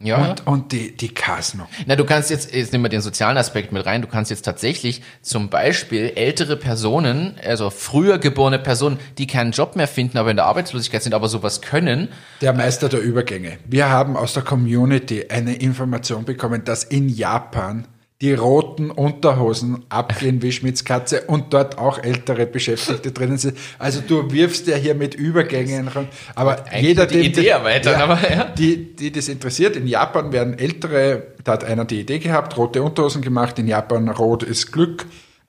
ja. 0.00 0.30
Und, 0.30 0.46
und 0.46 0.72
die, 0.72 0.96
die 0.96 1.14
Kasno. 1.14 1.68
Na, 1.86 1.94
du 1.94 2.04
kannst 2.04 2.30
jetzt, 2.30 2.52
jetzt 2.52 2.72
nehmen 2.72 2.84
wir 2.84 2.88
den 2.88 3.02
sozialen 3.02 3.36
Aspekt 3.36 3.70
mit 3.70 3.86
rein, 3.86 4.02
du 4.02 4.08
kannst 4.08 4.30
jetzt 4.32 4.42
tatsächlich 4.42 5.02
zum 5.22 5.48
Beispiel 5.50 6.12
ältere 6.16 6.56
Personen, 6.56 7.36
also 7.44 7.70
früher 7.70 8.18
geborene 8.18 8.58
Personen, 8.58 8.98
die 9.18 9.26
keinen 9.28 9.52
Job 9.52 9.76
mehr 9.76 9.86
finden, 9.88 10.18
aber 10.18 10.30
in 10.30 10.36
der 10.36 10.46
Arbeitslosigkeit 10.46 11.02
sind, 11.02 11.14
aber 11.14 11.28
sowas 11.28 11.60
können, 11.60 12.08
Der 12.40 12.52
Meister 12.54 12.88
der 12.88 13.00
Übergänge. 13.00 13.58
Wir 13.66 13.90
haben 13.90 14.16
aus 14.16 14.32
der 14.32 14.42
Community 14.42 15.26
eine 15.28 15.54
Information 15.54 16.24
bekommen, 16.24 16.64
dass 16.64 16.82
in 16.82 17.08
Japan 17.08 17.86
die 18.20 18.34
roten 18.34 18.90
Unterhosen 18.90 19.84
abgehen 19.88 20.42
wie 20.42 20.52
Schmitz 20.52 20.84
Katze 20.84 21.22
und 21.22 21.54
dort 21.54 21.78
auch 21.78 21.98
ältere 22.02 22.44
Beschäftigte 22.44 23.12
drinnen 23.12 23.38
sind. 23.38 23.56
Also 23.78 24.02
du 24.06 24.30
wirfst 24.30 24.66
ja 24.66 24.76
hier 24.76 24.94
mit 24.94 25.14
Übergängen 25.14 25.88
ran. 25.88 26.08
Aber 26.34 26.64
jeder, 26.78 27.06
die 27.06 27.20
Idee 27.20 27.48
erweitern, 27.48 27.98
aber 28.00 28.18
ja. 28.30 28.44
die, 28.44 28.94
die 28.94 29.10
das 29.10 29.28
interessiert, 29.28 29.74
in 29.76 29.86
Japan 29.86 30.32
werden 30.32 30.58
ältere, 30.58 31.28
da 31.44 31.52
hat 31.52 31.64
einer 31.64 31.86
die 31.86 32.00
Idee 32.00 32.18
gehabt, 32.18 32.58
rote 32.58 32.82
Unterhosen 32.82 33.22
gemacht, 33.22 33.58
in 33.58 33.66
Japan 33.66 34.08
rot 34.10 34.42
ist 34.42 34.70
Glück. 34.70 35.06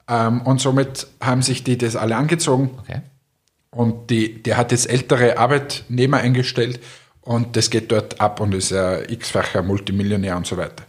Ähm, 0.08 0.40
und 0.40 0.60
somit 0.60 1.06
haben 1.20 1.42
sich 1.42 1.64
die 1.64 1.76
das 1.76 1.94
alle 1.94 2.16
angezogen. 2.16 2.70
okay. 2.80 3.02
Und 3.70 4.10
die, 4.10 4.42
der 4.42 4.58
hat 4.58 4.70
jetzt 4.70 4.88
ältere 4.88 5.38
Arbeitnehmer 5.38 6.18
eingestellt 6.18 6.80
und 7.22 7.56
das 7.56 7.70
geht 7.70 7.90
dort 7.90 8.20
ab 8.20 8.40
und 8.40 8.54
ist 8.54 8.72
ein 8.72 9.04
x-facher 9.08 9.62
Multimillionär 9.62 10.36
und 10.36 10.46
so 10.46 10.58
weiter. 10.58 10.84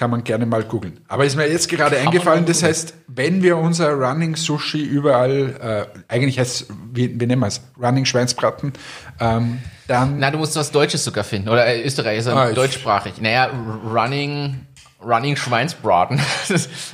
Kann 0.00 0.10
man 0.10 0.24
gerne 0.24 0.46
mal 0.46 0.62
googeln. 0.64 0.98
Aber 1.08 1.26
ist 1.26 1.36
mir 1.36 1.46
jetzt 1.46 1.68
gerade 1.68 1.98
eingefallen, 1.98 2.46
das 2.46 2.62
heißt, 2.62 2.94
wenn 3.08 3.42
wir 3.42 3.58
unser 3.58 3.92
Running 3.92 4.34
Sushi 4.34 4.80
überall, 4.82 5.90
äh, 5.92 6.00
eigentlich 6.10 6.38
heißt 6.38 6.68
wie, 6.90 7.20
wie 7.20 7.26
nennen 7.26 7.40
wir 7.40 7.48
es? 7.48 7.60
Running 7.78 8.06
Schweinsbraten, 8.06 8.72
ähm, 9.20 9.58
dann 9.88 10.18
Na, 10.18 10.30
du 10.30 10.38
musst 10.38 10.56
was 10.56 10.70
Deutsches 10.72 11.04
sogar 11.04 11.22
finden. 11.22 11.50
Oder 11.50 11.66
äh, 11.66 11.82
Österreich 11.84 12.18
ist 12.20 12.28
ja 12.28 12.34
Ah, 12.34 12.50
deutschsprachig. 12.50 13.20
Naja, 13.20 13.50
Running, 13.84 14.60
Running 15.04 15.36
Schweinsbraten. 15.36 16.18
Ist- 16.48 16.70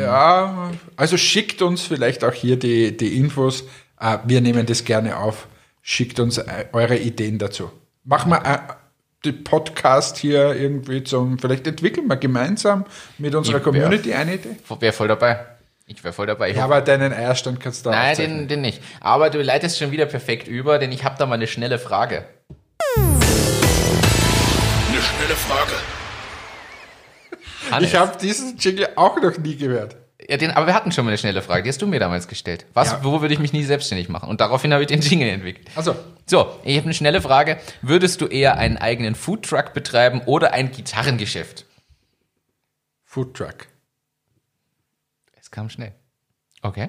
Ja, 0.00 0.70
also 0.96 1.16
schickt 1.16 1.62
uns 1.62 1.82
vielleicht 1.82 2.24
auch 2.24 2.32
hier 2.32 2.56
die, 2.58 2.96
die 2.96 3.16
Infos. 3.16 3.62
Äh, 4.00 4.18
wir 4.24 4.40
nehmen 4.40 4.66
das 4.66 4.84
gerne 4.84 5.16
auf. 5.18 5.46
Schickt 5.82 6.18
uns 6.18 6.38
äh, 6.38 6.64
eure 6.72 6.96
Ideen 6.96 7.38
dazu. 7.38 7.70
Machen 8.04 8.30
wir 8.32 8.44
äh, 8.44 8.58
Podcast 9.32 10.16
hier 10.18 10.54
irgendwie 10.54 11.04
zum, 11.04 11.38
vielleicht 11.38 11.66
entwickeln 11.66 12.06
wir 12.08 12.16
gemeinsam 12.16 12.84
mit 13.18 13.34
unserer 13.34 13.58
Ich 13.58 13.64
wär- 13.66 13.72
Community 13.72 14.12
eine 14.14 14.34
Idee. 14.34 14.56
Wäre 14.80 14.92
voll 14.92 15.08
dabei. 15.08 15.46
Ich 15.86 16.02
wäre 16.02 16.14
voll 16.14 16.26
dabei. 16.26 16.50
Ich 16.50 16.56
Ja, 16.56 16.64
aber 16.64 16.80
deinen 16.80 17.12
Eierstand 17.12 17.60
kannst 17.60 17.84
du 17.84 17.90
da 17.90 17.96
Nein, 17.96 18.10
aufzeichnen. 18.12 18.38
den, 18.40 18.48
den 18.48 18.60
nicht. 18.62 18.82
Aber 19.00 19.28
du 19.30 19.42
leitest 19.42 19.78
schon 19.78 19.90
wieder 19.90 20.06
perfekt 20.06 20.48
über, 20.48 20.78
denn 20.78 20.92
ich 20.92 21.04
habe 21.04 21.16
da 21.18 21.26
mal 21.26 21.34
eine 21.34 21.46
schnelle 21.46 21.78
Frage. 21.78 22.24
Eine 22.96 25.02
schnelle 25.02 25.34
Frage. 25.36 25.72
Hannes, 27.70 27.88
Ich 27.90 27.96
habe 27.96 28.16
diesen 28.18 28.56
Jingle 28.58 28.88
auch 28.96 29.20
noch 29.20 29.36
nie 29.38 29.56
gehört. 29.56 29.96
Ja, 30.28 30.36
den, 30.36 30.50
aber 30.52 30.66
wir 30.66 30.74
hatten 30.74 30.92
schon 30.92 31.04
mal 31.04 31.10
eine 31.10 31.18
schnelle 31.18 31.42
Frage, 31.42 31.62
die 31.62 31.68
hast 31.68 31.80
du 31.82 31.86
mir 31.86 32.00
damals 32.00 32.28
gestellt. 32.28 32.66
Was, 32.74 32.92
Ja. 32.92 33.04
wo 33.04 33.20
würde 33.20 33.34
ich 33.34 33.40
mich 33.40 33.52
nie 33.52 33.62
selbstständig 33.64 34.08
machen? 34.08 34.28
Und 34.28 34.40
daraufhin 34.40 34.72
habe 34.72 34.82
ich 34.82 34.88
den 34.88 35.00
Jingle 35.00 35.28
entwickelt. 35.28 35.68
Also, 35.76 35.94
So, 36.26 36.58
ich 36.64 36.76
habe 36.76 36.84
eine 36.86 36.94
schnelle 36.94 37.20
Frage. 37.20 37.58
Würdest 37.82 38.20
du 38.20 38.26
eher 38.26 38.56
einen 38.56 38.78
eigenen 38.78 39.14
Foodtruck 39.14 39.74
betreiben 39.74 40.22
oder 40.26 40.52
ein 40.54 40.72
Gitarrengeschäft? 40.72 41.66
Foodtruck. 43.04 43.66
Es 45.38 45.50
kam 45.50 45.68
schnell. 45.68 45.92
Okay. 46.62 46.88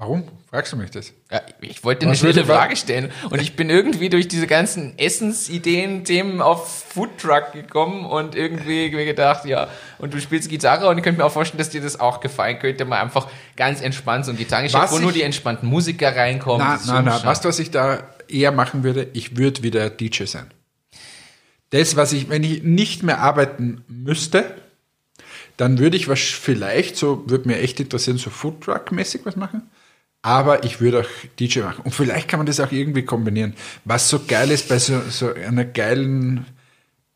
Warum? 0.00 0.22
Fragst 0.48 0.72
du 0.72 0.76
mich 0.76 0.90
das? 0.92 1.12
Ja, 1.30 1.42
ich 1.60 1.82
wollte 1.82 2.06
eine 2.06 2.14
schnelle 2.14 2.44
Frage 2.44 2.76
stellen 2.76 3.10
und 3.30 3.40
ich 3.42 3.56
bin 3.56 3.68
irgendwie 3.68 4.08
durch 4.08 4.28
diese 4.28 4.46
ganzen 4.46 4.96
Essensideen, 4.96 6.04
Themen 6.04 6.40
auf 6.40 6.84
Foodtruck 6.88 7.52
gekommen 7.52 8.06
und 8.06 8.36
irgendwie 8.36 8.90
mir 8.94 9.04
gedacht, 9.04 9.44
ja, 9.44 9.68
und 9.98 10.14
du 10.14 10.20
spielst 10.20 10.48
Gitarre 10.48 10.88
und 10.88 10.96
ich 10.98 11.04
könnte 11.04 11.18
mir 11.20 11.26
auch 11.26 11.32
vorstellen, 11.32 11.58
dass 11.58 11.70
dir 11.70 11.80
das 11.80 11.98
auch 11.98 12.20
gefallen 12.20 12.60
könnte, 12.60 12.84
mal 12.84 13.00
einfach 13.00 13.28
ganz 13.56 13.80
entspannt 13.82 14.24
so 14.24 14.30
ein 14.30 14.36
Gitarrengeschäft, 14.38 14.84
Was 14.84 14.92
wo 14.92 14.98
nur 15.00 15.10
ich- 15.10 15.16
die 15.16 15.22
entspannten 15.22 15.68
Musiker 15.68 16.14
reinkommen. 16.14 16.64
Na, 16.66 16.74
na, 16.74 17.02
Zumschauen. 17.02 17.24
weißt 17.26 17.44
du, 17.44 17.48
was 17.48 17.58
ich 17.58 17.70
da 17.72 18.04
eher 18.28 18.52
machen 18.52 18.84
würde? 18.84 19.08
Ich 19.14 19.36
würde 19.36 19.64
wieder 19.64 19.90
DJ 19.90 20.24
sein. 20.24 20.46
Das, 21.70 21.96
was 21.96 22.12
ich, 22.12 22.30
wenn 22.30 22.44
ich 22.44 22.62
nicht 22.62 23.02
mehr 23.02 23.18
arbeiten 23.20 23.82
müsste, 23.88 24.54
dann 25.58 25.78
würde 25.78 25.96
ich 25.96 26.08
was 26.08 26.20
vielleicht 26.20 26.96
so, 26.96 27.24
würde 27.28 27.48
mir 27.48 27.58
echt 27.58 27.80
interessieren, 27.80 28.16
so 28.16 28.30
Foodtruck-mäßig 28.30 29.22
was 29.24 29.34
machen. 29.36 29.68
Aber 30.22 30.64
ich 30.64 30.80
würde 30.80 31.00
auch 31.00 31.08
DJ 31.38 31.60
machen. 31.60 31.82
Und 31.84 31.94
vielleicht 31.94 32.28
kann 32.28 32.38
man 32.38 32.46
das 32.46 32.60
auch 32.60 32.72
irgendwie 32.72 33.02
kombinieren. 33.02 33.54
Was 33.84 34.08
so 34.08 34.20
geil 34.26 34.50
ist 34.50 34.68
bei 34.68 34.78
so, 34.78 35.00
so 35.08 35.32
einer 35.32 35.64
geilen 35.64 36.46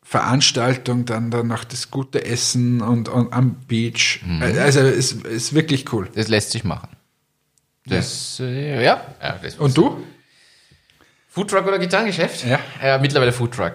Veranstaltung, 0.01 1.05
dann, 1.05 1.31
dann 1.31 1.47
noch 1.47 1.63
das 1.63 1.91
gute 1.91 2.25
Essen 2.25 2.81
und, 2.81 3.09
und 3.09 3.33
am 3.33 3.55
Beach. 3.67 4.21
Also, 4.41 4.81
es 4.81 5.11
ist 5.11 5.53
wirklich 5.53 5.91
cool. 5.91 6.09
Das 6.15 6.27
lässt 6.27 6.51
sich 6.51 6.63
machen. 6.63 6.89
Das, 7.85 8.39
äh, 8.39 8.83
ja. 8.83 9.01
ja 9.21 9.39
das 9.41 9.55
Und 9.55 9.75
du? 9.75 10.03
Foodtruck 11.27 11.65
oder 11.65 11.79
Gitarrengeschäft? 11.79 12.45
Ja. 12.45 12.59
Äh, 12.81 12.99
mittlerweile 12.99 13.33
Foodtruck. 13.33 13.73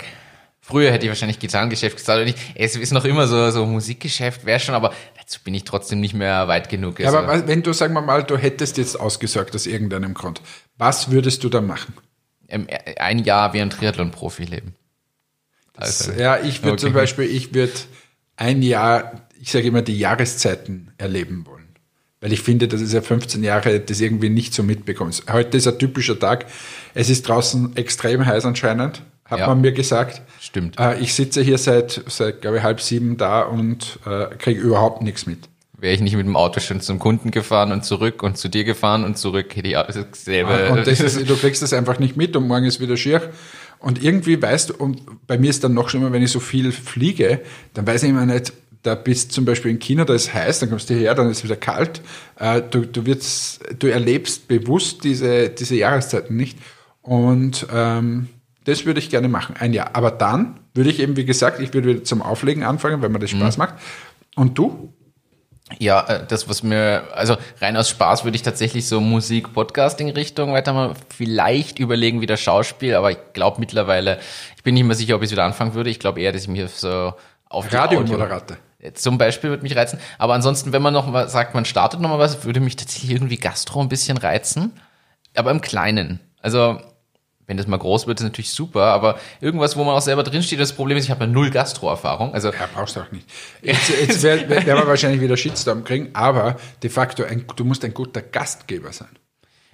Früher 0.60 0.92
hätte 0.92 1.06
ich 1.06 1.10
wahrscheinlich 1.10 1.38
Gitarrengeschäft 1.38 1.96
gesagt. 1.96 2.28
Ich, 2.28 2.36
es 2.54 2.76
ist 2.76 2.92
noch 2.92 3.04
immer 3.04 3.26
so, 3.26 3.50
so 3.50 3.66
Musikgeschäft, 3.66 4.44
wäre 4.44 4.60
schon, 4.60 4.74
aber 4.74 4.92
dazu 5.28 5.40
bin 5.44 5.54
ich 5.54 5.64
trotzdem 5.64 6.00
nicht 6.00 6.14
mehr 6.14 6.48
weit 6.48 6.68
genug. 6.68 6.98
Ja, 6.98 7.06
Also, 7.06 7.18
aber 7.18 7.46
wenn 7.46 7.62
du, 7.62 7.72
sagen 7.72 7.94
wir 7.94 8.00
mal, 8.00 8.24
du 8.24 8.36
hättest 8.36 8.78
jetzt 8.78 8.98
ausgesorgt 8.98 9.54
aus 9.54 9.66
irgendeinem 9.66 10.14
Grund, 10.14 10.40
was 10.76 11.10
würdest 11.10 11.44
du 11.44 11.48
da 11.48 11.60
machen? 11.60 11.94
ähm, 12.48 12.66
ein 12.98 13.18
Jahr 13.20 13.52
wie 13.52 13.60
ein 13.60 13.70
Triathlon-Profi 13.70 14.44
leben. 14.44 14.74
Also, 15.76 16.12
ja, 16.12 16.38
ich 16.40 16.62
würde 16.62 16.72
okay. 16.72 16.80
zum 16.80 16.92
Beispiel, 16.92 17.24
ich 17.24 17.54
würde 17.54 17.72
ein 18.36 18.62
Jahr, 18.62 19.28
ich 19.40 19.52
sage 19.52 19.68
immer, 19.68 19.82
die 19.82 19.98
Jahreszeiten 19.98 20.92
erleben 20.98 21.46
wollen. 21.46 21.68
Weil 22.20 22.32
ich 22.32 22.42
finde, 22.42 22.66
dass 22.66 22.80
es 22.80 22.92
ja 22.92 23.00
15 23.00 23.44
Jahre 23.44 23.78
das 23.78 24.00
irgendwie 24.00 24.28
nicht 24.28 24.52
so 24.52 24.64
mitbekommst. 24.64 25.30
Heute 25.30 25.56
ist 25.56 25.68
ein 25.68 25.78
typischer 25.78 26.18
Tag. 26.18 26.46
Es 26.94 27.10
ist 27.10 27.28
draußen 27.28 27.76
extrem 27.76 28.26
heiß 28.26 28.44
anscheinend, 28.44 29.02
hat 29.28 29.38
Ja. 29.40 29.46
man 29.46 29.60
mir 29.60 29.72
gesagt. 29.72 30.22
Stimmt. 30.40 30.78
Äh, 30.78 30.98
ich 31.00 31.14
sitze 31.14 31.42
hier 31.42 31.58
seit, 31.58 32.02
seit 32.08 32.40
glaube 32.40 32.58
ich, 32.58 32.62
halb 32.62 32.80
sieben 32.80 33.16
da 33.16 33.42
und 33.42 33.98
äh, 34.06 34.26
kriege 34.36 34.60
überhaupt 34.60 35.02
nichts 35.02 35.26
mit. 35.26 35.48
Wäre 35.80 35.94
ich 35.94 36.00
nicht 36.00 36.16
mit 36.16 36.26
dem 36.26 36.34
Auto 36.36 36.58
schon 36.58 36.80
zum 36.80 36.98
Kunden 36.98 37.30
gefahren 37.30 37.70
und 37.70 37.84
zurück 37.84 38.24
und 38.24 38.36
zu 38.36 38.48
dir 38.48 38.64
gefahren 38.64 39.04
und 39.04 39.16
zurück, 39.16 39.54
hätte 39.54 39.68
ich 39.68 39.76
auch 39.76 39.86
dasselbe. 39.86 40.70
Und 40.72 40.86
das 40.86 40.98
ist, 41.00 41.28
du 41.28 41.36
kriegst 41.36 41.62
das 41.62 41.72
einfach 41.72 42.00
nicht 42.00 42.16
mit 42.16 42.34
und 42.34 42.48
morgen 42.48 42.64
ist 42.64 42.80
wieder 42.80 42.96
schier. 42.96 43.30
Und 43.78 44.02
irgendwie 44.02 44.42
weißt 44.42 44.70
du, 44.70 44.74
und 44.74 45.02
bei 45.28 45.38
mir 45.38 45.50
ist 45.50 45.62
dann 45.62 45.74
noch 45.74 45.88
schlimmer, 45.88 46.10
wenn 46.10 46.22
ich 46.22 46.32
so 46.32 46.40
viel 46.40 46.72
fliege, 46.72 47.40
dann 47.74 47.86
weiß 47.86 48.02
ich 48.02 48.10
immer 48.10 48.26
nicht, 48.26 48.52
da 48.82 48.96
bist 48.96 49.30
zum 49.30 49.44
Beispiel 49.44 49.70
in 49.70 49.78
China, 49.78 50.04
da 50.04 50.14
ist 50.14 50.34
heiß, 50.34 50.58
dann 50.60 50.70
kommst 50.70 50.90
du 50.90 50.94
hierher, 50.94 51.14
dann 51.14 51.30
ist 51.30 51.38
es 51.38 51.44
wieder 51.44 51.56
kalt. 51.56 52.00
Äh, 52.40 52.60
Du, 52.70 52.80
du, 52.84 53.06
wirst, 53.06 53.60
du 53.78 53.86
erlebst 53.86 54.48
bewusst 54.48 55.04
diese, 55.04 55.48
diese 55.48 55.76
Jahreszeiten 55.76 56.36
nicht. 56.36 56.58
Und 57.02 57.66
ähm, 57.72 58.28
das 58.68 58.84
würde 58.84 59.00
ich 59.00 59.08
gerne 59.08 59.28
machen, 59.28 59.56
ein 59.58 59.72
Jahr. 59.72 59.90
Aber 59.94 60.10
dann 60.10 60.60
würde 60.74 60.90
ich 60.90 61.00
eben, 61.00 61.16
wie 61.16 61.24
gesagt, 61.24 61.58
ich 61.60 61.72
würde 61.72 61.88
wieder 61.88 62.04
zum 62.04 62.20
Auflegen 62.20 62.64
anfangen, 62.64 63.00
weil 63.00 63.08
mir 63.08 63.18
das 63.18 63.30
Spaß 63.30 63.56
macht. 63.56 63.74
Und 64.36 64.58
du? 64.58 64.92
Ja, 65.78 66.06
äh, 66.06 66.26
das, 66.26 66.50
was 66.50 66.62
mir, 66.62 67.04
also 67.14 67.36
rein 67.62 67.76
aus 67.78 67.88
Spaß 67.88 68.24
würde 68.24 68.36
ich 68.36 68.42
tatsächlich 68.42 68.86
so 68.86 69.00
Musik-Podcasting-Richtung 69.00 70.52
weiter 70.52 70.74
mal 70.74 70.94
vielleicht 71.08 71.78
überlegen, 71.78 72.20
wieder 72.20 72.36
Schauspiel, 72.36 72.94
aber 72.94 73.10
ich 73.10 73.18
glaube 73.32 73.58
mittlerweile, 73.58 74.18
ich 74.56 74.62
bin 74.62 74.74
nicht 74.74 74.84
mehr 74.84 74.96
sicher, 74.96 75.16
ob 75.16 75.22
ich 75.22 75.26
es 75.26 75.32
wieder 75.32 75.44
anfangen 75.44 75.72
würde. 75.72 75.88
Ich 75.88 75.98
glaube 75.98 76.20
eher, 76.20 76.32
dass 76.32 76.42
ich 76.42 76.48
mir 76.48 76.68
so 76.68 77.14
auf 77.48 77.72
Radiomoderator. 77.72 78.58
Zum 78.94 79.16
Beispiel 79.16 79.50
würde 79.50 79.62
mich 79.62 79.76
reizen. 79.76 79.98
Aber 80.18 80.34
ansonsten, 80.34 80.72
wenn 80.72 80.82
man 80.82 80.92
noch 80.92 81.06
mal 81.06 81.28
sagt, 81.28 81.54
man 81.54 81.64
startet 81.64 82.00
noch 82.00 82.10
mal 82.10 82.18
was, 82.18 82.44
würde 82.44 82.60
mich 82.60 82.76
tatsächlich 82.76 83.12
irgendwie 83.12 83.38
Gastro 83.38 83.80
ein 83.80 83.88
bisschen 83.88 84.18
reizen. 84.18 84.72
Aber 85.34 85.50
im 85.50 85.60
Kleinen. 85.60 86.20
Also, 86.40 86.80
wenn 87.48 87.56
das 87.56 87.66
mal 87.66 87.78
groß 87.78 88.06
wird, 88.06 88.20
ist 88.20 88.24
natürlich 88.24 88.52
super. 88.52 88.84
Aber 88.84 89.18
irgendwas, 89.40 89.76
wo 89.76 89.82
man 89.82 89.96
auch 89.96 90.00
selber 90.02 90.22
drinsteht, 90.22 90.60
das 90.60 90.72
Problem 90.72 90.96
ist, 90.96 91.04
ich 91.04 91.10
habe 91.10 91.24
ja 91.24 91.30
null 91.30 91.50
Gastro-Erfahrung. 91.50 92.32
Also, 92.34 92.50
Ja, 92.52 92.68
brauchst 92.72 92.94
du 92.94 93.00
auch 93.00 93.10
nicht. 93.10 93.26
Jetzt, 93.62 93.88
jetzt 93.88 94.22
werden 94.22 94.48
werd 94.48 94.66
wir 94.66 94.86
wahrscheinlich 94.86 95.20
wieder 95.20 95.36
Shitstorm 95.36 95.82
kriegen, 95.82 96.10
aber 96.12 96.56
de 96.82 96.90
facto, 96.90 97.24
ein, 97.24 97.44
du 97.56 97.64
musst 97.64 97.84
ein 97.84 97.94
guter 97.94 98.22
Gastgeber 98.22 98.92
sein. 98.92 99.08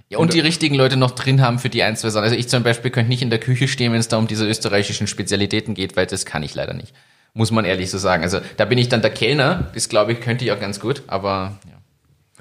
ja, 0.09 0.19
und 0.19 0.33
die 0.33 0.41
richtigen 0.41 0.77
Leute 0.77 0.97
noch 0.97 1.11
drin 1.11 1.43
haben 1.43 1.59
für 1.59 1.69
die 1.69 1.83
ein, 1.83 1.97
zwei 1.97 2.11
Sachen. 2.11 2.25
Also 2.25 2.37
ich 2.37 2.49
zum 2.49 2.63
Beispiel 2.63 2.91
könnte 2.93 3.09
nicht 3.09 3.23
in 3.23 3.31
der 3.31 3.41
Küche 3.41 3.67
stehen, 3.69 3.93
wenn 3.93 4.01
es 4.01 4.09
da 4.09 4.19
um 4.19 4.29
diese 4.29 4.47
österreichischen 4.47 5.09
Spezialitäten 5.09 5.75
geht, 5.75 5.97
weil 5.97 6.07
das 6.07 6.25
kann 6.25 6.43
ich 6.45 6.55
leider 6.55 6.75
nicht. 6.75 6.95
Muss 7.33 7.51
man 7.51 7.65
ehrlich 7.65 7.91
so 7.91 7.99
sagen. 7.99 8.23
Also 8.23 8.39
da 8.57 8.65
bin 8.65 8.79
ich 8.79 8.89
dann 8.89 9.03
der 9.03 9.11
Kellner. 9.11 9.71
Das 9.75 9.89
glaube 9.89 10.13
ich, 10.13 10.21
könnte 10.21 10.45
ich 10.45 10.53
auch 10.53 10.61
ganz 10.61 10.79
gut. 10.79 11.03
Aber 11.09 11.59
ja. 11.67 11.73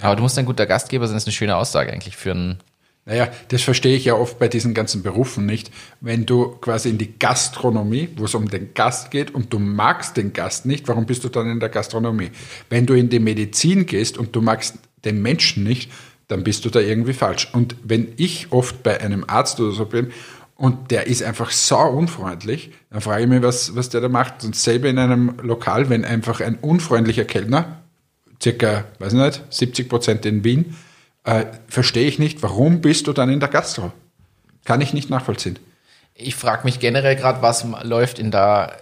Aber 0.05 0.15
du 0.15 0.21
musst 0.21 0.37
ein 0.37 0.45
guter 0.45 0.67
Gastgeber 0.67 1.07
sein, 1.07 1.15
das 1.15 1.23
ist 1.23 1.27
eine 1.27 1.33
schöne 1.33 1.55
Aussage 1.55 1.91
eigentlich 1.91 2.15
für 2.17 2.31
einen 2.31 2.59
Naja, 3.05 3.29
das 3.49 3.61
verstehe 3.63 3.97
ich 3.97 4.05
ja 4.05 4.15
oft 4.15 4.39
bei 4.39 4.47
diesen 4.47 4.73
ganzen 4.73 5.03
Berufen 5.03 5.45
nicht. 5.45 5.71
Wenn 5.99 6.25
du 6.25 6.55
quasi 6.61 6.89
in 6.89 6.97
die 6.97 7.19
Gastronomie, 7.19 8.09
wo 8.15 8.25
es 8.25 8.33
um 8.33 8.47
den 8.47 8.73
Gast 8.73 9.11
geht 9.11 9.31
und 9.31 9.51
du 9.51 9.59
magst 9.59 10.15
den 10.15 10.31
Gast 10.31 10.65
nicht, 10.65 10.87
warum 10.87 11.05
bist 11.05 11.23
du 11.25 11.29
dann 11.29 11.49
in 11.49 11.59
der 11.59 11.69
Gastronomie? 11.69 12.31
Wenn 12.69 12.85
du 12.85 12.93
in 12.93 13.09
die 13.09 13.19
Medizin 13.19 13.85
gehst 13.85 14.17
und 14.17 14.33
du 14.35 14.41
magst 14.41 14.75
den 15.03 15.21
Menschen 15.21 15.65
nicht, 15.65 15.91
dann 16.29 16.45
bist 16.45 16.63
du 16.63 16.69
da 16.69 16.79
irgendwie 16.79 17.13
falsch. 17.13 17.49
Und 17.53 17.75
wenn 17.83 18.13
ich 18.15 18.51
oft 18.51 18.83
bei 18.83 19.01
einem 19.01 19.25
Arzt 19.27 19.59
oder 19.59 19.73
so 19.73 19.85
bin 19.85 20.13
und 20.55 20.89
der 20.89 21.07
ist 21.07 21.23
einfach 21.23 21.51
sau 21.51 21.91
unfreundlich, 21.91 22.71
dann 22.89 23.01
frage 23.01 23.23
ich 23.23 23.29
mich, 23.29 23.41
was, 23.41 23.75
was 23.75 23.89
der 23.89 23.99
da 23.99 24.07
macht. 24.07 24.45
Und 24.45 24.55
selber 24.55 24.87
in 24.87 24.97
einem 24.97 25.35
Lokal, 25.41 25.89
wenn 25.89 26.05
einfach 26.05 26.39
ein 26.39 26.55
unfreundlicher 26.55 27.25
Kellner, 27.25 27.81
circa, 28.41 28.85
weiß 28.99 29.11
ich 29.11 29.19
nicht, 29.19 29.43
70 29.49 29.89
Prozent 29.89 30.25
in 30.25 30.45
Wien, 30.45 30.75
äh, 31.23 31.45
verstehe 31.67 32.07
ich 32.07 32.19
nicht, 32.19 32.43
warum 32.43 32.81
bist 32.81 33.07
du 33.07 33.13
dann 33.13 33.29
in 33.29 33.39
der 33.39 33.49
Gastro? 33.49 33.91
Kann 34.65 34.81
ich 34.81 34.93
nicht 34.93 35.09
nachvollziehen. 35.09 35.59
Ich 36.15 36.35
frage 36.35 36.63
mich 36.63 36.79
generell 36.79 37.15
gerade, 37.15 37.41
was 37.41 37.65
läuft 37.83 38.19
in 38.19 38.31
der 38.31 38.77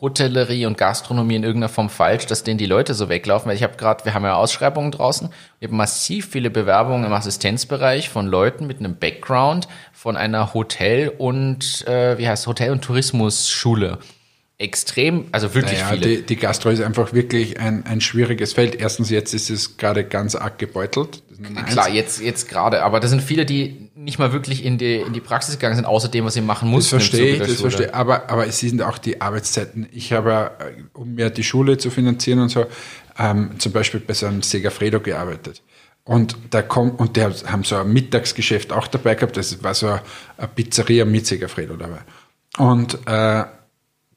Hotellerie 0.00 0.66
und 0.66 0.76
Gastronomie 0.76 1.36
in 1.36 1.42
irgendeiner 1.42 1.72
Form 1.72 1.88
falsch, 1.88 2.26
dass 2.26 2.44
denen 2.44 2.58
die 2.58 2.66
Leute 2.66 2.94
so 2.94 3.08
weglaufen. 3.08 3.48
Weil 3.48 3.56
ich 3.56 3.62
habe 3.62 3.76
gerade, 3.76 4.04
wir 4.04 4.14
haben 4.14 4.24
ja 4.24 4.34
Ausschreibungen 4.34 4.90
draußen, 4.90 5.30
wir 5.58 5.68
haben 5.68 5.76
massiv 5.76 6.28
viele 6.30 6.50
Bewerbungen 6.50 7.04
im 7.04 7.12
Assistenzbereich 7.12 8.08
von 8.08 8.26
Leuten 8.26 8.66
mit 8.66 8.78
einem 8.78 8.96
Background 8.96 9.68
von 9.92 10.16
einer 10.16 10.54
Hotel- 10.54 11.12
und, 11.16 11.86
äh, 11.86 12.18
wie 12.18 12.28
heißt 12.28 12.46
Hotel- 12.46 12.72
und 12.72 12.82
Tourismusschule. 12.82 13.98
Extrem, 14.58 15.26
also 15.32 15.54
wirklich 15.54 15.80
Naja, 15.80 15.94
viele. 15.94 16.16
die, 16.16 16.22
die 16.22 16.36
Gastro 16.36 16.70
ist 16.70 16.80
einfach 16.80 17.12
wirklich 17.12 17.60
ein, 17.60 17.84
ein 17.84 18.00
schwieriges 18.00 18.54
Feld. 18.54 18.74
Erstens, 18.74 19.10
jetzt 19.10 19.34
ist 19.34 19.50
es 19.50 19.76
gerade 19.76 20.04
ganz 20.04 20.34
arg 20.34 20.58
gebeutelt. 20.58 21.22
Das. 21.38 21.66
Klar, 21.66 21.88
jetzt, 21.90 22.20
jetzt 22.20 22.48
gerade, 22.48 22.82
aber 22.82 23.00
das 23.00 23.10
sind 23.10 23.22
viele, 23.22 23.46
die 23.46 23.90
nicht 23.94 24.18
mal 24.18 24.32
wirklich 24.32 24.64
in 24.64 24.78
die, 24.78 24.96
in 24.96 25.12
die 25.12 25.20
Praxis 25.20 25.54
gegangen 25.54 25.76
sind, 25.76 25.84
außer 25.84 26.08
dem, 26.08 26.24
was 26.24 26.34
sie 26.34 26.40
machen 26.40 26.66
Das 26.68 26.74
mussten. 26.74 26.96
im 26.96 27.00
verstehe 27.00 27.32
ich, 27.34 27.38
das 27.38 27.60
verstehe 27.60 27.86
ich. 27.86 27.94
Aber, 27.94 28.30
aber 28.30 28.46
es 28.46 28.58
sind 28.58 28.82
auch 28.82 28.98
die 28.98 29.20
Arbeitszeiten. 29.20 29.88
Ich 29.92 30.12
habe, 30.12 30.52
äh, 30.58 30.82
um 30.92 31.14
mir 31.14 31.30
die 31.30 31.44
Schule 31.44 31.78
zu 31.78 31.90
finanzieren 31.90 32.40
und 32.40 32.48
so, 32.48 32.66
ähm, 33.18 33.58
zum 33.58 33.72
Beispiel 33.72 34.00
bei 34.00 34.14
so 34.14 34.26
einem 34.26 34.42
Segafredo 34.42 35.00
gearbeitet. 35.00 35.62
Und 36.04 36.36
da 36.50 36.62
kommt, 36.62 37.00
und 37.00 37.16
der 37.16 37.34
haben 37.46 37.64
so 37.64 37.76
ein 37.76 37.92
Mittagsgeschäft 37.92 38.72
auch 38.72 38.86
dabei 38.86 39.16
gehabt. 39.16 39.36
Das 39.36 39.62
war 39.64 39.74
so 39.74 39.88
eine 39.88 40.48
Pizzeria 40.54 41.04
mit 41.04 41.26
Segafredo 41.26 41.76
dabei. 41.76 41.98
Und 42.58 42.94
äh, 43.06 43.44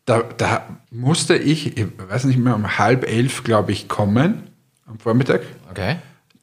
da, 0.05 0.23
da 0.37 0.79
musste 0.91 1.35
ich, 1.35 1.77
ich 1.77 1.87
weiß 1.97 2.25
nicht 2.25 2.37
mehr, 2.37 2.55
um 2.55 2.77
halb 2.77 3.07
elf, 3.09 3.43
glaube 3.43 3.71
ich, 3.71 3.87
kommen 3.87 4.49
am 4.85 4.99
Vormittag. 4.99 5.41
Okay. 5.69 5.97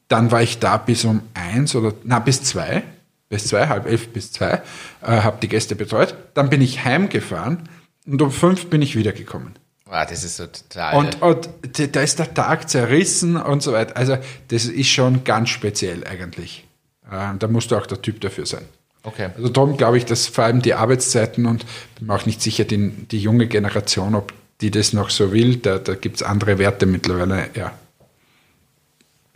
Dann 0.07 0.31
war 0.31 0.41
ich 0.41 0.59
da 0.59 0.77
bis 0.77 1.05
um 1.05 1.21
eins 1.33 1.75
oder, 1.75 1.93
na, 2.03 2.19
bis 2.19 2.43
zwei, 2.43 2.83
bis 3.29 3.47
zwei, 3.47 3.67
halb 3.67 3.85
elf 3.85 4.09
bis 4.09 4.31
zwei, 4.31 4.61
äh, 5.01 5.21
habe 5.21 5.37
die 5.41 5.47
Gäste 5.47 5.75
betreut. 5.75 6.15
Dann 6.33 6.49
bin 6.49 6.61
ich 6.61 6.85
heimgefahren 6.85 7.69
und 8.05 8.21
um 8.21 8.31
fünf 8.31 8.67
bin 8.67 8.81
ich 8.81 8.95
wiedergekommen. 8.95 9.53
Ah, 9.89 10.05
das 10.05 10.23
ist 10.23 10.37
so 10.37 10.47
total. 10.47 10.95
Und, 10.95 11.21
und 11.21 11.49
da 11.95 12.01
ist 12.01 12.19
der 12.19 12.33
Tag 12.33 12.69
zerrissen 12.69 13.37
und 13.37 13.63
so 13.63 13.71
weiter. 13.73 13.95
Also 13.95 14.17
das 14.49 14.65
ist 14.65 14.89
schon 14.89 15.23
ganz 15.23 15.49
speziell 15.49 16.05
eigentlich. 16.05 16.65
Äh, 17.09 17.37
da 17.37 17.47
musst 17.47 17.71
du 17.71 17.77
auch 17.77 17.85
der 17.85 18.01
Typ 18.01 18.19
dafür 18.21 18.45
sein. 18.45 18.65
okay. 19.03 19.29
Also 19.35 19.49
darum 19.49 19.77
glaube 19.77 19.97
ich, 19.97 20.05
dass 20.05 20.27
vor 20.27 20.43
allem 20.43 20.61
die 20.61 20.73
Arbeitszeiten 20.73 21.45
und 21.45 21.65
bin 21.97 22.07
mir 22.07 22.15
auch 22.15 22.25
nicht 22.25 22.41
sicher, 22.41 22.65
die, 22.65 22.89
die 22.89 23.19
junge 23.19 23.47
Generation, 23.47 24.15
ob 24.15 24.33
die 24.61 24.71
das 24.71 24.91
noch 24.91 25.09
so 25.09 25.31
will, 25.31 25.57
da, 25.57 25.77
da 25.77 25.95
gibt 25.95 26.17
es 26.17 26.23
andere 26.23 26.57
Werte 26.57 26.85
mittlerweile, 26.85 27.49
ja. 27.53 27.71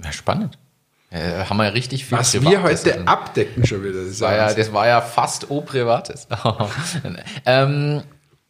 Ja, 0.03 0.11
spannend. 0.11 0.57
Äh, 1.11 1.43
haben 1.43 1.57
wir 1.57 1.65
ja 1.65 1.71
richtig 1.71 2.05
viel 2.05 2.17
Was 2.17 2.33
wir 2.33 2.39
Privates. 2.39 2.85
heute 2.85 2.93
Also, 2.93 3.05
abdecken 3.05 3.65
schon 3.65 3.83
wieder. 3.83 4.05
Das 4.05 4.21
war 4.21 4.33
ja, 4.33 4.53
das 4.53 4.71
war 4.71 4.87
ja 4.87 5.01
fast 5.01 5.51
O-Privates. 5.51 6.27
ähm, 7.45 8.03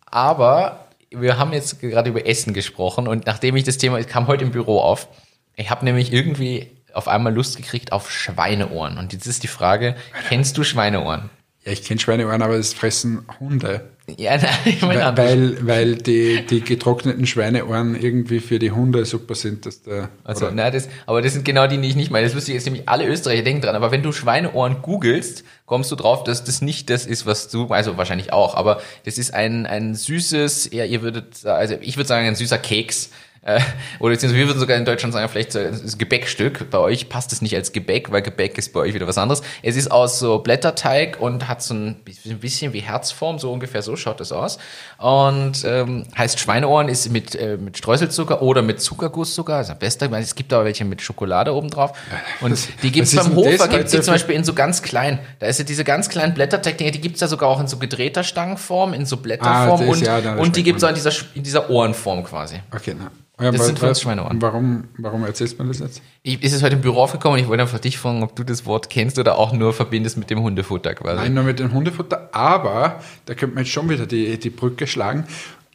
aber 0.06 0.86
wir 1.10 1.40
haben 1.40 1.54
jetzt 1.54 1.80
gerade 1.82 2.12
über 2.12 2.26
Essen 2.28 2.54
gesprochen 2.54 3.08
und 3.08 3.26
nachdem 3.26 3.56
ich 3.56 3.64
das 3.64 3.80
Thema, 3.80 3.98
es 3.98 4.08
kam 4.08 4.28
heute 4.28 4.44
im 4.44 4.52
Büro 4.52 4.80
auf, 4.80 5.08
ich 5.56 5.72
habe 5.72 5.84
nämlich 5.86 6.14
irgendwie 6.14 6.70
auf 6.94 7.08
einmal 7.08 7.34
Lust 7.34 7.58
gekriegt 7.58 7.92
auf 7.92 8.12
Schweineohren. 8.12 8.98
Und 9.00 9.12
jetzt 9.12 9.26
ist 9.26 9.42
die 9.42 9.48
Frage, 9.48 9.96
kennst 10.30 10.58
du 10.58 10.64
Schweineohren? 10.64 11.32
Ja, 11.64 11.72
ich 11.74 11.84
kenne 11.84 12.00
Schweineohren, 12.00 12.42
aber 12.42 12.58
das 12.58 12.74
fressen 12.74 13.24
Hunde. 13.40 13.82
Ja, 14.18 14.36
nein, 14.42 14.50
ich 14.66 14.82
meine, 14.82 15.02
Weil, 15.16 15.16
weil, 15.18 15.68
weil 15.68 15.96
die, 15.96 16.44
die 16.46 16.62
getrockneten 16.62 17.28
Schweineohren 17.28 17.94
irgendwie 17.96 18.40
für 18.40 18.58
die 18.58 18.72
Hunde 18.72 19.06
super 19.06 19.36
sind. 19.36 19.66
Dass 19.68 19.84
der, 19.84 20.10
Also, 20.24 20.48
oder- 20.48 20.56
na, 20.56 20.72
das, 20.72 20.90
aber 21.06 21.22
das 21.22 21.34
sind 21.34 21.46
genau 21.46 21.68
die, 21.68 21.78
die 21.80 21.88
ich 21.88 21.96
nicht 21.96 22.10
meine. 22.10 22.26
Das 22.26 22.34
lustige 22.34 22.58
ist 22.58 22.66
nämlich, 22.66 22.90
alle 22.90 23.06
Österreicher 23.06 23.44
denken 23.44 23.62
dran. 23.62 23.76
Aber 23.76 23.92
wenn 23.92 24.02
du 24.02 24.12
Schweineohren 24.12 24.82
googelst, 24.82 25.44
kommst 25.68 25.92
du 25.92 25.96
drauf, 25.96 26.24
dass 26.24 26.44
das 26.44 26.62
nicht 26.62 26.90
das 26.90 27.06
ist, 27.06 27.28
was 27.28 27.48
du, 27.50 27.68
also 27.68 27.96
wahrscheinlich 27.96 28.34
auch, 28.34 28.56
aber 28.56 28.82
das 29.06 29.18
ist 29.20 29.34
ein, 29.34 29.66
ein 29.68 29.94
süßes, 29.94 30.72
ja, 30.74 30.84
ihr 30.84 31.04
würdet, 31.04 31.46
also 31.46 31.76
ich 31.80 31.96
würde 31.96 32.08
sagen, 32.08 32.28
ein 32.28 32.36
süßer 32.36 32.58
Keks. 32.58 33.12
Äh, 33.44 33.60
oder 34.00 34.12
beziehungsweise 34.14 34.40
wir 34.40 34.48
würden 34.48 34.60
sogar 34.60 34.78
in 34.78 34.86
Deutschland 34.86 35.14
sagen, 35.14 35.28
vielleicht 35.28 35.56
ein 35.56 35.94
Gebäckstück. 35.98 36.70
Bei 36.70 36.78
euch 36.78 37.10
passt 37.10 37.34
es 37.34 37.42
nicht 37.42 37.56
als 37.56 37.72
Gebäck, 37.72 38.12
weil 38.12 38.22
Gebäck 38.22 38.58
ist 38.60 38.72
bei 38.72 38.82
euch 38.82 38.94
wieder 38.94 39.08
was 39.08 39.18
anderes. 39.18 39.42
Es 39.64 39.76
ist 39.76 39.90
aus 39.90 40.20
so 40.20 40.40
Blätterteig 40.40 41.20
und 41.20 41.48
hat 41.48 41.64
so 41.64 41.74
ein 41.74 41.96
bisschen- 42.04 42.74
wie 42.74 42.80
Herzform, 42.82 43.40
so 43.40 43.52
ungefähr 43.52 43.82
so 43.82 43.96
schaut 43.96 44.22
es 44.22 44.32
aus. 44.32 44.60
Und 45.00 45.64
ähm, 45.66 46.06
heißt 46.16 46.40
Schweineohren, 46.40 46.88
ist 46.88 47.10
mit, 47.12 47.34
äh, 47.34 47.58
mit 47.58 47.78
Streuselzucker 47.80 48.44
oder 48.44 48.62
mit 48.62 48.80
Zuckerguss 48.80 49.34
sogar, 49.34 49.58
also 49.58 49.74
am 49.74 49.80
besten. 49.80 50.04
Ich 50.06 50.12
meine, 50.12 50.24
Es 50.24 50.36
gibt 50.36 50.54
aber 50.54 50.66
welche 50.66 50.86
mit 50.86 51.02
Schokolade 51.02 51.54
oben 51.56 51.72
drauf. 51.72 51.94
Und 52.42 52.60
die 52.84 52.92
gibt's 52.92 53.16
was 53.16 53.26
ist 53.26 53.34
beim 53.34 53.44
das 53.44 53.54
Hofer, 53.54 53.68
gibt's 53.70 53.92
die 53.92 53.98
heute 53.98 54.06
zum 54.06 54.14
Beispiel 54.14 54.36
in 54.36 54.44
so 54.44 54.54
ganz 54.54 54.84
klein. 54.84 55.18
Da 55.40 55.48
ist 55.48 55.58
ja 55.58 55.66
diese 55.66 55.84
ganz 55.84 56.10
kleinen 56.10 56.36
Blätterteig-Dinger, 56.36 56.92
die 56.92 57.02
gibt's 57.02 57.20
da 57.22 57.28
sogar 57.28 57.50
auch 57.50 57.60
in 57.60 57.66
so 57.68 57.78
gedrehter 57.78 58.24
Stangenform, 58.24 58.94
in 58.94 59.08
so 59.08 59.18
Blätterform 59.18 59.82
Ah, 59.82 59.86
das, 59.86 59.98
und, 59.98 60.06
ja, 60.06 60.18
und 60.18 60.24
die 60.56 60.60
schmeckt 60.62 60.66
gibt's 60.66 60.84
auch 60.84 60.90
in 60.90 60.96
dieser, 60.96 61.12
in 61.34 61.42
dieser 61.42 61.70
Ohrenform 61.72 62.24
quasi. 62.24 62.58
Okay, 62.72 62.96
na. 62.98 63.10
Ja, 63.42 63.52
Das 63.52 63.66
sind 63.66 63.80
für 63.80 63.88
uns 63.88 64.02
Schweineohren. 64.02 64.42
Warum, 64.42 64.86
warum 64.98 65.26
erzählst 65.26 65.58
du 65.58 65.64
mir 65.64 65.70
das 65.70 65.80
jetzt? 65.80 66.02
Ich, 66.22 66.44
ist 66.44 66.54
es 66.54 66.62
heute 66.62 66.76
im 66.76 66.82
Büro 66.82 67.02
aufgekommen 67.02 67.38
und 67.38 67.44
ich 67.44 67.50
wollte 67.50 67.64
einfach 67.64 67.80
dich 67.80 67.98
fragen, 67.98 68.22
ob 68.24 68.36
du 68.36 68.44
das 68.44 68.66
Wort 68.66 68.90
kennst 68.90 69.18
oder 69.18 69.38
auch 69.38 69.52
nur 69.52 69.74
verbindest 69.74 70.18
mit 70.18 70.30
dem 70.30 70.42
Hundefutter 70.42 70.94
quasi. 70.94 71.16
Nein, 71.22 71.34
nur 71.34 71.44
mit 71.44 71.60
dem 71.60 71.74
Hundefutter, 71.74 72.30
aber 72.32 73.02
da 73.26 73.34
könnte 73.34 73.56
man 73.56 73.64
jetzt 73.64 73.74
schon 73.74 73.90
wieder 73.90 74.06
die, 74.06 74.38
die 74.38 74.50
Brücke 74.50 74.86
schlagen. 74.86 75.26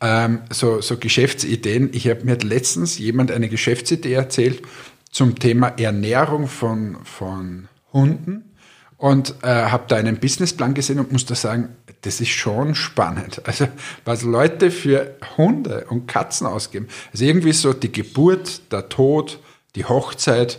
Ähm, 0.01 0.41
so, 0.51 0.81
so 0.81 0.97
Geschäftsideen. 0.97 1.91
Ich 1.93 2.09
habe 2.09 2.25
mir 2.25 2.33
hat 2.33 2.45
letztens 2.45 2.99
jemand 2.99 3.31
eine 3.33 3.49
Geschäftsidee 3.49 4.13
erzählt 4.13 4.63
zum 5.11 5.39
Thema 5.39 5.69
Ernährung 5.79 6.47
von, 6.47 6.99
von 7.05 7.69
Hunden 7.93 8.53
und 8.99 9.35
äh, 9.43 9.47
habe 9.47 9.85
da 9.89 9.97
einen 9.97 10.19
Businessplan 10.19 10.75
gesehen 10.75 10.99
und 10.99 11.13
muss 11.13 11.27
da 11.27 11.35
sagen, 11.35 11.71
das 12.07 12.21
ist 12.21 12.31
schon 12.31 12.75
spannend. 12.75 13.43
Also 13.47 13.69
was 14.05 14.23
Leute 14.23 14.71
für 14.71 15.17
Hunde 15.37 15.87
und 15.89 16.07
Katzen 16.07 16.47
ausgeben. 16.47 16.89
Also 17.13 17.25
irgendwie 17.25 17.53
so 17.53 17.73
die 17.73 17.93
Geburt, 17.93 18.73
der 18.73 18.89
Tod, 18.89 19.39
die 19.75 19.85
Hochzeit, 19.85 20.59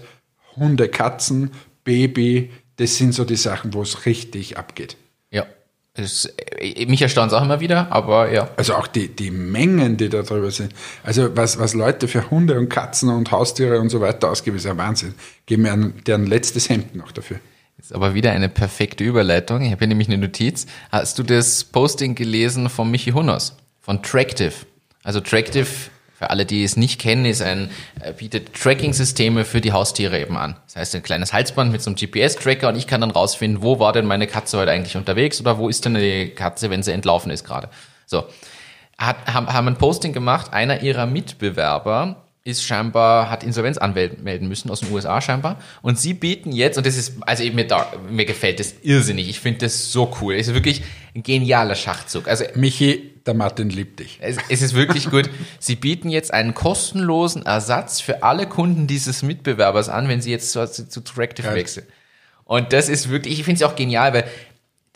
Hunde, 0.56 0.90
Katzen, 0.90 1.52
Baby, 1.84 2.52
das 2.78 2.98
sind 2.98 3.14
so 3.14 3.24
die 3.24 3.36
Sachen, 3.36 3.74
wo 3.74 3.82
es 3.82 4.06
richtig 4.06 4.58
abgeht. 4.58 4.98
Ja. 5.32 5.46
Es, 5.94 6.26
äh, 6.60 6.86
mich 6.86 7.02
erstaunt 7.02 7.32
es 7.32 7.38
auch 7.38 7.44
immer 7.44 7.60
wieder, 7.60 7.92
aber 7.92 8.32
ja. 8.32 8.50
Also 8.58 8.76
auch 8.76 8.88
die, 8.88 9.08
die 9.08 9.32
Mengen, 9.32 9.98
die 9.98 10.10
da 10.10 10.22
drüber 10.22 10.52
sind. 10.52 10.74
Also 11.04 11.36
was, 11.36 11.60
was 11.60 11.74
Leute 11.74 12.08
für 12.08 12.30
Hunde 12.30 12.58
und 12.58 12.70
Katzen 12.70 13.10
und 13.10 13.32
Haustiere 13.32 13.80
und 13.80 13.90
so 13.90 14.02
weiter 14.02 14.30
ausgeben, 14.30 14.58
ist 14.58 14.66
ja 14.66 14.78
Wahnsinn. 14.78 15.16
Geben 15.46 15.64
mir 15.64 15.94
deren 16.06 16.26
letztes 16.26 16.70
Hemd 16.70 16.96
noch 16.96 17.12
dafür. 17.12 17.40
Ist 17.80 17.94
aber 17.94 18.16
wieder 18.16 18.32
eine 18.32 18.50
perfekte 18.50 19.04
Überleitung. 19.04 19.62
Ich 19.62 19.72
habe 19.72 19.80
hier 19.80 19.88
nämlich 19.88 20.08
eine 20.08 20.18
Notiz. 20.18 20.66
Hast 20.92 21.20
du 21.20 21.24
das 21.24 21.64
Posting 21.64 22.16
gelesen 22.16 22.70
von 22.70 22.90
Michi 22.90 23.12
Hunners? 23.12 23.56
Von 23.82 24.02
Tractive. 24.02 24.54
Also 25.04 25.20
Tractive 25.22 25.68
Für 26.18 26.32
alle, 26.32 26.48
die 26.48 26.64
es 26.64 26.78
nicht 26.78 27.00
kennen, 27.00 27.26
ist 27.26 27.44
ein, 27.44 27.70
äh, 28.02 28.12
bietet 28.12 28.56
Tracking-Systeme 28.56 29.46
für 29.46 29.62
die 29.62 29.72
Haustiere 29.72 30.20
eben 30.20 30.36
an. 30.36 30.56
Das 30.66 30.76
heißt, 30.76 30.96
ein 30.96 31.04
kleines 31.04 31.32
Halsband 31.32 31.72
mit 31.72 31.84
so 31.84 31.92
einem 31.92 31.96
GPS-Tracker 31.96 32.70
und 32.70 32.76
ich 32.76 32.88
kann 32.88 33.02
dann 33.02 33.12
rausfinden, 33.12 33.62
wo 33.62 33.80
war 33.80 33.94
denn 33.94 34.08
meine 34.08 34.26
Katze 34.26 34.58
heute 34.58 34.72
eigentlich 34.72 34.98
unterwegs 34.98 35.40
oder 35.40 35.60
wo 35.60 35.70
ist 35.70 35.86
denn 35.86 35.94
die 35.94 36.30
Katze, 36.30 36.72
wenn 36.72 36.82
sie 36.82 36.92
entlaufen 36.92 37.30
ist 37.30 37.44
gerade. 37.44 37.70
So. 38.08 38.26
Hat, 38.98 39.32
haben, 39.32 39.54
haben 39.54 39.68
ein 39.68 39.78
Posting 39.78 40.12
gemacht, 40.12 40.54
einer 40.54 40.82
ihrer 40.82 41.06
Mitbewerber 41.06 42.27
ist 42.48 42.64
scheinbar, 42.64 43.30
hat 43.30 43.44
Insolvenz 43.44 43.78
anmelden 43.78 44.48
müssen 44.48 44.72
aus 44.72 44.80
den 44.80 44.92
USA 44.94 45.20
scheinbar. 45.20 45.60
Und 45.82 46.00
sie 46.00 46.14
bieten 46.14 46.54
jetzt, 46.54 46.78
und 46.78 46.88
das 46.88 46.96
ist, 46.96 47.18
also 47.22 47.44
eben 47.44 47.56
mir, 47.56 47.68
da, 47.68 47.92
mir 48.10 48.24
gefällt 48.24 48.62
das 48.62 48.74
irrsinnig. 48.84 49.28
Ich 49.28 49.42
finde 49.42 49.66
das 49.66 49.92
so 49.92 50.16
cool. 50.22 50.34
Es 50.36 50.48
ist 50.48 50.54
wirklich 50.54 50.82
ein 51.14 51.24
genialer 51.24 51.76
Schachzug. 51.76 52.30
Also 52.30 52.46
Michi, 52.56 53.12
der 53.26 53.34
Martin 53.34 53.70
liebt 53.70 54.00
dich. 54.00 54.20
es, 54.22 54.38
es 54.48 54.62
ist 54.62 54.76
wirklich 54.76 55.10
gut. 55.10 55.30
Sie 55.60 55.76
bieten 55.76 56.10
jetzt 56.10 56.34
einen 56.34 56.54
kostenlosen 56.54 57.46
Ersatz 57.46 58.00
für 58.00 58.24
alle 58.24 58.48
Kunden 58.48 58.88
dieses 58.88 59.24
Mitbewerbers 59.24 59.90
an, 59.90 60.08
wenn 60.08 60.22
sie 60.22 60.32
jetzt 60.32 60.52
zu, 60.52 60.66
zu 60.66 61.02
Tractive 61.02 61.48
Geil. 61.48 61.58
wechseln. 61.58 61.86
Und 62.46 62.72
das 62.72 62.88
ist 62.88 63.10
wirklich, 63.10 63.40
ich 63.40 63.46
finde 63.46 63.62
es 63.62 63.70
auch 63.70 63.76
genial, 63.76 64.14
weil 64.14 64.24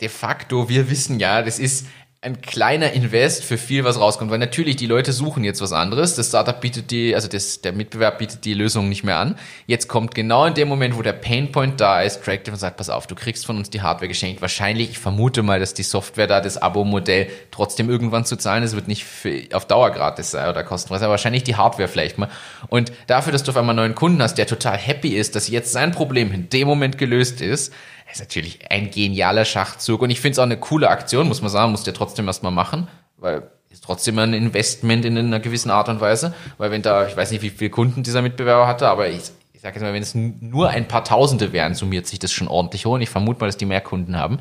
de 0.00 0.08
facto, 0.08 0.70
wir 0.70 0.88
wissen 0.88 1.20
ja, 1.20 1.42
das 1.42 1.58
ist 1.58 1.86
ein 2.24 2.40
kleiner 2.40 2.92
Invest 2.92 3.42
für 3.42 3.58
viel, 3.58 3.82
was 3.82 3.98
rauskommt. 3.98 4.30
Weil 4.30 4.38
natürlich, 4.38 4.76
die 4.76 4.86
Leute 4.86 5.12
suchen 5.12 5.42
jetzt 5.42 5.60
was 5.60 5.72
anderes. 5.72 6.14
Das 6.14 6.28
Startup 6.28 6.58
bietet 6.60 6.92
die, 6.92 7.16
also 7.16 7.26
das, 7.26 7.62
der 7.62 7.72
Mitbewerb 7.72 8.18
bietet 8.18 8.44
die 8.44 8.54
Lösung 8.54 8.88
nicht 8.88 9.02
mehr 9.02 9.16
an. 9.16 9.36
Jetzt 9.66 9.88
kommt 9.88 10.14
genau 10.14 10.46
in 10.46 10.54
dem 10.54 10.68
Moment, 10.68 10.96
wo 10.96 11.02
der 11.02 11.14
Painpoint 11.14 11.80
da 11.80 12.00
ist, 12.00 12.22
Tractive 12.22 12.54
und 12.54 12.60
sagt, 12.60 12.76
pass 12.76 12.90
auf, 12.90 13.08
du 13.08 13.16
kriegst 13.16 13.44
von 13.44 13.56
uns 13.56 13.70
die 13.70 13.82
Hardware 13.82 14.06
geschenkt. 14.06 14.40
Wahrscheinlich, 14.40 14.90
ich 14.90 14.98
vermute 15.00 15.42
mal, 15.42 15.58
dass 15.58 15.74
die 15.74 15.82
Software 15.82 16.28
da, 16.28 16.40
das 16.40 16.58
Abo-Modell 16.58 17.26
trotzdem 17.50 17.90
irgendwann 17.90 18.24
zu 18.24 18.36
zahlen 18.36 18.62
ist, 18.62 18.76
wird 18.76 18.86
nicht 18.86 19.04
für, 19.04 19.42
auf 19.52 19.66
Dauer 19.66 19.90
gratis 19.90 20.30
sein 20.30 20.48
oder 20.48 20.62
kostenfrei, 20.62 20.98
aber 20.98 21.10
wahrscheinlich 21.10 21.42
die 21.42 21.56
Hardware 21.56 21.88
vielleicht 21.88 22.18
mal. 22.18 22.28
Und 22.68 22.92
dafür, 23.08 23.32
dass 23.32 23.42
du 23.42 23.50
auf 23.50 23.56
einmal 23.56 23.72
einen 23.72 23.88
neuen 23.88 23.94
Kunden 23.96 24.22
hast, 24.22 24.38
der 24.38 24.46
total 24.46 24.76
happy 24.76 25.16
ist, 25.16 25.34
dass 25.34 25.48
jetzt 25.48 25.72
sein 25.72 25.90
Problem 25.90 26.32
in 26.32 26.48
dem 26.50 26.68
Moment 26.68 26.98
gelöst 26.98 27.40
ist, 27.40 27.72
ist 28.12 28.20
natürlich 28.20 28.70
ein 28.70 28.90
genialer 28.90 29.44
Schachzug. 29.44 30.02
Und 30.02 30.10
ich 30.10 30.20
finde 30.20 30.32
es 30.32 30.38
auch 30.38 30.44
eine 30.44 30.58
coole 30.58 30.88
Aktion, 30.88 31.28
muss 31.28 31.42
man 31.42 31.50
sagen, 31.50 31.72
muss 31.72 31.82
der 31.82 31.94
trotzdem 31.94 32.26
erstmal 32.26 32.52
machen, 32.52 32.88
weil 33.16 33.50
ist 33.70 33.84
trotzdem 33.84 34.18
ein 34.18 34.34
Investment 34.34 35.04
in 35.04 35.16
einer 35.16 35.40
gewissen 35.40 35.70
Art 35.70 35.88
und 35.88 36.00
Weise. 36.00 36.34
Weil 36.58 36.70
wenn 36.70 36.82
da, 36.82 37.06
ich 37.06 37.16
weiß 37.16 37.30
nicht, 37.30 37.42
wie 37.42 37.50
viele 37.50 37.70
Kunden 37.70 38.02
dieser 38.02 38.20
Mitbewerber 38.20 38.66
hatte, 38.66 38.86
aber 38.86 39.08
ich, 39.08 39.22
ich 39.54 39.62
sage 39.62 39.76
jetzt 39.76 39.82
mal, 39.82 39.94
wenn 39.94 40.02
es 40.02 40.14
nur 40.14 40.68
ein 40.68 40.86
paar 40.86 41.04
Tausende 41.04 41.52
wären, 41.52 41.74
summiert 41.74 42.06
sich 42.06 42.18
das 42.18 42.32
schon 42.32 42.48
ordentlich 42.48 42.84
hoch. 42.84 42.92
Und 42.92 43.00
ich 43.00 43.08
vermute 43.08 43.40
mal, 43.40 43.46
dass 43.46 43.56
die 43.56 43.64
mehr 43.64 43.80
Kunden 43.80 44.16
haben. 44.16 44.40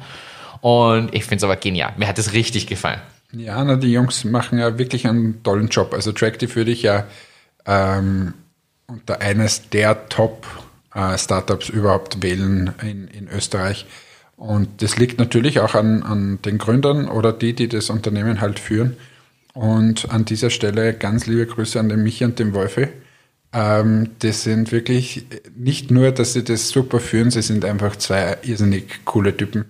Und 0.59 1.15
ich 1.15 1.23
finde 1.23 1.37
es 1.37 1.43
aber 1.43 1.55
genial. 1.55 1.93
Mir 1.97 2.07
hat 2.07 2.19
es 2.19 2.33
richtig 2.33 2.67
gefallen. 2.67 2.99
Ja, 3.31 3.63
na, 3.63 3.77
die 3.77 3.91
Jungs 3.91 4.25
machen 4.25 4.59
ja 4.59 4.77
wirklich 4.77 5.07
einen 5.07 5.41
tollen 5.43 5.69
Job. 5.69 5.93
Also 5.93 6.11
Tractive 6.11 6.53
würde 6.55 6.71
ich 6.71 6.81
ja 6.81 7.05
ähm, 7.65 8.33
unter 8.87 9.21
eines 9.21 9.69
der 9.69 10.09
Top 10.09 10.45
äh, 10.93 11.17
Startups 11.17 11.69
überhaupt 11.69 12.21
wählen 12.21 12.73
in, 12.81 13.07
in 13.07 13.27
Österreich. 13.27 13.85
Und 14.37 14.81
das 14.81 14.97
liegt 14.97 15.19
natürlich 15.19 15.59
auch 15.59 15.75
an, 15.75 16.03
an 16.03 16.39
den 16.43 16.57
Gründern 16.57 17.07
oder 17.07 17.31
die, 17.31 17.53
die 17.53 17.67
das 17.67 17.89
Unternehmen 17.89 18.41
halt 18.41 18.59
führen. 18.59 18.97
Und 19.53 20.09
an 20.09 20.25
dieser 20.25 20.49
Stelle 20.49 20.93
ganz 20.93 21.27
liebe 21.27 21.45
Grüße 21.45 21.79
an 21.79 21.89
den 21.89 22.03
Michi 22.03 22.25
und 22.25 22.39
den 22.39 22.53
Wolfi. 22.53 22.87
Ähm, 23.53 24.11
das 24.19 24.43
sind 24.43 24.71
wirklich 24.71 25.25
nicht 25.55 25.91
nur, 25.91 26.11
dass 26.11 26.33
sie 26.33 26.43
das 26.43 26.69
super 26.69 26.99
führen, 26.99 27.31
sie 27.31 27.41
sind 27.41 27.65
einfach 27.65 27.97
zwei 27.97 28.37
irrsinnig 28.43 29.05
coole 29.05 29.35
Typen. 29.35 29.65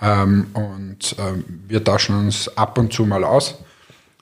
Ähm, 0.00 0.46
und 0.54 1.14
ähm, 1.18 1.44
wir 1.68 1.84
tauschen 1.84 2.16
uns 2.16 2.54
ab 2.56 2.78
und 2.78 2.92
zu 2.92 3.06
mal 3.06 3.24
aus. 3.24 3.58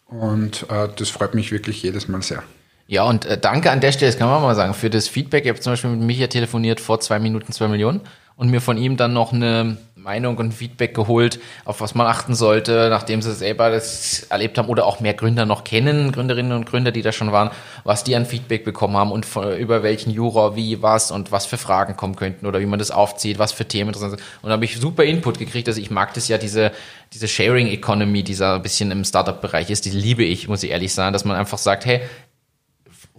Und 0.06 0.66
äh, 0.70 0.88
das 0.94 1.08
freut 1.08 1.34
mich 1.34 1.50
wirklich 1.50 1.82
jedes 1.82 2.08
Mal 2.08 2.22
sehr. 2.22 2.42
Ja, 2.90 3.04
und 3.04 3.24
äh, 3.24 3.38
danke 3.38 3.70
an 3.70 3.80
der 3.80 3.92
Stelle, 3.92 4.10
das 4.10 4.18
kann 4.18 4.28
man 4.28 4.42
mal 4.42 4.56
sagen, 4.56 4.74
für 4.74 4.90
das 4.90 5.06
Feedback. 5.06 5.44
Ich 5.44 5.50
habe 5.50 5.60
zum 5.60 5.74
Beispiel 5.74 5.90
mit 5.90 6.00
Micha 6.00 6.26
telefoniert 6.26 6.80
vor 6.80 6.98
zwei 6.98 7.20
Minuten, 7.20 7.52
zwei 7.52 7.68
Millionen 7.68 8.00
und 8.34 8.50
mir 8.50 8.60
von 8.60 8.76
ihm 8.76 8.96
dann 8.96 9.12
noch 9.12 9.32
eine 9.32 9.76
Meinung 9.94 10.38
und 10.38 10.52
Feedback 10.52 10.92
geholt, 10.92 11.38
auf 11.64 11.80
was 11.80 11.94
man 11.94 12.08
achten 12.08 12.34
sollte, 12.34 12.88
nachdem 12.90 13.22
sie 13.22 13.32
selber 13.32 13.70
das 13.70 14.24
erlebt 14.24 14.58
haben 14.58 14.68
oder 14.68 14.86
auch 14.86 14.98
mehr 14.98 15.14
Gründer 15.14 15.46
noch 15.46 15.62
kennen, 15.62 16.10
Gründerinnen 16.10 16.50
und 16.50 16.66
Gründer, 16.66 16.90
die 16.90 17.02
da 17.02 17.12
schon 17.12 17.30
waren, 17.30 17.52
was 17.84 18.02
die 18.02 18.16
an 18.16 18.26
Feedback 18.26 18.64
bekommen 18.64 18.96
haben 18.96 19.12
und 19.12 19.24
von, 19.24 19.56
über 19.56 19.84
welchen 19.84 20.10
Juror, 20.10 20.56
wie, 20.56 20.82
was 20.82 21.12
und 21.12 21.30
was 21.30 21.46
für 21.46 21.58
Fragen 21.58 21.96
kommen 21.96 22.16
könnten 22.16 22.44
oder 22.44 22.58
wie 22.58 22.66
man 22.66 22.80
das 22.80 22.90
aufzieht, 22.90 23.38
was 23.38 23.52
für 23.52 23.66
Themen 23.66 23.90
interessant 23.90 24.18
sind. 24.18 24.22
Und 24.42 24.48
da 24.48 24.54
habe 24.54 24.64
ich 24.64 24.80
super 24.80 25.04
Input 25.04 25.38
gekriegt. 25.38 25.68
Also 25.68 25.80
ich 25.80 25.92
mag 25.92 26.12
das 26.14 26.26
ja, 26.26 26.38
diese, 26.38 26.72
diese 27.12 27.28
Sharing 27.28 27.68
Economy, 27.68 28.24
die 28.24 28.34
da 28.34 28.56
ein 28.56 28.62
bisschen 28.62 28.90
im 28.90 29.04
Startup-Bereich 29.04 29.70
ist, 29.70 29.84
die 29.84 29.90
liebe 29.90 30.24
ich, 30.24 30.48
muss 30.48 30.64
ich 30.64 30.70
ehrlich 30.70 30.92
sagen, 30.92 31.12
dass 31.12 31.24
man 31.24 31.36
einfach 31.36 31.58
sagt, 31.58 31.86
hey, 31.86 32.00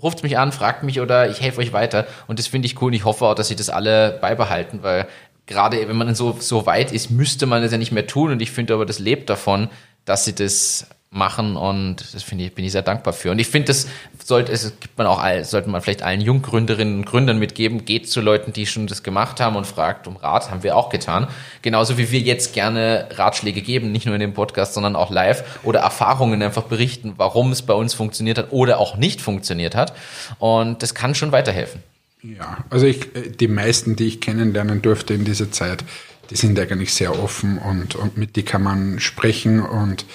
ruft 0.01 0.23
mich 0.23 0.37
an, 0.37 0.51
fragt 0.51 0.83
mich 0.83 0.99
oder 0.99 1.29
ich 1.29 1.41
helfe 1.41 1.61
euch 1.61 1.73
weiter. 1.73 2.07
Und 2.27 2.39
das 2.39 2.47
finde 2.47 2.65
ich 2.65 2.81
cool 2.81 2.87
und 2.87 2.93
ich 2.93 3.05
hoffe 3.05 3.25
auch, 3.25 3.35
dass 3.35 3.47
sie 3.47 3.55
das 3.55 3.69
alle 3.69 4.17
beibehalten, 4.21 4.83
weil 4.83 5.07
gerade 5.45 5.87
wenn 5.87 5.97
man 5.97 6.15
so, 6.15 6.35
so 6.39 6.65
weit 6.65 6.91
ist, 6.91 7.11
müsste 7.11 7.45
man 7.45 7.61
das 7.61 7.71
ja 7.71 7.77
nicht 7.77 7.91
mehr 7.91 8.07
tun. 8.07 8.31
Und 8.31 8.41
ich 8.41 8.51
finde 8.51 8.73
aber, 8.73 8.85
das 8.85 8.99
lebt 8.99 9.29
davon, 9.29 9.69
dass 10.05 10.25
sie 10.25 10.33
das 10.33 10.87
machen 11.13 11.57
und 11.57 11.97
das 12.13 12.23
finde 12.23 12.45
ich, 12.45 12.55
bin 12.55 12.63
ich 12.63 12.71
sehr 12.71 12.83
dankbar 12.83 13.11
für. 13.11 13.31
Und 13.31 13.39
ich 13.39 13.47
finde, 13.47 13.67
das 13.67 13.85
sollte, 14.23 14.53
es 14.53 14.71
gibt 14.79 14.97
man 14.97 15.07
auch, 15.07 15.19
all, 15.19 15.43
sollte 15.43 15.69
man 15.69 15.81
vielleicht 15.81 16.03
allen 16.03 16.21
Junggründerinnen 16.21 16.99
und 16.99 17.05
Gründern 17.05 17.37
mitgeben, 17.37 17.83
geht 17.83 18.09
zu 18.09 18.21
Leuten, 18.21 18.53
die 18.53 18.65
schon 18.65 18.87
das 18.87 19.03
gemacht 19.03 19.41
haben 19.41 19.57
und 19.57 19.67
fragt 19.67 20.07
um 20.07 20.15
Rat, 20.15 20.49
haben 20.49 20.63
wir 20.63 20.77
auch 20.77 20.89
getan. 20.89 21.27
Genauso 21.61 21.97
wie 21.97 22.11
wir 22.11 22.21
jetzt 22.21 22.53
gerne 22.53 23.09
Ratschläge 23.11 23.61
geben, 23.61 23.91
nicht 23.91 24.05
nur 24.05 24.15
in 24.15 24.21
dem 24.21 24.33
Podcast, 24.33 24.73
sondern 24.73 24.95
auch 24.95 25.11
live 25.11 25.43
oder 25.63 25.81
Erfahrungen 25.81 26.41
einfach 26.41 26.63
berichten, 26.63 27.13
warum 27.17 27.51
es 27.51 27.61
bei 27.61 27.73
uns 27.73 27.93
funktioniert 27.93 28.37
hat 28.37 28.53
oder 28.53 28.79
auch 28.79 28.95
nicht 28.95 29.19
funktioniert 29.19 29.75
hat. 29.75 29.93
Und 30.39 30.81
das 30.81 30.95
kann 30.95 31.13
schon 31.13 31.33
weiterhelfen. 31.33 31.83
Ja, 32.23 32.59
also 32.69 32.85
ich, 32.85 33.07
die 33.37 33.49
meisten, 33.49 33.97
die 33.97 34.07
ich 34.07 34.21
kennenlernen 34.21 34.81
durfte 34.81 35.13
in 35.13 35.25
dieser 35.25 35.51
Zeit, 35.51 35.83
die 36.29 36.37
sind 36.37 36.57
eigentlich 36.57 36.93
sehr 36.93 37.21
offen 37.21 37.57
und, 37.57 37.95
und 37.95 38.17
mit 38.17 38.37
die 38.37 38.43
kann 38.43 38.63
man 38.63 39.01
sprechen 39.01 39.59
und 39.59 40.03
äh, 40.03 40.05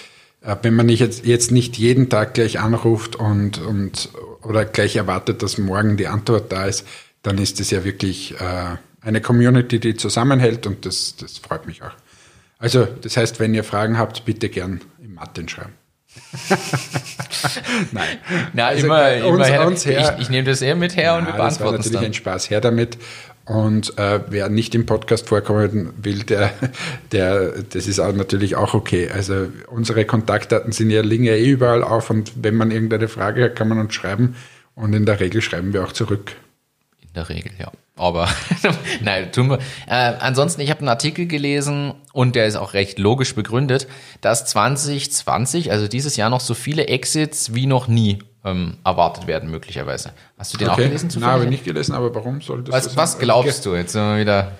wenn 0.62 0.74
man 0.74 0.86
nicht 0.86 1.00
jetzt, 1.00 1.24
jetzt 1.26 1.50
nicht 1.50 1.76
jeden 1.76 2.08
Tag 2.08 2.34
gleich 2.34 2.60
anruft 2.60 3.16
und, 3.16 3.58
und 3.58 4.10
oder 4.42 4.64
gleich 4.64 4.96
erwartet, 4.96 5.42
dass 5.42 5.58
morgen 5.58 5.96
die 5.96 6.06
Antwort 6.06 6.52
da 6.52 6.66
ist, 6.66 6.86
dann 7.22 7.38
ist 7.38 7.58
es 7.60 7.70
ja 7.70 7.84
wirklich 7.84 8.34
äh, 8.40 8.76
eine 9.00 9.20
Community, 9.20 9.80
die 9.80 9.94
zusammenhält 9.96 10.66
und 10.66 10.86
das, 10.86 11.16
das 11.16 11.38
freut 11.38 11.66
mich 11.66 11.82
auch. 11.82 11.92
Also, 12.58 12.86
das 12.86 13.16
heißt, 13.16 13.38
wenn 13.40 13.54
ihr 13.54 13.64
Fragen 13.64 13.98
habt, 13.98 14.24
bitte 14.24 14.48
gern 14.48 14.80
im 15.02 15.14
Martin 15.14 15.48
schreiben. 15.48 15.72
Nein. 17.92 18.18
Na, 18.52 18.66
Also, 18.68 18.86
immer, 18.86 19.10
äh, 19.12 19.22
uns- 19.22 19.34
immer 19.34 19.44
her, 19.46 19.66
uns 19.66 19.86
her- 19.86 20.14
ich, 20.16 20.22
ich 20.22 20.30
nehme 20.30 20.46
das 20.48 20.62
eher 20.62 20.76
mit 20.76 20.96
her 20.96 21.16
und 21.16 21.26
wir 21.26 21.32
Ja, 21.34 21.36
das 21.38 21.60
war 21.60 21.72
beantworten 21.72 21.80
es 21.80 21.86
natürlich 21.86 22.00
dann. 22.00 22.10
ein 22.10 22.14
Spaß. 22.14 22.50
Her 22.50 22.60
damit. 22.60 22.98
Und 23.46 23.96
äh, 23.96 24.20
wer 24.28 24.48
nicht 24.48 24.74
im 24.74 24.86
Podcast 24.86 25.28
vorkommen 25.28 25.92
will, 26.02 26.24
der, 26.24 26.52
der, 27.12 27.62
das 27.62 27.86
ist 27.86 28.00
auch 28.00 28.12
natürlich 28.12 28.56
auch 28.56 28.74
okay. 28.74 29.08
Also 29.08 29.48
unsere 29.68 30.04
Kontaktdaten 30.04 30.72
sind 30.72 30.90
ja, 30.90 31.00
liegen 31.02 31.24
ja 31.24 31.34
eh 31.34 31.50
überall 31.50 31.84
auf 31.84 32.10
und 32.10 32.32
wenn 32.42 32.56
man 32.56 32.72
irgendeine 32.72 33.06
Frage 33.06 33.44
hat, 33.44 33.56
kann 33.56 33.68
man 33.68 33.78
uns 33.78 33.94
schreiben 33.94 34.34
und 34.74 34.92
in 34.94 35.06
der 35.06 35.20
Regel 35.20 35.42
schreiben 35.42 35.72
wir 35.72 35.84
auch 35.84 35.92
zurück. 35.92 36.34
In 37.02 37.12
der 37.14 37.28
Regel, 37.28 37.52
ja. 37.56 37.70
Aber 37.94 38.28
nein, 39.00 39.30
tun 39.30 39.48
wir. 39.48 39.58
Äh, 39.86 40.14
ansonsten, 40.18 40.60
ich 40.60 40.70
habe 40.70 40.80
einen 40.80 40.88
Artikel 40.88 41.26
gelesen 41.26 41.94
und 42.12 42.34
der 42.34 42.46
ist 42.46 42.56
auch 42.56 42.74
recht 42.74 42.98
logisch 42.98 43.34
begründet, 43.34 43.86
dass 44.20 44.44
2020, 44.46 45.70
also 45.70 45.86
dieses 45.86 46.16
Jahr 46.16 46.30
noch 46.30 46.40
so 46.40 46.52
viele 46.52 46.88
Exits 46.88 47.54
wie 47.54 47.66
noch 47.66 47.86
nie 47.86 48.18
ähm, 48.46 48.74
erwartet 48.84 49.26
werden, 49.26 49.50
möglicherweise. 49.50 50.12
Hast 50.38 50.54
du 50.54 50.58
den 50.58 50.68
auch 50.68 50.76
gelesen? 50.76 51.10
Nein, 51.14 51.24
habe 51.24 51.32
ich 51.32 51.38
zufällig? 51.38 51.50
nicht 51.50 51.64
gelesen, 51.64 51.94
aber 51.94 52.14
warum 52.14 52.40
soll 52.40 52.62
das 52.62 52.68
so 52.68 52.72
Was, 52.72 52.84
sein? 52.84 52.96
was 52.96 53.18
glaubst 53.18 53.66
du 53.66 53.74
jetzt 53.74 53.94
immer 53.94 54.18
wieder? 54.18 54.52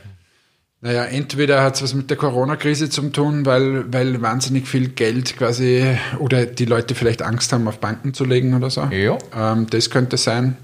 Naja, 0.81 1.05
entweder 1.05 1.63
hat 1.63 1.77
es 1.77 1.83
was 1.83 1.95
mit 1.95 2.11
der 2.11 2.17
Corona-Krise 2.17 2.91
zu 2.91 3.09
tun, 3.09 3.47
weil, 3.47 3.93
weil 3.93 4.21
wahnsinnig 4.21 4.69
viel 4.69 4.89
Geld 4.89 5.37
quasi 5.37 5.97
oder 6.19 6.47
die 6.47 6.67
Leute 6.67 6.95
vielleicht 6.95 7.23
Angst 7.23 7.53
haben, 7.53 7.67
auf 7.67 7.79
Banken 7.79 8.13
zu 8.13 8.25
legen 8.25 8.55
oder 8.55 8.71
so. 8.71 8.83
Ja. 8.85 9.17
Ähm, 9.35 9.69
das 9.71 9.89
könnte 9.91 10.17
sein. 10.17 10.57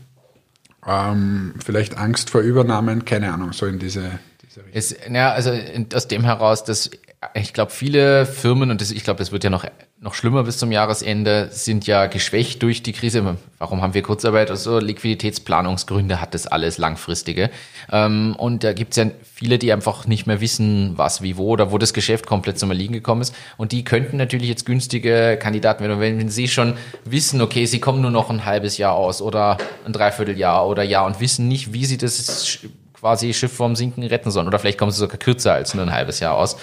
Ähm, 0.86 1.54
vielleicht 1.64 1.96
Angst 1.96 2.28
vor 2.28 2.40
Übernahmen, 2.40 3.04
keine 3.04 3.32
Ahnung, 3.32 3.52
so 3.52 3.66
in 3.66 3.78
diese, 3.78 4.18
diese 4.42 4.64
Richtung. 4.64 4.72
Ist, 4.72 4.96
ja, 5.10 5.32
also 5.32 5.52
aus 5.94 6.08
dem 6.08 6.24
heraus, 6.24 6.64
dass 6.64 6.90
ich 7.34 7.52
glaube, 7.52 7.70
viele 7.70 8.26
Firmen, 8.26 8.70
und 8.70 8.80
das, 8.80 8.90
ich 8.90 9.04
glaube, 9.04 9.18
das 9.18 9.30
wird 9.30 9.44
ja 9.44 9.50
noch, 9.50 9.64
noch 10.00 10.14
schlimmer 10.14 10.42
bis 10.42 10.58
zum 10.58 10.72
Jahresende, 10.72 11.48
sind 11.52 11.86
ja 11.86 12.06
geschwächt 12.06 12.62
durch 12.62 12.82
die 12.82 12.92
Krise. 12.92 13.36
Warum 13.58 13.80
haben 13.80 13.94
wir 13.94 14.02
Kurzarbeit? 14.02 14.50
Also 14.50 14.80
Liquiditätsplanungsgründe 14.80 16.20
hat 16.20 16.34
das 16.34 16.48
alles 16.48 16.78
langfristige. 16.78 17.50
Ähm, 17.92 18.34
und 18.36 18.64
da 18.64 18.72
gibt's 18.72 18.96
ja 18.96 19.06
viele, 19.22 19.58
die 19.58 19.72
einfach 19.72 20.06
nicht 20.06 20.26
mehr 20.26 20.40
wissen, 20.40 20.94
was, 20.96 21.22
wie, 21.22 21.36
wo 21.36 21.50
oder 21.50 21.70
wo 21.70 21.78
das 21.78 21.94
Geschäft 21.94 22.26
komplett 22.26 22.58
zum 22.58 22.70
Erliegen 22.70 22.94
gekommen 22.94 23.22
ist. 23.22 23.34
Und 23.56 23.70
die 23.70 23.84
könnten 23.84 24.16
natürlich 24.16 24.48
jetzt 24.48 24.66
günstige 24.66 25.38
Kandidaten 25.40 25.84
werden. 25.84 26.00
Wenn, 26.00 26.18
wenn 26.18 26.28
sie 26.28 26.48
schon 26.48 26.74
wissen, 27.04 27.40
okay, 27.40 27.66
sie 27.66 27.78
kommen 27.78 28.02
nur 28.02 28.10
noch 28.10 28.30
ein 28.30 28.44
halbes 28.44 28.78
Jahr 28.78 28.94
aus 28.94 29.22
oder 29.22 29.58
ein 29.86 29.92
Dreivierteljahr 29.92 30.66
oder 30.66 30.82
Jahr 30.82 31.06
und 31.06 31.20
wissen 31.20 31.46
nicht, 31.46 31.72
wie 31.72 31.84
sie 31.84 31.98
das 31.98 32.58
quasi 32.98 33.32
Schiff 33.32 33.52
vom 33.52 33.76
Sinken 33.76 34.02
retten 34.02 34.32
sollen. 34.32 34.48
Oder 34.48 34.58
vielleicht 34.58 34.78
kommen 34.78 34.90
sie 34.90 34.98
sogar 34.98 35.18
kürzer 35.18 35.54
als 35.54 35.74
nur 35.74 35.84
ein 35.84 35.92
halbes 35.92 36.18
Jahr 36.18 36.36
aus. 36.36 36.56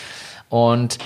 Und 0.50 0.98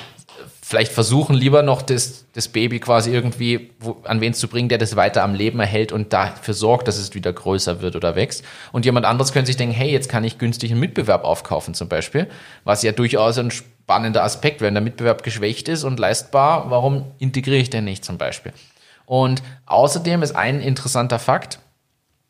vielleicht 0.62 0.92
versuchen 0.92 1.36
lieber 1.36 1.62
noch 1.62 1.82
das, 1.82 2.26
das 2.34 2.48
Baby 2.48 2.80
quasi 2.80 3.12
irgendwie 3.12 3.72
wo, 3.80 3.98
an 4.06 4.22
wen 4.22 4.34
zu 4.34 4.48
bringen, 4.48 4.70
der 4.70 4.78
das 4.78 4.96
weiter 4.96 5.24
am 5.24 5.36
Leben 5.36 5.60
erhält 5.60 5.92
und 5.92 6.14
dafür 6.14 6.54
sorgt, 6.54 6.88
dass 6.88 6.98
es 6.98 7.14
wieder 7.14 7.32
größer 7.32 7.82
wird 7.82 7.96
oder 7.96 8.16
wächst. 8.16 8.44
Und 8.72 8.86
jemand 8.86 9.06
anderes 9.06 9.34
könnte 9.34 9.48
sich 9.48 9.58
denken, 9.58 9.76
hey, 9.76 9.92
jetzt 9.92 10.10
kann 10.10 10.24
ich 10.24 10.40
günstig 10.40 10.72
einen 10.72 10.80
Mitbewerb 10.80 11.26
aufkaufen 11.26 11.74
zum 11.74 11.90
Beispiel, 11.90 12.28
was 12.64 12.82
ja 12.82 12.92
durchaus 12.92 13.38
ein 13.38 13.52
spannender 13.52 14.24
Aspekt 14.24 14.62
wäre. 14.62 14.70
Wenn 14.70 14.76
der 14.76 14.84
Mitbewerb 14.84 15.22
geschwächt 15.24 15.68
ist 15.68 15.84
und 15.84 16.00
leistbar, 16.00 16.72
warum 16.72 17.06
integriere 17.20 17.60
ich 17.60 17.70
den 17.70 17.84
nicht 17.84 18.04
zum 18.04 18.18
Beispiel? 18.18 18.54
Und 19.06 19.44
außerdem 19.66 20.24
ist 20.24 20.36
ein 20.36 20.62
interessanter 20.62 21.20
Fakt, 21.20 21.60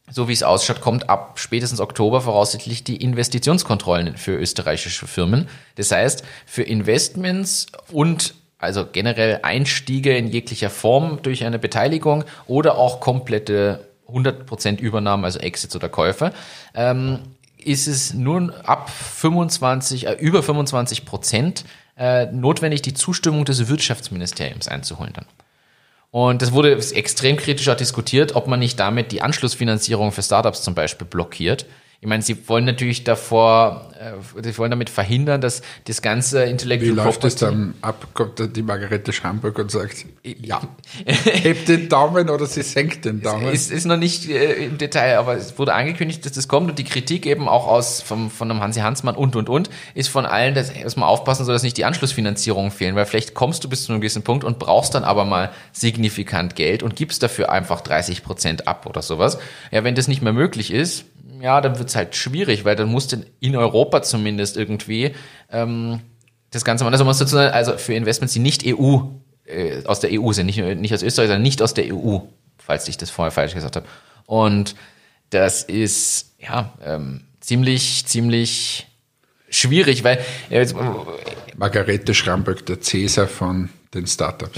so 0.10 0.28
wie 0.28 0.34
es 0.34 0.44
ausschaut, 0.44 0.82
kommt 0.82 1.10
ab 1.10 1.40
spätestens 1.40 1.80
Oktober 1.80 2.22
voraussichtlich 2.22 2.84
die 2.84 2.98
Investitionskontrollen 2.98 4.18
für 4.18 4.36
österreichische 4.36 5.08
Firmen. 5.08 5.48
Das 5.76 5.92
heißt, 5.92 6.24
für 6.46 6.64
Investments 6.64 7.68
und 7.92 8.36
also 8.58 8.86
generell 8.90 9.40
Einstiege 9.44 10.16
in 10.16 10.28
jeglicher 10.28 10.70
Form 10.70 11.20
durch 11.22 11.44
eine 11.44 11.60
Beteiligung 11.60 12.24
oder 12.48 12.78
auch 12.78 13.00
komplette 13.00 13.88
100% 14.08 14.80
Übernahmen, 14.80 15.26
also 15.26 15.40
Exits 15.40 15.76
oder 15.76 15.90
Käufe, 15.90 16.34
ähm, 16.74 17.20
ist 17.58 17.88
es 17.88 18.14
nur 18.14 18.54
ab 18.68 18.90
25, 18.90 20.08
äh, 20.08 20.14
über 20.14 20.44
25 20.44 21.06
Prozent 21.06 21.66
äh, 21.98 22.26
notwendig, 22.28 22.82
die 22.82 22.94
Zustimmung 22.94 23.46
des 23.46 23.68
Wirtschaftsministeriums 23.68 24.68
einzuholen 24.68 25.14
dann. 25.14 25.26
Und 26.14 26.44
das 26.44 26.52
wurde 26.52 26.74
extrem 26.74 27.38
kritisch 27.38 27.68
auch 27.70 27.76
diskutiert, 27.76 28.36
ob 28.36 28.46
man 28.46 28.60
nicht 28.60 28.80
damit 28.80 29.12
die 29.12 29.24
Anschlussfinanzierung 29.24 30.12
für 30.12 30.22
Startups 30.22 30.62
zum 30.62 30.76
Beispiel 30.76 31.08
blockiert. 31.08 31.66
Ich 32.04 32.10
meine, 32.10 32.22
sie 32.22 32.50
wollen 32.50 32.66
natürlich 32.66 33.06
davor, 33.06 33.90
äh, 33.98 34.44
sie 34.44 34.58
wollen 34.58 34.72
damit 34.72 34.90
verhindern, 34.90 35.40
dass 35.40 35.62
das 35.86 36.02
ganze 36.02 36.44
Intellectual 36.44 36.92
Wie 36.92 36.96
läuft 36.96 37.24
es 37.24 37.38
dann 37.38 37.76
ab? 37.82 38.08
Kommt 38.14 38.42
dann 38.42 38.52
die 38.52 38.62
Margarete 38.62 39.14
Schamburg 39.14 39.58
und 39.58 39.72
sagt, 39.72 40.06
ja, 40.22 40.60
hebt 41.06 41.70
den 41.70 41.88
Daumen 41.88 42.30
oder 42.30 42.46
sie 42.46 42.62
senkt 42.62 43.06
den 43.06 43.22
Daumen? 43.22 43.48
Es 43.48 43.68
ist, 43.68 43.72
ist 43.72 43.86
noch 43.86 43.96
nicht 43.96 44.28
äh, 44.28 44.66
im 44.66 44.78
Detail, 44.78 45.18
aber 45.18 45.38
es 45.38 45.58
wurde 45.58 45.74
angekündigt, 45.76 46.26
dass 46.26 46.34
das 46.34 46.50
kommt 46.50 46.70
und 46.70 46.78
die 46.78 46.84
Kritik 46.84 47.26
eben 47.26 47.48
auch 47.48 47.68
aus 47.68 48.02
vom, 48.02 48.30
von 48.30 48.52
einem 48.52 48.60
Hansi 48.60 48.82
Hansmann 48.82 49.16
und 49.16 49.38
und 49.38 49.48
und 49.48 49.70
ist 49.94 50.10
von 50.10 50.26
allen, 50.26 50.56
dass, 50.56 50.74
dass 50.74 50.98
man 50.98 51.08
aufpassen 51.08 51.46
soll, 51.46 51.56
dass 51.56 51.64
nicht 51.64 51.78
die 51.78 51.86
Anschlussfinanzierungen 51.86 52.72
fehlen, 52.72 52.96
weil 52.96 53.06
vielleicht 53.06 53.34
kommst 53.34 53.64
du 53.64 53.70
bis 53.70 53.86
zu 53.86 53.94
einem 53.94 54.02
gewissen 54.02 54.24
Punkt 54.24 54.44
und 54.44 54.60
brauchst 54.60 54.94
dann 54.94 55.06
aber 55.06 55.24
mal 55.24 55.54
signifikant 55.72 56.58
Geld 56.58 56.84
und 56.84 56.98
gibst 56.98 57.24
dafür 57.24 57.50
einfach 57.50 57.80
30 57.80 58.24
Prozent 58.24 58.68
ab 58.68 58.88
oder 58.88 59.02
sowas. 59.02 59.38
Ja, 59.72 59.86
wenn 59.86 59.96
das 59.96 60.10
nicht 60.10 60.22
mehr 60.22 60.34
möglich 60.34 60.70
ist, 60.70 61.06
ja, 61.40 61.62
dann 61.62 61.78
wird's 61.78 61.96
halt 61.96 62.16
schwierig, 62.16 62.66
weil 62.66 62.76
dann 62.76 62.90
musst 62.90 63.12
du 63.12 63.18
in 63.40 63.56
Europa 63.56 64.02
zumindest 64.02 64.58
irgendwie 64.58 65.14
ähm, 65.52 66.02
das 66.52 66.66
Ganze 66.66 66.84
machen. 66.84 66.94
Also 66.94 67.06
musst 67.06 67.22
du 67.22 67.26
zu, 67.26 67.54
also 67.54 67.78
für 67.78 67.94
Investments, 67.94 68.34
die 68.34 68.40
nicht 68.40 68.64
EU 68.66 69.00
äh, 69.46 69.84
aus 69.86 70.00
der 70.00 70.10
EU 70.14 70.32
sind, 70.32 70.46
nicht, 70.46 70.58
nicht 70.58 70.94
aus 70.94 71.04
Österreich, 71.04 71.28
sondern 71.28 71.42
nicht 71.42 71.62
aus 71.62 71.74
der 71.74 71.94
EU, 71.94 72.20
falls 72.58 72.88
ich 72.88 72.98
das 72.98 73.10
vorher 73.10 73.32
falsch 73.32 73.54
gesagt 73.54 73.76
habe. 73.76 73.88
Und 74.26 74.76
das 75.30 75.64
ist 75.64 76.36
ja 76.40 76.74
ähm, 76.84 77.22
ziemlich, 77.40 78.06
ziemlich 78.06 78.88
schwierig, 79.50 80.04
weil 80.04 80.20
äh, 80.50 80.60
jetzt, 80.60 80.76
Margarete 81.56 82.14
Schramböck, 82.14 82.66
der 82.66 82.82
Cäsar 82.82 83.28
von 83.28 83.70
den 83.94 84.08
Startups. 84.08 84.58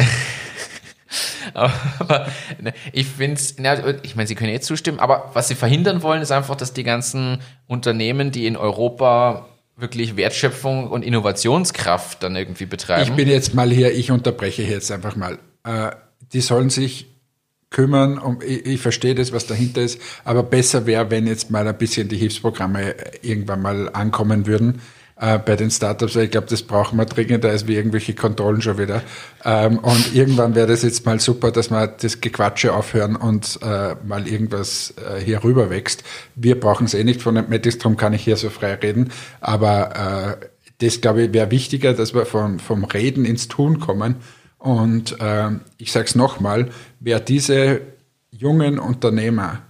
Aber 1.54 2.28
ne, 2.62 2.74
ich 2.91 3.08
finde 3.08 3.36
es, 3.36 3.56
ich 4.04 4.16
meine, 4.16 4.28
sie 4.28 4.36
können 4.36 4.52
jetzt 4.52 4.68
zustimmen, 4.68 5.00
aber 5.00 5.32
was 5.34 5.48
sie 5.48 5.56
verhindern 5.56 6.02
wollen, 6.04 6.22
ist 6.22 6.32
einfach, 6.32 6.56
dass 6.56 6.74
die 6.74 6.84
ganzen 6.84 7.39
Unternehmen, 7.68 8.32
die 8.32 8.48
in 8.48 8.58
Europa 8.58 9.48
wirklich 9.78 10.16
Wertschöpfung 10.16 10.89
und 10.89 11.04
Innovationskraft 11.04 12.24
dann 12.24 12.36
irgendwie 12.36 12.66
betreiben. 12.66 13.10
Ich 13.10 13.16
bin 13.16 13.28
jetzt 13.28 13.54
mal 13.54 13.70
hier, 13.70 13.93
ich 13.93 14.12
unterbreche 14.12 14.64
jetzt 14.64 14.91
einfach 14.91 15.16
mal. 15.16 15.38
Äh, 15.64 15.91
die 16.32 16.41
sollen 16.41 16.70
sich 16.70 17.08
kümmern, 17.70 18.18
um, 18.18 18.39
ich, 18.41 18.66
ich 18.66 18.82
verstehe 18.82 19.16
das, 19.16 19.34
was 19.34 19.48
dahinter 19.48 19.82
ist, 19.82 20.00
aber 20.24 20.43
besser 20.43 20.86
wäre, 20.86 21.12
wenn 21.12 21.28
jetzt 21.28 21.52
mal 21.52 21.68
ein 21.68 21.78
bisschen 21.78 22.08
die 22.08 22.18
Hilfsprogramme 22.18 22.96
irgendwann 23.22 23.62
mal 23.62 23.89
ankommen 23.91 24.48
würden 24.48 24.82
äh, 25.20 25.39
bei 25.39 25.55
den 25.55 25.72
Startups, 25.72 26.16
weil 26.16 26.26
ich 26.26 26.32
glaube, 26.32 26.47
das 26.47 26.61
brauchen 26.61 26.97
wir 26.97 27.05
dringender 27.05 27.49
als 27.49 27.68
wie 27.68 27.76
irgendwelche 27.76 28.13
Kontrollen 28.13 28.61
schon 28.61 28.78
wieder. 28.78 29.01
Ähm, 29.43 29.80
und 29.80 30.13
irgendwann 30.13 30.55
wäre 30.55 30.68
das 30.68 30.84
jetzt 30.84 31.05
mal 31.05 31.20
super, 31.20 31.51
dass 31.51 31.70
wir 31.70 31.88
das 31.88 32.22
Gequatsche 32.22 32.74
aufhören 32.74 33.16
und 33.16 33.59
äh, 33.61 33.95
mal 34.05 34.28
irgendwas 34.28 34.93
äh, 34.97 35.20
hier 35.20 35.43
rüber 35.43 35.70
wächst. 35.70 36.03
Wir 36.36 36.59
brauchen 36.59 36.86
es 36.86 36.93
eh 36.93 37.03
nicht 37.03 37.22
von 37.22 37.36
Entmetics, 37.36 37.78
darum 37.78 37.97
kann 37.97 38.13
ich 38.13 38.24
hier 38.24 38.38
so 38.38 38.49
frei 38.49 38.74
reden, 38.76 39.11
aber 39.41 40.38
das, 40.80 41.01
glaube 41.01 41.24
ich, 41.24 41.34
wäre 41.34 41.51
wichtiger, 41.51 41.93
dass 41.93 42.13
wir 42.13 42.26
vom, 42.26 42.59
vom 42.59 42.84
Reden 42.84 43.26
ins 43.26 43.47
Tun 43.47 43.80
kommen. 43.80 44.18
Und 44.57 45.20
äh, 45.22 45.51
ich 45.78 45.91
sage 45.91 46.05
es 46.05 46.16
nochmal, 46.16 46.70
wer 46.99 47.20
diese 47.20 47.82
jungen 48.32 48.80
Unternehmer 48.80 49.61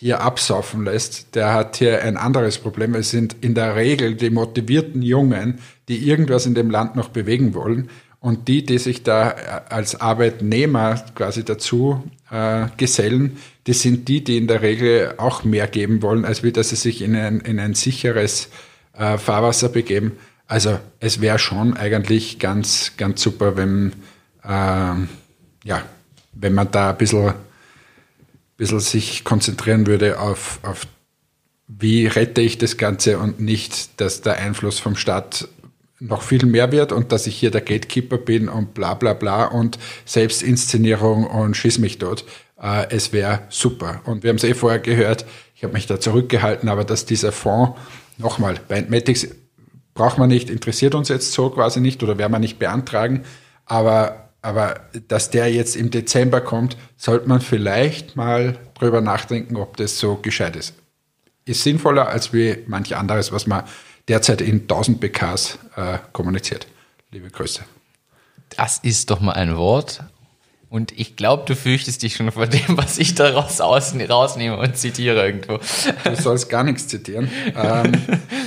hier 0.00 0.22
absaufen 0.22 0.86
lässt, 0.86 1.34
der 1.34 1.52
hat 1.52 1.76
hier 1.76 2.02
ein 2.02 2.16
anderes 2.16 2.56
Problem. 2.56 2.94
Es 2.94 3.10
sind 3.10 3.36
in 3.42 3.54
der 3.54 3.76
Regel 3.76 4.14
die 4.14 4.30
motivierten 4.30 5.02
Jungen, 5.02 5.58
die 5.88 6.08
irgendwas 6.08 6.46
in 6.46 6.54
dem 6.54 6.70
Land 6.70 6.96
noch 6.96 7.10
bewegen 7.10 7.52
wollen. 7.52 7.90
Und 8.18 8.48
die, 8.48 8.64
die 8.64 8.78
sich 8.78 9.02
da 9.02 9.30
äh, 9.30 9.34
als 9.68 10.00
Arbeitnehmer 10.00 11.04
quasi 11.14 11.44
dazu 11.44 12.02
äh, 12.30 12.68
gesellen, 12.78 13.36
die 13.66 13.74
sind 13.74 14.08
die, 14.08 14.24
die 14.24 14.38
in 14.38 14.46
der 14.46 14.62
Regel 14.62 15.14
auch 15.18 15.44
mehr 15.44 15.66
geben 15.66 16.00
wollen, 16.00 16.24
als 16.24 16.42
wie 16.42 16.52
dass 16.52 16.70
sie 16.70 16.76
sich 16.76 17.02
in 17.02 17.14
ein, 17.14 17.40
in 17.40 17.60
ein 17.60 17.74
sicheres 17.74 18.48
äh, 18.94 19.18
Fahrwasser 19.18 19.68
begeben. 19.68 20.12
Also 20.46 20.78
es 20.98 21.20
wäre 21.20 21.38
schon 21.38 21.76
eigentlich 21.76 22.38
ganz, 22.38 22.92
ganz 22.96 23.20
super, 23.20 23.58
wenn, 23.58 23.92
äh, 24.44 24.48
ja, 24.48 25.82
wenn 26.32 26.54
man 26.54 26.70
da 26.70 26.90
ein 26.90 26.96
bisschen 26.96 27.34
bisschen 28.60 28.80
sich 28.80 29.24
konzentrieren 29.24 29.86
würde 29.86 30.20
auf, 30.20 30.60
auf 30.62 30.86
wie 31.66 32.06
rette 32.06 32.42
ich 32.42 32.58
das 32.58 32.76
Ganze 32.76 33.18
und 33.18 33.40
nicht, 33.40 34.00
dass 34.00 34.20
der 34.20 34.36
Einfluss 34.36 34.78
vom 34.78 34.96
Staat 34.96 35.48
noch 35.98 36.22
viel 36.22 36.44
mehr 36.44 36.70
wird 36.70 36.92
und 36.92 37.10
dass 37.10 37.26
ich 37.26 37.36
hier 37.36 37.50
der 37.50 37.62
Gatekeeper 37.62 38.18
bin 38.18 38.48
und 38.48 38.74
bla 38.74 38.94
bla 38.94 39.14
bla 39.14 39.46
und 39.46 39.78
Selbstinszenierung 40.04 41.26
und 41.26 41.56
schieß 41.56 41.78
mich 41.78 41.98
dort. 41.98 42.24
Äh, 42.60 42.86
es 42.90 43.12
wäre 43.12 43.42
super. 43.48 44.02
Und 44.04 44.22
wir 44.22 44.28
haben 44.28 44.36
es 44.36 44.44
eh 44.44 44.54
vorher 44.54 44.80
gehört, 44.80 45.24
ich 45.54 45.64
habe 45.64 45.72
mich 45.72 45.86
da 45.86 45.98
zurückgehalten, 45.98 46.68
aber 46.68 46.84
dass 46.84 47.06
dieser 47.06 47.32
Fonds, 47.32 47.78
nochmal, 48.18 48.60
bei 48.68 48.76
Entmatics 48.76 49.28
braucht 49.94 50.18
man 50.18 50.28
nicht, 50.28 50.50
interessiert 50.50 50.94
uns 50.94 51.08
jetzt 51.08 51.32
so 51.32 51.48
quasi 51.48 51.80
nicht 51.80 52.02
oder 52.02 52.18
werden 52.18 52.32
wir 52.32 52.38
nicht 52.38 52.58
beantragen, 52.58 53.24
aber 53.64 54.29
aber 54.42 54.80
dass 55.08 55.30
der 55.30 55.52
jetzt 55.52 55.76
im 55.76 55.90
Dezember 55.90 56.40
kommt, 56.40 56.76
sollte 56.96 57.28
man 57.28 57.40
vielleicht 57.40 58.16
mal 58.16 58.58
drüber 58.74 59.00
nachdenken, 59.00 59.56
ob 59.56 59.76
das 59.76 59.98
so 59.98 60.16
gescheit 60.16 60.56
ist. 60.56 60.74
Ist 61.44 61.62
sinnvoller 61.62 62.08
als 62.08 62.32
wie 62.32 62.58
manch 62.66 62.96
anderes, 62.96 63.32
was 63.32 63.46
man 63.46 63.64
derzeit 64.08 64.40
in 64.40 64.62
1000 64.62 65.00
PKs 65.00 65.58
äh, 65.76 65.98
kommuniziert. 66.12 66.66
Liebe 67.10 67.30
Grüße. 67.30 67.62
Das 68.56 68.78
ist 68.78 69.10
doch 69.10 69.20
mal 69.20 69.32
ein 69.32 69.56
Wort. 69.56 70.02
Und 70.70 70.96
ich 70.96 71.16
glaube, 71.16 71.42
du 71.46 71.56
fürchtest 71.56 72.04
dich 72.04 72.14
schon 72.14 72.30
vor 72.30 72.46
dem, 72.46 72.78
was 72.78 72.96
ich 72.98 73.16
daraus 73.16 73.60
rausnehme 73.60 74.56
und 74.56 74.76
zitiere 74.76 75.26
irgendwo. 75.26 75.58
Du 76.04 76.16
sollst 76.16 76.48
gar 76.48 76.62
nichts 76.62 76.86
zitieren. 76.86 77.28
ähm, 77.56 77.92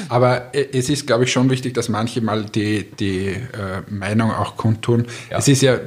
aber 0.08 0.52
es 0.54 0.90
ist, 0.90 1.06
glaube 1.06 1.26
ich, 1.26 1.34
schon 1.34 1.50
wichtig, 1.50 1.74
dass 1.74 1.90
manche 1.90 2.22
mal 2.22 2.46
die, 2.46 2.90
die 2.98 3.28
äh, 3.28 3.82
Meinung 3.90 4.32
auch 4.32 4.56
kundtun. 4.56 5.06
Ja. 5.30 5.38
Es 5.38 5.50
ist 5.50 5.62
ja, 5.62 5.74
äh, 5.74 5.82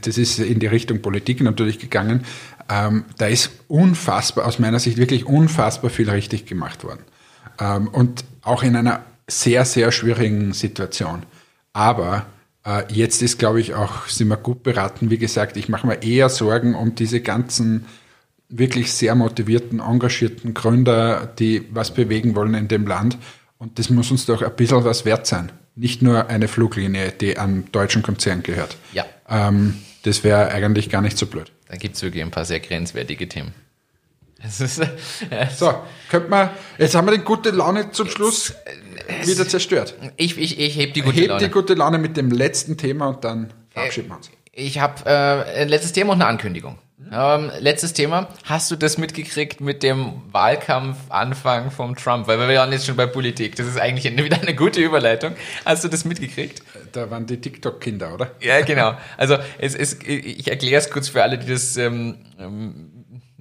das 0.00 0.18
ist 0.18 0.40
in 0.40 0.58
die 0.58 0.66
Richtung 0.66 1.00
Politik 1.00 1.40
natürlich 1.40 1.78
gegangen. 1.78 2.24
Ähm, 2.68 3.04
da 3.16 3.26
ist 3.26 3.50
unfassbar, 3.68 4.46
aus 4.46 4.58
meiner 4.58 4.80
Sicht 4.80 4.96
wirklich 4.96 5.26
unfassbar 5.26 5.90
viel 5.90 6.10
richtig 6.10 6.46
gemacht 6.46 6.82
worden. 6.82 7.04
Ähm, 7.60 7.86
und 7.86 8.24
auch 8.42 8.64
in 8.64 8.74
einer 8.74 9.04
sehr, 9.28 9.64
sehr 9.64 9.92
schwierigen 9.92 10.52
Situation. 10.52 11.22
Aber 11.72 12.26
jetzt 12.88 13.22
ist, 13.22 13.38
glaube 13.38 13.60
ich, 13.60 13.74
auch, 13.74 14.06
sind 14.08 14.28
wir 14.28 14.36
gut 14.36 14.62
beraten. 14.62 15.10
Wie 15.10 15.18
gesagt, 15.18 15.56
ich 15.56 15.68
mache 15.68 15.86
mir 15.86 16.02
eher 16.02 16.28
Sorgen 16.28 16.74
um 16.74 16.94
diese 16.94 17.20
ganzen 17.20 17.86
wirklich 18.48 18.92
sehr 18.92 19.14
motivierten, 19.14 19.80
engagierten 19.80 20.54
Gründer, 20.54 21.32
die 21.38 21.66
was 21.70 21.92
bewegen 21.92 22.34
wollen 22.34 22.54
in 22.54 22.68
dem 22.68 22.86
Land. 22.86 23.18
Und 23.58 23.78
das 23.78 23.90
muss 23.90 24.10
uns 24.10 24.26
doch 24.26 24.42
ein 24.42 24.54
bisschen 24.54 24.84
was 24.84 25.04
wert 25.04 25.26
sein. 25.26 25.52
Nicht 25.74 26.02
nur 26.02 26.28
eine 26.28 26.48
Fluglinie, 26.48 27.12
die 27.12 27.38
einem 27.38 27.70
deutschen 27.72 28.02
Konzern 28.02 28.42
gehört. 28.42 28.76
Ja. 28.92 29.04
Ähm, 29.28 29.78
das 30.02 30.24
wäre 30.24 30.50
eigentlich 30.50 30.88
gar 30.88 31.02
nicht 31.02 31.18
so 31.18 31.26
blöd. 31.26 31.52
Da 31.68 31.76
gibt 31.76 31.96
es 31.96 32.02
wirklich 32.02 32.22
ein 32.22 32.30
paar 32.30 32.44
sehr 32.44 32.60
grenzwertige 32.60 33.28
Themen. 33.28 33.52
Ist, 34.44 34.78
äh, 34.78 34.86
so, 35.54 35.74
könnte 36.10 36.28
man, 36.28 36.50
jetzt 36.78 36.94
haben 36.94 37.06
wir 37.06 37.16
die 37.16 37.24
gute 37.24 37.50
Laune 37.50 37.90
zum 37.90 38.08
Schluss 38.08 38.54
wieder 39.24 39.48
zerstört. 39.48 39.94
Ich, 40.16 40.38
ich, 40.38 40.58
ich 40.60 40.76
heb 40.76 40.94
die 40.94 41.00
gute 41.00 41.20
heb 41.20 41.28
Laune. 41.28 41.44
die 41.44 41.50
gute 41.50 41.74
Laune 41.74 41.98
mit 41.98 42.16
dem 42.16 42.30
letzten 42.30 42.76
Thema 42.76 43.08
und 43.08 43.24
dann 43.24 43.52
verabschieden 43.70 44.08
wir 44.08 44.16
uns. 44.16 44.30
Ich 44.52 44.78
habe 44.78 45.04
äh, 45.06 45.62
ein 45.62 45.68
letztes 45.68 45.92
Thema 45.92 46.12
und 46.12 46.20
eine 46.20 46.28
Ankündigung. 46.28 46.78
Ähm, 47.12 47.50
letztes 47.60 47.92
Thema. 47.92 48.28
Hast 48.44 48.70
du 48.70 48.76
das 48.76 48.98
mitgekriegt 48.98 49.60
mit 49.60 49.82
dem 49.82 50.22
Wahlkampfanfang 50.32 51.70
vom 51.70 51.94
Trump? 51.94 52.26
Weil 52.26 52.38
wir 52.38 52.58
waren 52.58 52.72
jetzt 52.72 52.86
schon 52.86 52.96
bei 52.96 53.06
Politik. 53.06 53.54
Das 53.56 53.66
ist 53.66 53.78
eigentlich 53.78 54.16
wieder 54.16 54.40
eine 54.40 54.54
gute 54.54 54.80
Überleitung. 54.80 55.34
Hast 55.64 55.84
du 55.84 55.88
das 55.88 56.04
mitgekriegt? 56.04 56.62
da 56.96 57.10
waren 57.10 57.26
die 57.26 57.40
TikTok-Kinder, 57.40 58.14
oder? 58.14 58.32
Ja, 58.40 58.60
genau. 58.62 58.96
Also 59.16 59.36
es, 59.58 59.74
es, 59.74 59.98
ich 60.02 60.48
erkläre 60.48 60.80
es 60.80 60.90
kurz 60.90 61.08
für 61.08 61.22
alle, 61.22 61.38
die 61.38 61.46
das 61.46 61.76
ähm, 61.76 62.16
ähm, 62.38 62.95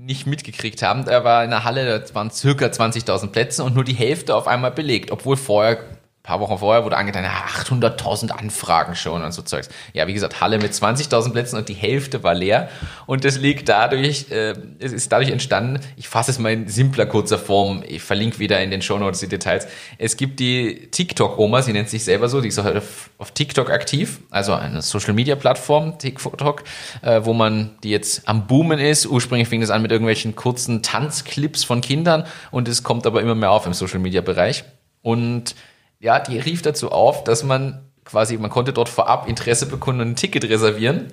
nicht 0.05 0.27
mitgekriegt 0.27 0.83
haben. 0.83 1.05
Da 1.05 1.23
war 1.23 1.43
in 1.43 1.49
der 1.49 1.63
Halle, 1.63 1.99
da 1.99 2.15
waren 2.15 2.29
circa 2.29 2.67
20.000 2.67 3.31
Plätze 3.31 3.63
und 3.63 3.73
nur 3.73 3.83
die 3.83 3.93
Hälfte 3.93 4.35
auf 4.35 4.47
einmal 4.47 4.71
belegt, 4.71 5.11
obwohl 5.11 5.35
vorher 5.35 5.83
paar 6.25 6.39
Wochen 6.39 6.57
vorher 6.57 6.83
wurde 6.83 6.97
angetan, 6.97 7.23
800.000 7.23 8.31
Anfragen 8.31 8.95
schon 8.95 9.23
und 9.23 9.31
so 9.31 9.43
Zeugs. 9.43 9.69
Ja, 9.93 10.07
wie 10.07 10.13
gesagt, 10.13 10.41
Halle 10.41 10.57
mit 10.57 10.73
20.000 10.73 11.31
Plätzen 11.31 11.57
und 11.57 11.69
die 11.69 11.73
Hälfte 11.73 12.23
war 12.23 12.33
leer. 12.33 12.69
Und 13.05 13.23
das 13.23 13.37
liegt 13.37 13.69
dadurch, 13.69 14.31
äh, 14.31 14.55
es 14.79 14.91
ist 14.91 15.11
dadurch 15.11 15.29
entstanden, 15.29 15.79
ich 15.97 16.07
fasse 16.07 16.31
es 16.31 16.39
mal 16.39 16.51
in 16.51 16.67
simpler, 16.67 17.05
kurzer 17.05 17.37
Form, 17.37 17.83
ich 17.87 18.01
verlinke 18.01 18.39
wieder 18.39 18.59
in 18.61 18.71
den 18.71 18.81
Show 18.81 18.97
Notes 18.97 19.19
die 19.19 19.27
Details. 19.27 19.67
Es 19.99 20.17
gibt 20.17 20.39
die 20.39 20.87
TikTok-Oma, 20.89 21.61
sie 21.61 21.73
nennt 21.73 21.89
sich 21.89 22.03
selber 22.03 22.27
so, 22.27 22.41
die 22.41 22.47
ist 22.47 22.57
auf, 22.57 23.11
auf 23.19 23.31
TikTok 23.31 23.69
aktiv, 23.69 24.19
also 24.31 24.53
eine 24.53 24.81
Social-Media-Plattform, 24.81 25.99
TikTok, 25.99 26.63
äh, 27.03 27.21
wo 27.23 27.33
man, 27.33 27.75
die 27.83 27.91
jetzt 27.91 28.27
am 28.27 28.47
Boomen 28.47 28.79
ist. 28.79 29.05
Ursprünglich 29.05 29.47
fing 29.47 29.61
das 29.61 29.69
an 29.69 29.83
mit 29.83 29.91
irgendwelchen 29.91 30.35
kurzen 30.35 30.81
Tanzclips 30.81 31.63
von 31.63 31.81
Kindern 31.81 32.25
und 32.49 32.67
es 32.67 32.81
kommt 32.81 33.05
aber 33.05 33.21
immer 33.21 33.35
mehr 33.35 33.51
auf 33.51 33.67
im 33.67 33.73
Social-Media-Bereich. 33.73 34.63
Und 35.03 35.53
ja, 35.99 36.19
die 36.19 36.39
rief 36.39 36.61
dazu 36.61 36.91
auf, 36.91 37.23
dass 37.23 37.43
man 37.43 37.85
quasi, 38.05 38.37
man 38.37 38.51
konnte 38.51 38.73
dort 38.73 38.89
vorab 38.89 39.27
Interesse 39.27 39.65
bekunden 39.65 40.01
und 40.01 40.09
ein 40.09 40.15
Ticket 40.15 40.45
reservieren. 40.45 41.11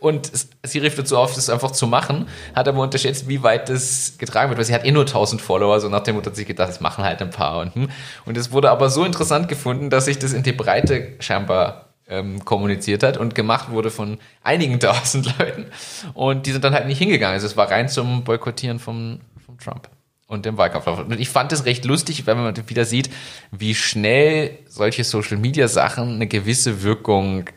Und 0.00 0.32
sie 0.64 0.78
rief 0.78 0.96
dazu 0.96 1.18
auf, 1.18 1.34
das 1.34 1.50
einfach 1.50 1.72
zu 1.72 1.86
machen, 1.86 2.26
hat 2.54 2.66
aber 2.66 2.80
unterschätzt, 2.80 3.28
wie 3.28 3.42
weit 3.42 3.68
das 3.68 4.16
getragen 4.16 4.48
wird, 4.48 4.56
weil 4.56 4.64
sie 4.64 4.72
hat 4.72 4.86
eh 4.86 4.92
nur 4.92 5.02
1000 5.02 5.42
Follower, 5.42 5.78
so 5.78 5.90
nach 5.90 6.00
dem 6.00 6.14
Motto 6.14 6.30
hat 6.30 6.36
sich 6.36 6.46
gedacht, 6.46 6.70
das 6.70 6.80
machen 6.80 7.04
halt 7.04 7.20
ein 7.20 7.28
paar. 7.28 7.60
Und, 7.60 7.74
hm. 7.74 7.88
und 8.24 8.36
es 8.38 8.50
wurde 8.50 8.70
aber 8.70 8.88
so 8.88 9.04
interessant 9.04 9.48
gefunden, 9.48 9.90
dass 9.90 10.06
sich 10.06 10.18
das 10.18 10.32
in 10.32 10.42
die 10.42 10.52
Breite 10.52 11.16
scheinbar 11.20 11.90
ähm, 12.08 12.42
kommuniziert 12.46 13.02
hat 13.02 13.18
und 13.18 13.34
gemacht 13.34 13.70
wurde 13.70 13.90
von 13.90 14.16
einigen 14.42 14.80
tausend 14.80 15.34
Leuten. 15.38 15.66
Und 16.14 16.46
die 16.46 16.52
sind 16.52 16.64
dann 16.64 16.72
halt 16.72 16.86
nicht 16.86 16.98
hingegangen. 16.98 17.34
Also 17.34 17.46
es 17.46 17.58
war 17.58 17.70
rein 17.70 17.90
zum 17.90 18.24
Boykottieren 18.24 18.78
vom, 18.78 19.20
vom 19.44 19.58
Trump 19.58 19.90
und 20.30 20.46
dem 20.46 20.56
Wahlkampf. 20.56 20.86
Und 20.86 21.18
ich 21.18 21.28
fand 21.28 21.52
es 21.52 21.64
recht 21.64 21.84
lustig, 21.84 22.24
wenn 22.26 22.38
man 22.38 22.56
wieder 22.68 22.84
sieht, 22.84 23.10
wie 23.50 23.74
schnell 23.74 24.56
solche 24.68 25.02
Social 25.02 25.36
Media 25.36 25.66
Sachen 25.66 26.14
eine 26.14 26.28
gewisse 26.28 26.82
Wirkung 26.82 27.50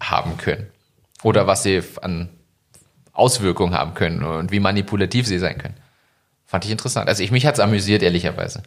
haben 0.00 0.36
können. 0.36 0.66
Oder 1.22 1.46
was 1.46 1.62
sie 1.62 1.80
an 2.02 2.28
Auswirkungen 3.12 3.74
haben 3.74 3.94
können 3.94 4.24
und 4.24 4.50
wie 4.50 4.58
manipulativ 4.58 5.28
sie 5.28 5.38
sein 5.38 5.58
können. 5.58 5.76
Fand 6.44 6.64
ich 6.64 6.72
interessant. 6.72 7.08
Also 7.08 7.22
ich 7.22 7.30
mich 7.30 7.46
hat's 7.46 7.60
amüsiert, 7.60 8.02
ehrlicherweise. 8.02 8.64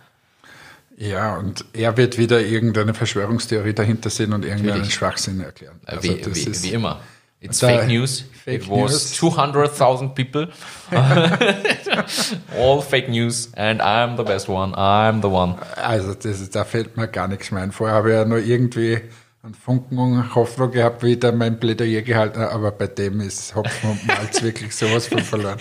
Ja, 0.95 1.35
und 1.35 1.65
er 1.73 1.97
wird 1.97 2.17
wieder 2.17 2.39
irgendeine 2.39 2.93
Verschwörungstheorie 2.93 3.73
dahinter 3.73 4.09
sehen 4.09 4.31
und 4.31 4.45
irgendeinen 4.45 4.85
Schwachsinn 4.85 5.41
erklären. 5.41 5.79
Also 5.85 6.03
wie, 6.03 6.25
wie, 6.25 6.63
wie 6.63 6.69
immer. 6.69 7.01
It's 7.41 7.59
fake 7.59 7.87
news. 7.87 8.23
Fake 8.45 8.61
It 8.61 8.67
was 8.67 9.13
200,000 9.17 10.13
people. 10.13 10.47
All 12.57 12.81
fake 12.81 13.09
news. 13.09 13.49
And 13.55 13.81
I'm 13.81 14.15
the 14.15 14.23
best 14.23 14.47
one. 14.47 14.75
I'm 14.75 15.21
the 15.21 15.29
one. 15.29 15.55
Also, 15.75 16.13
das 16.13 16.49
da 16.51 16.63
fällt 16.63 16.97
mir 16.97 17.07
gar 17.07 17.27
nichts 17.27 17.49
mehr 17.51 17.63
ein. 17.63 17.71
Vorher 17.71 17.95
habe 17.95 18.09
ich 18.11 18.15
ja 18.15 18.25
nur 18.25 18.37
irgendwie 18.37 19.01
einen 19.43 19.55
Funken 19.55 20.35
Hoffnung 20.35 20.69
gehabt, 20.69 21.01
wie 21.01 21.13
ich 21.13 21.19
da 21.19 21.31
mein 21.31 21.59
Plädoyer 21.59 22.03
gehalten 22.03 22.39
habe, 22.41 22.53
aber 22.53 22.71
bei 22.71 22.85
dem 22.85 23.21
ist 23.21 23.55
Hopfen 23.55 23.89
und 23.89 24.05
Malz 24.05 24.43
wirklich 24.43 24.75
sowas 24.75 25.07
von 25.07 25.19
verloren. 25.19 25.57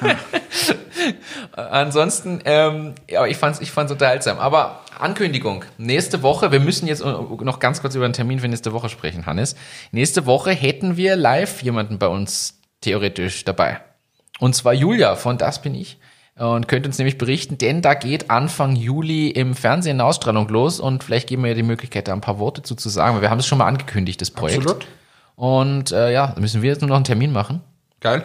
Ansonsten, 1.52 2.40
ähm, 2.44 2.94
ja, 3.08 3.24
ich 3.26 3.36
fand's, 3.36 3.60
ich 3.60 3.70
fand's 3.70 3.92
unterhaltsam. 3.92 4.38
Aber 4.38 4.80
Ankündigung. 4.98 5.64
Nächste 5.78 6.22
Woche, 6.22 6.50
wir 6.50 6.58
müssen 6.58 6.88
jetzt 6.88 7.04
noch 7.04 7.60
ganz 7.60 7.80
kurz 7.80 7.94
über 7.94 8.08
den 8.08 8.12
Termin 8.12 8.40
für 8.40 8.48
nächste 8.48 8.72
Woche 8.72 8.88
sprechen, 8.88 9.26
Hannes. 9.26 9.54
Nächste 9.92 10.26
Woche 10.26 10.50
hätten 10.50 10.96
wir 10.96 11.14
live 11.14 11.62
jemanden 11.62 12.00
bei 12.00 12.08
uns 12.08 12.60
theoretisch 12.80 13.44
dabei. 13.44 13.80
Und 14.40 14.56
zwar 14.56 14.72
Julia 14.74 15.14
von 15.14 15.38
Das 15.38 15.62
bin 15.62 15.76
ich. 15.76 15.99
Und 16.40 16.68
könnte 16.68 16.88
uns 16.88 16.96
nämlich 16.96 17.18
berichten, 17.18 17.58
denn 17.58 17.82
da 17.82 17.92
geht 17.92 18.30
Anfang 18.30 18.74
Juli 18.74 19.28
im 19.28 19.54
Fernsehen 19.54 19.96
eine 19.96 20.06
Ausstrahlung 20.06 20.48
los 20.48 20.80
und 20.80 21.04
vielleicht 21.04 21.28
geben 21.28 21.42
wir 21.42 21.50
ja 21.50 21.54
die 21.54 21.62
Möglichkeit, 21.62 22.08
da 22.08 22.14
ein 22.14 22.22
paar 22.22 22.38
Worte 22.38 22.62
zu, 22.62 22.74
zu 22.74 22.88
sagen, 22.88 23.14
weil 23.14 23.20
wir 23.20 23.28
haben 23.28 23.40
es 23.40 23.46
schon 23.46 23.58
mal 23.58 23.66
angekündigt, 23.66 24.22
das 24.22 24.30
Projekt. 24.30 24.62
Absolut. 24.62 24.86
Und 25.36 25.92
äh, 25.92 26.10
ja, 26.10 26.34
müssen 26.38 26.62
wir 26.62 26.70
jetzt 26.70 26.80
nur 26.80 26.88
noch 26.88 26.96
einen 26.96 27.04
Termin 27.04 27.30
machen. 27.30 27.60
Geil. 28.00 28.24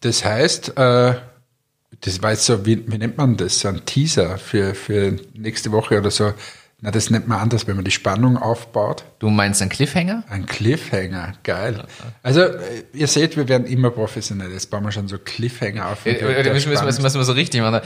Das 0.00 0.24
heißt, 0.24 0.76
äh, 0.76 1.14
das 2.00 2.20
war 2.20 2.32
jetzt 2.32 2.46
so, 2.46 2.66
wie, 2.66 2.90
wie 2.90 2.98
nennt 2.98 3.16
man 3.16 3.36
das? 3.36 3.60
So 3.60 3.68
ein 3.68 3.84
Teaser 3.84 4.38
für, 4.38 4.74
für 4.74 5.16
nächste 5.34 5.70
Woche 5.70 5.98
oder 5.98 6.10
so. 6.10 6.32
Na, 6.84 6.90
das 6.90 7.10
nennt 7.10 7.28
man 7.28 7.38
anders, 7.38 7.68
wenn 7.68 7.76
man 7.76 7.84
die 7.84 7.92
Spannung 7.92 8.36
aufbaut. 8.36 9.04
Du 9.20 9.30
meinst 9.30 9.62
ein 9.62 9.68
Cliffhanger? 9.68 10.24
Ein 10.28 10.46
Cliffhanger, 10.46 11.34
geil. 11.44 11.84
Also, 12.24 12.40
äh, 12.40 12.82
ihr 12.92 13.06
seht, 13.06 13.36
wir 13.36 13.46
werden 13.46 13.68
immer 13.68 13.90
professionell. 13.90 14.50
Jetzt 14.50 14.68
bauen 14.68 14.82
wir 14.82 14.90
schon 14.90 15.06
so 15.06 15.16
Cliffhanger 15.16 15.90
auf. 15.90 16.04
Ja, 16.04 16.14
müssen, 16.52 16.70
müssen, 16.70 16.84
müssen, 16.84 17.02
müssen 17.02 17.20
wir 17.20 17.24
so 17.24 17.34
richtig 17.34 17.60
machen. 17.60 17.82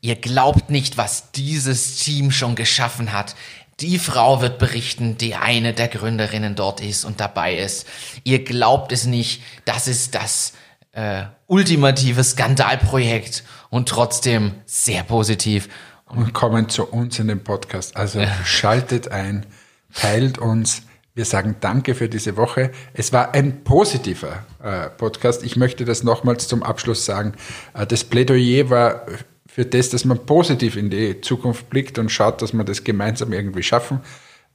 Ihr 0.00 0.14
glaubt 0.14 0.70
nicht, 0.70 0.98
was 0.98 1.32
dieses 1.32 1.96
Team 1.96 2.30
schon 2.30 2.54
geschaffen 2.54 3.12
hat. 3.12 3.34
Die 3.80 3.98
Frau 3.98 4.40
wird 4.40 4.60
berichten, 4.60 5.18
die 5.18 5.34
eine 5.34 5.72
der 5.72 5.88
Gründerinnen 5.88 6.54
dort 6.54 6.80
ist 6.80 7.04
und 7.04 7.18
dabei 7.18 7.56
ist. 7.56 7.88
Ihr 8.22 8.44
glaubt 8.44 8.92
es 8.92 9.06
nicht, 9.06 9.42
das 9.64 9.88
ist 9.88 10.14
das 10.14 10.52
äh, 10.92 11.24
ultimative 11.48 12.22
Skandalprojekt 12.22 13.42
und 13.68 13.88
trotzdem 13.88 14.52
sehr 14.64 15.02
positiv. 15.02 15.68
Und 16.14 16.32
kommen 16.32 16.68
zu 16.68 16.84
uns 16.86 17.18
in 17.18 17.28
den 17.28 17.44
Podcast. 17.44 17.96
Also 17.96 18.20
schaltet 18.44 19.08
ein, 19.08 19.46
teilt 19.94 20.38
uns. 20.38 20.82
Wir 21.14 21.24
sagen 21.24 21.56
Danke 21.60 21.94
für 21.94 22.08
diese 22.08 22.36
Woche. 22.36 22.70
Es 22.94 23.12
war 23.12 23.34
ein 23.34 23.64
positiver 23.64 24.44
äh, 24.62 24.88
Podcast. 24.90 25.42
Ich 25.42 25.56
möchte 25.56 25.84
das 25.84 26.02
nochmals 26.02 26.48
zum 26.48 26.62
Abschluss 26.62 27.04
sagen. 27.04 27.34
Äh, 27.74 27.86
das 27.86 28.04
Plädoyer 28.04 28.70
war 28.70 29.06
für 29.46 29.64
das, 29.66 29.90
dass 29.90 30.04
man 30.04 30.24
positiv 30.24 30.76
in 30.76 30.90
die 30.90 31.20
Zukunft 31.20 31.68
blickt 31.68 31.98
und 31.98 32.10
schaut, 32.10 32.40
dass 32.42 32.52
wir 32.52 32.64
das 32.64 32.84
gemeinsam 32.84 33.32
irgendwie 33.32 33.62
schaffen. 33.62 34.00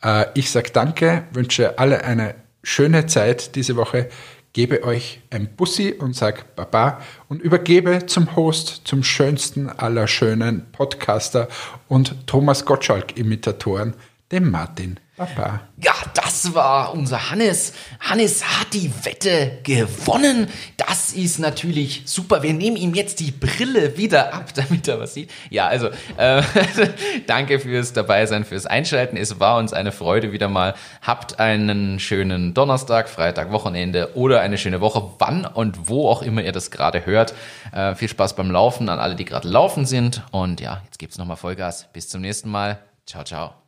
Äh, 0.01 0.25
ich 0.33 0.49
sage 0.49 0.71
Danke, 0.71 1.23
wünsche 1.31 1.77
alle 1.77 2.03
eine 2.03 2.35
schöne 2.63 3.05
Zeit 3.05 3.55
diese 3.55 3.75
Woche 3.75 4.09
gebe 4.55 4.85
euch 4.85 5.19
ein 5.31 5.53
Bussi 5.57 5.91
und 5.91 6.15
sag 6.15 6.55
Baba 6.55 7.01
und 7.27 7.41
übergebe 7.41 8.05
zum 8.05 8.37
Host, 8.37 8.83
zum 8.85 9.03
schönsten 9.03 9.69
aller 9.69 10.07
schönen 10.07 10.71
Podcaster 10.71 11.49
und 11.89 12.25
Thomas 12.25 12.63
Gottschalk-Imitatoren, 12.63 13.95
dem 14.31 14.49
Martin. 14.49 14.97
Papa. 15.17 15.61
Ja, 15.81 15.93
das 16.13 16.53
war 16.53 16.93
unser 16.93 17.31
Hannes. 17.31 17.71
Hannes 18.01 18.43
hat 18.59 18.73
die 18.73 18.91
Wette 19.03 19.59
gewonnen. 19.63 20.47
Das 20.75 21.13
ist 21.13 21.39
natürlich 21.39 22.03
super. 22.05 22.43
Wir 22.43 22.53
nehmen 22.53 22.75
ihm 22.75 22.93
jetzt 22.93 23.21
die 23.21 23.31
Brille 23.31 23.97
wieder 23.97 24.33
ab, 24.33 24.53
damit 24.55 24.89
er 24.89 24.99
was 24.99 25.13
sieht. 25.13 25.31
Ja, 25.49 25.67
also 25.67 25.87
äh, 26.17 26.41
danke 27.27 27.59
fürs 27.59 27.93
Dabeisein, 27.93 28.43
fürs 28.43 28.65
Einschalten. 28.65 29.15
Es 29.15 29.39
war 29.39 29.57
uns 29.57 29.71
eine 29.71 29.93
Freude 29.93 30.33
wieder 30.33 30.49
mal. 30.49 30.73
Habt 31.01 31.39
einen 31.39 31.99
schönen 31.99 32.53
Donnerstag, 32.53 33.07
Freitag, 33.07 33.53
Wochenende 33.53 34.15
oder 34.15 34.41
eine 34.41 34.57
schöne 34.57 34.81
Woche, 34.81 35.11
wann 35.19 35.45
und 35.45 35.87
wo 35.87 36.09
auch 36.09 36.23
immer 36.23 36.43
ihr 36.43 36.51
das 36.51 36.71
gerade 36.71 37.05
hört. 37.05 37.33
Äh, 37.71 37.95
viel 37.95 38.09
Spaß 38.09 38.35
beim 38.35 38.51
Laufen 38.51 38.89
an 38.89 38.99
alle, 38.99 39.15
die 39.15 39.23
gerade 39.23 39.47
laufen 39.47 39.85
sind. 39.85 40.23
Und 40.31 40.59
ja, 40.59 40.81
jetzt 40.83 40.99
gibt's 40.99 41.17
nochmal 41.17 41.37
Vollgas. 41.37 41.87
Bis 41.93 42.09
zum 42.09 42.19
nächsten 42.19 42.49
Mal. 42.49 42.79
Ciao, 43.05 43.23
ciao. 43.23 43.64